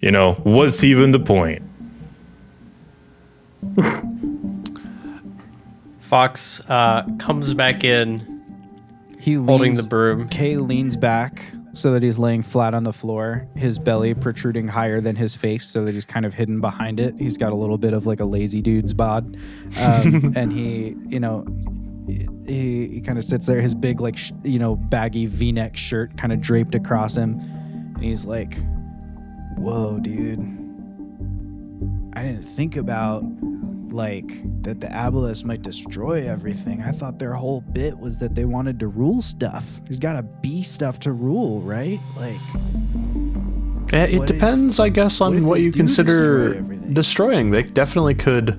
you 0.00 0.10
know, 0.10 0.34
what's 0.42 0.84
even 0.84 1.12
the 1.12 1.20
point? 1.20 1.62
Fox 6.00 6.60
uh, 6.68 7.04
comes 7.16 7.54
back 7.54 7.84
in 7.84 8.42
He 9.18 9.34
holding 9.34 9.76
the 9.76 9.82
broom. 9.82 10.28
Kay 10.28 10.56
leans 10.56 10.96
back 10.96 11.42
so 11.72 11.92
that 11.92 12.02
he's 12.02 12.18
laying 12.18 12.42
flat 12.42 12.74
on 12.74 12.84
the 12.84 12.92
floor, 12.92 13.48
his 13.56 13.78
belly 13.78 14.14
protruding 14.14 14.68
higher 14.68 15.00
than 15.00 15.16
his 15.16 15.34
face 15.34 15.64
so 15.64 15.84
that 15.84 15.94
he's 15.94 16.04
kind 16.04 16.26
of 16.26 16.34
hidden 16.34 16.60
behind 16.60 17.00
it. 17.00 17.14
He's 17.18 17.38
got 17.38 17.52
a 17.52 17.56
little 17.56 17.78
bit 17.78 17.94
of 17.94 18.06
like 18.06 18.20
a 18.20 18.24
lazy 18.24 18.60
dude's 18.60 18.92
bod. 18.92 19.36
Um, 19.80 20.32
and 20.36 20.52
he, 20.52 20.96
you 21.08 21.20
know, 21.20 21.46
he, 22.46 22.88
he 22.88 23.00
kind 23.00 23.18
of 23.18 23.24
sits 23.24 23.46
there, 23.46 23.60
his 23.60 23.74
big, 23.74 24.00
like, 24.00 24.16
sh- 24.16 24.32
you 24.42 24.58
know, 24.58 24.76
baggy 24.76 25.26
v 25.26 25.52
neck 25.52 25.76
shirt 25.76 26.16
kind 26.16 26.32
of 26.32 26.40
draped 26.40 26.74
across 26.74 27.16
him. 27.16 27.40
And 27.94 28.04
he's 28.04 28.24
like, 28.24 28.58
Whoa, 29.56 29.98
dude. 29.98 30.40
I 32.14 32.22
didn't 32.22 32.42
think 32.42 32.76
about 32.76 33.22
like 33.92 34.30
that 34.62 34.80
the 34.80 34.86
Aboleths 34.88 35.44
might 35.44 35.62
destroy 35.62 36.26
everything. 36.28 36.82
I 36.82 36.92
thought 36.92 37.18
their 37.18 37.34
whole 37.34 37.60
bit 37.60 37.98
was 37.98 38.18
that 38.18 38.34
they 38.34 38.44
wanted 38.44 38.78
to 38.80 38.88
rule 38.88 39.20
stuff. 39.22 39.80
There's 39.84 39.98
got 40.00 40.14
to 40.14 40.22
be 40.22 40.62
stuff 40.62 40.98
to 41.00 41.12
rule, 41.12 41.60
right? 41.60 41.98
Like, 42.16 42.36
Eh, 43.92 44.04
It 44.06 44.18
What 44.18 44.30
if- 44.30 44.36
depends, 44.36 44.80
I 44.80 44.88
guess, 44.88 45.20
on 45.20 45.36
if 45.36 45.42
what 45.42 45.60
you 45.60 45.70
consider 45.70 46.54
destroy 46.54 46.78
destroying. 46.94 47.50
They 47.50 47.62
definitely 47.62 48.14
could 48.14 48.56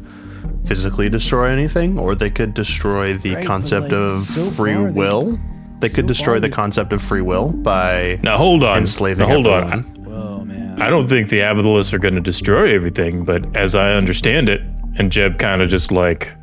physically 0.65 1.09
destroy 1.09 1.49
anything, 1.49 1.97
or 1.97 2.13
they 2.15 2.29
could 2.29 2.53
destroy 2.53 3.15
the 3.15 3.35
Right, 3.35 3.45
concept 3.45 3.85
like, 3.85 3.93
of 3.93 4.11
so 4.21 4.43
free 4.45 4.73
far 4.75 4.85
they- 4.85 4.91
will. 4.91 5.39
They 5.79 5.89
so 5.89 5.95
could 5.95 6.05
destroy 6.07 6.35
the 6.35 6.41
they- 6.47 6.49
concept 6.49 6.93
of 6.93 7.01
free 7.01 7.21
will 7.21 7.49
by 7.49 8.19
Now 8.21 8.37
hold 8.37 8.63
on. 8.63 8.77
enslaving 8.79 9.27
Now, 9.27 9.33
hold 9.33 9.47
everyone. 9.47 9.73
on. 9.73 10.03
whoa, 10.05 10.45
man. 10.45 10.79
I 10.81 10.89
don't 10.89 11.09
think 11.09 11.29
the 11.29 11.39
Abathalists 11.39 11.93
are 11.93 11.99
going 11.99 12.15
to 12.15 12.21
destroy 12.21 12.73
everything, 12.75 13.23
but 13.25 13.55
as 13.55 13.73
I 13.75 13.93
understand 13.95 14.49
it, 14.49 14.61
and 14.97 15.11
Jeb 15.11 15.39
kind 15.39 15.61
of 15.61 15.69
just 15.69 15.91
like 15.91 16.33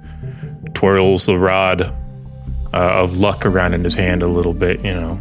twirls 0.74 1.26
the 1.26 1.38
rod 1.38 1.82
uh, 2.72 3.02
of 3.02 3.18
luck 3.18 3.44
around 3.44 3.74
in 3.74 3.84
his 3.84 3.94
hand 3.94 4.22
a 4.22 4.28
little 4.28 4.54
bit, 4.54 4.84
you 4.84 4.94
know. 4.94 5.20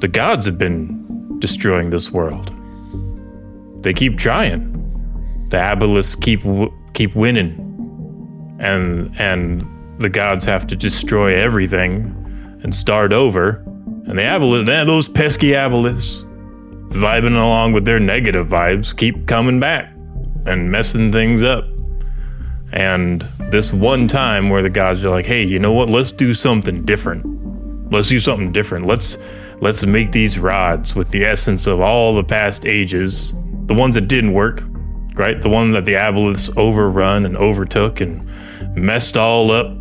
The 0.00 0.08
gods 0.08 0.46
have 0.46 0.58
been 0.58 1.38
destroying 1.38 1.90
this 1.90 2.10
world. 2.10 2.52
They 3.82 3.92
keep 3.92 4.18
trying. 4.18 4.74
The 5.50 5.56
Abathalists 5.56 6.20
keep 6.20 6.40
keep 6.94 7.14
winning, 7.14 8.56
and 8.60 9.14
and 9.18 9.62
the 9.98 10.08
gods 10.08 10.44
have 10.44 10.66
to 10.68 10.76
destroy 10.76 11.34
everything 11.34 12.14
and 12.62 12.74
start 12.74 13.12
over. 13.12 13.62
And 14.06 14.18
the 14.18 14.22
Aboleths, 14.22 14.68
eh, 14.68 14.84
those 14.84 15.08
pesky 15.08 15.48
Aboleths, 15.48 16.24
vibing 16.90 17.34
along 17.34 17.72
with 17.72 17.84
their 17.84 18.00
negative 18.00 18.48
vibes, 18.48 18.96
keep 18.96 19.26
coming 19.26 19.60
back 19.60 19.92
and 20.46 20.70
messing 20.70 21.12
things 21.12 21.42
up. 21.42 21.64
And 22.72 23.22
this 23.50 23.72
one 23.72 24.08
time 24.08 24.50
where 24.50 24.62
the 24.62 24.70
gods 24.70 25.04
are 25.04 25.10
like, 25.10 25.26
"Hey, 25.26 25.42
you 25.42 25.58
know 25.58 25.72
what? 25.72 25.88
Let's 25.88 26.12
do 26.12 26.34
something 26.34 26.84
different. 26.84 27.24
Let's 27.90 28.08
do 28.08 28.18
something 28.18 28.52
different. 28.52 28.86
Let's 28.86 29.18
let's 29.60 29.84
make 29.84 30.12
these 30.12 30.38
rods 30.38 30.94
with 30.94 31.10
the 31.10 31.24
essence 31.24 31.66
of 31.66 31.80
all 31.80 32.14
the 32.14 32.24
past 32.24 32.66
ages, 32.66 33.32
the 33.66 33.74
ones 33.74 33.94
that 33.94 34.08
didn't 34.08 34.32
work, 34.32 34.62
right? 35.14 35.40
The 35.40 35.48
one 35.48 35.72
that 35.72 35.84
the 35.84 35.94
Aboleths 35.94 36.56
overrun 36.56 37.24
and 37.24 37.36
overtook 37.36 38.00
and 38.00 38.28
messed 38.76 39.16
all 39.16 39.50
up. 39.50 39.74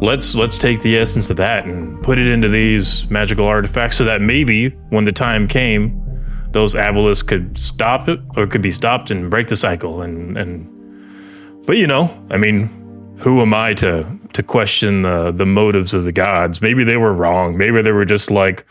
Let's 0.00 0.34
let's 0.34 0.58
take 0.58 0.82
the 0.82 0.98
essence 0.98 1.30
of 1.30 1.36
that 1.36 1.66
and 1.66 2.02
put 2.02 2.18
it 2.18 2.26
into 2.26 2.48
these 2.48 3.08
magical 3.10 3.46
artifacts 3.46 3.96
so 3.96 4.04
that 4.04 4.20
maybe 4.20 4.70
when 4.88 5.04
the 5.04 5.12
time 5.12 5.46
came, 5.46 6.00
those 6.50 6.74
Aboleths 6.74 7.24
could 7.24 7.56
stop 7.56 8.08
it 8.08 8.20
or 8.36 8.46
could 8.46 8.62
be 8.62 8.72
stopped 8.72 9.10
and 9.10 9.30
break 9.30 9.48
the 9.48 9.56
cycle 9.56 10.02
and 10.02 10.36
and 10.36 10.73
but 11.66 11.76
you 11.76 11.86
know, 11.86 12.10
I 12.30 12.36
mean, 12.36 12.68
who 13.18 13.40
am 13.40 13.54
I 13.54 13.74
to 13.74 14.06
to 14.32 14.42
question 14.42 15.02
the 15.02 15.30
the 15.30 15.46
motives 15.46 15.94
of 15.94 16.04
the 16.04 16.12
gods? 16.12 16.60
Maybe 16.60 16.84
they 16.84 16.96
were 16.96 17.12
wrong. 17.12 17.56
Maybe 17.56 17.82
they 17.82 17.92
were 17.92 18.04
just 18.04 18.30
like, 18.30 18.66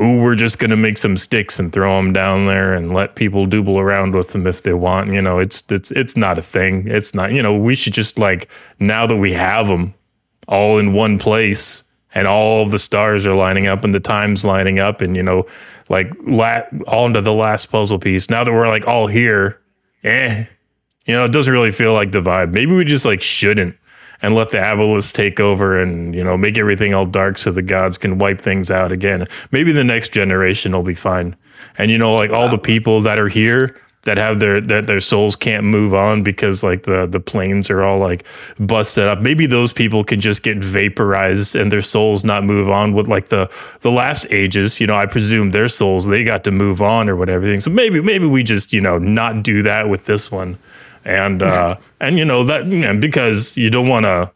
"Ooh, 0.00 0.18
we're 0.20 0.34
just 0.34 0.58
gonna 0.58 0.76
make 0.76 0.98
some 0.98 1.16
sticks 1.16 1.58
and 1.58 1.72
throw 1.72 1.96
them 1.96 2.12
down 2.12 2.46
there 2.46 2.74
and 2.74 2.92
let 2.92 3.14
people 3.14 3.46
dooble 3.46 3.80
around 3.80 4.14
with 4.14 4.32
them 4.32 4.46
if 4.46 4.62
they 4.62 4.74
want." 4.74 5.12
You 5.12 5.22
know, 5.22 5.38
it's 5.38 5.62
it's 5.68 5.90
it's 5.90 6.16
not 6.16 6.38
a 6.38 6.42
thing. 6.42 6.86
It's 6.88 7.14
not. 7.14 7.32
You 7.32 7.42
know, 7.42 7.54
we 7.56 7.74
should 7.74 7.94
just 7.94 8.18
like 8.18 8.48
now 8.78 9.06
that 9.06 9.16
we 9.16 9.32
have 9.34 9.68
them 9.68 9.94
all 10.48 10.78
in 10.78 10.92
one 10.92 11.18
place 11.18 11.82
and 12.14 12.26
all 12.26 12.66
the 12.66 12.78
stars 12.78 13.26
are 13.26 13.34
lining 13.34 13.66
up 13.66 13.84
and 13.84 13.94
the 13.94 14.00
times 14.00 14.44
lining 14.44 14.78
up 14.78 15.00
and 15.00 15.16
you 15.16 15.22
know 15.22 15.44
like 15.88 16.10
la- 16.26 16.62
on 16.86 17.12
to 17.14 17.20
the 17.20 17.32
last 17.32 17.66
puzzle 17.66 17.98
piece 17.98 18.30
now 18.30 18.44
that 18.44 18.52
we're 18.52 18.68
like 18.68 18.86
all 18.86 19.06
here 19.06 19.60
eh 20.04 20.44
you 21.06 21.14
know, 21.14 21.24
it 21.24 21.32
doesn't 21.32 21.52
really 21.52 21.70
feel 21.70 21.92
like 21.92 22.12
the 22.12 22.20
vibe. 22.20 22.52
Maybe 22.52 22.74
we 22.74 22.84
just 22.84 23.04
like 23.04 23.22
shouldn't 23.22 23.76
and 24.22 24.34
let 24.34 24.50
the 24.50 24.58
Aboleths 24.58 25.12
take 25.12 25.38
over 25.38 25.78
and, 25.80 26.14
you 26.14 26.24
know, 26.24 26.36
make 26.36 26.56
everything 26.56 26.94
all 26.94 27.06
dark 27.06 27.36
so 27.36 27.50
the 27.50 27.62
gods 27.62 27.98
can 27.98 28.18
wipe 28.18 28.40
things 28.40 28.70
out 28.70 28.90
again. 28.90 29.26
Maybe 29.50 29.72
the 29.72 29.84
next 29.84 30.12
generation 30.12 30.72
will 30.72 30.82
be 30.82 30.94
fine. 30.94 31.36
And 31.76 31.90
you 31.90 31.98
know, 31.98 32.14
like 32.14 32.30
all 32.30 32.48
the 32.48 32.58
people 32.58 33.00
that 33.02 33.18
are 33.18 33.28
here 33.28 33.76
that 34.02 34.18
have 34.18 34.38
their 34.38 34.60
that 34.60 34.86
their 34.86 35.00
souls 35.00 35.34
can't 35.34 35.64
move 35.64 35.94
on 35.94 36.22
because 36.22 36.62
like 36.62 36.84
the 36.84 37.06
the 37.06 37.20
planes 37.20 37.70
are 37.70 37.82
all 37.82 37.98
like 37.98 38.26
busted 38.58 39.04
up. 39.04 39.20
Maybe 39.20 39.46
those 39.46 39.72
people 39.72 40.04
can 40.04 40.20
just 40.20 40.42
get 40.42 40.58
vaporized 40.58 41.56
and 41.56 41.72
their 41.72 41.82
souls 41.82 42.22
not 42.24 42.44
move 42.44 42.68
on 42.68 42.92
with 42.92 43.08
like 43.08 43.28
the 43.28 43.50
the 43.80 43.90
last 43.90 44.26
ages. 44.30 44.80
You 44.80 44.86
know, 44.86 44.96
I 44.96 45.06
presume 45.06 45.50
their 45.50 45.68
souls 45.68 46.06
they 46.06 46.22
got 46.22 46.44
to 46.44 46.50
move 46.50 46.82
on 46.82 47.08
or 47.08 47.16
whatever. 47.16 47.60
So 47.60 47.70
maybe 47.70 48.00
maybe 48.00 48.26
we 48.26 48.42
just 48.42 48.72
you 48.72 48.80
know 48.80 48.98
not 48.98 49.42
do 49.42 49.62
that 49.62 49.88
with 49.88 50.06
this 50.06 50.30
one 50.30 50.58
and 51.04 51.42
uh 51.42 51.76
and 52.00 52.18
you 52.18 52.24
know 52.24 52.44
that 52.44 52.66
you 52.66 52.80
know, 52.80 52.96
because 52.98 53.56
you 53.56 53.70
don't 53.70 53.88
want 53.88 54.04
to 54.04 54.30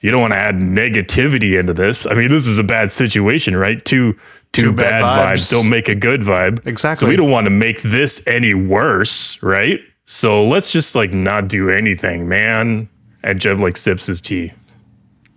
you 0.00 0.10
don't 0.10 0.20
want 0.20 0.32
to 0.32 0.36
add 0.38 0.56
negativity 0.56 1.58
into 1.58 1.72
this 1.74 2.06
i 2.06 2.14
mean 2.14 2.30
this 2.30 2.46
is 2.46 2.58
a 2.58 2.62
bad 2.64 2.90
situation 2.90 3.56
right 3.56 3.84
two 3.84 4.12
two, 4.52 4.62
Two 4.62 4.72
bad, 4.72 5.02
bad 5.02 5.04
vibes. 5.04 5.32
vibes. 5.38 5.50
don't 5.50 5.70
make 5.70 5.88
a 5.88 5.94
good 5.94 6.20
vibe 6.22 6.66
Exactly. 6.66 7.00
so 7.00 7.08
we 7.08 7.16
don't 7.16 7.30
want 7.30 7.44
to 7.46 7.50
make 7.50 7.82
this 7.82 8.26
any 8.26 8.54
worse 8.54 9.42
right 9.42 9.80
so 10.04 10.44
let's 10.46 10.70
just 10.72 10.94
like 10.94 11.12
not 11.12 11.48
do 11.48 11.70
anything 11.70 12.28
man 12.28 12.88
and 13.22 13.40
jeb 13.40 13.60
like 13.60 13.76
sips 13.76 14.06
his 14.06 14.20
tea 14.20 14.52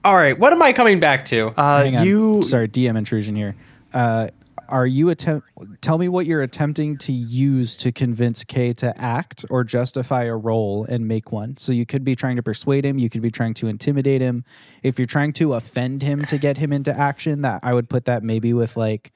All 0.04 0.16
right, 0.16 0.38
what 0.38 0.54
am 0.54 0.62
I 0.62 0.72
coming 0.72 1.00
back 1.00 1.26
to? 1.26 1.48
Uh, 1.58 1.84
Hang 1.84 1.98
on. 1.98 2.06
you 2.06 2.44
Sorry, 2.44 2.68
DM 2.68 2.96
intrusion 2.96 3.36
here. 3.36 3.56
Uh, 3.92 4.28
are 4.70 4.86
you 4.88 5.10
attempt? 5.10 5.48
Tell 5.82 5.98
me 5.98 6.08
what 6.10 6.26
you're 6.26 6.42
attempting 6.42 6.98
to 7.00 7.12
use 7.12 7.78
to 7.78 7.92
convince 7.92 8.44
Kay 8.44 8.74
to 8.74 8.96
act 9.00 9.46
or 9.50 9.64
justify 9.64 10.24
a 10.24 10.36
role 10.36 10.86
and 10.88 11.08
make 11.08 11.32
one. 11.32 11.58
So 11.58 11.72
you 11.72 11.86
could 11.86 12.04
be 12.04 12.16
trying 12.16 12.36
to 12.38 12.44
persuade 12.44 12.86
him. 12.86 12.98
You 12.98 13.10
could 13.10 13.22
be 13.22 13.32
trying 13.32 13.54
to 13.56 13.68
intimidate 13.68 14.22
him. 14.22 14.44
If 14.84 14.98
you're 15.00 15.06
trying 15.06 15.34
to 15.34 15.54
offend 15.54 16.02
him 16.02 16.26
to 16.26 16.38
get 16.38 16.58
him 16.58 16.72
into 16.74 16.98
action, 16.98 17.42
that 17.44 17.60
I 17.64 17.74
would 17.74 17.90
put 17.90 18.06
that 18.06 18.24
maybe 18.24 18.54
with 18.54 18.76
like 18.78 19.12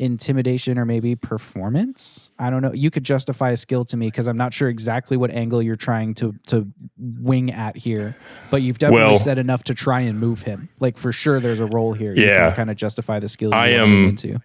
intimidation 0.00 0.78
or 0.78 0.84
maybe 0.84 1.16
performance. 1.16 2.30
I 2.38 2.50
don't 2.50 2.62
know. 2.62 2.72
You 2.72 2.90
could 2.90 3.02
justify 3.02 3.50
a 3.50 3.56
skill 3.56 3.84
to 3.86 3.96
me 3.96 4.06
because 4.06 4.28
I'm 4.28 4.36
not 4.36 4.54
sure 4.54 4.68
exactly 4.68 5.16
what 5.16 5.30
angle 5.32 5.60
you're 5.60 5.74
trying 5.76 6.14
to 6.14 6.34
to 6.46 6.68
wing 6.98 7.50
at 7.52 7.76
here. 7.76 8.16
But 8.50 8.62
you've 8.62 8.78
definitely 8.78 9.04
Well- 9.06 9.16
said 9.16 9.38
enough 9.38 9.64
to 9.64 9.74
try 9.74 10.00
and 10.02 10.20
move 10.20 10.42
him. 10.42 10.68
Like 10.78 10.96
for 10.96 11.10
sure, 11.12 11.40
there's 11.40 11.58
a 11.60 11.66
role 11.66 11.94
here. 11.94 12.14
You 12.14 12.26
Yeah. 12.26 12.52
kind 12.54 12.70
of 12.70 12.76
justify 12.76 13.18
the 13.18 13.28
skill. 13.28 13.52
I 13.54 13.68
am- 13.70 14.08
into. 14.10 14.38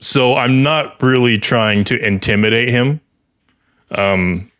So 0.00 0.34
i'm 0.36 0.62
not 0.62 1.00
really 1.02 1.38
trying 1.38 1.84
to 1.84 1.98
intimidate 2.04 2.68
him 2.68 3.00
um 3.92 4.50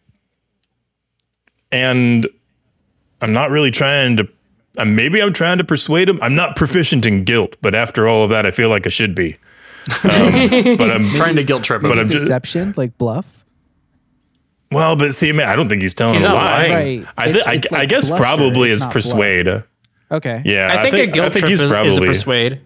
and 1.73 2.27
i'm 3.21 3.33
not 3.33 3.51
really 3.51 3.71
trying 3.71 4.17
to 4.17 4.29
uh, 4.79 4.85
maybe 4.85 5.23
i'm 5.23 5.33
trying 5.33 5.59
to 5.59 5.65
persuade 5.65 6.09
him 6.09 6.19
i'm 6.23 6.35
not 6.35 6.57
proficient 6.57 7.07
in 7.07 7.25
guilt 7.25 7.57
but 7.63 7.75
after 7.75 8.09
all 8.09 8.23
of 8.25 8.31
that 8.31 8.45
i 8.47 8.51
feel 8.51 8.69
like 8.69 8.87
i 8.87 8.91
should 8.91 9.15
be 9.15 9.37
um, 10.05 10.49
but 10.77 10.91
i'm 10.91 11.11
trying 11.15 11.37
to 11.37 11.45
guilt 11.45 11.65
trip 11.65 11.83
him. 11.83 11.89
but 11.89 11.99
i'm 11.99 12.09
just 12.09 12.25
Deception, 12.25 12.75
like 12.77 12.97
bluff. 12.99 13.45
well 14.71 14.95
but 14.97 15.15
see 15.15 15.33
man 15.33 15.49
i 15.49 15.57
don't 15.57 15.69
think 15.69 15.83
he's 15.83 15.95
telling 15.95 16.17
He's 16.17 16.27
a 16.27 16.33
lie. 16.33 16.69
Right. 16.69 17.07
i, 17.17 17.31
th- 17.33 17.47
I, 17.47 17.55
it's 17.55 17.73
I 17.73 17.79
like 17.79 17.89
guess 17.89 18.09
bluster, 18.09 18.23
probably 18.25 18.69
it's 18.69 18.77
is 18.77 18.83
not 18.83 18.93
persuade 18.93 19.65
Okay. 20.13 20.43
yeah 20.45 20.77
I 20.81 20.91
think, 20.91 21.09
a 21.09 21.13
guilt 21.13 21.27
I 21.27 21.31
think 21.31 21.41
trip 21.45 21.51
he's 21.51 21.61
is, 21.63 21.71
probably 21.71 21.93
is 21.93 21.97
a 21.99 22.01
persuade. 22.03 22.61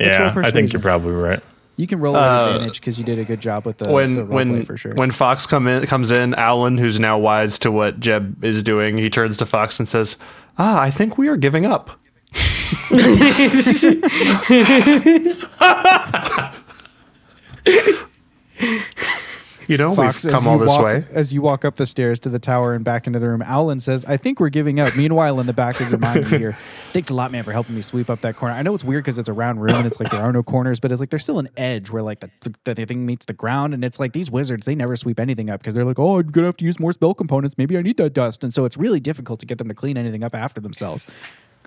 yeah 0.00 0.34
i 0.36 0.50
think 0.50 0.72
you're 0.72 0.82
probably 0.82 1.12
right 1.12 1.40
You 1.80 1.86
can 1.86 1.98
roll 1.98 2.14
at 2.14 2.56
advantage 2.56 2.78
because 2.78 2.98
you 2.98 3.04
did 3.04 3.18
a 3.18 3.24
good 3.24 3.40
job 3.40 3.64
with 3.64 3.78
the, 3.78 3.86
the 3.86 3.92
when 3.92 4.16
role 4.16 4.26
play 4.26 4.34
when 4.34 4.62
for 4.64 4.76
sure. 4.76 4.92
when 4.96 5.10
Fox 5.10 5.46
come 5.46 5.66
in 5.66 5.86
comes 5.86 6.10
in, 6.10 6.34
Alan, 6.34 6.76
who's 6.76 7.00
now 7.00 7.18
wise 7.18 7.58
to 7.60 7.72
what 7.72 8.00
Jeb 8.00 8.44
is 8.44 8.62
doing, 8.62 8.98
he 8.98 9.08
turns 9.08 9.38
to 9.38 9.46
Fox 9.46 9.78
and 9.78 9.88
says, 9.88 10.18
"Ah, 10.58 10.78
I 10.78 10.90
think 10.90 11.16
we 11.16 11.28
are 11.28 11.38
giving 11.38 11.64
up." 11.64 11.98
You 19.70 19.76
know, 19.76 19.94
Fox, 19.94 20.24
we've 20.24 20.34
as 20.34 20.40
come 20.40 20.48
all 20.48 20.56
you 20.58 20.64
this 20.64 20.72
walk, 20.72 20.84
way. 20.84 21.04
As 21.12 21.32
you 21.32 21.42
walk 21.42 21.64
up 21.64 21.76
the 21.76 21.86
stairs 21.86 22.18
to 22.20 22.28
the 22.28 22.40
tower 22.40 22.74
and 22.74 22.84
back 22.84 23.06
into 23.06 23.20
the 23.20 23.28
room, 23.28 23.40
Owlin 23.40 23.78
says, 23.78 24.04
I 24.04 24.16
think 24.16 24.40
we're 24.40 24.48
giving 24.48 24.80
up. 24.80 24.96
Meanwhile, 24.96 25.38
in 25.38 25.46
the 25.46 25.52
back 25.52 25.80
of 25.80 25.88
your 25.88 25.98
mind, 26.00 26.28
you 26.28 26.38
hear, 26.38 26.58
Thanks 26.92 27.08
a 27.08 27.14
lot, 27.14 27.30
man, 27.30 27.44
for 27.44 27.52
helping 27.52 27.76
me 27.76 27.80
sweep 27.82 28.10
up 28.10 28.20
that 28.22 28.34
corner. 28.34 28.52
I 28.52 28.62
know 28.62 28.74
it's 28.74 28.82
weird 28.82 29.04
because 29.04 29.16
it's 29.16 29.28
a 29.28 29.32
round 29.32 29.62
room 29.62 29.76
and 29.76 29.86
it's 29.86 30.00
like 30.00 30.10
there 30.10 30.22
are 30.22 30.32
no 30.32 30.42
corners, 30.42 30.80
but 30.80 30.90
it's 30.90 30.98
like 30.98 31.10
there's 31.10 31.22
still 31.22 31.38
an 31.38 31.48
edge 31.56 31.88
where 31.88 32.02
like 32.02 32.18
the, 32.18 32.30
the, 32.64 32.74
the 32.74 32.84
thing 32.84 33.06
meets 33.06 33.26
the 33.26 33.32
ground. 33.32 33.72
And 33.72 33.84
it's 33.84 34.00
like 34.00 34.12
these 34.12 34.28
wizards, 34.28 34.66
they 34.66 34.74
never 34.74 34.96
sweep 34.96 35.20
anything 35.20 35.50
up 35.50 35.60
because 35.60 35.74
they're 35.74 35.84
like, 35.84 36.00
oh, 36.00 36.18
I'm 36.18 36.26
going 36.26 36.42
to 36.42 36.46
have 36.46 36.56
to 36.56 36.64
use 36.64 36.80
more 36.80 36.90
spell 36.90 37.14
components. 37.14 37.56
Maybe 37.56 37.78
I 37.78 37.82
need 37.82 37.96
that 37.98 38.12
dust. 38.12 38.42
And 38.42 38.52
so 38.52 38.64
it's 38.64 38.76
really 38.76 38.98
difficult 38.98 39.38
to 39.38 39.46
get 39.46 39.58
them 39.58 39.68
to 39.68 39.74
clean 39.74 39.96
anything 39.96 40.24
up 40.24 40.34
after 40.34 40.60
themselves. 40.60 41.06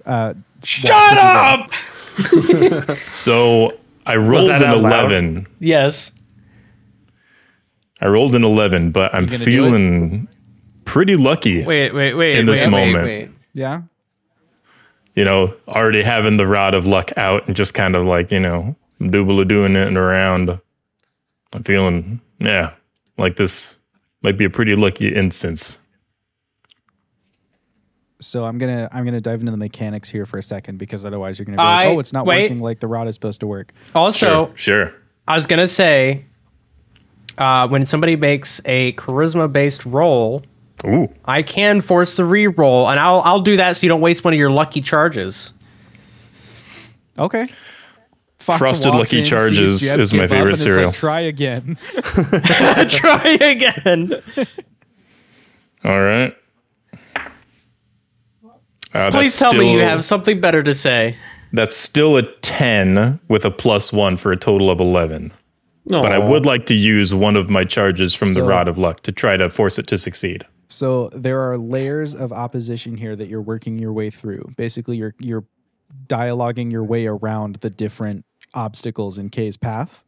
Uh, 0.05 0.33
Shut 0.63 1.17
up! 1.17 1.71
So 3.13 3.77
I 4.05 4.17
rolled 4.17 4.51
an 4.51 4.61
out 4.61 4.79
loud? 4.79 5.11
11. 5.11 5.47
Yes. 5.59 6.11
I 8.03 8.07
rolled 8.07 8.35
an 8.35 8.43
11, 8.43 8.91
but 8.91 9.15
I'm 9.15 9.27
feeling 9.27 10.27
pretty 10.83 11.15
lucky. 11.15 11.63
Wait, 11.63 11.93
wait, 11.93 12.13
wait. 12.15 12.37
In 12.37 12.45
this 12.45 12.65
wait, 12.65 12.73
wait, 12.73 12.85
moment. 12.87 13.05
wait. 13.05 13.29
yeah. 13.53 13.83
You 15.15 15.23
know, 15.23 15.55
already 15.69 16.03
having 16.03 16.35
the 16.35 16.45
rod 16.45 16.73
of 16.73 16.85
luck 16.85 17.11
out 17.15 17.47
and 17.47 17.55
just 17.55 17.73
kind 17.73 17.95
of 17.95 18.05
like, 18.05 18.29
you 18.29 18.41
know, 18.41 18.75
doobly 18.99 19.47
doing 19.47 19.77
it 19.77 19.87
and 19.87 19.95
around. 19.95 20.59
I'm 21.53 21.63
feeling, 21.63 22.19
yeah, 22.39 22.73
like 23.17 23.37
this 23.37 23.77
might 24.21 24.37
be 24.37 24.43
a 24.43 24.49
pretty 24.49 24.75
lucky 24.75 25.15
instance. 25.15 25.79
So 28.19 28.43
I'm 28.43 28.57
gonna 28.57 28.89
I'm 28.91 29.05
gonna 29.05 29.21
dive 29.21 29.39
into 29.39 29.51
the 29.51 29.57
mechanics 29.57 30.09
here 30.09 30.25
for 30.25 30.37
a 30.37 30.43
second 30.43 30.77
because 30.77 31.05
otherwise 31.05 31.37
you're 31.39 31.45
gonna 31.45 31.57
be 31.57 31.61
I- 31.61 31.87
like, 31.87 31.95
oh, 31.95 31.99
it's 31.99 32.11
not 32.11 32.25
wait. 32.25 32.43
working 32.43 32.61
like 32.61 32.79
the 32.81 32.87
rod 32.87 33.07
is 33.07 33.15
supposed 33.15 33.39
to 33.41 33.47
work. 33.47 33.71
Also, 33.95 34.47
Sure, 34.47 34.57
sure. 34.57 34.93
I 35.27 35.35
was 35.35 35.45
gonna 35.47 35.67
say, 35.69 36.25
uh, 37.37 37.67
when 37.67 37.85
somebody 37.85 38.15
makes 38.15 38.61
a 38.65 38.93
charisma-based 38.93 39.85
roll, 39.85 40.43
Ooh, 40.85 41.07
I 41.25 41.43
can 41.43 41.81
force 41.81 42.17
the 42.17 42.25
re-roll, 42.25 42.89
and 42.89 42.99
I'll 42.99 43.21
I'll 43.21 43.41
do 43.41 43.57
that 43.57 43.77
so 43.77 43.83
you 43.83 43.89
don't 43.89 44.01
waste 44.01 44.23
one 44.23 44.33
of 44.33 44.39
your 44.39 44.51
lucky 44.51 44.81
charges. 44.81 45.53
Okay. 47.17 47.47
Fox 48.39 48.59
Frosted 48.59 48.93
Lucky 48.93 49.19
in, 49.19 49.25
sees 49.25 49.29
Charges 49.29 49.81
Jeb 49.81 49.99
is 50.01 50.11
my 50.11 50.27
favorite 50.27 50.49
and 50.49 50.53
is 50.55 50.65
like, 50.65 50.73
cereal. 50.73 50.91
Try 50.91 51.21
again. 51.21 51.77
Try 51.93 53.37
again. 53.39 54.21
all 55.85 56.01
right. 56.01 56.35
Uh, 58.93 59.09
Please 59.11 59.37
that's 59.37 59.39
tell 59.39 59.53
me 59.53 59.71
you 59.71 59.79
have 59.79 60.03
something 60.03 60.41
better 60.41 60.61
to 60.61 60.75
say. 60.75 61.15
That's 61.53 61.75
still 61.75 62.17
a 62.17 62.23
10 62.23 63.19
with 63.29 63.45
a 63.45 63.51
plus 63.51 63.93
one 63.93 64.17
for 64.17 64.31
a 64.31 64.37
total 64.37 64.69
of 64.69 64.81
11. 64.81 65.31
But 65.85 66.11
I 66.11 66.17
would 66.19 66.45
like 66.45 66.65
to 66.67 66.73
use 66.75 67.13
one 67.13 67.35
of 67.35 67.49
my 67.49 67.63
charges 67.63 68.13
from 68.15 68.33
the 68.33 68.43
Rod 68.43 68.67
of 68.67 68.77
Luck 68.77 69.01
to 69.03 69.11
try 69.11 69.37
to 69.37 69.49
force 69.49 69.77
it 69.77 69.87
to 69.87 69.97
succeed. 69.97 70.45
So 70.69 71.09
there 71.09 71.39
are 71.41 71.57
layers 71.57 72.15
of 72.15 72.31
opposition 72.31 72.97
here 72.97 73.15
that 73.15 73.27
you're 73.27 73.41
working 73.41 73.77
your 73.77 73.93
way 73.93 74.09
through. 74.09 74.53
Basically, 74.57 74.97
you're 74.97 75.13
you're 75.19 75.43
dialoguing 76.07 76.71
your 76.71 76.83
way 76.83 77.05
around 77.05 77.57
the 77.57 77.69
different 77.69 78.25
obstacles 78.53 79.17
in 79.17 79.29
Kay's 79.29 79.57
path. 79.57 80.03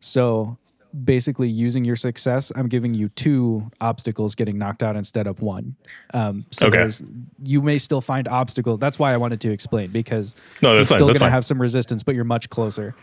So 0.00 0.56
basically, 1.04 1.48
using 1.48 1.84
your 1.84 1.96
success, 1.96 2.50
I'm 2.56 2.68
giving 2.68 2.94
you 2.94 3.08
two 3.10 3.70
obstacles 3.80 4.34
getting 4.34 4.56
knocked 4.56 4.82
out 4.82 4.96
instead 4.96 5.26
of 5.26 5.42
one. 5.42 5.76
Um, 6.14 6.46
so 6.50 6.68
Okay. 6.68 6.78
there's 6.78 7.02
you 7.42 7.60
may 7.60 7.76
still 7.78 8.00
find 8.00 8.28
obstacles. 8.28 8.78
That's 8.78 8.98
why 8.98 9.12
I 9.12 9.16
wanted 9.16 9.40
to 9.42 9.50
explain 9.50 9.90
because 9.90 10.34
No, 10.62 10.74
that's 10.76 10.88
fine, 10.88 10.98
still 10.98 11.08
going 11.08 11.18
to 11.18 11.30
have 11.30 11.44
some 11.44 11.60
resistance, 11.60 12.02
but 12.02 12.14
you're 12.14 12.24
much 12.24 12.48
closer. 12.48 12.94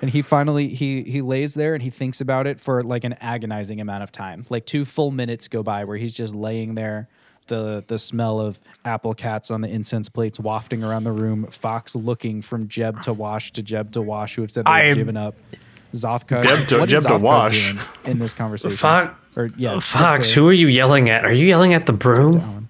And 0.00 0.08
he 0.10 0.22
finally 0.22 0.68
he 0.68 1.02
he 1.02 1.22
lays 1.22 1.54
there 1.54 1.74
and 1.74 1.82
he 1.82 1.90
thinks 1.90 2.20
about 2.20 2.46
it 2.46 2.60
for 2.60 2.82
like 2.82 3.02
an 3.04 3.14
agonizing 3.14 3.80
amount 3.80 4.02
of 4.04 4.12
time. 4.12 4.44
Like 4.48 4.64
two 4.64 4.84
full 4.84 5.10
minutes 5.10 5.48
go 5.48 5.62
by 5.62 5.84
where 5.84 5.96
he's 5.96 6.14
just 6.14 6.34
laying 6.36 6.76
there, 6.76 7.08
the 7.48 7.82
the 7.86 7.98
smell 7.98 8.40
of 8.40 8.60
apple 8.84 9.12
cats 9.14 9.50
on 9.50 9.60
the 9.60 9.68
incense 9.68 10.08
plates 10.08 10.38
wafting 10.38 10.84
around 10.84 11.02
the 11.04 11.10
room. 11.12 11.46
Fox 11.50 11.96
looking 11.96 12.42
from 12.42 12.68
Jeb 12.68 13.02
to 13.02 13.12
Wash 13.12 13.50
to 13.52 13.62
Jeb 13.62 13.90
to 13.92 14.00
Wash, 14.02 14.36
who 14.36 14.42
have 14.42 14.50
said 14.52 14.66
they've 14.66 14.96
given 14.96 15.16
up. 15.16 15.34
Zothka, 15.94 16.44
Jeb 16.44 16.68
to- 16.68 16.86
Jeb 16.86 17.02
to 17.04 17.18
Wash. 17.18 17.74
in 18.04 18.18
this 18.18 18.34
conversation? 18.34 18.76
Fox, 18.76 19.14
or 19.36 19.50
yeah, 19.56 19.78
Fox, 19.80 20.28
to- 20.28 20.34
who 20.42 20.48
are 20.48 20.52
you 20.52 20.68
yelling 20.68 21.08
at? 21.08 21.24
Are 21.24 21.32
you 21.32 21.46
yelling 21.46 21.72
at 21.74 21.86
the 21.86 21.92
broom? 21.94 22.68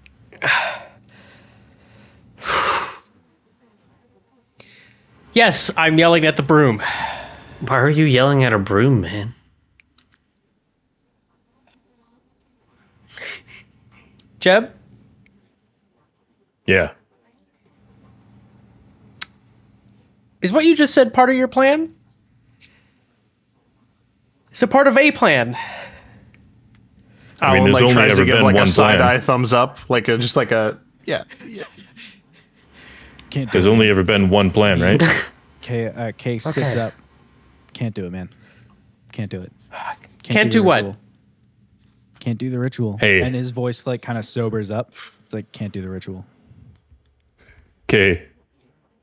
Yes, 5.33 5.71
I'm 5.77 5.99
yelling 5.99 6.25
at 6.25 6.37
the 6.37 6.43
broom. 6.43 6.83
Why 7.61 7.79
are 7.79 7.91
you 7.91 8.05
yelling 8.05 8.45
at 8.45 8.53
a 8.53 8.59
broom, 8.59 9.01
man? 9.03 9.35
Jeb, 14.41 14.71
Yeah. 16.67 16.93
is 20.41 20.53
what 20.53 20.65
you 20.65 20.77
just 20.77 20.95
said 20.95 21.13
part 21.13 21.29
of 21.31 21.35
your 21.35 21.49
plan? 21.49 21.93
It's 24.53 24.63
a 24.63 24.69
part 24.69 24.87
of 24.87 24.97
a 24.97 25.11
plan. 25.11 25.57
I 27.41 27.55
mean, 27.55 27.63
Alan, 27.63 27.65
there's 27.65 27.75
like, 27.75 27.83
only 27.83 27.95
tries 27.95 28.13
ever 28.13 28.21
to 28.21 28.27
give 28.27 28.35
been 28.37 28.45
like 28.45 28.55
one 28.55 28.63
a 28.65 28.67
side 28.67 28.99
plan. 28.99 29.17
eye 29.17 29.19
thumbs 29.19 29.53
up, 29.53 29.79
like 29.91 30.07
a, 30.09 30.19
just 30.19 30.37
like 30.37 30.53
a 30.53 30.79
yeah. 31.05 31.25
Can't 33.31 33.51
do 33.51 33.53
There's 33.53 33.67
it. 33.67 33.71
only 33.71 33.91
ever 33.91 34.03
been 34.03 34.31
one 34.31 34.51
plan, 34.51 34.81
right? 34.81 35.03
Kay, 35.61 35.87
uh, 35.87 36.13
Kay 36.17 36.39
sits 36.39 36.77
up. 36.77 36.95
Can't 37.73 37.95
do 37.95 38.07
it, 38.07 38.11
man. 38.11 38.31
Can't 39.13 39.31
do 39.31 39.41
it. 39.41 39.53
Can't 40.23 40.51
the 40.51 40.59
do 40.59 40.63
what? 40.63 40.97
Can't 42.21 42.39
do 42.39 42.51
the 42.51 42.59
ritual. 42.59 42.99
Hey. 42.99 43.23
And 43.23 43.35
his 43.35 43.51
voice 43.51 43.87
like 43.87 44.03
kind 44.03 44.19
of 44.19 44.25
sobers 44.25 44.71
up. 44.71 44.93
It's 45.25 45.33
like 45.33 45.51
can't 45.53 45.73
do 45.73 45.83
the 45.83 45.91
ritual. 45.91 46.27
Okay. 47.89 48.27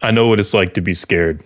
I 0.02 0.12
know 0.12 0.28
what 0.28 0.40
it's 0.40 0.54
like 0.54 0.74
to 0.76 0.82
be 0.82 0.94
scared. 0.94 1.44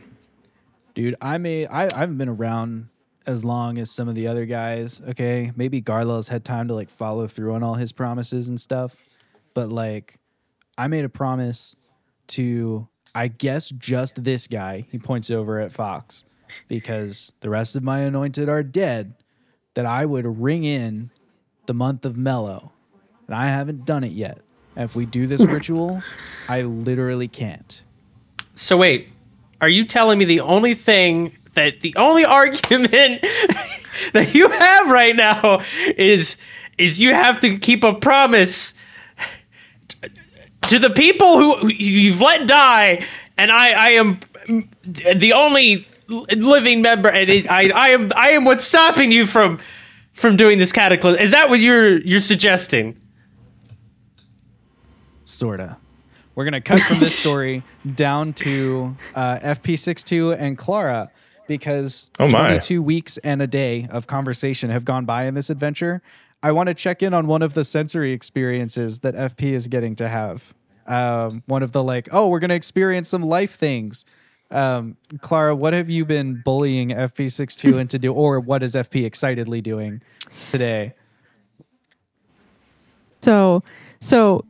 Dude, 0.96 1.16
I 1.22 1.38
may 1.38 1.66
I, 1.68 1.86
I 1.86 2.00
haven't 2.00 2.18
been 2.18 2.30
around 2.30 2.90
as 3.28 3.46
long 3.46 3.78
as 3.78 3.92
some 3.92 4.10
of 4.10 4.16
the 4.16 4.28
other 4.28 4.46
guys. 4.46 5.02
Okay. 5.10 5.52
Maybe 5.56 5.82
Garlow's 5.82 6.28
had 6.28 6.44
time 6.44 6.68
to 6.70 6.74
like 6.74 6.90
follow 6.90 7.28
through 7.28 7.54
on 7.54 7.64
all 7.64 7.76
his 7.76 7.92
promises 7.92 8.50
and 8.50 8.60
stuff. 8.60 8.96
But 9.54 9.70
like 9.70 10.18
I 10.78 10.88
made 10.88 11.06
a 11.06 11.10
promise 11.10 11.76
to 12.30 12.88
I 13.16 13.28
guess 13.28 13.70
just 13.70 14.24
this 14.24 14.48
guy. 14.48 14.86
He 14.92 15.00
points 15.00 15.32
over 15.32 15.60
at 15.60 15.72
Fox 15.72 16.26
because 16.68 17.32
the 17.42 17.50
rest 17.50 17.76
of 17.76 17.84
my 17.84 18.02
anointed 18.02 18.50
are 18.50 18.64
dead. 18.64 19.16
That 19.76 19.86
I 19.86 20.06
would 20.06 20.26
ring 20.42 20.64
in 20.64 21.10
the 21.68 21.74
month 21.74 22.04
of 22.04 22.18
Mellow. 22.18 22.72
And 23.28 23.36
I 23.36 23.48
haven't 23.50 23.86
done 23.86 24.04
it 24.04 24.12
yet. 24.12 24.40
And 24.76 24.86
if 24.86 24.96
we 24.96 25.06
do 25.06 25.28
this 25.28 25.42
ritual, 25.46 26.02
I 26.48 26.64
literally 26.64 27.28
can't. 27.28 27.82
So 28.56 28.76
wait, 28.76 29.10
are 29.62 29.70
you 29.70 29.86
telling 29.86 30.18
me 30.18 30.26
the 30.26 30.42
only 30.42 30.74
thing 30.74 31.38
that 31.54 31.82
the 31.82 31.96
only 31.96 32.26
argument 32.40 33.22
that 34.14 34.34
you 34.34 34.50
have 34.50 34.90
right 34.90 35.16
now 35.16 35.62
is 35.96 36.38
is 36.78 37.00
you 37.00 37.14
have 37.14 37.42
to 37.42 37.58
keep 37.58 37.84
a 37.84 37.94
promise 37.94 38.74
t- 38.74 38.80
to 40.70 40.80
the 40.80 40.90
people 40.90 41.38
who 41.38 41.58
who 41.58 41.68
you've 41.70 42.22
let 42.22 42.48
die, 42.48 43.06
and 43.38 43.52
I 43.52 43.72
I 43.72 43.90
am 43.92 44.20
the 44.86 45.34
only 45.34 45.88
living 46.08 46.82
member, 46.82 47.10
and 47.10 47.30
it, 47.30 47.50
I 47.52 47.70
I 47.70 47.90
am 47.90 48.10
I 48.16 48.30
am 48.32 48.46
what's 48.46 48.64
stopping 48.64 49.12
you 49.12 49.26
from 49.28 49.60
from 50.14 50.36
doing 50.38 50.58
this 50.58 50.72
cataclysm. 50.72 51.22
Is 51.22 51.32
that 51.32 51.50
what 51.50 51.60
you're 51.60 52.00
you're 52.02 52.20
suggesting? 52.20 53.00
Sorta. 55.24 55.78
We're 56.36 56.46
gonna 56.46 56.62
cut 56.62 56.80
from 56.80 57.00
this 57.00 57.18
story 57.24 57.64
down 57.96 58.34
to 58.34 58.96
uh, 59.14 59.40
FP62 59.40 60.38
and 60.40 60.58
Clara 60.58 61.12
because 61.48 62.10
Oh 62.20 62.26
my. 62.30 62.48
22 62.48 62.82
weeks 62.82 63.18
and 63.18 63.42
a 63.42 63.48
day 63.48 63.88
of 63.92 64.08
conversation 64.08 64.70
have 64.70 64.86
gone 64.86 65.06
by 65.06 65.26
in 65.26 65.34
this 65.34 65.50
adventure. 65.50 66.02
I 66.42 66.54
want 66.54 66.70
to 66.70 66.74
check 66.76 67.04
in 67.04 67.14
on 67.14 67.28
one 67.28 67.42
of 67.42 67.54
the 67.54 67.66
sensory 67.66 68.12
experiences 68.14 69.02
that 69.02 69.16
FP 69.16 69.52
is 69.52 69.68
getting 69.68 69.96
to 69.98 70.08
have. 70.08 70.54
Um, 70.90 71.44
one 71.46 71.64
of 71.64 71.72
the 71.72 71.84
like, 71.84 72.10
oh, 72.12 72.28
we're 72.28 72.40
gonna 72.40 72.56
experience 72.56 73.08
some 73.08 73.24
life 73.24 73.56
things. 73.56 74.04
Um, 74.52 74.98
Clara, 75.22 75.56
what 75.56 75.74
have 75.74 75.90
you 75.90 76.04
been 76.04 76.42
bullying 76.44 76.90
FP62 76.90 77.80
into 77.80 78.00
do, 78.00 78.12
or 78.12 78.40
what 78.40 78.64
is 78.64 78.76
FP 78.76 79.06
excitedly 79.06 79.62
doing 79.62 80.02
today? 80.50 80.94
So, 83.22 83.62
so, 84.00 84.44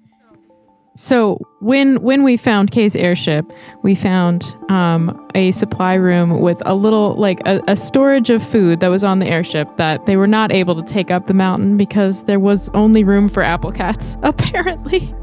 so 0.96 1.40
when 1.60 2.02
when 2.02 2.24
we 2.24 2.38
found 2.38 2.72
Kay's 2.72 2.96
airship, 2.96 3.46
we 3.84 3.96
found 3.96 4.56
um, 4.70 5.28
a 5.36 5.52
supply 5.52 5.96
room 5.96 6.40
with 6.40 6.62
a 6.66 6.76
little 6.76 7.16
like 7.16 7.40
a, 7.46 7.62
a 7.68 7.76
storage 7.76 8.30
of 8.30 8.44
food 8.44 8.80
that 8.80 8.90
was 8.90 9.04
on 9.04 9.20
the 9.20 9.28
airship 9.28 9.76
that 9.78 10.06
they 10.06 10.16
were 10.18 10.28
not 10.28 10.52
able 10.52 10.76
to 10.76 10.84
take 10.84 11.12
up 11.12 11.28
the 11.28 11.34
mountain 11.34 11.78
because 11.78 12.24
there 12.26 12.40
was 12.40 12.70
only 12.70 13.04
room 13.04 13.28
for 13.28 13.44
apple 13.44 13.72
cats 13.72 14.18
apparently. 14.24 15.14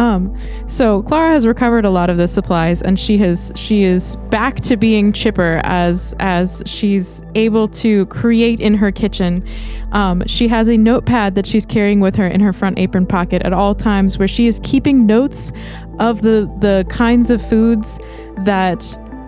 Um, 0.00 0.34
so 0.66 1.02
Clara 1.02 1.30
has 1.30 1.46
recovered 1.46 1.84
a 1.84 1.90
lot 1.90 2.08
of 2.08 2.16
the 2.16 2.26
supplies, 2.26 2.80
and 2.80 2.98
she 2.98 3.18
has 3.18 3.52
she 3.54 3.84
is 3.84 4.16
back 4.30 4.56
to 4.62 4.78
being 4.78 5.12
chipper 5.12 5.60
as 5.62 6.14
as 6.18 6.62
she's 6.64 7.22
able 7.34 7.68
to 7.68 8.06
create 8.06 8.60
in 8.60 8.72
her 8.74 8.90
kitchen. 8.90 9.46
Um, 9.92 10.22
she 10.26 10.48
has 10.48 10.68
a 10.68 10.78
notepad 10.78 11.34
that 11.34 11.44
she's 11.44 11.66
carrying 11.66 12.00
with 12.00 12.16
her 12.16 12.26
in 12.26 12.40
her 12.40 12.54
front 12.54 12.78
apron 12.78 13.04
pocket 13.04 13.42
at 13.42 13.52
all 13.52 13.74
times, 13.74 14.18
where 14.18 14.26
she 14.26 14.46
is 14.46 14.58
keeping 14.62 15.04
notes 15.04 15.52
of 15.98 16.22
the 16.22 16.50
the 16.60 16.86
kinds 16.88 17.30
of 17.30 17.46
foods 17.46 17.98
that 18.38 18.80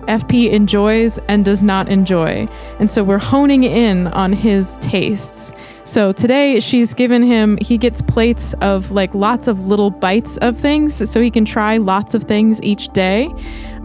FP 0.08 0.50
enjoys 0.50 1.18
and 1.28 1.44
does 1.44 1.62
not 1.62 1.90
enjoy. 1.90 2.48
And 2.80 2.90
so 2.90 3.04
we're 3.04 3.18
honing 3.18 3.64
in 3.64 4.06
on 4.08 4.32
his 4.32 4.78
tastes. 4.80 5.52
So 5.84 6.12
today 6.12 6.60
she's 6.60 6.94
given 6.94 7.22
him, 7.22 7.58
he 7.60 7.76
gets 7.76 8.02
plates 8.02 8.54
of 8.60 8.92
like 8.92 9.14
lots 9.14 9.48
of 9.48 9.66
little 9.66 9.90
bites 9.90 10.36
of 10.38 10.56
things 10.56 11.10
so 11.10 11.20
he 11.20 11.30
can 11.30 11.44
try 11.44 11.76
lots 11.78 12.14
of 12.14 12.24
things 12.24 12.62
each 12.62 12.88
day. 12.88 13.28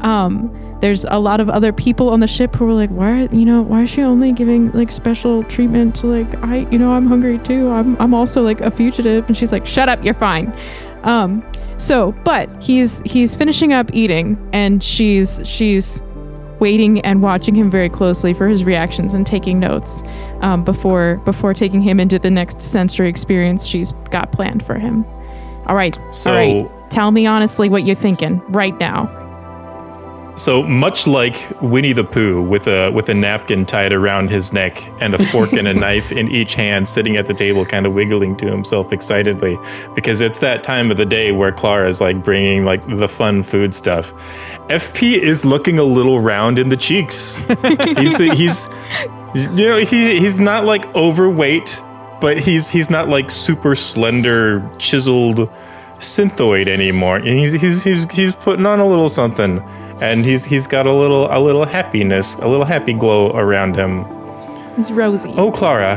Um, 0.02 0.54
there's 0.80 1.06
a 1.10 1.18
lot 1.18 1.40
of 1.40 1.50
other 1.50 1.74
people 1.74 2.10
on 2.10 2.20
the 2.20 2.28
ship 2.28 2.56
who 2.56 2.70
are 2.70 2.74
like, 2.74 2.92
why, 2.92 3.28
you 3.32 3.46
know, 3.46 3.64
why 3.64 3.82
is 3.82 3.90
she 3.90 4.04
only 4.04 4.32
giving 4.32 4.72
like 4.74 4.92
special 4.92 5.44
treatment 5.46 5.96
to 5.96 6.08
like, 6.08 6.36
I, 6.44 6.70
you 6.70 6.78
know, 6.78 6.92
I'm 6.94 7.08
hungry 7.08 7.40
too. 7.40 7.72
I'm, 7.72 8.00
I'm 8.00 8.14
also 8.14 8.44
like 8.44 8.62
a 8.62 8.70
fugitive. 8.70 9.26
And 9.28 9.36
she's 9.36 9.52
like, 9.52 9.66
shut 9.66 9.90
up, 9.90 10.04
you're 10.06 10.14
fine. 10.14 10.54
Um, 11.02 11.44
so, 11.78 12.12
but 12.24 12.50
he's, 12.62 13.02
he's 13.06 13.34
finishing 13.34 13.74
up 13.74 13.90
eating 13.92 14.38
and 14.54 14.84
she's, 14.84 15.42
she's, 15.46 16.04
waiting 16.60 17.00
and 17.02 17.22
watching 17.22 17.56
him 17.56 17.70
very 17.70 17.90
closely 17.90 18.34
for 18.34 18.48
his 18.48 18.64
reactions 18.64 19.14
and 19.14 19.26
taking 19.28 19.60
notes 19.60 20.04
um, 20.42 20.64
before 20.64 21.18
before 21.26 21.54
taking 21.54 21.82
him 21.82 22.00
into 22.00 22.18
the 22.20 22.32
next 22.32 22.62
sensory 22.62 23.10
experience 23.10 23.66
she's 23.66 23.92
got 24.12 24.32
planned 24.32 24.66
for 24.66 24.76
him. 24.76 25.06
All 25.68 25.76
right, 25.76 25.98
So- 26.12 26.32
all 26.32 26.38
right. 26.38 26.72
Tell 26.90 27.12
me 27.12 27.26
honestly 27.26 27.68
what 27.68 27.84
you're 27.86 27.98
thinking 27.98 28.42
right 28.48 28.78
now. 28.80 29.08
So 30.38 30.62
much 30.62 31.08
like 31.08 31.36
Winnie 31.62 31.94
the 31.94 32.04
Pooh, 32.04 32.44
with 32.44 32.68
a 32.68 32.92
with 32.92 33.10
a 33.10 33.14
napkin 33.16 33.66
tied 33.66 33.92
around 33.92 34.30
his 34.30 34.54
neck 34.54 34.88
and 35.02 35.16
a 35.16 35.26
fork 35.26 35.52
and 35.54 35.68
a 35.68 35.74
knife 35.84 36.12
in 36.12 36.30
each 36.30 36.54
hand, 36.54 36.88
sitting 36.88 37.18
at 37.18 37.26
the 37.26 37.34
table, 37.34 37.66
kind 37.66 37.88
of 37.88 37.94
wiggling 37.94 38.38
to 38.38 38.46
himself 38.46 38.94
excitedly, 38.94 39.58
because 39.96 40.22
it's 40.22 40.38
that 40.40 40.62
time 40.62 40.92
of 40.92 40.98
the 40.98 41.08
day 41.08 41.32
where 41.32 41.52
Clara's 41.52 42.00
like 42.00 42.24
bringing 42.24 42.66
like 42.66 42.88
the 42.88 43.10
fun 43.10 43.42
food 43.42 43.74
stuff. 43.74 44.14
FP 44.68 45.18
is 45.18 45.44
looking 45.44 45.80
a 45.80 45.84
little 45.84 46.20
round 46.20 46.60
in 46.60 46.70
the 46.70 46.78
cheeks. 46.78 47.38
he's 47.98 48.20
he's 48.20 48.68
you 49.34 49.68
know 49.68 49.78
he 49.78 50.20
he's 50.20 50.40
not 50.40 50.66
like 50.66 50.86
overweight, 50.96 51.82
but 52.22 52.38
he's 52.38 52.70
he's 52.70 52.92
not 52.92 53.10
like 53.10 53.32
super 53.32 53.74
slender, 53.74 54.70
chiseled 54.78 55.50
synthoid 56.00 56.68
anymore. 56.68 57.18
And 57.18 57.28
he's 57.28 57.54
he's 57.54 57.84
he's 57.84 58.12
he's 58.12 58.36
putting 58.36 58.68
on 58.68 58.80
a 58.80 58.88
little 58.88 59.10
something, 59.10 59.64
and 60.02 60.26
he's 60.26 60.46
he's 60.46 60.68
got 60.68 60.86
a 60.86 60.94
little 60.94 61.28
a 61.32 61.40
little 61.40 61.66
happiness, 61.66 62.36
a 62.36 62.48
little 62.48 62.66
happy 62.66 62.94
glow 62.94 63.32
around 63.36 63.76
him. 63.76 64.06
It's 64.78 64.92
Rosie. 64.92 65.34
Oh, 65.38 65.52
Clara, 65.52 65.96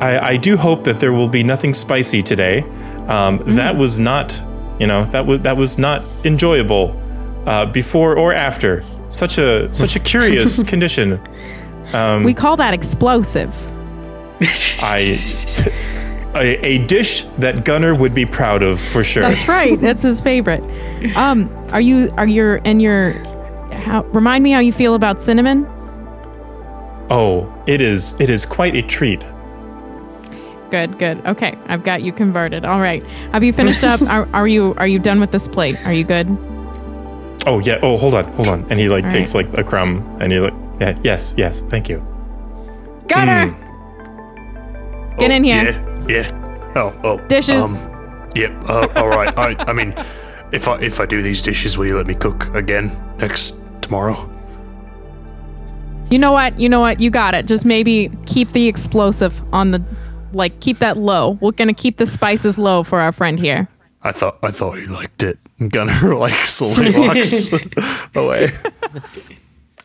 I 0.00 0.18
I 0.32 0.36
do 0.36 0.56
hope 0.56 0.84
that 0.84 1.00
there 1.00 1.12
will 1.12 1.28
be 1.28 1.42
nothing 1.42 1.74
spicy 1.74 2.22
today. 2.22 2.64
Um, 3.08 3.42
That 3.56 3.76
was 3.76 3.98
not, 3.98 4.40
you 4.78 4.86
know, 4.86 5.04
that 5.06 5.26
was 5.26 5.40
that 5.40 5.56
was 5.56 5.76
not 5.78 6.02
enjoyable 6.24 6.94
uh, 7.46 7.66
before 7.66 8.16
or 8.16 8.32
after. 8.32 8.84
Such 9.08 9.38
a 9.38 9.72
such 9.74 9.96
a 9.96 10.00
curious 10.12 10.62
condition. 10.62 11.20
we 12.24 12.32
call 12.34 12.56
that 12.56 12.74
explosive. 12.74 13.52
I. 14.82 15.16
A, 16.34 16.56
a 16.64 16.78
dish 16.86 17.24
that 17.38 17.66
Gunner 17.66 17.94
would 17.94 18.14
be 18.14 18.24
proud 18.24 18.62
of 18.62 18.80
for 18.80 19.04
sure. 19.04 19.22
That's 19.22 19.46
right. 19.48 19.78
That's 19.78 20.00
his 20.02 20.22
favorite. 20.22 20.62
Um, 21.14 21.50
are 21.72 21.80
you 21.80 22.10
are 22.16 22.26
your 22.26 22.58
and 22.64 22.80
your 22.80 23.12
how, 23.74 24.04
remind 24.04 24.44
me 24.44 24.52
how 24.52 24.60
you 24.60 24.72
feel 24.72 24.94
about 24.94 25.20
cinnamon? 25.20 25.66
Oh, 27.10 27.52
it 27.66 27.80
is 27.80 28.18
it 28.20 28.30
is 28.30 28.46
quite 28.46 28.74
a 28.74 28.82
treat. 28.82 29.24
Good, 30.70 30.98
good. 30.98 31.24
Okay, 31.26 31.58
I've 31.66 31.84
got 31.84 32.02
you 32.02 32.12
converted. 32.12 32.64
All 32.64 32.80
right. 32.80 33.04
Have 33.32 33.44
you 33.44 33.52
finished 33.52 33.84
up? 33.84 34.00
Are, 34.08 34.26
are 34.32 34.48
you 34.48 34.74
are 34.78 34.86
you 34.86 34.98
done 34.98 35.20
with 35.20 35.30
this 35.30 35.46
plate? 35.46 35.76
Are 35.84 35.92
you 35.92 36.04
good? 36.04 36.26
Oh 37.46 37.60
yeah. 37.62 37.78
Oh, 37.82 37.98
hold 37.98 38.14
on, 38.14 38.24
hold 38.32 38.48
on. 38.48 38.64
And 38.70 38.80
he 38.80 38.88
like 38.88 39.04
All 39.04 39.10
takes 39.10 39.34
like 39.34 39.52
a 39.58 39.62
crumb, 39.62 39.98
and 40.20 40.32
he 40.32 40.40
like, 40.40 40.54
yeah, 40.80 40.98
yes, 41.02 41.34
yes, 41.36 41.60
thank 41.60 41.90
you. 41.90 41.98
Gunner, 43.08 43.54
get 45.18 45.30
in 45.30 45.44
here. 45.44 45.72
Yeah, 46.08 46.26
yeah. 46.30 46.72
Oh, 46.74 46.98
oh. 47.04 47.18
Dishes. 47.28 47.84
Um, 47.84 48.30
yep. 48.34 48.52
Uh, 48.66 48.88
all 48.96 49.08
right. 49.08 49.36
I, 49.36 49.54
I 49.66 49.74
mean, 49.74 49.94
if 50.52 50.68
I 50.68 50.80
if 50.80 51.00
I 51.00 51.04
do 51.04 51.20
these 51.20 51.42
dishes, 51.42 51.76
will 51.76 51.86
you 51.86 51.96
let 51.96 52.06
me 52.06 52.14
cook 52.14 52.54
again 52.54 52.96
next 53.18 53.56
tomorrow? 53.82 54.28
You 56.10 56.18
know 56.18 56.32
what? 56.32 56.58
You 56.58 56.68
know 56.68 56.80
what? 56.80 57.00
You 57.00 57.10
got 57.10 57.34
it. 57.34 57.46
Just 57.46 57.64
maybe 57.64 58.10
keep 58.26 58.52
the 58.52 58.68
explosive 58.68 59.42
on 59.52 59.70
the 59.70 59.82
like 60.32 60.60
keep 60.60 60.78
that 60.78 60.96
low. 60.96 61.38
We're 61.40 61.52
going 61.52 61.68
to 61.68 61.74
keep 61.74 61.96
the 61.96 62.06
spices 62.06 62.58
low 62.58 62.82
for 62.82 63.00
our 63.00 63.12
friend 63.12 63.38
here. 63.38 63.68
I 64.02 64.12
thought 64.12 64.38
I 64.42 64.50
thought 64.50 64.78
you 64.78 64.86
liked 64.86 65.22
it. 65.22 65.38
Gunner 65.70 66.14
like 66.14 66.34
slowly 66.34 66.92
walks 66.98 67.52
away. 68.14 68.52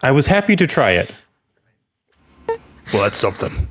I 0.02 0.12
was 0.12 0.26
happy 0.26 0.56
to 0.56 0.68
try 0.68 0.92
it. 0.92 1.14
Well, 2.94 3.04
that's 3.04 3.18
something. 3.18 3.68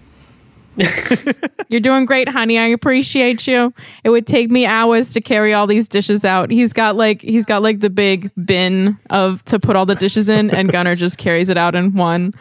You're 1.68 1.80
doing 1.80 2.04
great, 2.04 2.28
honey. 2.28 2.58
I 2.58 2.66
appreciate 2.66 3.46
you. 3.46 3.72
It 4.04 4.10
would 4.10 4.26
take 4.26 4.50
me 4.50 4.66
hours 4.66 5.12
to 5.14 5.20
carry 5.20 5.52
all 5.52 5.66
these 5.66 5.88
dishes 5.88 6.24
out. 6.24 6.50
He's 6.50 6.72
got 6.72 6.96
like 6.96 7.22
he's 7.22 7.46
got 7.46 7.62
like 7.62 7.80
the 7.80 7.90
big 7.90 8.30
bin 8.44 8.98
of 9.10 9.44
to 9.46 9.58
put 9.58 9.76
all 9.76 9.86
the 9.86 9.94
dishes 9.94 10.28
in, 10.28 10.50
and 10.50 10.70
Gunner 10.70 10.94
just 10.94 11.18
carries 11.18 11.48
it 11.48 11.56
out 11.56 11.74
in 11.74 11.94
one. 11.94 12.34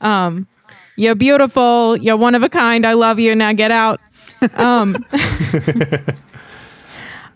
Um, 0.00 0.46
you're 0.96 1.14
beautiful. 1.14 1.96
You're 1.96 2.16
one 2.16 2.34
of 2.34 2.42
a 2.42 2.48
kind. 2.48 2.86
I 2.86 2.94
love 2.94 3.18
you. 3.18 3.34
Now 3.34 3.52
get 3.52 3.70
out. 3.70 4.00
Um, 4.54 5.04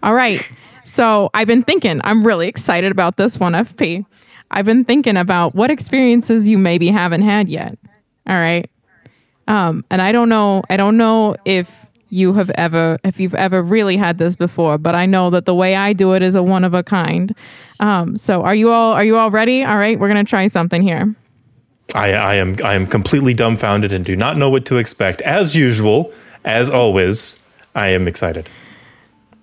all 0.02 0.14
right. 0.14 0.40
So 0.84 1.30
I've 1.34 1.46
been 1.46 1.62
thinking. 1.62 2.00
I'm 2.04 2.26
really 2.26 2.48
excited 2.48 2.92
about 2.92 3.16
this 3.16 3.38
one, 3.38 3.52
FP. 3.52 4.04
I've 4.50 4.64
been 4.64 4.84
thinking 4.84 5.16
about 5.16 5.54
what 5.54 5.70
experiences 5.70 6.48
you 6.48 6.58
maybe 6.58 6.88
haven't 6.88 7.22
had 7.22 7.48
yet. 7.48 7.78
All 8.26 8.36
right. 8.36 8.70
Um, 9.48 9.84
and 9.90 10.02
I 10.02 10.12
don't 10.12 10.28
know, 10.28 10.62
I 10.68 10.76
don't 10.76 10.96
know 10.96 11.36
if 11.44 11.86
you 12.08 12.32
have 12.34 12.50
ever, 12.50 12.98
if 13.04 13.18
you've 13.20 13.34
ever 13.34 13.62
really 13.62 13.96
had 13.96 14.18
this 14.18 14.36
before, 14.36 14.78
but 14.78 14.94
I 14.94 15.06
know 15.06 15.30
that 15.30 15.44
the 15.44 15.54
way 15.54 15.74
I 15.74 15.92
do 15.92 16.12
it 16.14 16.22
is 16.22 16.34
a 16.34 16.42
one 16.42 16.64
of 16.64 16.74
a 16.74 16.82
kind. 16.82 17.34
Um, 17.80 18.16
so 18.16 18.42
are 18.42 18.54
you 18.54 18.70
all, 18.70 18.92
are 18.92 19.04
you 19.04 19.16
all 19.16 19.30
ready? 19.30 19.64
All 19.64 19.76
right, 19.76 19.98
we're 19.98 20.08
gonna 20.08 20.24
try 20.24 20.46
something 20.46 20.82
here. 20.82 21.14
I, 21.94 22.12
I 22.12 22.34
am 22.34 22.56
I 22.64 22.74
am 22.74 22.86
completely 22.86 23.32
dumbfounded 23.32 23.92
and 23.92 24.04
do 24.04 24.16
not 24.16 24.36
know 24.36 24.50
what 24.50 24.64
to 24.66 24.78
expect. 24.78 25.20
As 25.22 25.54
usual, 25.54 26.12
as 26.44 26.68
always, 26.68 27.40
I 27.74 27.88
am 27.88 28.08
excited. 28.08 28.48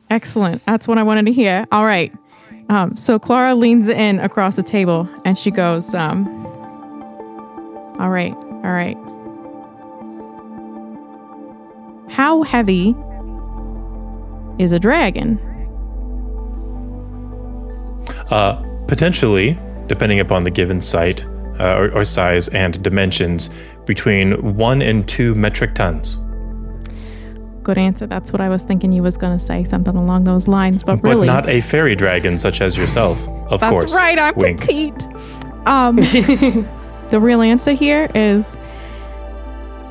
Excellent. 0.10 0.66
That's 0.66 0.88
what 0.88 0.98
I 0.98 1.04
wanted 1.04 1.26
to 1.28 1.32
hear. 1.32 1.66
All 1.72 1.86
right. 1.86 2.14
Um, 2.70 2.96
so 2.96 3.20
Clara 3.20 3.56
leans 3.56 3.90
in 3.90 4.20
across 4.20 4.56
the 4.56 4.64
table 4.64 5.10
and 5.26 5.38
she 5.38 5.52
goes, 5.52 5.94
um, 5.94 6.28
All 8.00 8.10
right, 8.10 8.34
all 8.34 8.72
right. 8.72 8.98
How 12.14 12.44
heavy 12.44 12.96
is 14.60 14.72
a 14.72 14.78
dragon? 14.78 15.40
Uh, 18.30 18.64
potentially, 18.88 19.58
depending 19.88 20.20
upon 20.20 20.44
the 20.44 20.52
given 20.52 20.80
site 20.80 21.26
uh, 21.60 21.76
or, 21.76 21.92
or 21.92 22.06
size 22.06 22.50
and 22.50 22.84
dimensions, 22.84 23.50
between 23.88 24.56
one 24.56 24.84
and 24.84 25.08
two 25.08 25.34
metric 25.34 25.74
tons. 25.74 26.20
Good 27.64 27.80
answer. 27.80 28.06
That's 28.06 28.32
what 28.32 28.42
I 28.42 28.50
was 28.50 28.62
thinking 28.62 28.92
you 28.92 29.02
was 29.02 29.18
going 29.18 29.36
to 29.36 29.44
say, 29.44 29.64
something 29.64 29.96
along 29.96 30.26
those 30.26 30.48
lines. 30.48 30.84
But, 30.84 31.02
really. 31.02 31.02
But 31.02 31.10
really, 31.10 31.28
not 31.28 31.50
a 31.50 31.62
fairy 31.62 31.96
dragon 31.96 32.38
such 32.38 32.62
as 32.62 32.78
yourself, 32.78 33.28
of 33.50 33.60
that's 33.60 33.72
course. 33.72 33.96
right. 33.96 34.20
I'm 34.20 34.36
Wink. 34.36 34.60
petite. 34.60 35.08
Um, 35.66 35.96
the 37.10 37.20
real 37.20 37.42
answer 37.42 37.72
here 37.72 38.08
is 38.14 38.56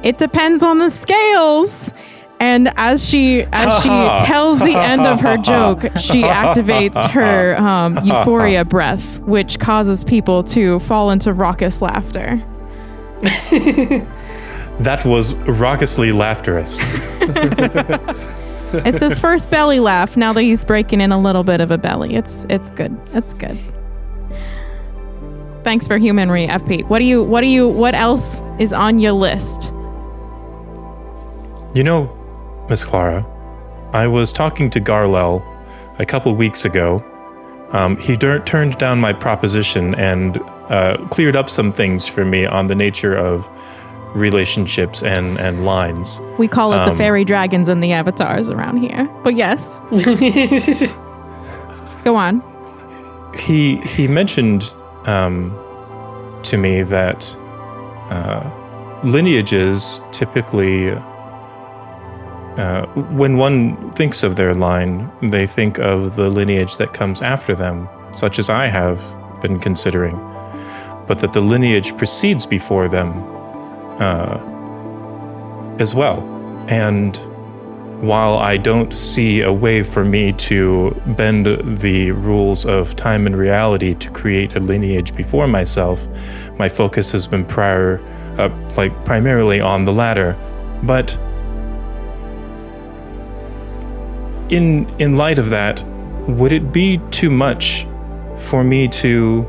it 0.05 0.19
depends 0.19 0.63
on 0.63 0.79
the 0.79 0.89
scales. 0.89 1.93
And 2.43 2.73
as 2.77 3.09
she 3.09 3.45
as 3.53 3.83
she 3.85 3.89
tells 4.27 4.59
the 4.59 4.77
end 4.77 5.03
of 5.03 5.21
her 5.21 5.37
joke, 5.37 5.83
she 5.97 6.23
activates 6.25 7.09
her 7.11 7.57
um, 7.57 7.97
euphoria 8.05 8.65
breath, 8.65 9.21
which 9.21 9.61
causes 9.61 10.03
people 10.03 10.43
to 10.45 10.81
fall 10.81 11.11
into 11.13 11.33
raucous 11.33 11.81
laughter. 11.81 12.45
That 14.81 15.05
was 15.05 15.35
raucously 15.35 16.11
laughterous. 16.11 16.81
It's 18.75 19.01
his 19.01 19.21
first 19.21 19.49
belly 19.49 19.79
laugh. 19.79 20.17
Now 20.17 20.33
that 20.33 20.43
he's 20.43 20.65
breaking 20.65 21.01
in 21.01 21.13
a 21.13 21.21
little 21.21 21.45
bit 21.45 21.61
of 21.61 21.71
a 21.71 21.79
belly, 21.79 22.17
it's 22.17 22.45
it's 22.49 22.73
good. 22.73 22.99
It's 23.13 23.35
good. 23.35 23.57
Thanks 25.63 25.87
for 25.87 25.97
humanry, 25.97 26.49
FP. 26.49 26.89
What 26.89 26.99
do 26.99 27.05
you 27.05 27.23
what 27.23 27.43
do 27.43 27.47
you 27.47 27.69
what 27.69 27.95
else 27.95 28.43
is 28.59 28.73
on 28.73 28.99
your 28.99 29.13
list? 29.13 29.73
You 31.75 31.85
know, 31.85 32.19
Miss 32.69 32.85
Clara, 32.85 33.27
I 33.93 34.07
was 34.07 34.33
talking 34.33 34.71
to 34.71 34.81
Garlel 34.81 35.45
a 35.99 36.07
couple 36.07 36.35
weeks 36.35 36.65
ago 36.65 37.05
um, 37.73 37.97
he 37.97 38.17
dur- 38.17 38.41
turned 38.41 38.77
down 38.79 39.01
my 39.01 39.13
proposition 39.15 39.95
and 39.95 40.37
uh, 40.69 40.99
cleared 41.11 41.37
up 41.37 41.49
some 41.49 41.73
things 41.73 42.07
for 42.07 42.25
me 42.25 42.45
on 42.47 42.67
the 42.67 42.75
nature 42.75 43.15
of 43.17 43.49
relationships 44.15 45.03
and, 45.03 45.39
and 45.41 45.65
lines. 45.65 46.21
We 46.39 46.49
call 46.49 46.75
it 46.75 46.85
the 46.85 46.91
Um, 46.91 46.99
fairy 46.99 47.25
dragons 47.25 47.69
and 47.69 47.83
the 47.83 47.93
avatars 47.93 48.51
around 48.51 48.77
here. 48.77 49.09
But 49.25 49.35
yes, 49.37 49.81
go 52.05 52.15
on. 52.17 52.43
he 53.39 53.79
he 53.79 54.07
mentioned 54.07 54.71
um, 55.07 55.51
to 56.43 56.59
me 56.59 56.83
that 56.83 57.35
uh, 58.11 58.51
lineages 59.03 59.99
typically, 60.13 60.91
uh, 62.59 62.87
when 63.15 63.37
one 63.37 63.91
thinks 63.93 64.23
of 64.23 64.37
their 64.37 64.55
line, 64.55 65.11
they 65.23 65.47
think 65.47 65.79
of 65.79 66.17
the 66.17 66.29
lineage 66.29 66.77
that 66.77 66.93
comes 66.93 67.23
after 67.23 67.55
them, 67.55 67.89
such 68.13 68.39
as 68.39 68.51
I 68.51 68.67
have 68.67 69.01
been 69.41 69.59
considering, 69.59 70.17
but 71.07 71.19
that 71.21 71.33
the 71.33 71.41
lineage 71.41 71.97
precedes 71.97 72.45
before 72.47 72.89
them 72.89 73.23
uh, 73.99 74.41
as 75.79 75.95
well, 75.95 76.21
and 76.69 77.17
while 78.03 78.39
I 78.39 78.57
don't 78.57 78.93
see 78.93 79.43
a 79.43 79.53
way 79.53 79.85
for 79.85 80.05
me 80.05 80.33
to 80.33 80.91
bend 81.07 81.47
the 81.81 82.11
rules 82.11 82.67
of 82.67 82.97
time 82.97 83.27
and 83.27 83.37
reality 83.37 83.95
to 83.95 84.11
create 84.11 84.57
a 84.57 84.61
lineage 84.61 85.15
before 85.15 85.47
myself, 85.47 86.07
my 86.59 86.69
focus 86.69 87.13
has 87.13 87.29
been 87.29 87.45
prior, 87.45 88.01
uh, 88.39 88.51
like 88.77 88.93
primarily 89.05 89.61
on 89.61 89.85
the 89.85 89.93
latter. 89.93 90.37
But 90.83 91.17
in 94.53 94.89
in 94.99 95.17
light 95.17 95.39
of 95.39 95.51
that, 95.51 95.83
would 96.29 96.53
it 96.53 96.73
be 96.73 96.99
too 97.11 97.31
much 97.31 97.87
for 98.37 98.63
me 98.63 98.87
to 98.89 99.45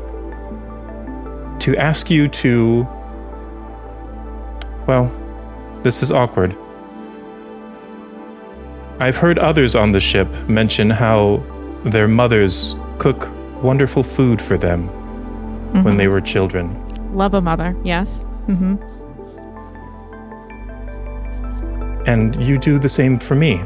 to 1.60 1.76
ask 1.76 2.10
you 2.10 2.26
to? 2.28 2.88
Well, 4.86 5.10
this 5.82 6.02
is 6.02 6.10
awkward. 6.10 6.56
I've 9.00 9.16
heard 9.16 9.38
others 9.38 9.74
on 9.74 9.92
the 9.92 10.00
ship 10.00 10.28
mention 10.48 10.88
how 10.90 11.42
their 11.84 12.08
mothers 12.08 12.76
cook 12.98 13.28
wonderful 13.62 14.02
food 14.02 14.40
for 14.40 14.56
them 14.56 14.88
when 15.84 15.96
they 15.96 16.06
were 16.08 16.20
children. 16.20 16.74
Love 17.14 17.34
a 17.34 17.40
mother. 17.40 17.76
Yes. 17.82 18.24
hmm 18.46 18.76
And 22.06 22.36
you 22.42 22.58
do 22.58 22.78
the 22.78 22.88
same 22.88 23.18
for 23.18 23.34
me. 23.34 23.60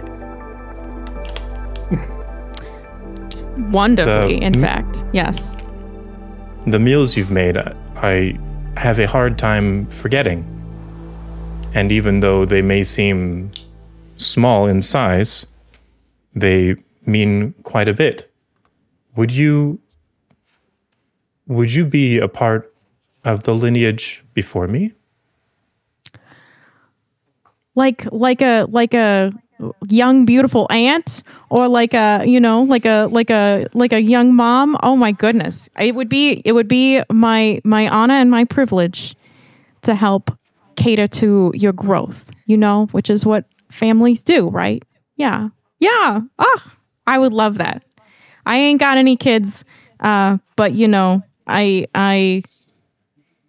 Wonderfully, 3.70 4.39
The- 4.39 4.44
in 4.44 4.55
fact. 4.60 5.05
Yes. 5.12 5.56
The 6.66 6.78
meals 6.78 7.16
you've 7.16 7.30
made, 7.30 7.56
I 7.97 8.39
have 8.76 8.98
a 8.98 9.06
hard 9.06 9.39
time 9.39 9.86
forgetting. 9.86 10.44
And 11.74 11.93
even 11.93 12.20
though 12.20 12.44
they 12.44 12.62
may 12.62 12.85
seem 12.85 13.51
small 14.16 14.66
in 14.66 14.82
size, 14.82 15.47
they 16.35 16.76
mean 17.06 17.55
quite 17.62 17.89
a 17.89 17.94
bit. 17.94 18.30
Would 19.16 19.32
you 19.32 19.80
would 21.47 21.72
you 21.74 21.85
be 21.85 22.18
a 22.18 22.28
part 22.28 22.72
of 23.24 23.44
the 23.44 23.55
lineage 23.55 24.22
before 24.35 24.66
me? 24.68 24.93
like 27.78 28.06
like 28.10 28.43
a 28.43 28.66
like 28.68 28.93
a 28.93 29.32
young 29.89 30.24
beautiful 30.24 30.66
aunt 30.70 31.22
or 31.51 31.68
like 31.68 31.94
a 31.94 32.22
you 32.26 32.40
know 32.40 32.62
like 32.62 32.85
a 32.85 33.09
like 33.10 33.30
a 33.30 33.66
like 33.74 33.93
a 33.93 34.01
young 34.01 34.35
mom. 34.35 34.76
Oh 34.82 34.97
my 34.97 35.12
goodness. 35.12 35.68
It 35.78 35.94
would 35.94 36.09
be 36.09 36.43
it 36.44 36.52
would 36.52 36.68
be 36.68 37.01
my 37.10 37.60
my 37.64 37.89
honor 37.89 38.14
and 38.14 38.30
my 38.30 38.44
privilege 38.44 39.16
to 39.82 39.94
help 39.94 40.30
cater 40.76 41.09
to 41.09 41.51
your 41.55 41.72
growth 41.72 42.30
you 42.47 42.56
know 42.56 42.86
which 42.93 43.10
is 43.10 43.26
what 43.26 43.44
families 43.70 44.22
do 44.22 44.48
right? 44.48 44.82
Yeah. 45.16 45.48
Yeah. 45.80 46.20
Ah 46.39 46.74
i 47.06 47.18
would 47.18 47.32
love 47.32 47.59
that. 47.59 47.85
I 48.47 48.56
ain't 48.56 48.80
got 48.80 48.97
any 48.98 49.16
kids 49.16 49.64
uh 50.01 50.39
but 50.56 50.72
you 50.74 50.86
know 50.89 51.22
i 51.47 51.86
i 51.94 52.43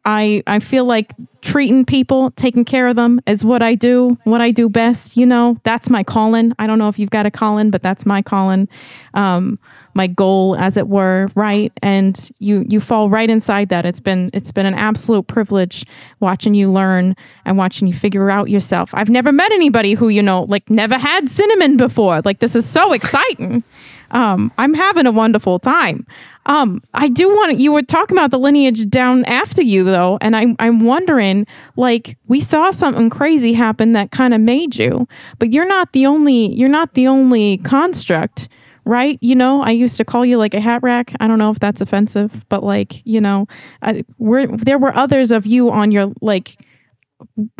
I 0.05 0.43
I 0.47 0.59
feel 0.59 0.85
like 0.85 1.13
treating 1.41 1.85
people, 1.85 2.31
taking 2.31 2.65
care 2.65 2.87
of 2.87 2.95
them 2.95 3.21
is 3.25 3.43
what 3.45 3.61
I 3.61 3.75
do, 3.75 4.17
what 4.23 4.41
I 4.41 4.51
do 4.51 4.69
best. 4.69 5.17
You 5.17 5.25
know, 5.25 5.57
that's 5.63 5.89
my 5.89 6.03
calling. 6.03 6.53
I 6.59 6.67
don't 6.67 6.79
know 6.79 6.89
if 6.89 6.99
you've 6.99 7.09
got 7.09 7.25
a 7.25 7.31
calling, 7.31 7.69
but 7.69 7.81
that's 7.81 8.05
my 8.05 8.21
calling, 8.21 8.67
um, 9.13 9.57
my 9.93 10.07
goal, 10.07 10.55
as 10.57 10.77
it 10.77 10.87
were, 10.87 11.27
right? 11.35 11.71
And 11.81 12.29
you 12.39 12.65
you 12.69 12.79
fall 12.79 13.09
right 13.09 13.29
inside 13.29 13.69
that. 13.69 13.85
It's 13.85 13.99
been 13.99 14.29
it's 14.33 14.51
been 14.51 14.65
an 14.65 14.75
absolute 14.75 15.27
privilege 15.27 15.85
watching 16.19 16.53
you 16.53 16.71
learn 16.71 17.15
and 17.45 17.57
watching 17.57 17.87
you 17.87 17.93
figure 17.93 18.29
out 18.29 18.49
yourself. 18.49 18.91
I've 18.93 19.09
never 19.09 19.31
met 19.31 19.51
anybody 19.51 19.93
who 19.93 20.09
you 20.09 20.21
know 20.21 20.43
like 20.43 20.69
never 20.69 20.97
had 20.97 21.29
cinnamon 21.29 21.77
before. 21.77 22.21
Like 22.23 22.39
this 22.39 22.55
is 22.55 22.67
so 22.67 22.93
exciting. 22.93 23.63
Um, 24.11 24.51
I'm 24.57 24.73
having 24.73 25.05
a 25.05 25.11
wonderful 25.11 25.59
time. 25.59 26.07
Um, 26.49 26.81
I 26.95 27.09
do 27.09 27.29
want 27.29 27.59
you 27.59 27.71
were 27.71 27.83
talking 27.83 28.17
about 28.17 28.31
the 28.31 28.39
lineage 28.39 28.89
down 28.89 29.23
after 29.25 29.61
you 29.61 29.83
though, 29.83 30.17
and 30.19 30.35
I'm 30.35 30.55
I'm 30.57 30.79
wondering 30.79 31.45
like 31.77 32.17
we 32.27 32.39
saw 32.41 32.71
something 32.71 33.11
crazy 33.11 33.53
happen 33.53 33.93
that 33.93 34.09
kind 34.09 34.33
of 34.33 34.41
made 34.41 34.75
you, 34.75 35.07
but 35.37 35.53
you're 35.53 35.67
not 35.67 35.93
the 35.93 36.07
only 36.07 36.51
you're 36.55 36.67
not 36.67 36.95
the 36.95 37.05
only 37.07 37.59
construct, 37.59 38.49
right? 38.83 39.19
You 39.21 39.35
know, 39.35 39.61
I 39.61 39.69
used 39.69 39.95
to 39.97 40.03
call 40.05 40.25
you 40.25 40.39
like 40.39 40.55
a 40.55 40.59
hat 40.59 40.81
rack. 40.81 41.13
I 41.19 41.27
don't 41.27 41.37
know 41.37 41.51
if 41.51 41.59
that's 41.59 41.81
offensive, 41.81 42.43
but 42.49 42.63
like 42.63 43.05
you 43.05 43.21
know, 43.21 43.45
I, 43.83 44.03
we're, 44.17 44.47
there 44.47 44.79
were 44.79 44.95
others 44.95 45.31
of 45.31 45.45
you 45.45 45.69
on 45.69 45.91
your 45.91 46.11
like 46.19 46.57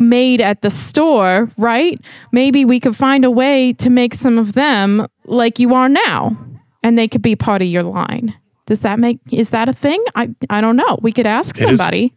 made 0.00 0.40
at 0.40 0.62
the 0.62 0.70
store, 0.70 1.48
right? 1.56 2.00
Maybe 2.32 2.64
we 2.64 2.80
could 2.80 2.96
find 2.96 3.24
a 3.24 3.30
way 3.30 3.72
to 3.74 3.88
make 3.88 4.14
some 4.14 4.36
of 4.36 4.54
them 4.54 5.06
like 5.26 5.60
you 5.60 5.74
are 5.74 5.88
now 5.88 6.36
and 6.82 6.98
they 6.98 7.06
could 7.06 7.22
be 7.22 7.36
part 7.36 7.62
of 7.62 7.68
your 7.68 7.84
line. 7.84 8.34
Does 8.70 8.80
that 8.80 9.00
make 9.00 9.18
is 9.32 9.50
that 9.50 9.68
a 9.68 9.72
thing? 9.72 10.00
I 10.14 10.30
I 10.48 10.60
don't 10.60 10.76
know. 10.76 10.96
We 11.02 11.10
could 11.10 11.26
ask 11.26 11.58
It 11.60 11.68
is- 11.68 11.78
somebody. 11.78 12.14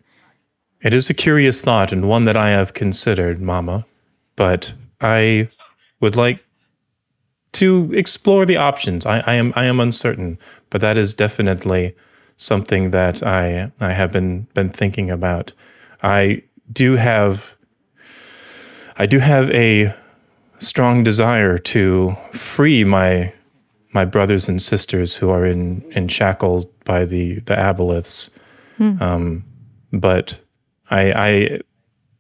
It 0.82 0.94
is 0.94 1.10
a 1.10 1.14
curious 1.16 1.64
thought 1.64 1.92
and 1.92 2.08
one 2.08 2.26
that 2.26 2.38
I 2.38 2.50
have 2.52 2.74
considered, 2.76 3.42
Mama, 3.42 3.86
but 4.36 4.74
I 5.02 5.48
would 6.00 6.16
like 6.16 6.46
to 7.54 7.92
explore 7.94 8.46
the 8.46 8.58
options. 8.58 9.04
I, 9.04 9.24
I 9.26 9.34
am 9.34 9.52
I 9.56 9.66
am 9.66 9.80
uncertain, 9.80 10.38
but 10.70 10.80
that 10.82 10.96
is 10.96 11.16
definitely 11.16 11.96
something 12.38 12.92
that 12.92 13.24
I 13.24 13.72
I 13.80 13.94
have 13.94 14.12
been 14.12 14.46
been 14.54 14.70
thinking 14.70 15.10
about. 15.10 15.54
I 16.04 16.44
do 16.72 16.98
have 16.98 17.56
I 19.00 19.08
do 19.08 19.18
have 19.18 19.50
a 19.50 19.96
strong 20.60 21.04
desire 21.04 21.58
to 21.58 22.16
free 22.34 22.84
my 22.84 23.34
my 23.94 24.06
brothers 24.06 24.50
and 24.50 24.62
sisters 24.62 25.18
who 25.18 25.30
are 25.30 25.46
in 25.46 25.84
in 25.92 26.08
shackles 26.08 26.66
by 26.86 27.06
the 27.06 27.40
the 27.42 27.56
aboleths. 27.56 28.30
Um, 29.02 29.46
but 29.92 30.40
I, 30.90 31.12
I, 31.12 31.60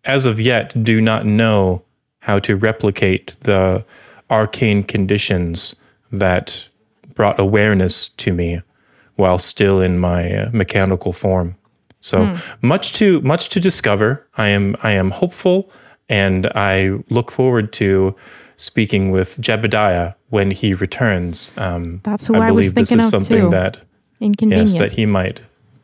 as 0.06 0.26
of 0.26 0.40
yet, 0.40 0.84
do 0.84 1.02
not 1.02 1.26
know 1.26 1.84
how 2.20 2.40
to 2.40 2.56
replicate 2.56 3.36
the 3.42 3.86
arcane 4.30 4.84
conditions 4.84 5.76
that 6.12 6.70
brought 7.16 7.40
awareness 7.40 8.10
to 8.10 8.34
me 8.34 8.62
while 9.16 9.38
still 9.38 9.82
in 9.82 10.00
my 10.00 10.34
uh, 10.34 10.50
mechanical 10.54 11.12
form. 11.12 11.56
So 12.00 12.38
much 12.62 12.94
to 12.94 13.22
much 13.22 13.50
to 13.50 13.60
discover. 13.60 14.28
I 14.38 14.50
am 14.50 14.76
I 14.84 14.92
am 14.92 15.12
hopeful, 15.12 15.72
and 16.10 16.48
I 16.56 17.00
look 17.10 17.32
forward 17.32 17.72
to 17.74 18.16
speaking 18.58 19.12
with 19.12 19.38
Jebediah 19.40 20.16
when 20.30 20.52
he 20.52 20.74
returns. 20.74 21.52
Um, 21.58 22.02
That's 22.04 22.28
who 22.28 22.36
I 22.36 22.52
was 22.52 22.68
believe 22.68 22.74
this 22.76 22.90
thinking 22.90 23.00
is 23.00 23.06
of, 23.14 23.26
something 23.26 23.46
too. 23.46 23.50
that 23.52 23.80
Inconvenient. 24.20 24.68
yes, 24.70 24.78
that 24.78 24.94
he 24.94 25.06
might 25.06 25.42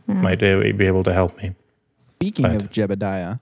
might 0.07 0.41
uh, 0.41 0.59
be 0.75 0.85
able 0.87 1.03
to 1.03 1.13
help 1.13 1.37
me. 1.41 1.55
Speaking 2.15 2.45
Right. 2.45 2.55
of 2.61 2.71
Jebediah, 2.71 3.39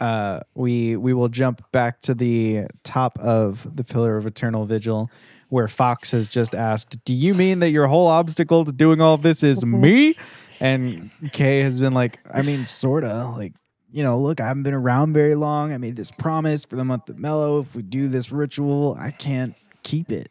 uh, 0.00 0.40
we 0.54 0.96
we 0.96 1.14
will 1.14 1.28
jump 1.28 1.62
back 1.72 2.00
to 2.02 2.14
the 2.14 2.66
top 2.84 3.18
of 3.18 3.66
the 3.76 3.82
Pillar 3.84 4.16
of 4.16 4.26
Eternal 4.26 4.66
Vigil, 4.66 5.10
where 5.48 5.68
Fox 5.68 6.10
has 6.10 6.26
just 6.26 6.54
asked, 6.54 7.02
"Do 7.04 7.14
you 7.14 7.34
mean 7.34 7.60
that 7.60 7.70
your 7.70 7.86
whole 7.86 8.06
obstacle 8.08 8.64
to 8.64 8.72
doing 8.72 9.00
all 9.00 9.14
of 9.14 9.22
this 9.22 9.42
is 9.42 9.64
me?" 9.64 10.16
And 10.60 11.10
Kay 11.32 11.62
has 11.62 11.80
been 11.80 11.92
like, 11.94 12.18
"I 12.32 12.42
mean, 12.42 12.66
sorta. 12.66 13.32
Like, 13.36 13.52
you 13.90 14.02
know, 14.02 14.18
look, 14.18 14.40
I 14.40 14.46
haven't 14.46 14.62
been 14.64 14.74
around 14.74 15.12
very 15.14 15.34
long. 15.34 15.72
I 15.72 15.78
made 15.78 15.96
this 15.96 16.10
promise 16.10 16.64
for 16.64 16.76
the 16.76 16.84
month 16.84 17.08
of 17.08 17.18
Mellow. 17.18 17.60
If 17.60 17.74
we 17.74 17.82
do 17.82 18.08
this 18.08 18.30
ritual, 18.32 18.96
I 19.00 19.10
can't 19.10 19.54
keep 19.82 20.10
it." 20.10 20.30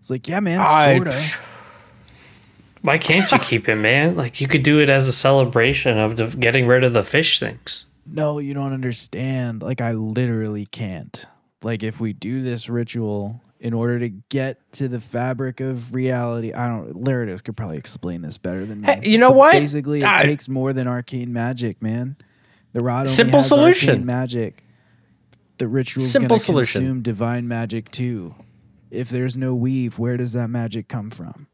It's 0.00 0.10
like, 0.10 0.28
"Yeah, 0.28 0.40
man, 0.40 0.60
I- 0.60 0.96
sorta." 0.96 1.20
Why 2.82 2.98
can't 2.98 3.30
you 3.32 3.38
keep 3.38 3.68
it, 3.68 3.76
man? 3.76 4.14
Like 4.24 4.40
you 4.40 4.48
could 4.48 4.62
do 4.62 4.78
it 4.78 4.90
as 4.90 5.08
a 5.08 5.12
celebration 5.12 5.96
of 5.98 6.16
the, 6.16 6.26
getting 6.26 6.66
rid 6.66 6.84
of 6.84 6.92
the 6.92 7.02
fish 7.02 7.40
things. 7.40 7.86
No, 8.06 8.38
you 8.38 8.52
don't 8.52 8.74
understand. 8.74 9.62
Like 9.62 9.80
I 9.80 9.92
literally 9.92 10.66
can't. 10.66 11.24
Like 11.62 11.82
if 11.82 11.98
we 11.98 12.12
do 12.12 12.42
this 12.42 12.68
ritual, 12.68 13.40
in 13.58 13.72
order 13.72 13.98
to 13.98 14.10
get 14.10 14.60
to 14.72 14.88
the 14.88 15.00
fabric 15.00 15.60
of 15.60 15.94
reality. 15.94 16.52
I 16.52 16.66
don't. 16.66 17.02
Laridus 17.02 17.42
could 17.42 17.56
probably 17.56 17.78
explain 17.78 18.20
this 18.20 18.36
better 18.36 18.66
than 18.66 18.82
me. 18.82 18.86
Hey, 18.88 19.00
you 19.08 19.16
know 19.16 19.30
But 19.30 19.36
what? 19.38 19.52
Basically, 19.54 20.00
it 20.00 20.04
I- 20.04 20.22
takes 20.22 20.50
more 20.50 20.74
than 20.74 20.86
arcane 20.86 21.32
magic, 21.32 21.80
man. 21.80 22.16
The 22.74 22.80
rod 22.82 23.00
only 23.00 23.10
Simple 23.12 23.38
has 23.40 23.48
solution. 23.48 24.04
magic. 24.04 24.62
The 25.58 25.66
ritual's 25.68 26.10
Simple 26.10 26.36
gonna 26.36 26.40
solution. 26.40 26.80
consume 26.82 27.02
divine 27.02 27.48
magic 27.48 27.90
too. 27.90 28.34
If 28.90 29.08
there's 29.08 29.36
no 29.36 29.54
weave, 29.54 29.98
where 29.98 30.16
does 30.16 30.32
that 30.34 30.48
magic 30.48 30.88
come 30.88 31.10
from? 31.10 31.46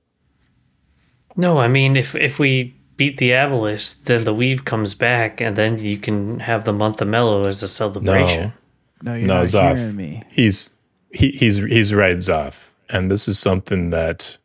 No, 1.37 1.59
I 1.59 1.69
mean 1.69 1.97
if 1.97 2.15
if 2.15 2.39
we 2.39 2.75
beat 2.97 3.19
the 3.19 3.31
Abalist, 3.31 4.05
then 4.05 4.25
the 4.25 4.35
weave 4.35 4.65
comes 4.65 4.95
back, 4.95 5.41
and 5.41 5.57
then 5.57 5.79
you 5.79 5.97
can 5.99 6.41
have 6.41 6.65
the 6.65 6.73
month 6.73 7.01
of 7.01 7.09
Mellow 7.09 7.47
as 7.47 7.63
a 7.63 7.69
celebration. 7.69 8.53
No, 9.03 9.13
No, 9.13 9.17
you're 9.19 9.29
no, 9.29 9.37
not 9.39 9.45
Zoth. 9.47 9.77
hearing 9.79 9.97
me. 9.97 10.23
He's 10.31 10.71
he, 11.13 11.31
he's 11.31 11.59
he's 11.59 11.95
right, 11.95 12.17
Zoth. 12.17 12.73
And 12.91 13.11
this 13.11 13.29
is 13.29 13.39
something 13.39 13.91
that 13.91 14.37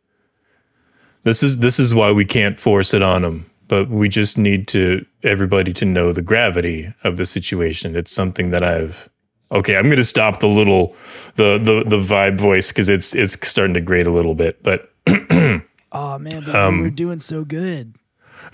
this 1.22 1.42
is 1.42 1.58
this 1.58 1.80
is 1.80 1.94
why 1.94 2.12
we 2.12 2.24
can't 2.24 2.58
force 2.58 2.94
it 2.94 3.02
on 3.02 3.24
him. 3.24 3.46
But 3.68 3.88
we 3.90 4.08
just 4.08 4.38
need 4.38 4.68
to 4.68 5.04
everybody 5.22 5.72
to 5.74 5.84
know 5.84 6.12
the 6.12 6.22
gravity 6.22 6.92
of 7.02 7.16
the 7.16 7.26
situation. 7.26 7.96
It's 7.96 8.12
something 8.12 8.50
that 8.50 8.62
I've 8.62 9.08
okay. 9.50 9.76
I'm 9.76 9.84
going 9.84 9.96
to 9.96 10.04
stop 10.04 10.40
the 10.40 10.46
little 10.48 10.94
the 11.34 11.58
the 11.58 11.84
the 11.86 11.98
vibe 11.98 12.38
voice 12.38 12.70
because 12.70 12.88
it's 12.88 13.14
it's 13.14 13.36
starting 13.48 13.74
to 13.74 13.80
grate 13.80 14.06
a 14.06 14.12
little 14.12 14.34
bit. 14.34 14.62
But 14.62 14.92
Oh 15.92 16.18
man, 16.18 16.42
but 16.44 16.54
Um, 16.54 16.80
we're 16.80 16.90
doing 16.90 17.20
so 17.20 17.44
good. 17.44 17.94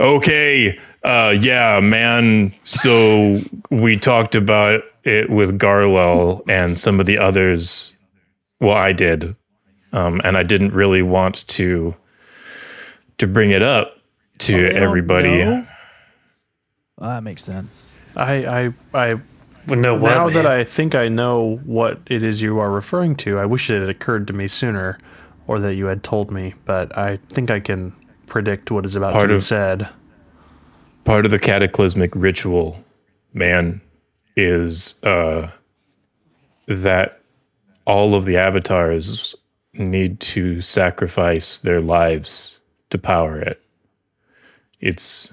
Okay. 0.00 0.78
Uh 1.02 1.34
yeah, 1.38 1.80
man. 1.80 2.54
So 2.64 3.40
we 3.70 3.98
talked 3.98 4.34
about 4.34 4.82
it 5.04 5.28
with 5.28 5.58
Garwell 5.58 6.42
and 6.48 6.78
some 6.78 7.00
of 7.00 7.06
the 7.06 7.18
others. 7.18 7.94
Well, 8.60 8.76
I 8.76 8.92
did. 8.92 9.34
Um 9.92 10.20
and 10.24 10.36
I 10.38 10.42
didn't 10.44 10.72
really 10.72 11.02
want 11.02 11.46
to 11.48 11.96
to 13.18 13.26
bring 13.26 13.50
it 13.50 13.62
up 13.62 13.98
to 14.46 14.52
They 14.52 14.72
don't 14.72 14.82
everybody. 14.82 15.38
know? 15.38 15.66
Oh, 16.98 17.06
that 17.08 17.22
makes 17.22 17.42
sense. 17.42 17.96
I, 18.16 18.44
I, 18.44 18.72
I 18.94 19.14
Well, 19.66 19.78
no, 19.78 19.94
what, 19.94 20.10
now 20.10 20.28
that? 20.30 20.46
I 20.46 20.64
think 20.64 20.94
I 20.94 21.08
know 21.08 21.56
what 21.64 22.00
it 22.06 22.22
is 22.22 22.42
you 22.42 22.58
are 22.58 22.70
referring 22.70 23.16
to, 23.16 23.38
I 23.38 23.46
wish 23.46 23.70
it 23.70 23.80
had 23.80 23.88
occurred 23.88 24.26
to 24.28 24.32
me 24.32 24.46
sooner, 24.48 24.98
or 25.46 25.58
that 25.60 25.74
you 25.74 25.86
had 25.86 26.02
told 26.04 26.30
me. 26.30 26.54
But 26.64 26.96
I 26.96 27.16
think 27.30 27.50
I 27.50 27.60
can 27.60 27.92
predict 28.26 28.70
what 28.70 28.84
is 28.86 28.94
about 28.96 29.12
Part 29.12 29.28
to 29.28 29.34
be 29.34 29.36
of- 29.36 29.44
said. 29.44 29.88
Part 31.04 31.24
of 31.24 31.30
the 31.32 31.38
cataclysmic 31.40 32.12
ritual, 32.14 32.84
man, 33.34 33.80
is 34.36 35.02
uh 35.02 35.50
that 36.68 37.20
all 37.84 38.14
of 38.14 38.24
the 38.24 38.36
avatars 38.36 39.34
need 39.74 40.20
to 40.20 40.60
sacrifice 40.62 41.58
their 41.58 41.80
lives 41.82 42.60
to 42.90 42.98
power 42.98 43.38
it. 43.40 43.60
It's 44.82 45.32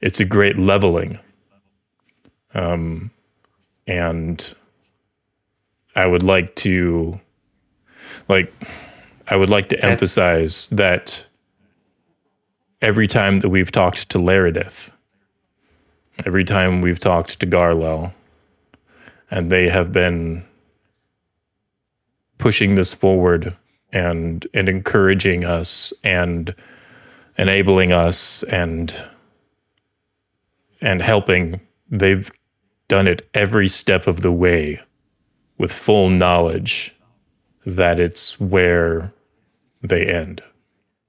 it's 0.00 0.18
a 0.18 0.24
great 0.24 0.58
leveling. 0.58 1.20
Um 2.54 3.12
and 3.86 4.54
I 5.94 6.06
would 6.06 6.22
like 6.22 6.56
to 6.56 7.20
like 8.28 8.52
I 9.28 9.36
would 9.36 9.50
like 9.50 9.68
to 9.68 9.84
emphasize 9.84 10.68
that 10.68 11.26
every 12.82 13.06
time 13.06 13.40
that 13.40 13.48
we've 13.48 13.72
talked 13.72 14.10
to 14.10 14.18
Laridith, 14.18 14.90
every 16.26 16.44
time 16.44 16.80
we've 16.80 17.00
talked 17.00 17.40
to 17.40 17.46
Garlel, 17.46 18.12
and 19.30 19.50
they 19.50 19.68
have 19.68 19.92
been 19.92 20.44
pushing 22.38 22.74
this 22.74 22.92
forward 22.92 23.56
and 23.92 24.46
and 24.52 24.68
encouraging 24.68 25.44
us 25.44 25.92
and 26.02 26.54
enabling 27.36 27.92
us 27.92 28.42
and 28.44 28.94
and 30.80 31.02
helping 31.02 31.60
they've 31.90 32.30
done 32.88 33.06
it 33.06 33.28
every 33.32 33.68
step 33.68 34.06
of 34.06 34.20
the 34.20 34.32
way 34.32 34.80
with 35.58 35.72
full 35.72 36.10
knowledge 36.10 36.94
that 37.64 37.98
it's 37.98 38.38
where 38.38 39.12
they 39.82 40.06
end 40.06 40.42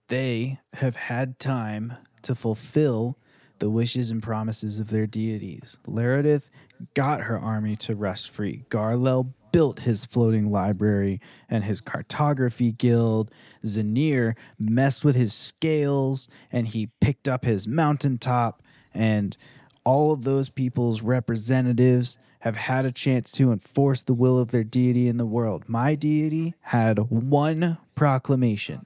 They 0.07 0.59
have 0.73 0.95
had 0.95 1.39
time 1.39 1.93
to 2.21 2.35
fulfill 2.35 3.17
the 3.59 3.69
wishes 3.69 4.11
and 4.11 4.21
promises 4.21 4.79
of 4.79 4.89
their 4.89 5.07
deities. 5.07 5.77
Laredith 5.87 6.49
got 6.93 7.21
her 7.21 7.39
army 7.39 7.75
to 7.77 7.95
rest 7.95 8.29
free. 8.29 8.65
Garlel 8.69 9.33
built 9.55 9.79
his 9.79 10.05
floating 10.05 10.51
library 10.51 11.21
and 11.47 11.63
his 11.63 11.79
cartography 11.79 12.73
guild. 12.73 13.31
Zanir 13.65 14.35
messed 14.59 15.05
with 15.05 15.15
his 15.15 15.33
scales 15.33 16.27
and 16.51 16.67
he 16.67 16.89
picked 16.99 17.29
up 17.29 17.45
his 17.45 17.65
mountaintop. 17.65 18.61
And 18.93 19.37
all 19.85 20.11
of 20.11 20.25
those 20.25 20.49
people's 20.49 21.01
representatives 21.01 22.17
have 22.39 22.57
had 22.57 22.83
a 22.83 22.91
chance 22.91 23.31
to 23.31 23.53
enforce 23.53 24.03
the 24.03 24.13
will 24.13 24.37
of 24.37 24.51
their 24.51 24.65
deity 24.65 25.07
in 25.07 25.15
the 25.15 25.25
world. 25.25 25.63
My 25.69 25.95
deity 25.95 26.53
had 26.59 26.99
one 27.09 27.77
proclamation 27.95 28.85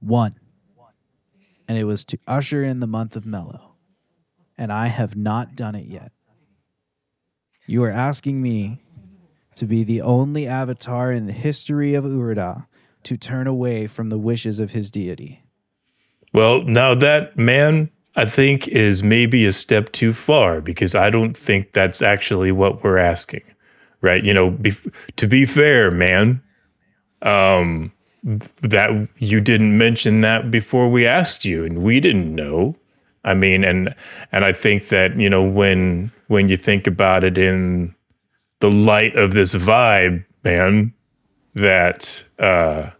one. 0.00 0.34
And 1.68 1.78
it 1.78 1.84
was 1.84 2.04
to 2.06 2.18
usher 2.26 2.64
in 2.64 2.80
the 2.80 2.88
month 2.88 3.14
of 3.14 3.24
Mellow. 3.24 3.76
And 4.58 4.72
I 4.72 4.88
have 4.88 5.14
not 5.14 5.54
done 5.54 5.76
it 5.76 5.86
yet. 5.86 6.10
You 7.68 7.84
are 7.84 7.90
asking 7.90 8.42
me 8.42 8.78
to 9.60 9.66
be 9.66 9.84
the 9.84 10.00
only 10.00 10.46
avatar 10.46 11.12
in 11.12 11.26
the 11.26 11.32
history 11.32 11.94
of 11.94 12.04
Urida 12.04 12.66
to 13.02 13.16
turn 13.16 13.46
away 13.46 13.86
from 13.86 14.08
the 14.08 14.18
wishes 14.18 14.58
of 14.58 14.70
his 14.70 14.90
deity. 14.90 15.42
Well, 16.32 16.62
now 16.62 16.94
that 16.94 17.36
man, 17.36 17.90
I 18.16 18.24
think 18.24 18.66
is 18.68 19.02
maybe 19.02 19.44
a 19.44 19.52
step 19.52 19.92
too 19.92 20.14
far 20.14 20.62
because 20.62 20.94
I 20.94 21.10
don't 21.10 21.36
think 21.36 21.72
that's 21.72 22.00
actually 22.00 22.50
what 22.52 22.82
we're 22.82 22.96
asking, 22.96 23.42
right? 24.00 24.24
You 24.24 24.32
know, 24.32 24.50
bef- 24.50 24.92
to 25.16 25.26
be 25.26 25.44
fair, 25.44 25.90
man, 25.90 26.42
um, 27.20 27.92
that 28.22 29.08
you 29.18 29.42
didn't 29.42 29.76
mention 29.76 30.22
that 30.22 30.50
before 30.50 30.90
we 30.90 31.06
asked 31.06 31.44
you, 31.44 31.64
and 31.64 31.82
we 31.82 32.00
didn't 32.00 32.34
know. 32.34 32.76
I 33.24 33.34
mean, 33.34 33.64
and 33.64 33.94
and 34.32 34.42
I 34.42 34.54
think 34.54 34.88
that 34.88 35.18
you 35.18 35.28
know 35.28 35.44
when 35.44 36.12
when 36.28 36.48
you 36.48 36.56
think 36.56 36.86
about 36.86 37.24
it 37.24 37.36
in 37.36 37.94
the 38.60 38.70
light 38.70 39.16
of 39.16 39.32
this 39.32 39.54
vibe, 39.54 40.24
man, 40.44 40.92
that 41.54 42.24
uh, 42.38 42.90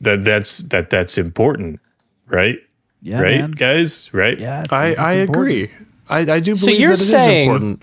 that 0.00 0.22
that's 0.22 0.58
that 0.58 0.90
that's 0.90 1.18
important, 1.18 1.80
right? 2.26 2.58
Yeah, 3.02 3.20
right, 3.20 3.40
man. 3.40 3.50
guys, 3.52 4.12
right? 4.12 4.38
Yeah, 4.38 4.64
it's- 4.64 4.72
I, 4.72 4.86
it's 4.88 5.00
I 5.00 5.12
important. 5.16 5.36
agree. 5.36 5.70
I, 6.08 6.18
I 6.34 6.40
do 6.40 6.54
So 6.54 6.66
believe 6.66 6.80
you're 6.80 6.90
that 6.90 6.98
it 7.00 7.02
is 7.02 7.10
saying 7.10 7.50
important. 7.50 7.82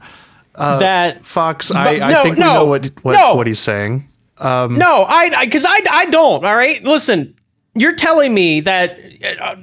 that 0.56 1.26
Fox, 1.26 1.70
But 1.70 1.78
I, 1.78 2.00
I 2.08 2.12
no, 2.14 2.24
think 2.24 2.38
we 2.38 2.44
know 2.44 2.66
what 2.66 2.86
what, 3.04 3.14
no. 3.18 3.36
what 3.36 3.48
he's 3.48 3.60
saying. 3.60 4.08
Um, 4.38 4.78
No, 4.78 5.04
I 5.06 5.46
because 5.46 5.66
I, 5.66 5.80
I 5.90 6.06
don't. 6.06 6.44
All 6.46 6.56
right, 6.56 6.84
listen. 6.84 7.36
You're 7.76 7.96
telling 7.96 8.34
me 8.36 8.60
that 8.62 9.00
uh, 9.42 9.56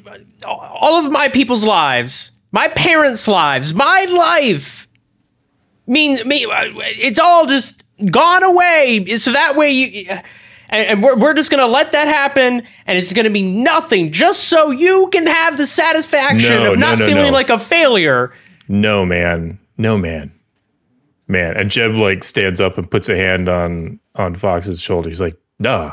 all 0.45 1.05
of 1.05 1.13
my 1.13 1.29
people's 1.29 1.63
lives, 1.63 2.33
my 2.51 2.67
parents' 2.69 3.29
lives, 3.29 3.73
my 3.73 4.05
life 4.11 4.89
means 5.91 6.25
me. 6.25 6.47
It's 6.49 7.19
all 7.19 7.47
just 7.47 7.83
gone 8.11 8.43
away. 8.43 9.05
So 9.17 9.33
that 9.33 9.57
way 9.57 9.71
you. 9.71 10.11
And, 10.73 10.87
and 10.87 11.03
we're, 11.03 11.17
we're 11.17 11.35
just 11.35 11.51
gonna 11.51 11.67
let 11.67 11.91
that 11.93 12.07
happen, 12.07 12.63
and 12.87 12.97
it's 12.97 13.13
gonna 13.13 13.29
be 13.29 13.43
nothing, 13.43 14.13
just 14.13 14.45
so 14.45 14.71
you 14.71 15.09
can 15.13 15.27
have 15.27 15.57
the 15.57 15.67
satisfaction 15.67 16.49
No, 16.49 16.73
of 16.73 16.79
not 16.79 16.99
no, 17.01 17.07
no, 17.07 17.11
feeling 17.13 17.27
no. 17.27 17.33
like 17.33 17.51
a 17.51 17.59
failure. 17.59 18.33
No, 18.69 19.05
man. 19.05 19.59
No, 19.77 19.99
man. 19.99 20.31
Man. 21.27 21.57
And 21.57 21.71
Jeb 21.73 21.95
like 21.95 22.23
stands 22.23 22.61
up 22.61 22.79
and 22.79 22.89
puts 22.89 23.09
a 23.09 23.17
hand 23.17 23.49
on 23.49 23.99
on 24.15 24.37
Fox's 24.37 24.81
shoulder. 24.81 25.09
He's 25.09 25.21
like, 25.21 25.37
nah. 25.59 25.93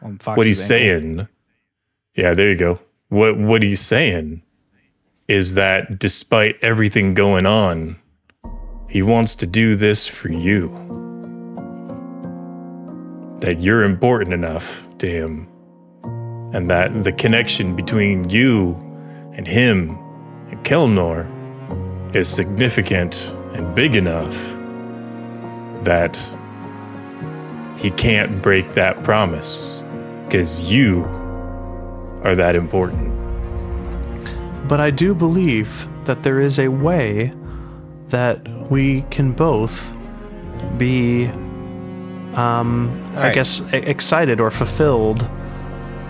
What 0.00 0.12
he's 0.12 0.22
Fox's 0.22 0.70
ankle. 0.70 1.26
saying. 1.26 1.28
Yeah, 2.16 2.32
there 2.32 2.50
you 2.50 2.56
go. 2.56 2.80
What 3.10 3.36
what 3.36 3.62
he's 3.62 3.80
saying 3.80 4.40
is 5.28 5.52
that 5.54 5.98
despite 5.98 6.56
everything 6.62 7.12
going 7.12 7.44
on, 7.44 7.96
he 8.88 9.02
wants 9.02 9.34
to 9.36 9.46
do 9.46 9.74
this 9.74 10.06
for 10.06 10.30
you. 10.30 10.68
That 13.40 13.60
you're 13.60 13.82
important 13.82 14.32
enough 14.32 14.88
to 14.98 15.08
him. 15.08 15.48
And 16.52 16.70
that 16.70 17.04
the 17.04 17.12
connection 17.12 17.74
between 17.74 18.30
you 18.30 18.74
and 19.32 19.46
him 19.46 19.98
and 20.50 20.64
Kelnor 20.64 21.26
is 22.14 22.28
significant 22.28 23.32
and 23.54 23.74
big 23.74 23.96
enough 23.96 24.56
that 25.82 26.16
he 27.76 27.90
can't 27.90 28.40
break 28.40 28.70
that 28.70 29.02
promise 29.02 29.82
because 30.24 30.70
you 30.70 31.04
are 32.22 32.34
that 32.34 32.56
important. 32.56 33.12
But 34.68 34.80
I 34.80 34.90
do 34.90 35.14
believe 35.14 35.86
that 36.06 36.22
there 36.22 36.40
is 36.40 36.58
a 36.58 36.68
way 36.68 37.32
that 38.14 38.38
we 38.70 39.02
can 39.10 39.32
both 39.32 39.92
be 40.78 41.26
um, 42.36 43.02
I 43.16 43.30
guess, 43.30 43.60
excited 43.72 44.40
or 44.40 44.50
fulfilled 44.52 45.28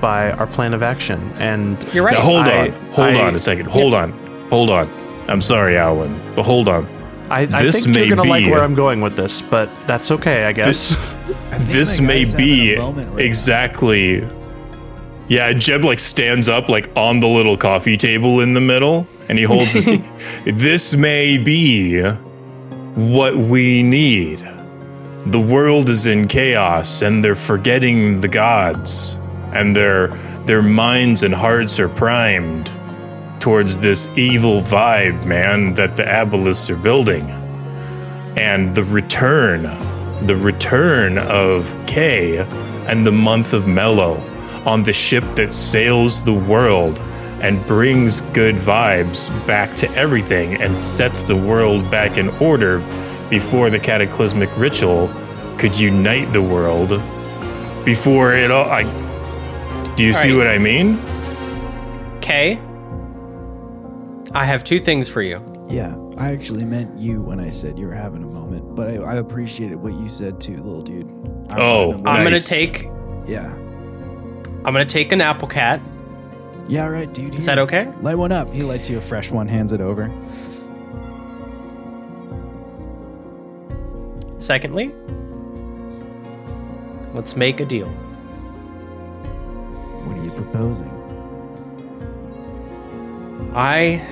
by 0.02 0.30
our 0.32 0.46
plan 0.46 0.74
of 0.74 0.82
action. 0.82 1.20
And 1.38 1.82
You're 1.94 2.04
right. 2.04 2.12
Now, 2.14 2.20
hold 2.20 2.42
I- 2.46 2.66
on. 2.66 2.70
Hold 2.92 3.08
I- 3.08 3.26
on 3.26 3.34
a 3.34 3.38
second. 3.38 3.66
Hold 3.66 3.94
on. 3.94 4.12
Hold 4.50 4.68
on. 4.70 4.88
I'm 5.28 5.40
sorry, 5.40 5.78
Alan, 5.78 6.20
but 6.36 6.42
hold 6.44 6.68
on. 6.68 6.86
I, 7.30 7.40
I 7.40 7.46
This 7.62 7.84
think 7.84 7.94
may 7.94 8.04
you're 8.04 8.16
gonna 8.16 8.28
like 8.28 8.44
where 8.44 8.62
I'm 8.62 8.74
going 8.74 9.00
with 9.00 9.16
this, 9.16 9.40
but 9.40 9.70
that's 9.86 10.10
okay, 10.10 10.44
I 10.44 10.52
guess. 10.52 10.94
This 11.60 11.98
my 12.00 12.06
may 12.06 12.24
be 12.36 12.74
a 12.74 12.78
moment 12.80 13.08
right 13.08 13.16
now. 13.16 13.22
exactly. 13.24 14.28
Yeah, 15.28 15.54
Jeb 15.54 15.84
like 15.86 16.00
stands 16.00 16.50
up 16.50 16.68
like 16.68 16.90
on 16.94 17.20
the 17.20 17.28
little 17.28 17.56
coffee 17.56 17.96
table 17.96 18.40
in 18.40 18.52
the 18.52 18.60
middle, 18.60 19.06
and 19.28 19.38
he 19.38 19.44
holds 19.44 19.72
his. 19.72 19.86
this 20.44 20.94
may 20.94 21.38
be 21.38 22.02
what 22.02 23.36
we 23.36 23.82
need. 23.82 24.40
The 25.26 25.40
world 25.40 25.88
is 25.88 26.06
in 26.06 26.28
chaos, 26.28 27.02
and 27.02 27.24
they're 27.24 27.34
forgetting 27.34 28.20
the 28.20 28.28
gods, 28.28 29.18
and 29.52 29.74
their 29.74 30.08
their 30.46 30.62
minds 30.62 31.22
and 31.22 31.34
hearts 31.34 31.80
are 31.80 31.88
primed 31.88 32.70
towards 33.40 33.80
this 33.80 34.08
evil 34.16 34.60
vibe, 34.60 35.24
man, 35.24 35.74
that 35.74 35.96
the 35.96 36.02
abelisks 36.02 36.70
are 36.70 36.76
building 36.76 37.30
and 38.36 38.74
the 38.74 38.84
return, 38.84 39.62
the 40.26 40.36
return 40.36 41.18
of 41.18 41.74
Kay 41.86 42.38
and 42.88 43.06
the 43.06 43.12
month 43.12 43.52
of 43.52 43.68
Mellow 43.68 44.20
on 44.66 44.82
the 44.82 44.92
ship 44.92 45.24
that 45.36 45.52
sails 45.52 46.24
the 46.24 46.32
world 46.32 46.98
and 47.42 47.64
brings 47.66 48.20
good 48.32 48.54
vibes 48.54 49.28
back 49.46 49.74
to 49.76 49.90
everything 49.92 50.54
and 50.62 50.76
sets 50.76 51.22
the 51.24 51.36
world 51.36 51.90
back 51.90 52.16
in 52.16 52.28
order 52.40 52.78
before 53.30 53.70
the 53.70 53.78
cataclysmic 53.78 54.48
ritual 54.56 55.08
could 55.58 55.78
unite 55.78 56.32
the 56.32 56.42
world 56.42 56.90
before 57.84 58.34
it 58.34 58.50
all 58.50 58.68
I 58.70 58.82
Do 59.96 60.04
you 60.04 60.12
see 60.12 60.30
right. 60.30 60.36
what 60.38 60.46
I 60.48 60.58
mean? 60.58 60.98
Kay, 62.20 62.58
I 64.32 64.44
have 64.44 64.64
two 64.64 64.80
things 64.80 65.08
for 65.08 65.22
you. 65.22 65.40
Yeah, 65.68 65.94
I 66.16 66.32
actually 66.32 66.64
meant 66.64 66.98
you 66.98 67.20
when 67.22 67.40
I 67.40 67.50
said 67.50 67.78
you 67.78 67.86
were 67.86 67.94
having 67.94 68.22
a 68.22 68.26
moment, 68.26 68.74
but 68.74 68.88
I, 68.88 68.96
I 68.96 69.14
appreciated 69.16 69.76
what 69.76 69.92
you 69.94 70.08
said 70.08 70.40
too, 70.40 70.56
little 70.56 70.82
dude. 70.82 71.06
I'm 71.50 71.58
Oh, 71.60 71.90
having 71.92 72.06
a 72.06 72.10
I'm 72.10 72.24
gonna 72.24 72.38
take 72.38 72.84
yeah, 73.26 73.52
I'm 73.52 74.72
gonna 74.72 74.84
take 74.86 75.12
an 75.12 75.20
apple 75.20 75.48
cat. 75.48 75.80
Yeah, 76.68 76.86
right, 76.86 77.12
dude. 77.12 77.34
Is 77.34 77.46
that 77.46 77.58
okay? 77.58 77.92
Light 78.00 78.16
one 78.16 78.32
up. 78.32 78.52
He 78.52 78.62
lights 78.62 78.88
you 78.88 78.98
a 78.98 79.00
fresh 79.00 79.30
one, 79.30 79.48
hands 79.48 79.72
it 79.72 79.80
over. 79.80 80.10
Secondly, 84.38 84.94
let's 87.14 87.36
make 87.36 87.60
a 87.60 87.64
deal. 87.64 87.88
What 90.04 90.18
are 90.18 90.24
you 90.24 90.30
proposing? 90.30 90.90
I 93.54 94.02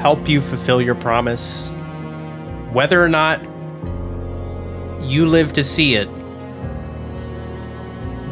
help 0.00 0.28
you 0.28 0.40
fulfill 0.40 0.80
your 0.80 0.94
promise. 0.94 1.68
Whether 2.72 3.02
or 3.02 3.08
not 3.08 3.42
you 5.02 5.26
live 5.26 5.52
to 5.54 5.64
see 5.64 5.94
it, 5.94 6.08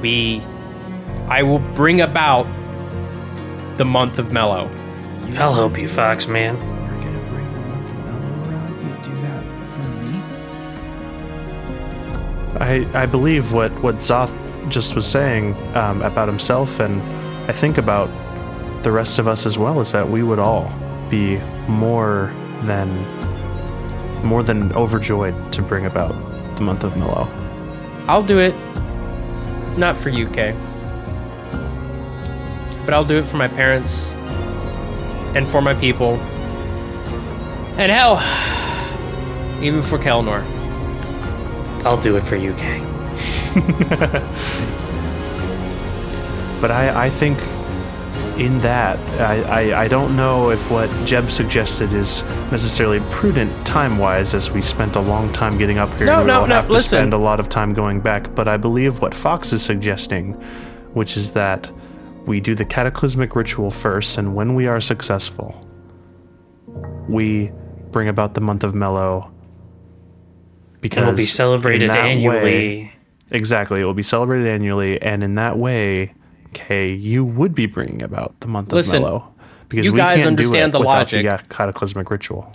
we 0.00 0.42
I 1.28 1.42
will 1.42 1.58
bring 1.58 2.00
about 2.00 2.46
the 3.76 3.84
month 3.84 4.18
of 4.18 4.32
Mellow. 4.32 4.70
I'll 5.36 5.54
help 5.54 5.78
you, 5.78 5.88
Fox 5.88 6.28
man. 6.28 6.56
You're 6.56 6.64
gonna 7.02 7.18
bring 7.30 7.52
the 7.52 7.60
month 7.60 7.90
of 7.90 7.98
mellow 8.04 8.48
around. 8.48 8.72
You 8.82 8.94
do 9.02 9.12
that 9.22 9.42
for 9.74 9.86
me? 12.78 12.94
I, 12.94 13.02
I 13.02 13.06
believe 13.06 13.52
what, 13.52 13.72
what 13.82 13.96
Zoth 13.96 14.32
just 14.70 14.94
was 14.94 15.06
saying 15.06 15.54
um, 15.76 16.00
about 16.02 16.28
himself, 16.28 16.80
and 16.80 17.02
I 17.50 17.52
think 17.52 17.76
about 17.76 18.08
the 18.82 18.92
rest 18.92 19.18
of 19.18 19.26
us 19.28 19.46
as 19.46 19.58
well, 19.58 19.80
is 19.80 19.92
that 19.92 20.08
we 20.08 20.22
would 20.22 20.38
all 20.38 20.72
be 21.10 21.38
more 21.68 22.32
than 22.62 22.88
more 24.24 24.42
than 24.42 24.72
overjoyed 24.72 25.34
to 25.52 25.62
bring 25.62 25.86
about 25.86 26.12
the 26.56 26.62
month 26.62 26.82
of 26.84 26.96
Mellow. 26.96 27.28
I'll 28.08 28.22
do 28.22 28.38
it 28.38 28.54
not 29.76 29.96
for 29.96 30.08
you, 30.08 30.26
Kay. 30.28 30.54
But 32.86 32.94
I'll 32.94 33.04
do 33.04 33.18
it 33.18 33.24
for 33.24 33.36
my 33.36 33.48
parents 33.48 34.12
and 35.34 35.46
for 35.46 35.60
my 35.60 35.74
people. 35.74 36.14
And 37.76 37.92
hell, 37.92 38.16
even 39.62 39.82
for 39.82 39.98
Kelnor. 39.98 40.42
I'll 41.84 42.00
do 42.00 42.16
it 42.16 42.22
for 42.22 42.36
you, 42.36 42.54
Kay. 42.54 42.80
But 46.60 46.70
I, 46.70 47.06
I 47.06 47.10
think 47.10 47.38
in 48.40 48.58
that, 48.60 48.98
I, 49.20 49.42
I, 49.72 49.82
I 49.84 49.88
don't 49.88 50.16
know 50.16 50.50
if 50.50 50.70
what 50.70 50.88
Jeb 51.06 51.30
suggested 51.30 51.92
is 51.92 52.22
necessarily 52.50 53.00
prudent 53.10 53.52
time 53.66 53.98
wise, 53.98 54.32
as 54.34 54.50
we 54.50 54.62
spent 54.62 54.96
a 54.96 55.00
long 55.00 55.30
time 55.32 55.58
getting 55.58 55.78
up 55.78 55.90
here 55.96 56.06
No, 56.06 56.14
and 56.14 56.22
we 56.22 56.26
no, 56.28 56.40
will 56.40 56.48
no, 56.48 56.54
have 56.54 56.66
to 56.66 56.72
listen. 56.72 56.98
spend 56.98 57.12
a 57.12 57.18
lot 57.18 57.40
of 57.40 57.48
time 57.48 57.74
going 57.74 58.00
back. 58.00 58.34
But 58.34 58.48
I 58.48 58.56
believe 58.56 59.00
what 59.02 59.14
Fox 59.14 59.52
is 59.52 59.62
suggesting, 59.62 60.32
which 60.94 61.16
is 61.16 61.32
that 61.32 61.70
we 62.26 62.40
do 62.40 62.54
the 62.54 62.64
cataclysmic 62.64 63.34
ritual 63.36 63.70
first, 63.70 64.18
and 64.18 64.34
when 64.34 64.54
we 64.54 64.66
are 64.66 64.80
successful, 64.80 65.54
we 67.08 67.50
bring 67.92 68.08
about 68.08 68.34
the 68.34 68.40
month 68.40 68.64
of 68.64 68.74
Mellow. 68.74 69.30
Because 70.80 71.02
It 71.02 71.06
will 71.06 71.16
be 71.16 71.22
in 71.22 71.26
celebrated 71.28 71.90
that 71.90 72.04
annually. 72.04 72.42
way- 72.42 72.92
Exactly. 73.32 73.80
It 73.80 73.84
will 73.84 73.94
be 73.94 74.04
celebrated 74.04 74.46
annually, 74.46 75.00
and 75.02 75.24
in 75.24 75.34
that 75.34 75.58
way, 75.58 76.12
Kay, 76.52 76.92
you 76.92 77.24
would 77.24 77.54
be 77.54 77.66
bringing 77.66 78.02
about 78.02 78.38
the 78.40 78.46
month 78.46 78.72
Listen, 78.72 78.96
of 78.96 79.02
Mellow 79.02 79.34
because 79.68 79.86
you 79.86 79.92
we 79.92 79.96
guys 79.98 80.16
can't 80.18 80.28
understand 80.28 80.72
do 80.72 80.78
the 80.78 80.84
it 80.84 80.86
without 80.86 80.98
logic. 80.98 81.22
the 81.22 81.34
uh, 81.34 81.38
cataclysmic 81.48 82.08
ritual. 82.10 82.52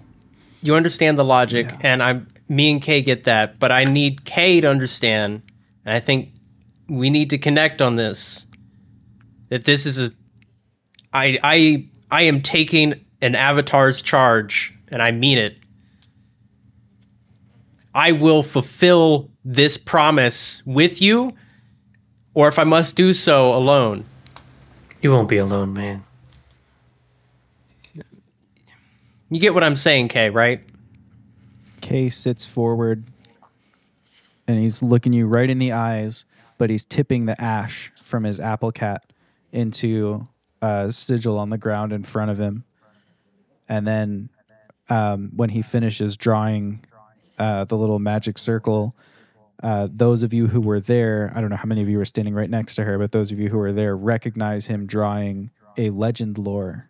You 0.64 0.76
understand 0.76 1.20
the 1.20 1.26
logic, 1.26 1.74
and 1.82 2.02
I'm 2.02 2.28
me 2.48 2.72
and 2.72 2.82
Kay 2.82 3.02
get 3.02 3.26
that, 3.26 3.60
but 3.60 3.72
I 3.72 3.84
need 3.84 4.24
Kay 4.24 4.62
to 4.62 4.70
understand, 4.70 5.42
and 5.86 5.94
I 5.94 6.00
think 6.00 6.30
we 6.88 7.10
need 7.10 7.30
to 7.32 7.38
connect 7.38 7.82
on 7.82 7.96
this. 7.98 8.46
That 9.52 9.66
this 9.66 9.86
is 9.86 10.00
a 10.00 10.12
I 11.14 11.38
I 11.44 11.88
I 12.10 12.22
am 12.24 12.42
taking 12.42 13.06
an 13.22 13.36
avatar's 13.36 14.02
charge, 14.02 14.74
and 14.88 15.02
I 15.02 15.12
mean 15.12 15.38
it. 15.38 15.58
I 17.94 18.14
will 18.14 18.44
fulfill 18.44 19.30
this 19.44 19.76
promise 19.76 20.64
with 20.66 21.02
you, 21.02 21.34
or 22.34 22.48
if 22.48 22.58
I 22.58 22.64
must 22.64 22.96
do 22.96 23.14
so 23.14 23.54
alone. 23.54 24.06
You 25.02 25.12
won't 25.12 25.28
be 25.28 25.38
alone, 25.38 25.74
man. 25.74 26.06
You 29.30 29.40
get 29.40 29.54
what 29.54 29.66
I'm 29.66 29.76
saying, 29.76 30.08
Kay, 30.08 30.30
right? 30.30 30.62
Kay 31.82 32.08
sits 32.08 32.46
forward 32.46 33.04
and 34.48 34.60
he's 34.60 34.82
looking 34.82 35.12
you 35.12 35.26
right 35.26 35.50
in 35.50 35.58
the 35.58 35.74
eyes, 35.74 36.24
but 36.58 36.70
he's 36.70 36.86
tipping 36.86 37.26
the 37.26 37.42
ash 37.42 37.92
from 38.02 38.24
his 38.24 38.40
apple 38.40 38.72
cat 38.72 39.11
into 39.52 40.28
a 40.62 40.92
sigil 40.92 41.38
on 41.38 41.50
the 41.50 41.58
ground 41.58 41.94
in 41.94 42.04
front 42.04 42.32
of 42.32 42.40
him. 42.40 42.64
And 43.68 43.88
then 43.88 44.30
um, 44.90 45.32
when 45.36 45.50
he 45.50 45.62
finishes 45.62 46.18
drawing 46.18 46.86
uh, 47.40 47.66
the 47.66 47.78
little 47.78 48.00
magic 48.00 48.38
circle, 48.38 48.96
uh, 49.64 49.88
those 49.92 50.24
of 50.24 50.34
you 50.34 50.48
who 50.48 50.60
were 50.60 50.80
there, 50.80 51.32
I 51.36 51.42
don't 51.42 51.50
know 51.50 51.56
how 51.56 51.68
many 51.68 51.82
of 51.82 51.90
you 51.90 51.98
were 51.98 52.06
standing 52.06 52.34
right 52.34 52.50
next 52.50 52.76
to 52.76 52.84
her, 52.84 52.98
but 52.98 53.12
those 53.12 53.32
of 53.32 53.40
you 53.40 53.50
who 53.50 53.58
were 53.58 53.72
there 53.72 53.96
recognize 53.96 54.68
him 54.68 54.86
drawing 54.86 55.52
a 55.78 55.90
legend 55.90 56.38
lore 56.38 56.90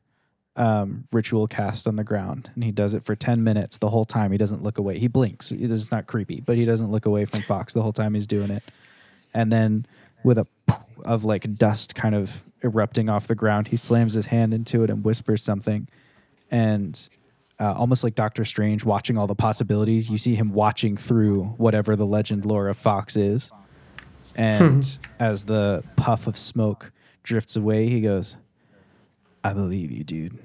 um, 0.55 1.05
ritual 1.11 1.47
cast 1.47 1.88
on 1.88 1.95
the 1.95 2.03
ground, 2.03 2.49
and 2.55 2.63
he 2.63 2.71
does 2.71 2.93
it 2.93 3.05
for 3.05 3.15
ten 3.15 3.43
minutes 3.43 3.77
the 3.77 3.89
whole 3.89 4.05
time. 4.05 4.31
He 4.31 4.38
doesn't 4.38 4.63
look 4.63 4.77
away. 4.77 4.99
He 4.99 5.07
blinks. 5.07 5.51
It 5.51 5.71
is 5.71 5.91
not 5.91 6.07
creepy, 6.07 6.41
but 6.41 6.57
he 6.57 6.65
doesn't 6.65 6.91
look 6.91 7.05
away 7.05 7.25
from 7.25 7.41
Fox 7.41 7.73
the 7.73 7.81
whole 7.81 7.93
time 7.93 8.13
he's 8.13 8.27
doing 8.27 8.51
it. 8.51 8.63
And 9.33 9.51
then, 9.51 9.85
with 10.23 10.38
a 10.38 10.47
of 11.05 11.23
like 11.23 11.55
dust 11.55 11.95
kind 11.95 12.15
of 12.15 12.43
erupting 12.63 13.09
off 13.09 13.27
the 13.27 13.35
ground, 13.35 13.69
he 13.69 13.77
slams 13.77 14.13
his 14.13 14.27
hand 14.27 14.53
into 14.53 14.83
it 14.83 14.89
and 14.89 15.03
whispers 15.03 15.43
something, 15.43 15.88
and 16.49 17.09
uh, 17.59 17.73
almost 17.73 18.03
like 18.03 18.15
Doctor 18.15 18.43
Strange 18.43 18.83
watching 18.83 19.17
all 19.17 19.27
the 19.27 19.35
possibilities. 19.35 20.09
You 20.09 20.17
see 20.17 20.33
him 20.35 20.51
watching 20.51 20.97
through 20.97 21.43
whatever 21.57 21.95
the 21.95 22.07
legend 22.07 22.45
lore 22.45 22.67
of 22.67 22.77
Fox 22.77 23.15
is. 23.15 23.51
And 24.35 24.97
as 25.19 25.45
the 25.45 25.83
puff 25.95 26.25
of 26.25 26.38
smoke 26.38 26.91
drifts 27.21 27.55
away, 27.55 27.88
he 27.88 28.01
goes, 28.01 28.35
I 29.43 29.53
believe 29.53 29.91
you, 29.91 30.03
dude. 30.03 30.39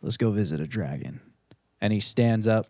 Let's 0.00 0.16
go 0.16 0.30
visit 0.30 0.60
a 0.60 0.66
dragon. 0.66 1.20
And 1.80 1.92
he 1.92 2.00
stands 2.00 2.48
up, 2.48 2.66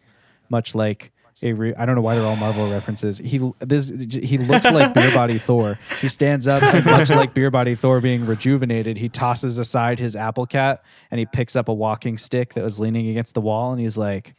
much 0.48 0.74
like 0.74 1.12
a 1.42 1.52
re- 1.52 1.74
I 1.74 1.84
don't 1.84 1.94
know 1.96 2.00
why 2.00 2.14
they're 2.14 2.24
all 2.24 2.36
Marvel 2.36 2.70
references. 2.70 3.18
He 3.18 3.38
this 3.58 3.90
he 3.90 4.38
looks 4.38 4.64
like 4.64 4.94
Beer 4.94 5.12
Body 5.12 5.38
Thor. 5.46 5.78
He 6.00 6.08
stands 6.08 6.48
up, 6.48 6.62
much 6.86 7.10
like 7.10 7.34
Beer 7.34 7.50
Body 7.50 7.74
Thor 7.74 8.00
being 8.00 8.24
rejuvenated. 8.26 8.96
He 8.96 9.08
tosses 9.08 9.58
aside 9.58 9.98
his 9.98 10.16
apple 10.16 10.46
cat 10.46 10.82
and 11.10 11.18
he 11.18 11.26
picks 11.26 11.54
up 11.54 11.68
a 11.68 11.74
walking 11.74 12.16
stick 12.16 12.54
that 12.54 12.64
was 12.64 12.80
leaning 12.80 13.08
against 13.08 13.34
the 13.34 13.40
wall, 13.42 13.72
and 13.72 13.80
he's 13.80 13.96
like, 13.98 14.34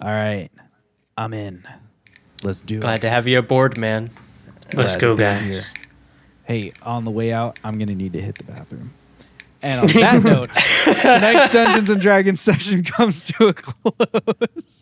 "All 0.00 0.10
right, 0.10 0.50
I'm 1.16 1.32
in." 1.32 1.64
Let's 2.44 2.60
do 2.60 2.80
Glad 2.80 2.96
it. 2.96 3.00
Glad 3.00 3.00
to 3.02 3.10
have 3.10 3.26
you 3.28 3.38
aboard, 3.38 3.78
man. 3.78 4.10
Let's 4.74 4.96
Glad 4.96 5.00
go, 5.00 5.16
guys. 5.16 5.42
here. 5.72 5.82
Hey, 6.44 6.72
on 6.82 7.04
the 7.04 7.10
way 7.10 7.32
out, 7.32 7.58
I'm 7.64 7.78
gonna 7.78 7.94
need 7.94 8.12
to 8.14 8.20
hit 8.20 8.36
the 8.36 8.44
bathroom. 8.44 8.92
And 9.62 9.80
on 9.80 9.86
that 9.86 10.22
note, 10.24 10.50
tonight's 11.00 11.52
Dungeons 11.52 11.88
and 11.88 12.00
Dragons 12.00 12.40
session 12.40 12.82
comes 12.84 13.22
to 13.22 13.46
a 13.46 13.54
close. 13.54 14.80